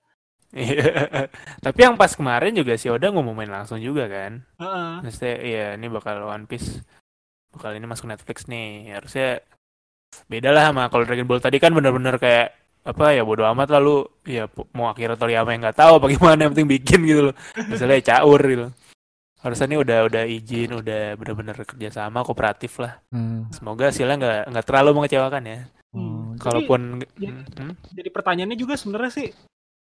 Iya. 0.57 0.89
Tapi 1.65 1.79
yang 1.85 2.01
pas 2.01 2.17
kemarin 2.17 2.57
juga 2.57 2.81
si 2.81 2.89
Oda 2.89 3.13
ngumumin 3.13 3.53
langsung 3.53 3.77
juga 3.77 4.09
kan. 4.09 4.41
Heeh. 4.57 4.93
Maksudnya 5.05 5.37
iya 5.45 5.67
ini 5.77 5.93
bakal 5.93 6.25
One 6.25 6.49
Piece 6.49 6.81
bakal 7.53 7.77
ini 7.77 7.85
masuk 7.85 8.09
Netflix 8.09 8.49
nih. 8.49 8.89
Harusnya 8.97 9.45
beda 10.33 10.49
lah 10.49 10.73
sama 10.73 10.89
kalau 10.89 11.05
Dragon 11.05 11.29
Ball 11.29 11.45
tadi 11.45 11.61
kan 11.61 11.77
bener-bener 11.77 12.17
kayak 12.17 12.57
apa 12.83 13.15
ya 13.15 13.23
bodo 13.23 13.47
amat 13.47 13.69
lalu 13.71 14.03
ya 14.27 14.51
pu- 14.51 14.67
mau 14.75 14.91
Akira 14.91 15.15
Toriyama 15.15 15.55
yang 15.55 15.63
nggak 15.63 15.79
tahu 15.79 15.93
apa 16.03 16.07
gimana 16.11 16.39
yang 16.43 16.53
penting 16.53 16.71
bikin 16.71 17.01
gitu 17.07 17.31
loh. 17.31 17.35
Misalnya 17.71 18.03
caur 18.03 18.41
gitu. 18.43 18.67
Harusnya 19.39 19.67
ini 19.67 19.79
udah 19.79 19.99
udah 20.07 20.23
izin, 20.23 20.71
udah 20.79 21.03
bener-bener 21.15 21.57
kerjasama 21.63 22.23
kooperatif 22.23 22.79
lah. 22.79 22.99
Hmm. 23.11 23.47
Semoga 23.51 23.91
hasilnya 23.91 24.17
nggak 24.17 24.39
nggak 24.51 24.67
terlalu 24.67 24.91
mengecewakan 24.95 25.43
ya. 25.45 25.59
Oh, 25.93 26.33
Tapi 26.35 26.41
Kalaupun 26.41 26.81
ya- 27.17 27.35
Hmm, 27.59 27.75
jadi 27.91 28.09
pertanyaannya 28.09 28.57
juga 28.57 28.75
sebenarnya 28.75 29.13
sih 29.13 29.29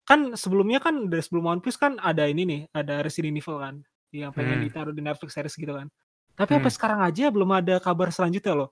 kan 0.03 0.35
sebelumnya 0.35 0.81
kan 0.81 1.07
dari 1.07 1.23
sebelum 1.23 1.45
One 1.47 1.63
Piece 1.63 1.77
kan 1.77 1.97
ada 1.97 2.27
ini 2.27 2.43
nih, 2.43 2.61
ada 2.73 2.99
Resident 3.01 3.37
Evil 3.37 3.57
kan 3.57 3.75
yang 4.11 4.33
pengen 4.33 4.59
Hmm. 4.59 4.65
ditaruh 4.67 4.91
di 4.91 5.01
Netflix 5.01 5.33
series 5.33 5.55
gitu 5.55 5.71
kan. 5.71 5.87
Tapi 6.35 6.51
Hmm. 6.51 6.57
sampai 6.61 6.73
sekarang 6.73 7.01
aja 7.01 7.25
belum 7.29 7.51
ada 7.55 7.79
kabar 7.79 8.11
selanjutnya 8.11 8.55
loh. 8.57 8.71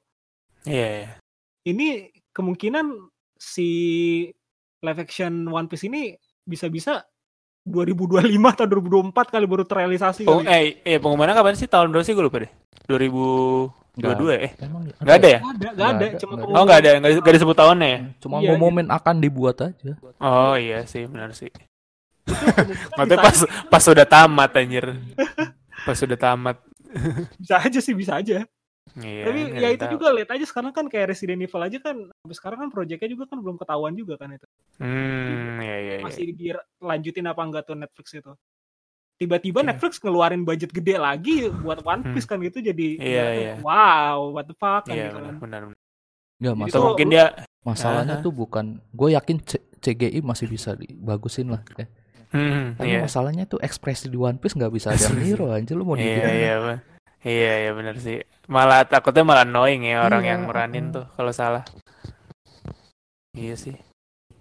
iya, 0.64 0.88
iya. 0.98 1.10
Ini 1.62 2.10
kemungkinan 2.34 2.86
si 3.38 3.68
live 4.82 5.00
action 5.00 5.46
One 5.46 5.70
Piece 5.70 5.86
ini 5.86 6.12
bisa-bisa 6.42 7.06
2025 7.62 8.26
atau 8.48 8.66
2024 8.66 9.14
kali 9.30 9.44
baru 9.44 9.62
terrealisasi 9.62 10.24
Oh, 10.26 10.40
kali. 10.40 10.48
eh, 10.48 10.62
eh 10.82 10.98
pengumumannya 10.98 11.36
kapan 11.36 11.54
sih? 11.54 11.68
Tahun 11.68 11.86
berapa 11.86 12.02
sih 12.02 12.12
gue 12.12 12.24
lupa 12.24 12.42
deh. 12.42 12.52
2022 12.88 14.32
eh. 14.34 14.52
Emang 14.58 14.82
Nggak 14.98 15.14
ada 15.20 15.28
ya? 15.28 15.38
Nggak 15.38 15.52
ada, 15.52 15.68
nggak 15.68 15.74
Nggak 15.74 15.88
ada, 15.88 16.06
ada, 16.08 16.18
cuma 16.18 16.32
nggak 16.34 16.48
Oh 16.56 16.62
nggak 16.64 16.78
ada, 16.80 16.90
nggak, 16.98 17.34
disebut 17.36 17.56
tahunnya 17.56 17.88
ya? 17.88 17.98
Cuma 18.18 18.34
Iya, 18.40 18.48
ngumumin 18.50 18.86
akan 18.88 19.14
dibuat 19.20 19.56
aja. 19.60 19.92
Oh 20.18 20.54
iya 20.56 20.82
sih, 20.88 21.04
benar 21.04 21.36
sih. 21.36 21.52
Maksudnya 22.96 23.18
pas 23.18 23.36
pas 23.68 23.82
sudah 23.82 24.04
tamat 24.04 24.50
anjir. 24.56 24.84
Pas 25.86 25.94
sudah 25.96 26.18
tamat. 26.18 26.58
bisa 27.38 27.56
aja 27.56 27.78
sih 27.78 27.94
bisa 27.94 28.18
aja. 28.18 28.44
Iya. 28.94 29.24
Tapi 29.24 29.40
ya 29.54 29.68
itu 29.68 29.82
tahu. 29.82 29.92
juga 29.94 30.06
lihat 30.10 30.30
aja 30.30 30.44
sekarang 30.44 30.70
kan 30.70 30.86
kayak 30.86 31.06
Resident 31.08 31.40
Evil 31.40 31.62
aja 31.62 31.78
kan 31.78 31.96
sampai 32.08 32.34
sekarang 32.34 32.58
kan 32.60 32.68
proyeknya 32.68 33.08
juga 33.08 33.24
kan 33.26 33.38
belum 33.38 33.56
ketahuan 33.56 33.92
juga 33.92 34.14
kan 34.16 34.30
itu. 34.30 34.46
Hmm, 34.78 35.58
iya 35.58 35.76
iya 35.76 35.94
iya. 35.94 36.02
Masih 36.02 36.30
dilanjutin 36.30 37.24
apa 37.24 37.40
enggak 37.40 37.64
tuh 37.64 37.74
Netflix 37.74 38.14
itu. 38.14 38.32
Tiba-tiba 39.16 39.60
Oke. 39.60 39.68
Netflix 39.68 39.92
ngeluarin 39.98 40.42
budget 40.42 40.70
gede 40.70 40.94
lagi 40.94 41.50
buat 41.52 41.82
One 41.82 42.00
Hmm. 42.00 42.12
Piece 42.12 42.24
kan 42.24 42.38
gitu 42.38 42.58
jadi 42.60 42.88
Iya, 42.96 43.18
ya, 43.18 43.26
iya. 43.34 43.54
wow 43.58 44.30
what 44.30 44.44
the 44.44 44.54
fuck 44.54 44.84
kan 44.84 44.92
Iya 44.92 45.08
gitu 45.08 45.18
benar 45.18 45.26
kan. 45.26 45.34
benar. 45.38 45.62
benar. 45.64 45.78
Nggak, 46.38 46.46
Jadi 46.46 46.60
masa- 46.60 46.70
Atau 46.70 46.78
tuh- 46.78 46.88
mungkin 46.88 47.08
dia 47.08 47.24
masalahnya 47.60 48.14
Aha. 48.14 48.22
tuh 48.22 48.32
bukan 48.32 48.64
gue 48.88 49.08
yakin 49.10 49.36
C- 49.40 49.64
CGI 49.76 50.20
masih 50.20 50.46
bisa 50.46 50.70
dibagusin 50.72 51.50
lah 51.50 51.66
ya. 51.72 51.86
hmm, 52.30 52.76
Tapi 52.76 52.88
iya. 52.88 53.00
masalahnya 53.00 53.44
tuh 53.44 53.58
ekspresi 53.58 54.06
di 54.06 54.14
One 54.14 54.36
Piece 54.36 54.52
nggak 54.52 54.70
bisa 54.70 54.90
ada 54.90 55.08
niru 55.10 55.50
aja 55.50 55.72
lu 55.72 55.82
mau 55.82 55.94
Iya 55.94 56.30
iya 56.30 56.54
Pak. 56.60 56.78
Iya 57.22 57.52
iya 57.66 57.70
benar 57.74 57.96
sih. 57.98 58.22
Malah 58.46 58.86
takutnya 58.86 59.24
malah 59.26 59.44
annoying 59.44 59.84
ya 59.84 60.06
orang 60.06 60.22
Iya, 60.24 60.30
yang 60.34 60.40
meranin 60.46 60.94
tuh 60.94 61.06
kalau 61.18 61.32
salah. 61.34 61.64
Iya 63.34 63.54
sih. 63.58 63.76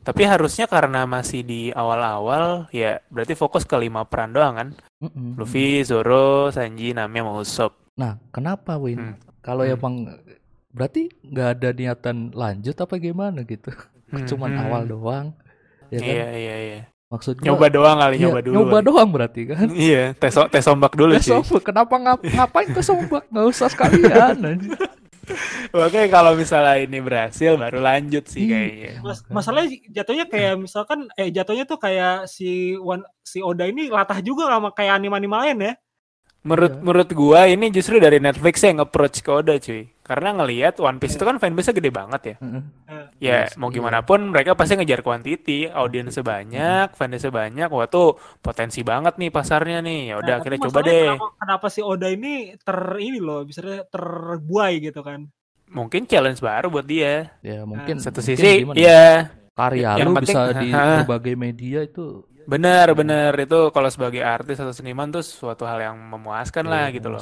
Tapi 0.05 0.23
harusnya 0.23 0.71
karena 0.71 1.03
masih 1.03 1.43
di 1.43 1.61
awal-awal 1.75 2.71
ya 2.71 3.03
berarti 3.11 3.35
fokus 3.35 3.67
ke 3.67 3.75
lima 3.75 4.07
peran 4.07 4.31
doang 4.31 4.55
kan. 4.55 4.69
Mm-mm. 5.03 5.35
Luffy, 5.35 5.83
Zoro, 5.83 6.47
Sanji, 6.49 6.95
Nami 6.95 7.19
sama 7.19 7.31
Usopp. 7.43 7.73
Nah, 7.99 8.15
kenapa 8.31 8.79
Win? 8.79 8.97
Hmm. 8.97 9.15
Kalau 9.43 9.67
Hmm. 9.67 9.75
emang 9.75 9.95
berarti 10.71 11.11
nggak 11.27 11.49
ada 11.59 11.69
niatan 11.75 12.17
lanjut 12.31 12.75
apa 12.77 12.95
gimana 12.97 13.43
gitu? 13.43 13.69
Hmm, 14.07 14.23
Cuman 14.23 14.55
hmm. 14.55 14.63
awal 14.63 14.81
doang. 14.87 15.27
Ya 15.91 15.99
kan? 15.99 16.07
Iya 16.07 16.27
iya 16.31 16.55
iya. 16.63 16.81
Maksud 17.07 17.39
gua, 17.39 17.45
Nyoba 17.45 17.67
doang 17.71 17.97
kali 17.97 18.15
iya, 18.15 18.23
nyoba 18.27 18.39
dulu. 18.43 18.53
nyoba 18.53 18.71
kali. 18.73 18.85
doang 18.85 19.07
berarti 19.09 19.41
kan? 19.47 19.67
Iya, 19.87 20.03
tes 20.13 20.35
tes 20.51 20.65
ombak 20.67 20.91
dulu 20.91 21.15
Ya 21.15 21.23
sih. 21.23 21.31
sombak, 21.31 21.63
kenapa 21.63 21.95
ngap 21.95 22.19
ngapain 22.21 22.67
ke 22.67 22.81
sombak? 22.81 23.23
Nggak 23.31 23.45
usah 23.47 23.67
sekalian. 23.67 24.35
Oke, 25.77 26.07
kalau 26.07 26.35
misalnya 26.35 26.79
ini 26.79 26.99
berhasil 26.99 27.55
baru 27.55 27.79
lanjut 27.79 28.23
sih 28.25 28.47
kayaknya. 28.47 29.03
Mas, 29.03 29.19
masalahnya 29.27 29.75
jatuhnya 29.89 30.23
kayak 30.25 30.55
misalkan 30.57 31.07
eh 31.13 31.27
jatuhnya 31.27 31.63
tuh 31.63 31.75
kayak 31.75 32.27
si 32.27 32.75
One, 32.75 33.03
si 33.21 33.39
Oda 33.39 33.67
ini 33.67 33.87
latah 33.87 34.19
juga 34.19 34.47
sama 34.47 34.71
kayak 34.71 34.95
anime-anime 34.97 35.35
lain 35.37 35.57
ya. 35.61 35.73
Menurut 36.43 36.71
Iya. 36.71 36.79
menurut 36.79 37.09
gua 37.11 37.39
ini 37.43 37.67
justru 37.67 37.99
dari 37.99 38.19
Netflix 38.19 38.63
yang 38.63 38.79
approach 38.79 39.19
ke 39.19 39.27
Oda 39.27 39.59
cuy. 39.59 39.91
Karena 40.07 40.31
ngelihat 40.33 40.79
One 40.79 40.97
Piece 40.97 41.13
itu 41.13 41.21
kan 41.21 41.35
fanbase 41.35 41.69
gede 41.69 41.91
banget 41.91 42.21
ya. 42.23 42.35
Heeh. 42.39 42.63
Ya, 43.19 43.43
Yes, 43.43 43.53
mau 43.55 43.67
iya. 43.67 43.75
gimana 43.75 43.99
pun 44.01 44.31
mereka 44.31 44.53
pasti 44.53 44.73
ngejar 44.73 45.01
quantity, 45.01 45.67
audiensnya 45.67 46.23
banyak, 46.23 46.93
fansnya 46.93 47.27
banyak. 47.27 47.67
Wah 47.67 47.85
tuh 47.85 48.15
potensi 48.37 48.81
banget 48.81 49.17
nih 49.17 49.27
pasarnya 49.27 49.79
nih. 49.79 50.01
Ya 50.07 50.15
udah 50.15 50.27
Nah, 50.29 50.39
akhirnya 50.39 50.57
tapi 50.57 50.65
coba 50.65 50.79
deh. 50.81 51.03
Kenapa, 51.11 51.27
kenapa 51.37 51.67
si 51.67 51.81
Oda 51.81 52.07
ini 52.07 52.33
ter 52.57 52.77
ini 52.97 53.19
loh, 53.19 53.43
misalnya 53.43 53.83
terbuai 53.85 54.73
gitu 54.81 55.01
kan. 55.01 55.27
Mungkin 55.67 56.05
challenge 56.05 56.39
baru 56.39 56.71
buat 56.71 56.85
dia. 56.85 57.35
Ya 57.41 57.61
mungkin 57.61 57.99
Satu 57.99 58.23
mungkin 58.23 58.31
sisi, 58.33 58.63
gimana? 58.63 58.77
iya 58.77 59.27
karya 59.51 59.97
Yang 59.97 60.07
lu 60.07 60.15
penting- 60.15 60.37
bisa 60.37 60.55
di 60.55 60.67
Hah. 60.69 60.97
berbagai 61.01 61.35
media 61.35 61.79
itu 61.81 62.05
benar 62.45 62.87
benar 62.93 63.35
itu 63.35 63.59
kalau 63.67 63.89
sebagai 63.89 64.23
artis 64.23 64.55
atau 64.55 64.71
seniman 64.71 65.11
tuh 65.11 65.19
suatu 65.19 65.67
hal 65.67 65.83
yang 65.83 65.99
memuaskan 65.99 66.63
lah 66.63 66.87
Iya, 66.87 66.95
gitu 66.95 67.11
loh. 67.11 67.19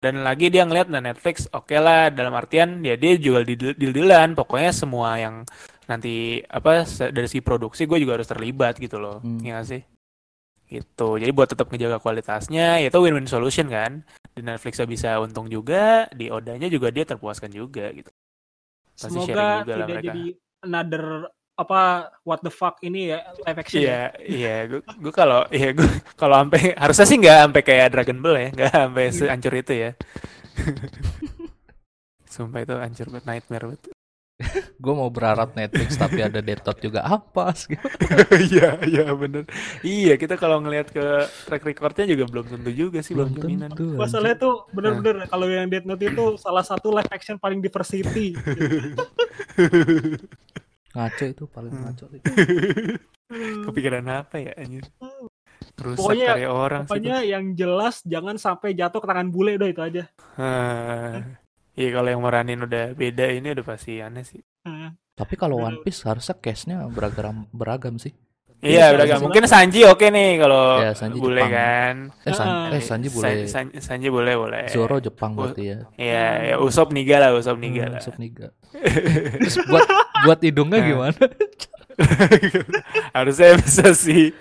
Dan 0.00 0.24
lagi 0.24 0.48
dia 0.48 0.64
ngeliat 0.64 0.88
nah 0.88 1.04
Netflix 1.04 1.44
oke 1.52 1.76
lah 1.76 2.08
dalam 2.08 2.32
artian 2.32 2.80
ya 2.80 2.96
dia 2.96 3.20
jual 3.20 3.44
di 3.44 3.52
deal-dealan 3.52 4.32
pokoknya 4.32 4.72
semua 4.72 5.20
yang 5.20 5.44
nanti 5.84 6.40
apa 6.48 6.88
dari 7.12 7.28
si 7.28 7.44
produksi 7.44 7.84
gue 7.84 8.00
juga 8.00 8.16
harus 8.16 8.28
terlibat 8.32 8.80
gitu 8.80 8.96
loh. 8.96 9.20
Hmm. 9.20 9.44
Iya 9.44 9.60
nggak 9.60 9.68
sih? 9.68 9.82
Gitu. 10.72 11.08
Jadi 11.20 11.30
buat 11.36 11.52
tetap 11.52 11.68
ngejaga 11.68 12.00
kualitasnya 12.00 12.80
ya 12.80 12.88
itu 12.88 12.96
win-win 12.96 13.28
solution 13.28 13.68
kan. 13.68 14.00
Di 14.32 14.40
Netflix 14.40 14.80
bisa 14.88 15.20
untung 15.20 15.52
juga, 15.52 16.08
di 16.16 16.32
Odanya 16.32 16.70
juga 16.72 16.88
dia 16.88 17.04
terpuaskan 17.04 17.52
juga 17.52 17.92
gitu. 17.92 18.08
Pasti 18.96 19.20
Semoga 19.20 19.28
juga 19.28 19.42
lah 19.44 19.60
tidak 19.66 19.88
mereka. 19.88 20.04
jadi 20.08 20.24
another 20.64 21.04
apa 21.60 21.80
what 22.24 22.40
the 22.40 22.48
fuck 22.48 22.80
ini 22.80 23.12
ya 23.12 23.20
live 23.44 23.60
action. 23.60 23.84
ya. 23.84 23.84
Iya, 23.84 24.02
iya, 24.24 24.56
gue 24.64 24.80
gue 24.80 25.12
kalau 25.12 25.44
iya 25.52 25.76
gue 25.76 25.84
kalau 26.20 26.40
sampai 26.40 26.72
harusnya 26.72 27.04
sih 27.04 27.18
nggak 27.20 27.36
sampai 27.44 27.62
kayak 27.62 27.86
Dragon 27.92 28.18
Ball 28.18 28.36
ya, 28.36 28.48
nggak 28.50 28.70
sampai 28.72 29.04
Iya. 29.04 29.12
sehancur 29.12 29.52
itu 29.54 29.72
ya. 29.76 29.90
Sumpah 32.32 32.62
itu 32.62 32.74
hancur 32.74 33.06
banget 33.10 33.26
nightmare 33.26 33.66
banget. 33.68 33.82
Gue 34.80 34.94
mau 34.96 35.12
berharap 35.12 35.52
Netflix 35.52 36.00
tapi 36.00 36.24
ada 36.24 36.40
Death 36.40 36.64
Note 36.64 36.80
juga 36.80 37.04
apa 37.04 37.52
sih? 37.52 37.76
Iya, 38.48 38.80
iya 38.88 39.04
bener. 39.12 39.44
Iya, 39.84 40.16
kita 40.16 40.40
kalau 40.40 40.64
ngelihat 40.64 40.88
ke 40.88 41.04
track 41.44 41.60
recordnya 41.60 42.08
juga 42.08 42.24
belum 42.24 42.46
tentu 42.48 42.72
juga 42.72 43.04
sih, 43.04 43.12
belum 43.12 43.36
jaminan. 43.36 43.68
tentu, 43.68 44.00
Masalahnya 44.00 44.40
tuh 44.40 44.64
bener-bener 44.72 45.28
kalau 45.28 45.44
yang 45.44 45.68
Death 45.68 45.84
Note 45.84 46.00
itu 46.00 46.24
salah 46.40 46.64
satu 46.64 46.88
live 46.88 47.12
action 47.12 47.36
paling 47.36 47.60
diversity. 47.60 48.32
Ngaco 50.90 51.24
itu 51.24 51.44
paling 51.46 51.70
Hmm. 51.70 51.82
ngaco 51.86 52.04
itu. 52.10 52.24
Kepikiran 53.66 54.06
apa 54.06 54.36
ya 54.38 54.52
anjir? 54.54 54.84
Rusak 55.78 55.96
Pokoknya- 55.96 56.30
karya 56.34 56.50
orang 56.50 56.82
sih. 56.82 56.90
Pokoknya 56.90 57.16
yang 57.22 57.44
jelas 57.54 58.02
jangan 58.02 58.36
sampai 58.36 58.74
jatuh 58.74 58.98
ke 58.98 59.06
tangan 59.06 59.28
bule 59.28 59.54
udah 59.54 59.68
itu 59.68 59.80
aja. 59.80 60.04
Iya 61.72 61.88
kalau 61.94 62.08
yang 62.10 62.20
meranin 62.20 62.60
udah 62.60 62.92
beda 62.92 63.30
ini 63.30 63.54
udah 63.54 63.64
pasti 63.64 64.02
aneh 64.02 64.26
sih. 64.26 64.42
Nah, 64.66 64.92
Tapi 65.14 65.34
kalau. 65.36 65.60
One 65.60 65.80
Piece 65.80 66.02
harusnya 66.02 66.34
case-nya 66.34 66.84
beragam 66.88 67.46
beragam 67.52 67.96
sih. 67.96 68.12
Iya, 68.60 68.68
Iya, 68.68 68.86
udah 68.92 69.06
Sanji 69.08 69.22
mungkin 69.24 69.42
Sanji 69.48 69.80
oke 69.82 70.06
nih 70.06 70.30
kalau 70.36 70.64
Ya, 70.78 70.92
Sanji 70.92 71.16
boleh 71.16 71.40
Jepang. 71.40 71.56
kan. 71.56 71.94
Eh, 72.22 72.34
San 72.36 72.46
Ah. 72.46 72.68
eh 72.68 72.82
Sanji 72.84 73.08
San- 73.08 73.16
boleh. 73.16 73.32
San- 73.48 73.74
Sanji 73.80 74.08
boleh 74.08 74.34
boleh. 74.36 74.64
Zoro 74.68 75.00
Jepang 75.00 75.32
berarti 75.32 75.62
ya. 75.66 75.78
Iya, 75.96 76.24
ya 76.44 76.54
Usop 76.60 76.92
Niga 76.92 77.16
lah, 77.18 77.32
Usop 77.32 77.56
Niga 77.56 77.88
Hmm, 77.88 77.92
lah. 77.96 78.00
Sup 78.00 78.16
Niga. 78.16 78.52
Terus 78.70 79.56
buat 79.64 79.88
buat 80.22 80.38
hidungnya 80.40 80.76
Nah. 80.76 80.86
gimana? 80.86 81.20
Harusnya 83.16 83.56
bisa 83.56 83.92
sih. 83.92 84.32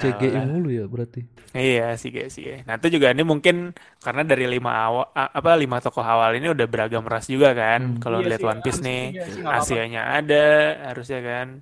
CGI 0.00 0.32
Alah. 0.32 0.44
mulu 0.48 0.72
ya 0.72 0.84
berarti. 0.84 1.28
Iya 1.52 1.92
sih 1.96 2.08
guys 2.08 2.32
sih. 2.32 2.64
Nah 2.64 2.76
itu 2.76 2.88
juga 2.90 3.12
ini 3.12 3.20
mungkin 3.20 3.76
karena 3.98 4.22
dari 4.22 4.48
lima 4.48 4.72
awal 4.72 5.04
apa 5.12 5.50
lima 5.56 5.76
tokoh 5.76 6.00
awal 6.00 6.32
ini 6.32 6.48
udah 6.48 6.64
beragam 6.64 7.04
ras 7.04 7.24
juga 7.24 7.52
kan. 7.52 7.96
Hmm. 7.96 8.00
Kalau 8.00 8.20
iya 8.20 8.32
lihat 8.32 8.40
One 8.42 8.60
Piece 8.60 8.80
nih, 8.80 9.12
iya. 9.12 9.24
Asianya 9.50 10.02
ada 10.14 10.44
harusnya 10.88 11.20
kan. 11.20 11.60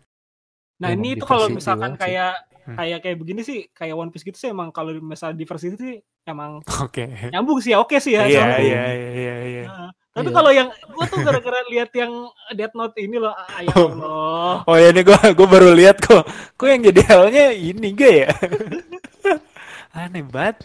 Nah 0.79 0.89
ini 0.91 1.15
tuh 1.15 1.27
kalau 1.27 1.47
diversity 1.47 1.59
misalkan 1.59 1.83
banget 1.85 1.99
sih. 1.99 2.05
kayak 2.07 2.35
Hmm. 2.69 2.77
kayak 2.77 2.99
kayak 3.01 3.17
begini 3.17 3.41
sih 3.41 3.65
kayak 3.73 3.97
One 3.97 4.13
Piece 4.13 4.23
gitu 4.23 4.37
sih 4.37 4.53
emang 4.53 4.69
kalau 4.69 4.93
misalnya 4.95 5.35
diversity 5.35 5.73
sih 5.75 5.95
emang 6.23 6.61
Oke. 6.85 7.09
nyambung 7.33 7.59
sih 7.59 7.73
ya 7.73 7.81
oke 7.81 7.97
sih 7.97 8.13
ya. 8.13 8.23
Iya 8.23 8.45
iya 8.61 8.61
iya 8.61 8.85
iya 9.09 9.35
iya. 9.43 9.65
Tapi 10.13 10.29
Iya. 10.29 10.37
kalau 10.37 10.51
yang 10.51 10.69
gua 10.91 11.05
tuh 11.07 11.19
gara-gara 11.19 11.65
lihat 11.67 11.89
yang 11.93 12.13
Death 12.53 12.75
Note 12.75 12.93
ini 12.99 13.17
loh, 13.17 13.31
ah, 13.31 13.49
ya 13.59 13.73
Oh. 13.73 13.89
Allah. 13.89 14.55
Oh 14.67 14.77
ya 14.77 14.93
ini 14.93 15.01
gua 15.01 15.17
gua 15.33 15.49
baru 15.49 15.73
lihat 15.73 15.97
kok. 15.99 16.29
Kok 16.55 16.67
yang 16.67 16.83
jadi 16.85 17.01
halnya 17.09 17.47
ini 17.51 17.89
gak 17.91 18.13
ya? 18.13 18.29
aneh 19.99 20.23
banget 20.23 20.57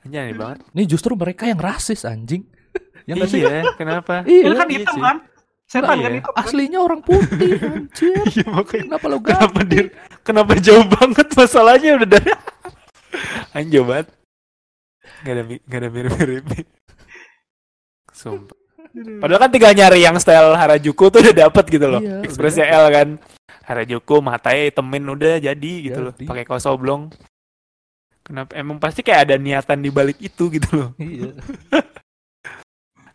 anjing 0.00 0.20
aneh 0.24 0.34
banget 0.34 0.58
Ini 0.72 0.82
justru 0.88 1.12
mereka 1.14 1.44
yang 1.44 1.60
rasis 1.60 2.02
anjing. 2.02 2.48
yang 3.04 3.24
iya 3.24 3.62
kenapa 3.74 4.24
Iya. 4.24 4.42
Itu 4.44 4.54
kan 4.54 4.68
iya 4.68 4.78
hitam 4.80 4.94
sih. 4.94 5.02
kan? 5.02 5.16
Setan 5.68 6.00
Iya. 6.00 6.08
kan 6.08 6.12
kan? 6.24 6.34
Aslinya 6.40 6.78
orang 6.80 7.00
putih 7.00 7.60
anjir. 7.68 8.16
iya 8.26 8.46
makanya 8.48 8.84
Kenapa 8.88 9.06
lo 9.06 9.16
kenapa 9.20 9.60
ganti? 9.60 9.68
dia 9.68 9.82
kenapa 10.24 10.52
jauh 10.56 10.86
banget 10.88 11.26
masalahnya 11.30 11.90
udah 11.94 12.08
dari 12.08 12.30
anjir 13.56 13.82
banget 13.82 14.08
nggak 15.18 15.34
ada 15.34 15.42
nggak 15.44 15.78
ada 15.78 15.88
mirip-mirip 15.90 16.44
sumpah 18.10 18.56
padahal 19.20 19.40
kan 19.40 19.50
tinggal 19.50 19.72
nyari 19.72 20.00
yang 20.00 20.16
style 20.16 20.54
Harajuku 20.54 21.04
tuh 21.08 21.20
udah 21.20 21.34
dapet 21.38 21.64
gitu 21.68 21.86
loh 21.86 22.00
Iya, 22.00 22.24
ekspresi 22.24 22.62
L 22.62 22.86
kan 22.88 23.08
Harajuku 23.62 24.14
matanya 24.18 24.64
hitemin 24.64 25.04
udah 25.06 25.36
jadi 25.38 25.72
gitu 25.82 26.00
loh 26.00 26.12
Jadi. 26.12 26.24
pakai 26.24 26.44
kaos 26.44 26.64
oblong 26.64 27.12
kenapa 28.22 28.52
emang 28.54 28.76
pasti 28.76 29.00
kayak 29.00 29.28
ada 29.28 29.36
niatan 29.36 29.78
di 29.78 29.90
balik 29.90 30.16
itu 30.18 30.48
gitu 30.48 30.68
loh 30.72 30.90
Iya. 30.96 31.36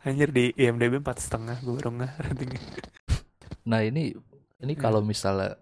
anjir 0.03 0.29
di 0.29 0.51
IMDb 0.53 0.99
empat 0.99 1.17
setengah 1.17 1.57
gue 1.59 1.73
baru 1.73 1.89
nggak 1.93 2.13
ratingnya 2.21 2.61
Nah, 3.63 3.79
ini 3.79 4.11
ini 4.59 4.73
Hmm. 4.75 4.81
kalau 4.81 4.99
misalnya 4.99 5.55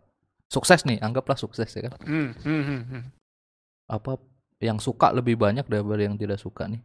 sukses 0.48 0.82
nih, 0.84 0.98
anggaplah 1.00 1.38
sukses 1.38 1.70
ya 1.70 1.86
kan. 1.86 1.94
hmm, 2.02 2.30
hmm, 2.42 2.64
hmm, 2.64 2.82
hmm. 2.89 3.04
Apa 3.88 4.18
yang 4.58 4.78
suka 4.78 5.14
lebih 5.14 5.38
banyak 5.38 5.66
daripada 5.66 6.02
yang 6.02 6.18
tidak 6.18 6.38
suka 6.38 6.66
nih. 6.66 6.82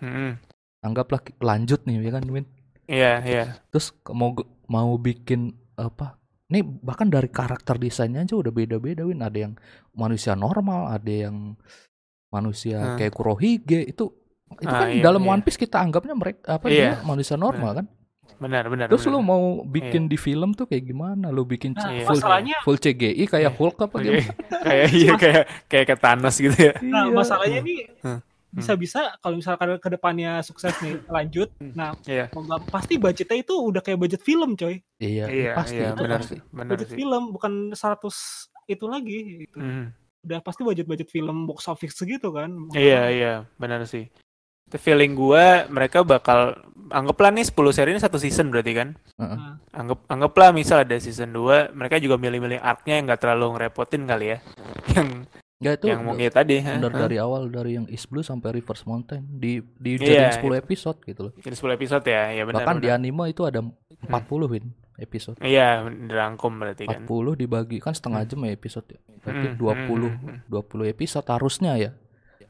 Hmm, 0.00 0.40
Anggaplah 0.80 1.20
lanjut 1.38 1.84
nih 1.84 2.00
ya 2.00 2.12
kan 2.12 2.24
Win. 2.24 2.46
iya 2.84 3.20
iya 3.20 3.44
Terus 3.68 3.92
ke- 3.94 4.12
mau 4.12 4.32
mau 4.64 4.96
bikin 4.96 5.52
apa? 5.74 6.16
Nih 6.48 6.60
bahkan 6.64 7.08
dari 7.08 7.28
karakter 7.28 7.76
desainnya 7.76 8.20
aja 8.20 8.32
udah 8.32 8.48
beda-beda 8.50 9.04
Win. 9.04 9.20
Ada 9.20 9.38
yang 9.44 9.54
manusia 9.92 10.32
normal, 10.32 10.92
ada 10.92 11.12
yang 11.28 11.60
manusia 12.28 12.80
Hmm. 12.80 12.96
kayak 12.96 13.12
Kurohige 13.12 13.84
itu 13.84 14.08
itu 14.54 14.66
Ah, 14.66 14.80
kan 14.80 14.88
iya, 14.88 15.02
dalam 15.02 15.20
iya. 15.20 15.30
One 15.30 15.42
Piece 15.42 15.56
kita 15.56 15.76
anggapnya 15.78 16.14
mereka 16.14 16.40
apa 16.52 16.66
Iya, 16.66 16.76
dia 16.76 16.90
manusia 17.02 17.34
normal 17.34 17.72
kan. 17.74 17.86
benar 18.34 18.66
benar 18.66 18.90
Terus 18.90 19.04
benar. 19.04 19.14
lu 19.14 19.20
mau 19.22 19.42
bikin 19.64 20.04
di 20.04 20.16
film 20.16 20.52
tuh 20.52 20.66
kayak 20.66 20.84
gimana? 20.84 21.30
Lu 21.30 21.44
bikin 21.44 21.70
Nah, 21.72 21.86
Iya. 21.88 22.02
full, 22.04 22.18
masalahnya 22.18 22.56
full 22.60 22.76
CGI 22.76 23.24
kayak 23.24 23.46
Iya. 23.46 23.50
Hulk 23.52 23.76
apa 23.80 23.96
gimana? 23.96 24.32
kayak 24.66 24.86
iya 24.92 25.12
kayak 25.14 25.42
kayak 25.64 25.86
ke 25.86 25.96
Thanos 25.96 26.36
gitu 26.36 26.56
ya 26.56 26.72
Nah, 26.82 27.06
Iya. 27.06 27.14
masalahnya 27.14 27.60
nih 27.60 27.78
Hmm. 28.00 28.20
bisa-bisa 28.52 29.00
kalau 29.18 29.34
misalkan 29.34 29.66
ke 29.76 29.88
depannya 29.88 30.38
sukses 30.40 30.70
nih 30.78 31.02
lanjut, 31.08 31.50
nah 31.74 31.90
iya 32.04 32.30
pasti 32.68 32.94
budgetnya 32.96 33.34
itu 33.36 33.50
udah 33.50 33.82
kayak 33.82 33.98
budget 33.98 34.22
film 34.22 34.54
coy, 34.54 34.78
Iya, 34.96 35.26
iya 35.26 35.50
pasti 35.52 35.74
iya 35.76 35.90
itu 35.90 35.98
benar 35.98 36.18
pasti. 36.22 36.36
benar 36.48 36.70
budget 36.70 36.86
sih 36.86 36.96
film 36.96 37.22
bukan 37.30 37.52
100 37.70 38.14
itu 38.66 38.84
lagi, 38.86 39.18
gitu. 39.42 39.58
Hmm. 39.58 39.90
udah 40.22 40.38
pasti 40.40 40.62
budget 40.62 40.86
budget 40.86 41.08
film 41.08 41.44
box 41.44 41.66
office 41.66 41.98
segitu 41.98 42.30
kan. 42.30 42.46
iya 42.72 43.10
iya 43.10 43.32
benar 43.58 43.82
sih 43.84 44.06
feeling 44.74 45.12
gua 45.12 45.66
mereka 45.66 46.00
bakal 46.00 46.56
anggaplah 46.86 47.30
nih 47.30 47.44
10 47.44 47.54
seri 47.70 47.90
ini 47.90 47.98
satu 47.98 48.16
season 48.16 48.48
berarti 48.48 48.72
kan 48.72 48.88
Heeh. 49.14 49.36
Nah, 49.36 49.56
anggap 49.72 49.98
anggaplah 50.06 50.50
misal 50.50 50.82
ada 50.82 50.96
season 50.96 51.30
2 51.30 51.72
mereka 51.72 51.96
juga 51.96 52.16
milih-milih 52.16 52.58
arc-nya 52.58 52.98
yang 52.98 53.04
nggak 53.06 53.20
terlalu 53.20 53.56
ngerepotin 53.56 54.04
kali 54.04 54.26
ya 54.28 54.38
yang 54.94 55.08
Nggak 55.54 55.74
itu 55.80 55.86
yang 55.86 56.02
mungkin 56.04 56.28
tadi 56.28 56.56
benar 56.60 56.92
Ha? 56.92 56.98
dari 56.98 57.16
awal 57.16 57.48
dari 57.48 57.78
yang 57.78 57.86
East 57.88 58.10
Blue 58.10 58.20
sampai 58.20 58.52
Reverse 58.52 58.84
Mountain 58.84 59.22
di 59.30 59.62
di 59.72 59.96
Iya, 59.96 60.28
jadiin 60.34 60.52
10 60.52 60.60
episode 60.60 60.98
gitu 61.00 61.20
loh. 61.24 61.32
Ini 61.40 61.56
10 61.56 61.78
episode 61.78 62.04
ya 62.04 62.22
ya 62.30 62.42
benar 62.44 62.58
Bahkan 62.60 62.76
di 62.76 62.88
benar. 62.90 62.98
anime 63.00 63.24
itu 63.30 63.42
ada 63.42 63.60
40 63.62 64.04
win 64.44 64.66
episode. 64.96 65.38
iya 65.40 65.80
dirangkum 65.86 66.52
berarti 66.54 66.84
kan 66.84 67.02
40 67.02 67.40
dibagi 67.40 67.78
kan 67.80 67.90
setengah 67.90 68.22
jam 68.24 68.44
ya 68.44 68.52
episode 68.52 68.86
ya. 68.92 69.00
Berarti 69.24 69.46
Hmm, 69.48 69.56
20 69.56 70.04
hmm, 70.04 70.14
hmm. 70.20 70.38
20 70.52 70.92
episode 70.92 71.26
harusnya 71.26 71.72
ya. 71.74 71.90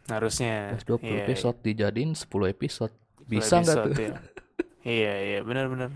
Harusnya 0.07 0.75
Terus 0.75 0.85
20 0.91 1.01
Iya, 1.01 1.11
iya. 1.11 1.23
episode 1.25 1.57
dijadiin 1.61 2.13
10 2.13 2.27
episode. 2.49 2.95
Bisa 3.25 3.55
nggak 3.59 3.77
tuh? 3.79 3.93
ya. 3.95 4.17
iya 4.97 5.13
iya 5.19 5.39
benar 5.41 5.67
benar 5.67 5.89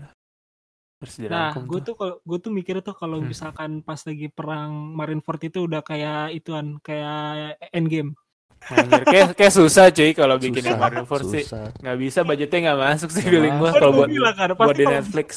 harus 0.99 1.15
Nah, 1.21 1.55
gue 1.55 1.79
tuh. 1.79 1.79
tuh 1.79 1.95
kalau 1.95 2.15
gue 2.19 2.37
tuh 2.39 2.51
mikir 2.51 2.75
tuh 2.81 2.91
kalau 2.91 3.17
Hmm. 3.17 3.27
misalkan 3.27 3.79
pas 3.79 4.01
lagi 4.01 4.27
perang 4.27 4.71
Marineford 4.91 5.41
itu 5.45 5.63
udah 5.63 5.79
kayak 5.79 6.33
ituan 6.33 6.75
kayak 6.81 7.55
Endgame. 7.71 8.19
Anjir, 8.59 9.07
kayak, 9.07 9.27
kayak 9.33 9.53
susah 9.55 9.87
cuy 9.87 10.11
kalau 10.11 10.35
bikin 10.35 10.59
yang 10.59 10.75
Susah, 10.75 10.83
Marineford 10.83 11.23
sih 11.25 11.43
nggak 11.79 11.97
bisa 11.97 12.19
budgetnya 12.21 12.59
nggak 12.61 12.79
masuk 12.83 13.09
sih 13.09 13.23
feeling 13.23 13.55
gua 13.55 13.71
masuk. 13.71 13.79
kalau 13.79 13.91
buat 13.95 14.09
kan, 14.35 14.49
buat 14.51 14.75
di 14.75 14.83
kalau- 14.83 14.95
Netflix 14.99 15.29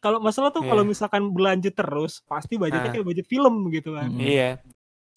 kalau 0.00 0.18
masalah 0.18 0.50
tuh 0.50 0.58
Iya. 0.58 0.70
kalau 0.74 0.82
misalkan 0.82 1.22
berlanjut 1.30 1.70
terus 1.70 2.18
pasti 2.26 2.58
budgetnya 2.58 2.90
Ah. 2.90 2.94
kayak 2.98 3.06
budget 3.06 3.26
film 3.30 3.54
gitu 3.70 3.94
kan. 3.94 4.10
Mm. 4.10 4.18
iya 4.18 4.58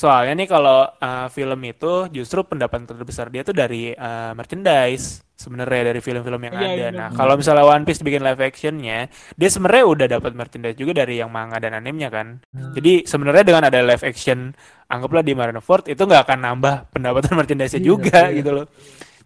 soalnya 0.06 0.34
nih 0.38 0.48
kalau 0.48 0.86
uh, 0.86 1.28
film 1.28 1.60
itu 1.66 1.94
justru 2.10 2.46
pendapatan 2.46 2.86
terbesar 2.86 3.28
dia 3.28 3.42
tuh 3.42 3.52
dari 3.52 3.90
uh, 3.92 4.38
merchandise 4.38 5.26
sebenarnya 5.36 5.90
dari 5.90 6.00
film-film 6.00 6.40
yang 6.40 6.56
Iya, 6.56 6.64
ada 6.64 6.72
iya, 6.72 6.90
nah 6.94 7.10
benar. 7.10 7.18
kalau 7.18 7.34
misalnya 7.36 7.66
One 7.66 7.84
Piece 7.84 8.00
bikin 8.00 8.22
live 8.22 8.40
actionnya 8.40 9.10
dia 9.34 9.50
sebenarnya 9.50 9.84
udah 9.84 10.08
dapat 10.08 10.32
merchandise 10.32 10.78
juga 10.78 10.96
dari 10.96 11.20
yang 11.20 11.28
manga 11.28 11.58
dan 11.58 11.74
animenya 11.74 12.08
kan 12.08 12.40
Hmm. 12.54 12.72
jadi 12.72 13.04
sebenarnya 13.04 13.44
dengan 13.44 13.64
ada 13.66 13.80
live 13.82 14.06
action 14.06 14.54
anggaplah 14.88 15.20
di 15.22 15.34
Marineford 15.34 15.90
itu 15.90 16.00
nggak 16.00 16.22
akan 16.24 16.40
nambah 16.40 16.76
pendapatan 16.94 17.34
merchandise-nya 17.36 17.82
Iya, 17.82 17.88
juga 17.88 18.20
iya. 18.30 18.38
gitu 18.40 18.52
loh 18.54 18.66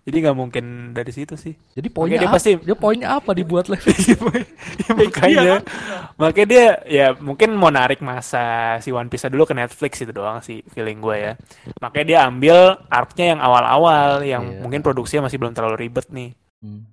jadi 0.01 0.17
nggak 0.25 0.37
mungkin 0.37 0.65
dari 0.91 1.11
situ 1.11 1.35
sih. 1.35 1.53
Jadi 1.71 1.87
poinnya 1.87 2.17
dia 2.17 2.29
pasti- 2.29 2.57
Dia 2.57 2.73
poinnya 2.73 3.15
apa 3.15 3.31
dibuat 3.31 3.67
live? 3.67 3.83
Ya, 4.79 4.93
makanya. 4.95 5.41
Iya, 5.41 5.55
makanya 6.15 6.47
dia 6.47 6.65
ya 6.85 7.07
mungkin 7.15 7.53
mau 7.53 7.69
narik 7.69 7.99
masa 7.99 8.41
si 8.79 8.89
One 8.89 9.07
Piece 9.07 9.27
dulu 9.27 9.43
ke 9.43 9.53
Netflix 9.53 9.99
itu 9.99 10.09
doang 10.09 10.39
sih 10.39 10.65
feeling 10.67 10.97
gue 10.97 11.15
ya. 11.15 11.33
Makanya 11.77 12.05
dia 12.05 12.19
ambil 12.25 12.57
arc-nya 12.87 13.35
yang 13.35 13.39
awal-awal 13.39 14.23
yang 14.23 14.43
Iya. 14.45 14.59
mungkin 14.59 14.81
produksinya 14.81 15.27
masih 15.27 15.37
belum 15.37 15.53
terlalu 15.53 15.75
ribet 15.79 16.07
nih. 16.09 16.31
Hmm. 16.59 16.83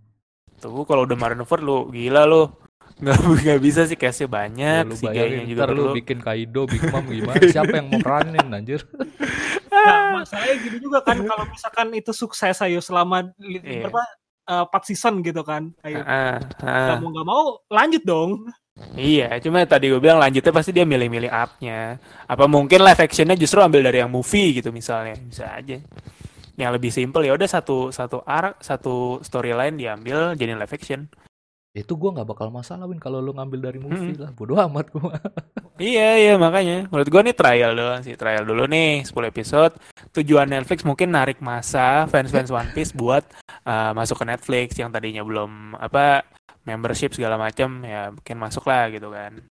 tuh 0.57 0.83
kalau 0.85 1.05
udah 1.05 1.15
Marineford 1.15 1.61
lu 1.61 1.93
gila 1.93 2.25
lu 2.25 2.49
nggak 2.97 3.17
nggak 3.45 3.61
bisa 3.61 3.85
sih 3.85 3.95
cashnya 3.95 4.25
banyak 4.25 4.83
Ya, 4.83 4.89
lu 4.89 4.95
si 4.95 5.05
bayangin 5.05 5.45
juga 5.45 5.63
ntar 5.63 5.71
lu 5.71 5.83
perlu 5.85 5.97
bikin 5.97 6.19
Kaido, 6.21 6.63
Big 6.65 6.83
Mom 6.89 7.05
gimana? 7.13 7.43
Siapa 7.43 7.75
yang 7.77 7.87
mau 7.93 8.01
peranin 8.01 8.49
anjir? 8.49 8.81
Nah, 9.69 10.23
masalahnya 10.23 10.55
gini 10.59 10.79
juga 10.81 10.99
kan 11.01 11.21
kalau 11.21 11.45
misalkan 11.47 11.89
itu 11.93 12.11
sukses 12.11 12.57
ayo 12.61 12.81
selama 12.81 13.31
Iya. 13.39 13.87
berapa 13.87 14.03
eh, 14.47 14.65
4 14.65 14.89
season 14.89 15.15
gitu 15.21 15.43
kan. 15.43 15.71
Ayo 15.83 16.01
Ah, 16.03 16.41
ah. 16.63 16.97
nggak 16.97 16.99
mau 17.01 17.11
nggak 17.13 17.27
mau 17.27 17.43
lanjut 17.69 18.03
dong. 18.03 18.31
Iya, 18.93 19.41
cuma 19.41 19.65
tadi 19.65 19.89
gue 19.89 19.97
bilang 19.97 20.21
lanjutnya 20.21 20.53
pasti 20.53 20.69
dia 20.69 20.85
milih-milih 20.85 21.33
art-nya. 21.33 21.97
Apa 22.29 22.45
mungkin 22.45 22.85
live 22.85 23.01
actionnya 23.01 23.33
justru 23.33 23.61
ambil 23.61 23.81
dari 23.83 24.05
yang 24.05 24.13
movie 24.13 24.53
gitu 24.53 24.69
misalnya, 24.69 25.17
bisa 25.17 25.49
aja. 25.49 25.81
Yang 26.57 26.71
lebih 26.77 26.91
simple 26.93 27.25
ya 27.25 27.33
udah 27.33 27.49
satu 27.49 27.89
satu 27.89 28.21
arc, 28.23 28.61
satu 28.61 29.21
storyline 29.21 29.77
diambil 29.77 30.33
jadi 30.33 30.53
live 30.53 30.73
action. 30.73 31.09
Itu 31.77 31.93
gua 31.95 32.11
nggak 32.11 32.25
bakal 32.27 32.49
masalah 32.49 32.89
Win 32.89 32.97
kalau 32.97 33.21
lu 33.21 33.31
ngambil 33.31 33.61
dari 33.63 33.77
movie 33.77 34.17
Hmm. 34.17 34.23
lah. 34.23 34.31
Bodoh 34.33 34.57
amat 34.59 34.87
gua. 34.91 35.13
Iya, 35.77 36.17
iya 36.17 36.35
makanya. 36.37 36.89
Menurut 36.89 37.05
gue 37.05 37.21
nih 37.21 37.37
trial 37.37 37.77
doang 37.77 38.01
sih, 38.01 38.17
trial 38.17 38.49
dulu 38.49 38.65
nih 38.65 39.05
10 39.05 39.29
episode. 39.29 39.77
Tujuan 40.11 40.49
Netflix 40.49 40.81
mungkin 40.83 41.13
narik 41.13 41.37
masa 41.39 42.09
fans-fans 42.09 42.49
One 42.49 42.73
Piece 42.73 42.97
buat 42.97 43.21
uh, 43.63 43.93
masuk 43.93 44.17
ke 44.17 44.27
Netflix 44.27 44.73
yang 44.75 44.89
tadinya 44.89 45.21
belum 45.21 45.77
apa 45.77 46.25
membership 46.65 47.13
segala 47.13 47.37
macam 47.37 47.85
ya 47.85 48.09
mungkin 48.09 48.37
masuk 48.41 48.65
lah 48.65 48.89
gitu 48.89 49.13
kan. 49.13 49.45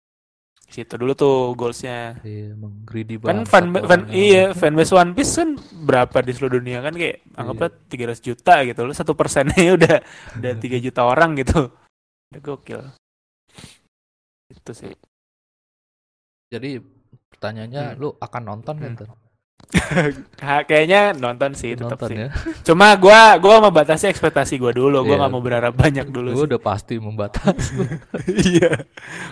Situ 0.64 0.96
dulu 0.96 1.12
tuh 1.12 1.36
goalsnya. 1.54 2.16
Iya, 2.24 2.56
emang 2.56 2.72
greedy 2.82 3.20
kan 3.20 3.44
banget. 3.44 3.52
fan, 3.52 3.66
fan 3.84 4.02
iya 4.10 4.56
fanbase 4.56 4.96
One 4.96 5.12
Piece 5.12 5.36
kan 5.36 5.60
berapa 5.60 6.24
di 6.24 6.32
seluruh 6.32 6.58
dunia 6.58 6.80
kan 6.80 6.96
kayak 6.96 7.20
Iya. 7.20 7.36
anggaplah 7.36 7.70
300 7.92 8.24
juta 8.24 8.64
gitu 8.64 8.82
loh 8.82 8.96
satu 8.96 9.12
persennya 9.12 9.60
udah 9.78 9.96
udah 10.40 10.52
3 10.56 10.80
juta 10.80 11.04
orang 11.04 11.36
gitu 11.36 11.68
udah 12.34 12.42
gokil 12.44 12.82
itu 14.50 14.72
sih 14.74 14.94
Jadi 16.50 16.78
pertanyaannya 17.30 17.84
Hmm. 17.88 17.98
lu 17.98 18.10
akan 18.16 18.42
nonton? 18.44 18.76
Hmm. 18.78 18.98
Ha, 20.44 20.62
kayaknya 20.64 21.16
nonton 21.16 21.56
sih 21.56 21.74
tetap 21.74 21.96
Nonton 21.96 22.10
sih 22.10 22.18
ya. 22.20 22.30
cuma 22.64 22.94
gua 22.94 23.40
gua 23.40 23.58
membatasi 23.60 24.06
ekspektasi 24.06 24.60
gua 24.60 24.70
dulu 24.70 25.02
gua 25.02 25.08
Iya. 25.08 25.18
nggak 25.18 25.32
mau 25.32 25.42
berharap 25.42 25.74
banyak 25.74 26.08
dulu 26.10 26.30
Lu 26.30 26.38
sih. 26.38 26.46
udah 26.46 26.62
pasti 26.62 26.96
membatasi. 27.00 27.74
iya 28.52 28.86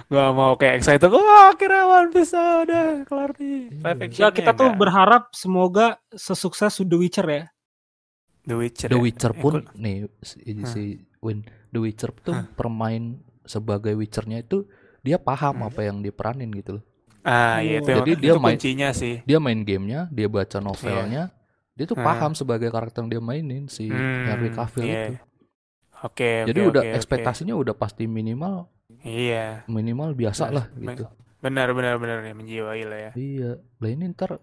gua 0.08 0.32
mau 0.32 0.56
kayak 0.56 0.80
excited 0.80 1.06
wah 1.06 1.52
akhirnya 1.52 1.84
One 1.84 2.10
Piece 2.10 2.34
ah, 2.34 2.64
udah 2.64 2.84
kelar 3.04 3.32
nih 3.36 3.70
action 3.84 4.18
Ya 4.18 4.30
kita 4.32 4.52
tuh 4.52 4.72
berharap 4.74 5.30
semoga 5.32 6.00
sesukses 6.10 6.80
The 6.80 6.96
Witcher 6.96 7.28
ya. 7.28 7.44
The 8.42 8.56
Witcher 8.56 8.88
The 8.88 8.98
ya. 8.98 9.04
Witcher 9.04 9.32
Eh, 9.32 9.38
pun 9.38 9.54
gua- 9.60 9.76
nih 9.76 9.96
si, 10.22 10.38
Hah. 10.42 10.66
si 10.66 10.84
Win 11.20 11.44
The 11.72 11.80
Witcher 11.80 12.12
tuh 12.14 12.36
Hah. 12.36 12.46
permain 12.52 13.18
sebagai 13.44 13.96
Witchernya 13.96 14.40
itu 14.40 14.68
dia 15.02 15.18
paham 15.18 15.56
Hmm. 15.58 15.68
apa 15.68 15.82
yang 15.82 16.00
diperanin 16.00 16.52
gitu 16.52 16.78
loh. 16.78 16.84
ah 17.22 17.58
iya 17.58 17.78
itu, 17.78 17.86
Jadi 17.86 18.02
emang- 18.12 18.18
dia 18.18 18.32
itu 18.32 18.40
main- 18.40 18.58
kuncinya 18.58 18.90
sih 18.92 19.16
Dia 19.24 19.38
main 19.38 19.62
gamenya, 19.62 20.10
dia 20.10 20.26
baca 20.26 20.58
novelnya, 20.58 21.30
dia 21.72 21.86
tuh 21.86 21.94
Hah. 21.96 22.06
paham 22.08 22.34
sebagai 22.34 22.68
karakter 22.68 23.00
yang 23.00 23.10
dia 23.10 23.22
mainin 23.22 23.66
si 23.66 23.86
Hmm, 23.86 24.26
Henry 24.28 24.50
Cavill 24.50 24.86
iya. 24.86 25.02
itu. 25.08 25.14
oke 26.02 26.32
Jadi 26.46 26.60
oke, 26.60 26.70
udah 26.72 26.82
oke. 26.84 26.96
ekspektasinya 26.98 27.54
udah 27.54 27.74
pasti 27.74 28.04
minimal 28.06 28.66
iya 29.02 29.62
minimal 29.66 30.12
biasa 30.12 30.44
Benar, 30.44 30.56
lah 30.56 30.66
gitu. 30.76 31.04
benar 31.40 31.68
benar 31.72 31.96
benar 31.96 32.18
ya 32.22 32.34
menjiwai 32.34 32.84
lah 32.84 33.00
ya 33.00 33.12
Iya, 33.14 33.52
lah 33.78 33.90
ini 33.90 34.10
ntar 34.10 34.42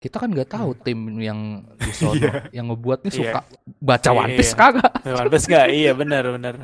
kita 0.00 0.16
kan 0.16 0.32
nggak 0.32 0.48
tahu 0.48 0.72
tim 0.80 0.96
yang 1.20 1.60
di 1.76 1.92
sono 1.92 2.16
yang 2.56 2.72
ngebuatnya 2.72 3.12
Iya. 3.12 3.18
suka 3.20 3.40
baca 3.78 4.10
One 4.10 4.32
Piece 4.34 4.52
Iya. 4.52 4.58
kagak. 4.58 4.92
One 5.06 5.28
Piece 5.28 5.46
nggak? 5.46 5.66
Iya 5.80 5.92
benar 5.92 6.24
benar. 6.26 6.54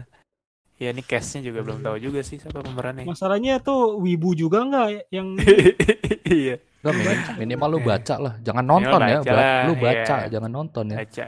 Ya 0.77 0.93
ini 0.93 1.01
cast-nya 1.01 1.41
juga 1.41 1.61
belum 1.63 1.81
tahu 1.81 1.97
juga 1.97 2.21
sih 2.21 2.37
siapa 2.37 2.61
pemerannya. 2.61 3.05
Masalahnya 3.05 3.61
tuh 3.61 3.97
wibu 3.97 4.33
juga 4.33 4.61
nggak 4.61 5.09
yang 5.09 5.37
Iya. 6.29 6.57
Nggak, 6.81 6.95
minim- 6.97 7.37
minimal 7.39 7.69
lu 7.69 7.79
Iya. 7.79 7.89
baca 7.93 8.15
lah, 8.19 8.35
jangan 8.41 8.65
nonton 8.65 9.01
ya. 9.01 9.19
baca 9.19 9.33
lah, 9.33 9.49
lu 9.67 9.75
baca, 9.75 10.17
iya. 10.17 10.29
jangan 10.29 10.51
nonton 10.51 10.85
ya. 10.87 10.97
Baca. 11.01 11.27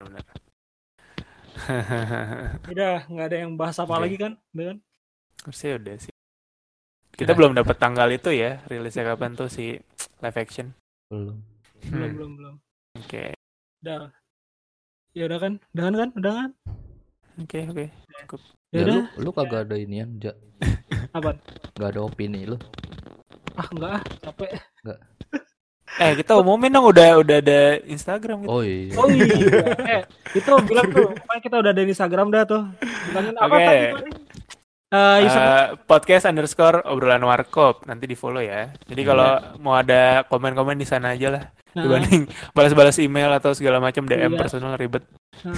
Benar. 0.00 0.22
udah 2.66 2.94
nggak 3.04 3.26
ada 3.28 3.36
yang 3.36 3.52
bahas 3.54 3.76
apa 3.76 3.92
Oke. 3.92 4.02
lagi 4.08 4.16
kan, 4.16 4.32
udah 4.50 4.64
kan? 4.72 4.78
Harusnya 5.44 5.70
udah 5.76 5.94
sih. 6.00 6.12
Kita 7.12 7.32
belum 7.36 7.52
dapat 7.52 7.76
tanggal 7.76 8.08
itu 8.08 8.32
ya, 8.32 8.64
rilisnya 8.64 9.04
kapan 9.04 9.36
tuh 9.36 9.52
si 9.52 9.76
live 10.24 10.38
action. 10.40 10.72
Belum. 11.10 11.42
Belum 11.90 12.06
Hmm, 12.06 12.14
belum 12.14 12.30
belum. 12.38 12.54
Oke. 13.02 13.34
Udah. 13.82 14.14
Ya 15.10 15.26
udah 15.26 15.38
kan, 15.42 15.52
udah 15.74 15.82
kan 15.82 15.94
kan, 15.98 16.10
udah 16.14 16.32
kan? 16.38 16.50
Oke, 17.42 17.60
oke. 17.66 17.84
Ya 18.70 18.78
Ya, 18.78 18.80
udah, 18.86 18.94
lu 18.94 19.02
lu 19.26 19.30
kagak 19.34 19.66
ada 19.66 19.74
inian, 19.74 20.22
ja, 20.22 20.30
apa? 21.18 21.34
nggak 21.74 21.90
ada 21.90 22.00
opini 22.06 22.46
lu. 22.46 22.54
Ah 23.58 23.66
enggak 23.74 23.90
ah, 23.98 24.02
capek. 24.22 24.50
Eh, 25.98 26.14
kita 26.22 26.38
umumin 26.38 26.70
dong 26.70 26.86
udah 26.86 27.18
udah 27.18 27.36
ada 27.42 27.82
Instagram 27.82 28.46
gitu. 28.46 28.54
Oh 28.54 28.62
iya. 28.62 28.94
Oh 28.94 29.10
iya, 29.10 29.26
eh 29.90 30.02
itu 30.38 30.46
bilang 30.70 30.86
tuh, 30.94 31.10
kita 31.42 31.58
udah 31.58 31.74
ada 31.74 31.82
di 31.82 31.90
Instagram 31.90 32.30
dah 32.30 32.46
tuh. 32.46 32.62
Bilangin 33.10 33.34
apa 33.34 33.56
Oke. 33.58 33.66
tadi? 33.98 34.10
Eh, 34.90 35.18
user- 35.22 35.38
Eh, 35.40 35.66
podcast 35.86 36.26
underscore 36.26 36.82
obrolan 36.82 37.22
warkop 37.22 37.86
nanti 37.86 38.04
di 38.04 38.14
follow 38.14 38.42
ya. 38.42 38.74
Jadi 38.84 39.02
kalau 39.02 39.38
mau 39.56 39.78
ada 39.78 40.26
komen-komen 40.26 40.74
di 40.74 40.82
sana 40.82 41.14
aja 41.14 41.30
lah. 41.30 41.44
Nah, 41.70 41.86
Dibanding 41.86 42.26
balas-balas 42.58 42.98
email 42.98 43.30
atau 43.30 43.54
segala 43.54 43.78
macam 43.78 44.02
DM 44.02 44.34
Iya. 44.34 44.38
personal 44.38 44.74
ribet. 44.74 45.06
nah. 45.46 45.54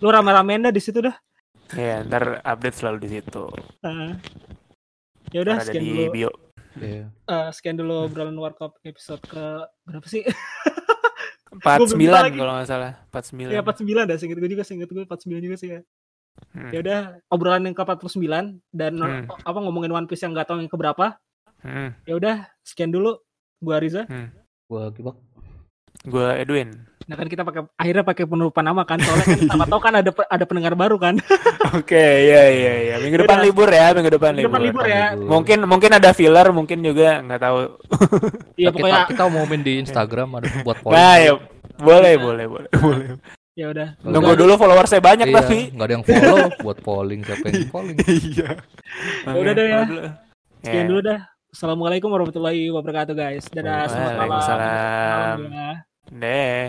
lu 0.00 0.08
rame-ramein 0.08 0.64
dah 0.64 0.72
di 0.72 0.80
situ 0.80 0.98
dah. 0.98 1.12
Ya, 1.70 2.00
ntar 2.02 2.40
update 2.40 2.72
selalu 2.74 3.04
di 3.04 3.08
situ. 3.14 3.44
Nah. 3.84 4.16
Ya 5.28 5.44
udah 5.44 5.60
sekian 5.60 5.84
di 5.84 5.90
dulu. 6.00 6.10
bio. 6.10 6.30
Iya. 6.74 7.04
eh, 7.12 7.48
sekian 7.52 7.76
dulu 7.76 8.08
obrolan 8.08 8.34
warkop 8.34 8.80
episode 8.80 9.20
ke 9.20 9.44
berapa 9.84 10.06
sih? 10.08 10.24
49 11.52 12.08
lagi. 12.16 12.38
kalau 12.38 12.56
nggak 12.56 12.64
salah. 12.66 12.92
49. 13.12 13.52
ya 13.52 13.60
49 13.60 14.08
dah, 14.08 14.16
seinget 14.16 14.38
gue 14.38 14.50
juga, 14.50 14.64
seinget 14.64 14.88
gue 14.88 15.04
49 15.04 15.44
juga 15.44 15.56
sih 15.58 15.68
ya. 15.68 15.80
Hmm. 16.50 16.70
Ya 16.74 16.78
udah, 16.82 17.00
obrolan 17.30 17.62
yang 17.62 17.76
ke 17.76 17.82
49 17.82 18.58
dan 18.70 18.92
Hmm. 18.98 19.24
apa 19.30 19.58
ngomongin 19.60 19.92
One 19.92 20.06
Piece 20.06 20.22
yang 20.22 20.34
nggak 20.34 20.50
tahu 20.50 20.58
yang 20.58 20.70
keberapa. 20.70 21.14
Hmm. 21.62 21.94
Ya 22.04 22.14
udah, 22.16 22.34
sekian 22.62 22.90
dulu. 22.90 23.20
Gua 23.60 23.76
Riza. 23.78 24.08
Gua 24.66 24.88
gibak. 24.90 25.14
Gue 26.00 26.24
Edwin. 26.40 26.88
Nah 27.04 27.18
kan 27.18 27.28
kita 27.28 27.42
pakai 27.44 27.66
akhirnya 27.76 28.06
pakai 28.06 28.24
penutupan 28.24 28.62
nama 28.62 28.86
kan 28.88 28.96
soalnya 29.02 29.26
kan 29.36 29.40
sama 29.52 29.64
tahu 29.74 29.80
kan 29.82 29.94
ada 30.00 30.10
ada 30.30 30.44
pendengar 30.48 30.72
baru 30.72 30.96
kan. 30.96 31.20
Oke, 31.76 32.00
iya 32.24 32.48
iya 32.48 32.72
iya. 32.88 32.94
Minggu 33.02 33.20
depan 33.20 33.42
Yaudah. 33.42 33.46
libur 33.50 33.68
ya, 33.68 33.86
minggu 33.92 34.10
depan 34.16 34.32
Minggu 34.32 34.48
depan 34.48 34.60
libur. 34.64 34.80
libur 34.80 34.86
ya. 34.88 35.12
Mungkin 35.12 35.58
mungkin 35.68 35.90
ada 35.92 36.10
filler, 36.16 36.48
mungkin 36.56 36.80
juga 36.80 37.20
nggak 37.20 37.40
tahu. 37.42 37.56
Iya 38.56 38.70
kita, 38.72 38.76
pokoknya 38.80 39.00
kita 39.12 39.22
umumin 39.28 39.60
di 39.60 39.72
Instagram 39.84 40.28
ada 40.40 40.48
buat 40.64 40.78
polling. 40.80 40.96
Nah, 40.96 41.14
ya, 41.20 41.32
boleh 41.76 42.14
boleh 42.16 42.44
boleh 42.48 42.70
boleh. 42.80 43.06
Ya 43.52 43.66
udah. 43.68 43.88
Nunggu 44.00 44.32
dulu 44.34 44.52
followersnya 44.54 44.98
banyak 44.98 45.26
Iya, 45.26 45.36
tapi. 45.36 45.58
nggak 45.70 45.86
ada 45.86 45.94
yang 45.94 46.04
follow 46.04 46.38
buat 46.60 46.78
polling 46.80 47.20
siapa 47.22 47.44
yang 47.46 47.68
polling. 47.74 47.96
Iya. 48.00 48.48
Ya 49.24 49.34
udah 49.34 49.52
deh 49.52 49.66
ya. 49.66 49.80
Dulu. 49.84 50.02
Sekian 50.60 50.84
Ya. 50.84 50.88
dulu 50.88 51.00
dah. 51.02 51.20
Assalamualaikum 51.50 52.08
warahmatullahi 52.08 52.70
wabarakatuh 52.70 53.14
guys. 53.14 53.44
Dadah, 53.50 53.86
selamat 53.86 54.12
malam. 54.12 54.30
Waalaikumsalam. 54.30 55.38
Malam. 55.50 55.76
Deh. 56.12 56.66